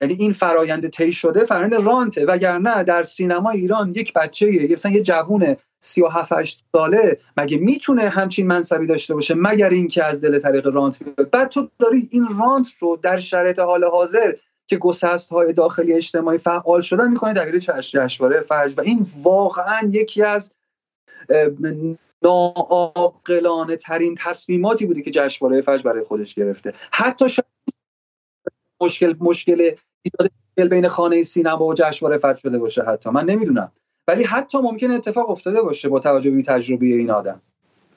یعنی 0.01 0.13
این 0.13 0.33
فرایند 0.33 0.87
طی 0.87 1.13
شده 1.13 1.45
فرایند 1.45 1.73
رانته 1.73 2.25
وگرنه 2.25 2.83
در 2.83 3.03
سینما 3.03 3.49
ایران 3.49 3.89
یک 3.89 4.13
بچه 4.13 4.67
مثلا 4.71 4.91
یه 4.91 5.01
جوون 5.01 5.55
37 5.81 6.31
8 6.31 6.65
ساله 6.75 7.19
مگه 7.37 7.57
می‌تونه 7.57 8.09
همچین 8.09 8.47
منصبی 8.47 8.85
داشته 8.85 9.13
باشه 9.13 9.33
مگر 9.37 9.69
اینکه 9.69 10.03
از 10.03 10.21
دل 10.21 10.39
طریق 10.39 10.67
رانت 10.67 11.03
بیاد؟ 11.03 11.29
بعد 11.29 11.49
تو 11.49 11.69
داری 11.79 12.07
این 12.11 12.27
رانت 12.39 12.67
رو 12.79 12.99
در 13.01 13.19
شرایط 13.19 13.59
حال 13.59 13.83
حاضر 13.83 14.33
که 14.67 14.77
گسست 14.77 15.29
های 15.29 15.53
داخلی 15.53 15.93
اجتماعی 15.93 16.37
فعال 16.37 16.81
شدن 16.81 17.09
می‌کنه 17.09 17.33
در 17.33 17.57
جشنواره 17.57 18.41
فجر 18.41 18.73
و 18.77 18.81
این 18.81 19.05
واقعا 19.23 19.89
یکی 19.91 20.23
از 20.23 20.51
ناعاقلانه 22.23 23.75
ترین 23.75 24.15
تصمیماتی 24.17 24.85
بوده 24.85 25.01
که 25.01 25.11
جشنواره 25.11 25.61
فجر 25.61 25.83
برای 25.83 26.03
خودش 26.03 26.33
گرفته. 26.33 26.73
حتی 26.91 27.29
شاید 27.29 27.45
مشکل 28.81 29.15
مشکل 29.19 29.71
بین 30.69 30.87
خانه 30.87 31.23
سینما 31.23 31.65
و 31.65 31.73
جشنواره 31.73 32.17
فجر 32.17 32.35
شده 32.35 32.57
باشه 32.57 32.83
حتی. 32.83 33.09
من 33.09 33.25
نمی‌دونم. 33.25 33.71
ولی 34.07 34.23
حتی 34.23 34.57
ممکن 34.57 34.91
اتفاق 34.91 35.29
افتاده 35.29 35.61
باشه 35.61 35.89
با 35.89 35.99
توجه 35.99 36.31
به 36.31 36.41
تجربه 36.41 36.85
این 36.85 37.11
آدم. 37.11 37.41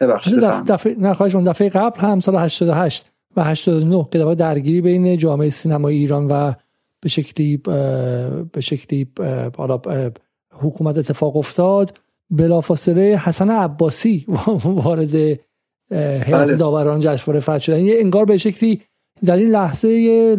ببخشید 0.00 0.40
دفعه 0.40 0.94
دفعه 0.94 1.42
دفعه 1.44 1.68
قبل 1.68 2.00
هم 2.00 2.20
سال 2.20 2.36
88 2.36 3.10
و 3.36 3.44
89 3.44 4.08
که 4.12 4.34
درگیری 4.34 4.80
بین 4.80 5.16
جامعه 5.16 5.50
سینمای 5.50 5.96
ایران 5.96 6.26
و 6.26 6.52
به 7.00 7.08
شکلی 7.08 7.56
به 8.52 8.60
شکلی 8.60 9.08
حالا 9.56 9.80
حکومت 10.52 10.98
اتفاق 10.98 11.36
افتاد. 11.36 11.98
بلافاصله 12.30 13.16
حسن 13.24 13.50
عباسی 13.50 14.26
وارد 14.64 15.14
هیئت 15.14 16.30
بله. 16.32 16.56
داوران 16.56 17.00
جشنواره 17.00 17.40
فجر 17.40 17.58
شدن 17.58 17.84
یه 17.84 17.94
انگار 17.98 18.24
به 18.24 18.36
شکلی 18.36 18.80
در 19.24 19.36
این 19.36 19.50
لحظه 19.50 19.88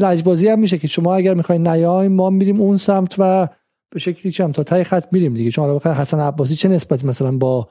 لجبازی 0.01 0.47
هم 0.47 0.59
میشه 0.59 0.77
که 0.77 0.87
شما 0.87 1.15
اگر 1.15 1.33
می‌خواین 1.33 1.67
نیایم 1.67 2.11
ما 2.11 2.29
میریم 2.29 2.61
اون 2.61 2.77
سمت 2.77 3.15
و 3.17 3.47
به 3.89 3.99
شکلی 3.99 4.31
چم 4.31 4.51
تا 4.51 4.63
تای 4.63 4.83
خط 4.83 5.13
میریم 5.13 5.33
دیگه. 5.33 5.51
چون 5.51 5.65
حالا 5.65 5.93
حسن 5.93 6.19
عباسی 6.19 6.55
چه 6.55 6.67
نسبتی 6.67 7.07
مثلا 7.07 7.31
با 7.31 7.67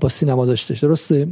با 0.00 0.08
سینما 0.08 0.46
داشته؟ 0.46 0.74
درسته؟ 0.82 1.28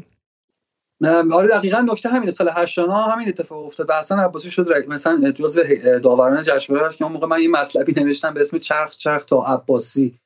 آره 1.32 1.48
دقیقا 1.48 1.80
نکته 1.80 2.08
همینه. 2.08 2.32
سال 2.32 2.50
89 2.54 3.12
همین 3.12 3.28
اتفاق 3.28 3.66
افتاد 3.66 3.86
و 3.90 3.92
حسن 3.92 4.18
عباسی 4.18 4.50
شد 4.50 4.88
مثلا 4.88 5.30
جزء 5.30 5.62
داوران 6.02 6.42
جشنواره 6.42 6.88
که 6.88 7.04
اون 7.04 7.12
موقع 7.12 7.26
من 7.26 7.36
این 7.36 7.50
مطلبی 7.50 8.00
نوشتم 8.00 8.34
به 8.34 8.40
اسم 8.40 8.58
چرخ 8.58 8.96
چرخ 8.96 9.24
تا 9.24 9.42
عباسی. 9.42 10.18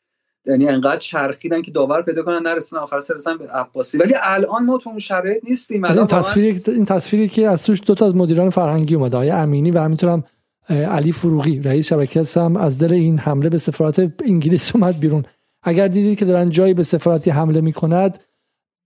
یعنی 0.46 0.68
انقدر 0.68 0.96
چرخیدن 0.96 1.62
که 1.62 1.70
داور 1.70 2.02
پیدا 2.02 2.22
کنن 2.22 2.42
نرسن 2.42 2.76
آخر 2.76 3.00
سر 3.00 3.36
به 3.36 3.48
عباسی. 3.48 3.98
ولی 3.98 4.14
الان 4.22 4.64
ما 4.64 4.78
تو 4.78 4.90
اون 4.90 4.98
شرایط 4.98 5.44
نیستیم. 5.44 5.84
این 5.84 6.06
تصویری 6.06 6.62
این 6.66 6.84
تصویری 6.84 7.28
که 7.28 7.48
از 7.48 7.64
توش 7.64 7.80
دو 7.86 7.94
تا 7.94 8.06
از 8.06 8.16
مدیران 8.16 8.50
فرهنگی 8.50 8.94
اومده 8.94 9.16
آقای 9.16 9.30
امینی 9.30 9.70
و 9.70 9.78
همینطورم 9.78 10.24
علی 10.68 11.12
فروغی 11.12 11.60
رئیس 11.60 11.86
شبکه 11.86 12.24
هم 12.36 12.56
از 12.56 12.82
دل 12.82 12.92
این 12.92 13.18
حمله 13.18 13.48
به 13.48 13.58
سفارت 13.58 14.12
انگلیس 14.24 14.76
اومد 14.76 15.00
بیرون. 15.00 15.24
اگر 15.62 15.88
دیدید 15.88 16.18
که 16.18 16.24
دارن 16.24 16.50
جایی 16.50 16.74
به 16.74 16.82
سفارتی 16.82 17.30
حمله 17.30 17.60
می‌کند 17.60 18.24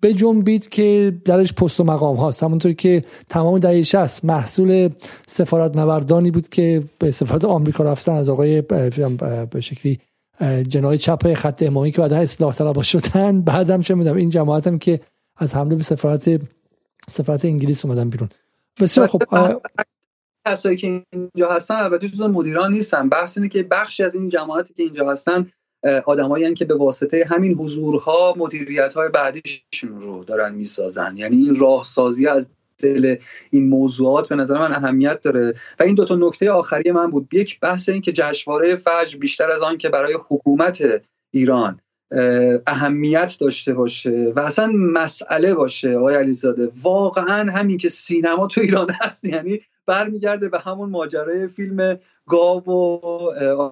بجنبید 0.04 0.68
که 0.68 1.12
درش 1.24 1.52
پست 1.52 1.80
و 1.80 1.84
مقام 1.84 2.16
هاست. 2.16 2.42
همونطور 2.42 2.72
که 2.72 3.04
تمام 3.28 3.58
دهه 3.58 3.82
60 3.82 4.24
محصول 4.24 4.88
سفارت 5.26 5.76
نوردانی 5.76 6.30
بود 6.30 6.48
که 6.48 6.82
به 6.98 7.10
سفارت 7.10 7.44
آمریکا 7.44 7.84
رفتن 7.84 8.12
از 8.12 8.28
آقای 8.28 8.60
به 9.50 9.60
شکلی 9.60 9.98
جنای 10.68 10.98
چپ 10.98 11.34
خط 11.34 11.62
امامی 11.62 11.92
که 11.92 11.98
بعدها 11.98 12.20
اصلاح 12.20 12.54
طلب 12.54 12.82
شدن. 12.82 13.40
بعدم 13.40 13.80
چه 13.80 13.94
می‌دونم 13.94 14.16
این 14.16 14.30
جماعت 14.30 14.66
هم 14.66 14.78
که 14.78 15.00
از 15.36 15.54
حمله 15.54 15.76
به 15.76 15.82
سفارت 15.82 16.40
سفارت 17.08 17.44
انگلیس 17.44 17.84
اومدن 17.84 18.10
بیرون. 18.10 18.28
بسیار 18.80 19.06
خب 19.06 19.22
کسایی 20.46 20.76
که 20.76 21.02
اینجا 21.12 21.50
هستن 21.50 21.74
البته 21.74 22.08
جزو 22.08 22.28
مدیران 22.28 22.70
نیستن. 22.70 23.08
بحث 23.08 23.38
اینه 23.38 23.48
که 23.48 23.62
بخشی 23.62 24.02
از 24.02 24.14
این 24.14 24.28
جماعتی 24.28 24.74
که 24.74 24.82
اینجا 24.82 25.10
هستن 25.10 25.46
آدمایی 26.06 26.54
که 26.54 26.64
به 26.64 26.74
واسطه 26.74 27.26
همین 27.30 27.54
حضورها 27.54 28.34
مدیریت 28.36 28.94
های 28.94 29.08
بعدیشون 29.08 30.00
رو 30.00 30.24
دارن 30.24 30.54
می‌سازن. 30.54 31.14
یعنی 31.16 31.36
این 31.36 31.54
راهسازی 31.54 32.26
از 32.26 32.50
دل 32.78 33.16
این 33.50 33.68
موضوعات 33.68 34.28
به 34.28 34.34
نظر 34.36 34.58
من 34.58 34.72
اهمیت 34.72 35.20
داره. 35.20 35.54
و 35.80 35.82
این 35.82 35.94
دو 35.94 36.04
تا 36.04 36.14
نکته 36.14 36.50
آخری 36.50 36.90
من 36.90 37.10
بود. 37.10 37.34
یک 37.34 37.60
بحث 37.60 37.88
این 37.88 38.00
که 38.00 38.12
جشنواره 38.12 38.76
فجر 38.76 39.18
بیشتر 39.18 39.50
از 39.50 39.62
آن 39.62 39.78
که 39.78 39.88
برای 39.88 40.18
حکومت 40.28 40.84
ایران 41.30 41.80
اهمیت 42.66 43.36
داشته 43.40 43.72
باشه 43.74 44.32
و 44.36 44.40
اصلا 44.40 44.72
مسئله 44.74 45.54
باشه 45.54 45.96
آقای 45.96 46.14
علیزاده. 46.14 46.70
واقعا 46.82 47.52
همین 47.52 47.78
که 47.78 47.88
سینما 47.88 48.46
تو 48.46 48.60
ایران 48.60 48.90
هست. 48.90 49.24
یعنی 49.24 49.60
برمیگرده 49.86 50.48
به 50.48 50.58
همون 50.58 50.90
ماجرای 50.90 51.48
فیلم 51.48 51.98
گاو 52.28 52.62
و 52.66 52.98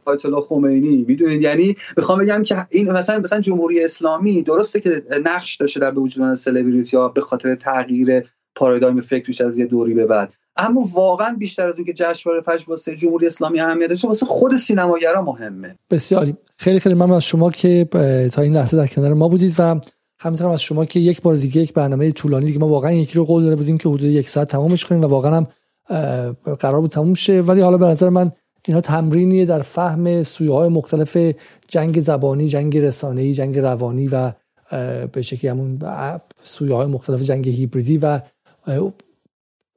آیت 0.04 0.26
الله 0.26 0.40
خمینی. 0.40 1.04
می‌دونید؟ 1.08 1.42
یعنی 1.42 1.76
می‌خوام 1.96 2.18
بگم 2.18 2.42
که 2.42 2.66
این 2.70 2.90
مثلا 2.90 3.18
مثلا 3.18 3.40
جمهوری 3.40 3.84
اسلامی 3.84 4.42
درسته 4.42 4.80
که 4.80 5.02
نقش 5.24 5.56
داشته 5.56 5.80
در 5.80 5.90
به 5.90 6.00
وجود 6.00 6.34
سلبریتی 6.34 6.96
ها 6.96 7.08
به 7.08 7.20
خاطر 7.20 7.54
تغییر 7.54 8.24
پارادایم 8.54 9.00
فکرش 9.00 9.40
از 9.40 9.58
یه 9.58 9.66
دوری 9.66 9.94
به 9.94 10.06
بعد. 10.06 10.32
اما 10.56 10.84
واقعا 10.94 11.36
بیشتر 11.38 11.68
از 11.68 11.78
اینکه 11.78 11.92
جشنواره 11.92 12.42
فجر 12.42 12.64
واسه 12.68 12.96
جمهوری 12.96 13.26
اسلامی 13.26 13.60
اهمیت 13.60 13.88
داشته 13.88 14.08
واسه 14.08 14.26
خود 14.26 14.56
سینماگرا 14.56 15.22
مهمه. 15.22 15.76
بسیاری 15.90 16.34
خیلی 16.56 16.80
خیلی 16.80 16.94
ممنون 16.94 17.12
از 17.12 17.24
شما 17.24 17.50
که 17.50 17.88
تا 18.32 18.42
این 18.42 18.54
لحظه 18.54 18.76
در 18.76 18.86
کنار 18.86 19.14
ما 19.14 19.28
بودید 19.28 19.54
و 19.58 19.80
همینطور 20.18 20.48
از 20.48 20.62
شما 20.62 20.84
که 20.84 21.00
یک 21.00 21.22
بار 21.22 21.36
دیگه 21.36 21.60
یک 21.60 21.72
برنامه 21.72 22.12
طولانی 22.12 22.46
دیگه 22.46 22.58
ما 22.58 22.68
واقعا 22.68 22.92
یکی 22.92 23.18
رو 23.18 23.24
قول 23.24 23.42
داده 23.42 23.56
بودیم 23.56 23.78
که 23.78 23.88
حدود 23.88 24.04
یک 24.04 24.28
ساعت 24.28 24.48
تمامش 24.48 24.84
کنیم 24.84 25.00
و 25.00 25.06
واقعا 25.06 25.36
هم 25.36 25.46
قرار 26.60 26.80
بود 26.80 26.90
تموم 26.90 27.14
شه. 27.14 27.40
ولی 27.40 27.60
حالا 27.60 27.76
به 27.76 27.86
نظر 27.86 28.08
من 28.08 28.32
اینا 28.68 28.80
تمرینیه 28.80 29.44
در 29.44 29.62
فهم 29.62 30.22
سویه 30.22 30.52
های 30.52 30.68
مختلف 30.68 31.16
جنگ 31.68 32.00
زبانی 32.00 32.48
جنگ 32.48 32.78
رسانه‌ای 32.78 33.34
جنگ 33.34 33.58
روانی 33.58 34.08
و 34.08 34.32
به 35.12 35.22
شکلی 35.22 35.50
همون 35.50 35.78
سویه 36.42 36.74
های 36.74 36.86
مختلف 36.86 37.22
جنگ 37.22 37.48
هیبریدی 37.48 37.98
و 37.98 38.20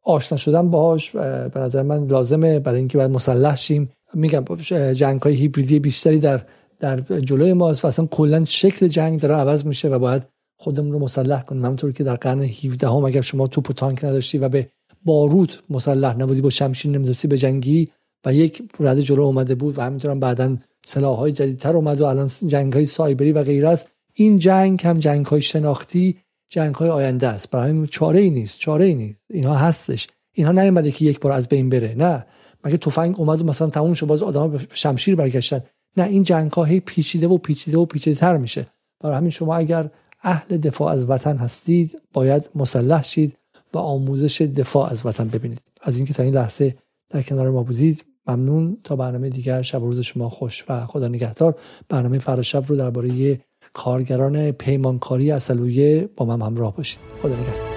آشنا 0.04 0.38
شدن 0.38 0.70
باهاش. 0.70 1.12
به 1.12 1.60
نظر 1.60 1.82
من 1.82 2.08
لازمه 2.08 2.60
برای 2.60 2.80
اینکه 2.80 2.98
باید 2.98 3.12
مسلح 3.12 3.56
شیم. 3.56 3.90
میگم 4.14 4.46
جنگ 4.94 5.22
های 5.22 5.34
هیبریدی 5.34 5.80
بیشتری 5.80 6.20
در 6.20 6.42
در 6.80 7.00
جلوی 7.02 7.54
ماست 7.54 7.86
و 7.86 7.88
اصلا 7.88 8.06
کلا 8.06 8.46
شکل 8.46 8.88
جنگ 8.88 9.20
داره 9.20 9.36
عوض 9.36 9.66
میشه 9.66 9.90
و 9.90 10.00
باید 10.00 10.24
خودمون 10.58 10.92
رو 10.92 11.00
مسلح 11.00 11.44
کنیم. 11.44 11.66
همونطور 11.66 11.92
که 11.92 12.04
در 12.04 12.16
قرن 12.16 12.42
17 12.42 12.88
هم 12.88 13.06
اگر 13.06 13.22
شما 13.22 13.48
توپ 13.48 13.70
و 13.70 13.74
تانک 13.74 14.04
نداشتی 14.04 14.38
و 14.38 14.50
به 14.50 14.70
بارود 15.06 15.64
مسلح 15.70 16.18
نبودی 16.18 16.42
با 16.42 16.50
شمشیر 16.50 16.92
نمی‌دونستی 16.92 17.28
به 17.28 17.38
جنگی 17.38 17.90
و 18.26 18.34
یک 18.34 18.64
رده 18.80 19.04
جلو 19.04 19.22
اومده 19.22 19.56
بود 19.56 19.78
و 19.78 19.82
همینطور 19.82 20.12
هم 20.12 20.20
بعدا 20.20 20.58
سلاح 20.86 21.18
های 21.18 21.32
جدیدتر 21.32 21.76
اومد 21.76 22.02
و 22.02 22.06
الان 22.06 22.30
جنگ 22.48 22.74
های 22.74 22.86
سایبری 22.86 23.32
و 23.32 23.44
غیره 23.44 23.70
است. 23.70 23.90
این 24.14 24.40
جنگ 24.40 24.82
هم 24.84 24.98
جنگ 24.98 25.26
های 25.26 25.42
شناختی 25.42 26.18
جنگ 26.50 26.76
های 26.76 26.90
آینده 26.90 27.28
است. 27.28 27.50
برای 27.50 27.70
همین 27.70 27.86
چاره 27.86 28.20
ای 28.20 28.30
نیست 28.30 28.60
چاره 28.60 28.86
ای 28.86 28.96
نیست. 28.96 29.20
اینها 29.30 29.56
هستش. 29.56 30.08
اینها 30.34 30.52
نیومده 30.52 30.92
که 30.92 31.06
یک 31.06 31.20
بار 31.20 31.32
از 31.32 31.48
بین 31.50 31.70
بره. 31.70 31.96
نه. 31.98 32.26
مگه 32.64 32.78
تفنگ 32.78 33.20
اومد 33.20 33.42
و 33.42 33.44
مثلا 33.44 33.68
تموم 33.68 33.94
شد 33.94 34.08
باز 34.08 34.24
آدم 34.24 34.52
به 34.52 34.60
شمشیر 34.74 35.16
برگشتن. 35.16 35.62
نه 35.98 36.04
این 36.04 36.24
جنگ 36.24 36.52
ها 36.52 36.64
هی 36.64 36.80
پیچیده 36.80 37.28
و 37.28 37.38
پیچیده 37.38 37.78
و 37.78 37.86
پیچیده 37.86 38.20
تر 38.20 38.38
میشه. 38.38 38.68
برای 39.00 39.18
همین 39.18 39.30
شما 39.30 39.56
اگر 39.56 39.90
اهل 40.24 40.58
دفاع 40.58 40.92
از 40.92 41.10
وطن 41.10 41.38
هستید 41.38 42.02
باید 42.14 42.50
مسلح 42.56 43.04
شید 43.04 43.38
و 43.74 43.78
آموزش 43.78 44.42
دفاع 44.42 44.92
از 44.92 45.06
وطن 45.06 45.28
ببینید. 45.28 45.62
از 45.82 45.98
اینکه 45.98 46.14
تا 46.14 46.24
این 46.24 46.34
لحظه 46.34 46.76
در 47.10 47.22
کنار 47.22 47.50
ما 47.50 47.64
بودید 47.64 48.06
ممنون. 48.28 48.78
تا 48.84 48.96
برنامه 48.96 49.30
دیگر 49.30 49.62
شب 49.62 49.84
و 49.84 49.86
روز 49.86 50.00
شما 50.00 50.30
خوش 50.30 50.66
و 50.70 50.86
خدا 50.86 51.08
نگهدار. 51.08 51.56
برنامه 51.90 52.20
فردا 52.20 52.42
شب 52.42 52.64
رو 52.68 52.76
درباره 52.76 53.40
کارگران 53.74 54.52
پیمانکاری 54.52 55.32
اصلویه 55.32 56.10
با 56.18 56.26
من 56.26 56.42
همراه 56.42 56.76
باشید. 56.76 57.00
خدا 57.22 57.34
نگهدار. 57.34 57.75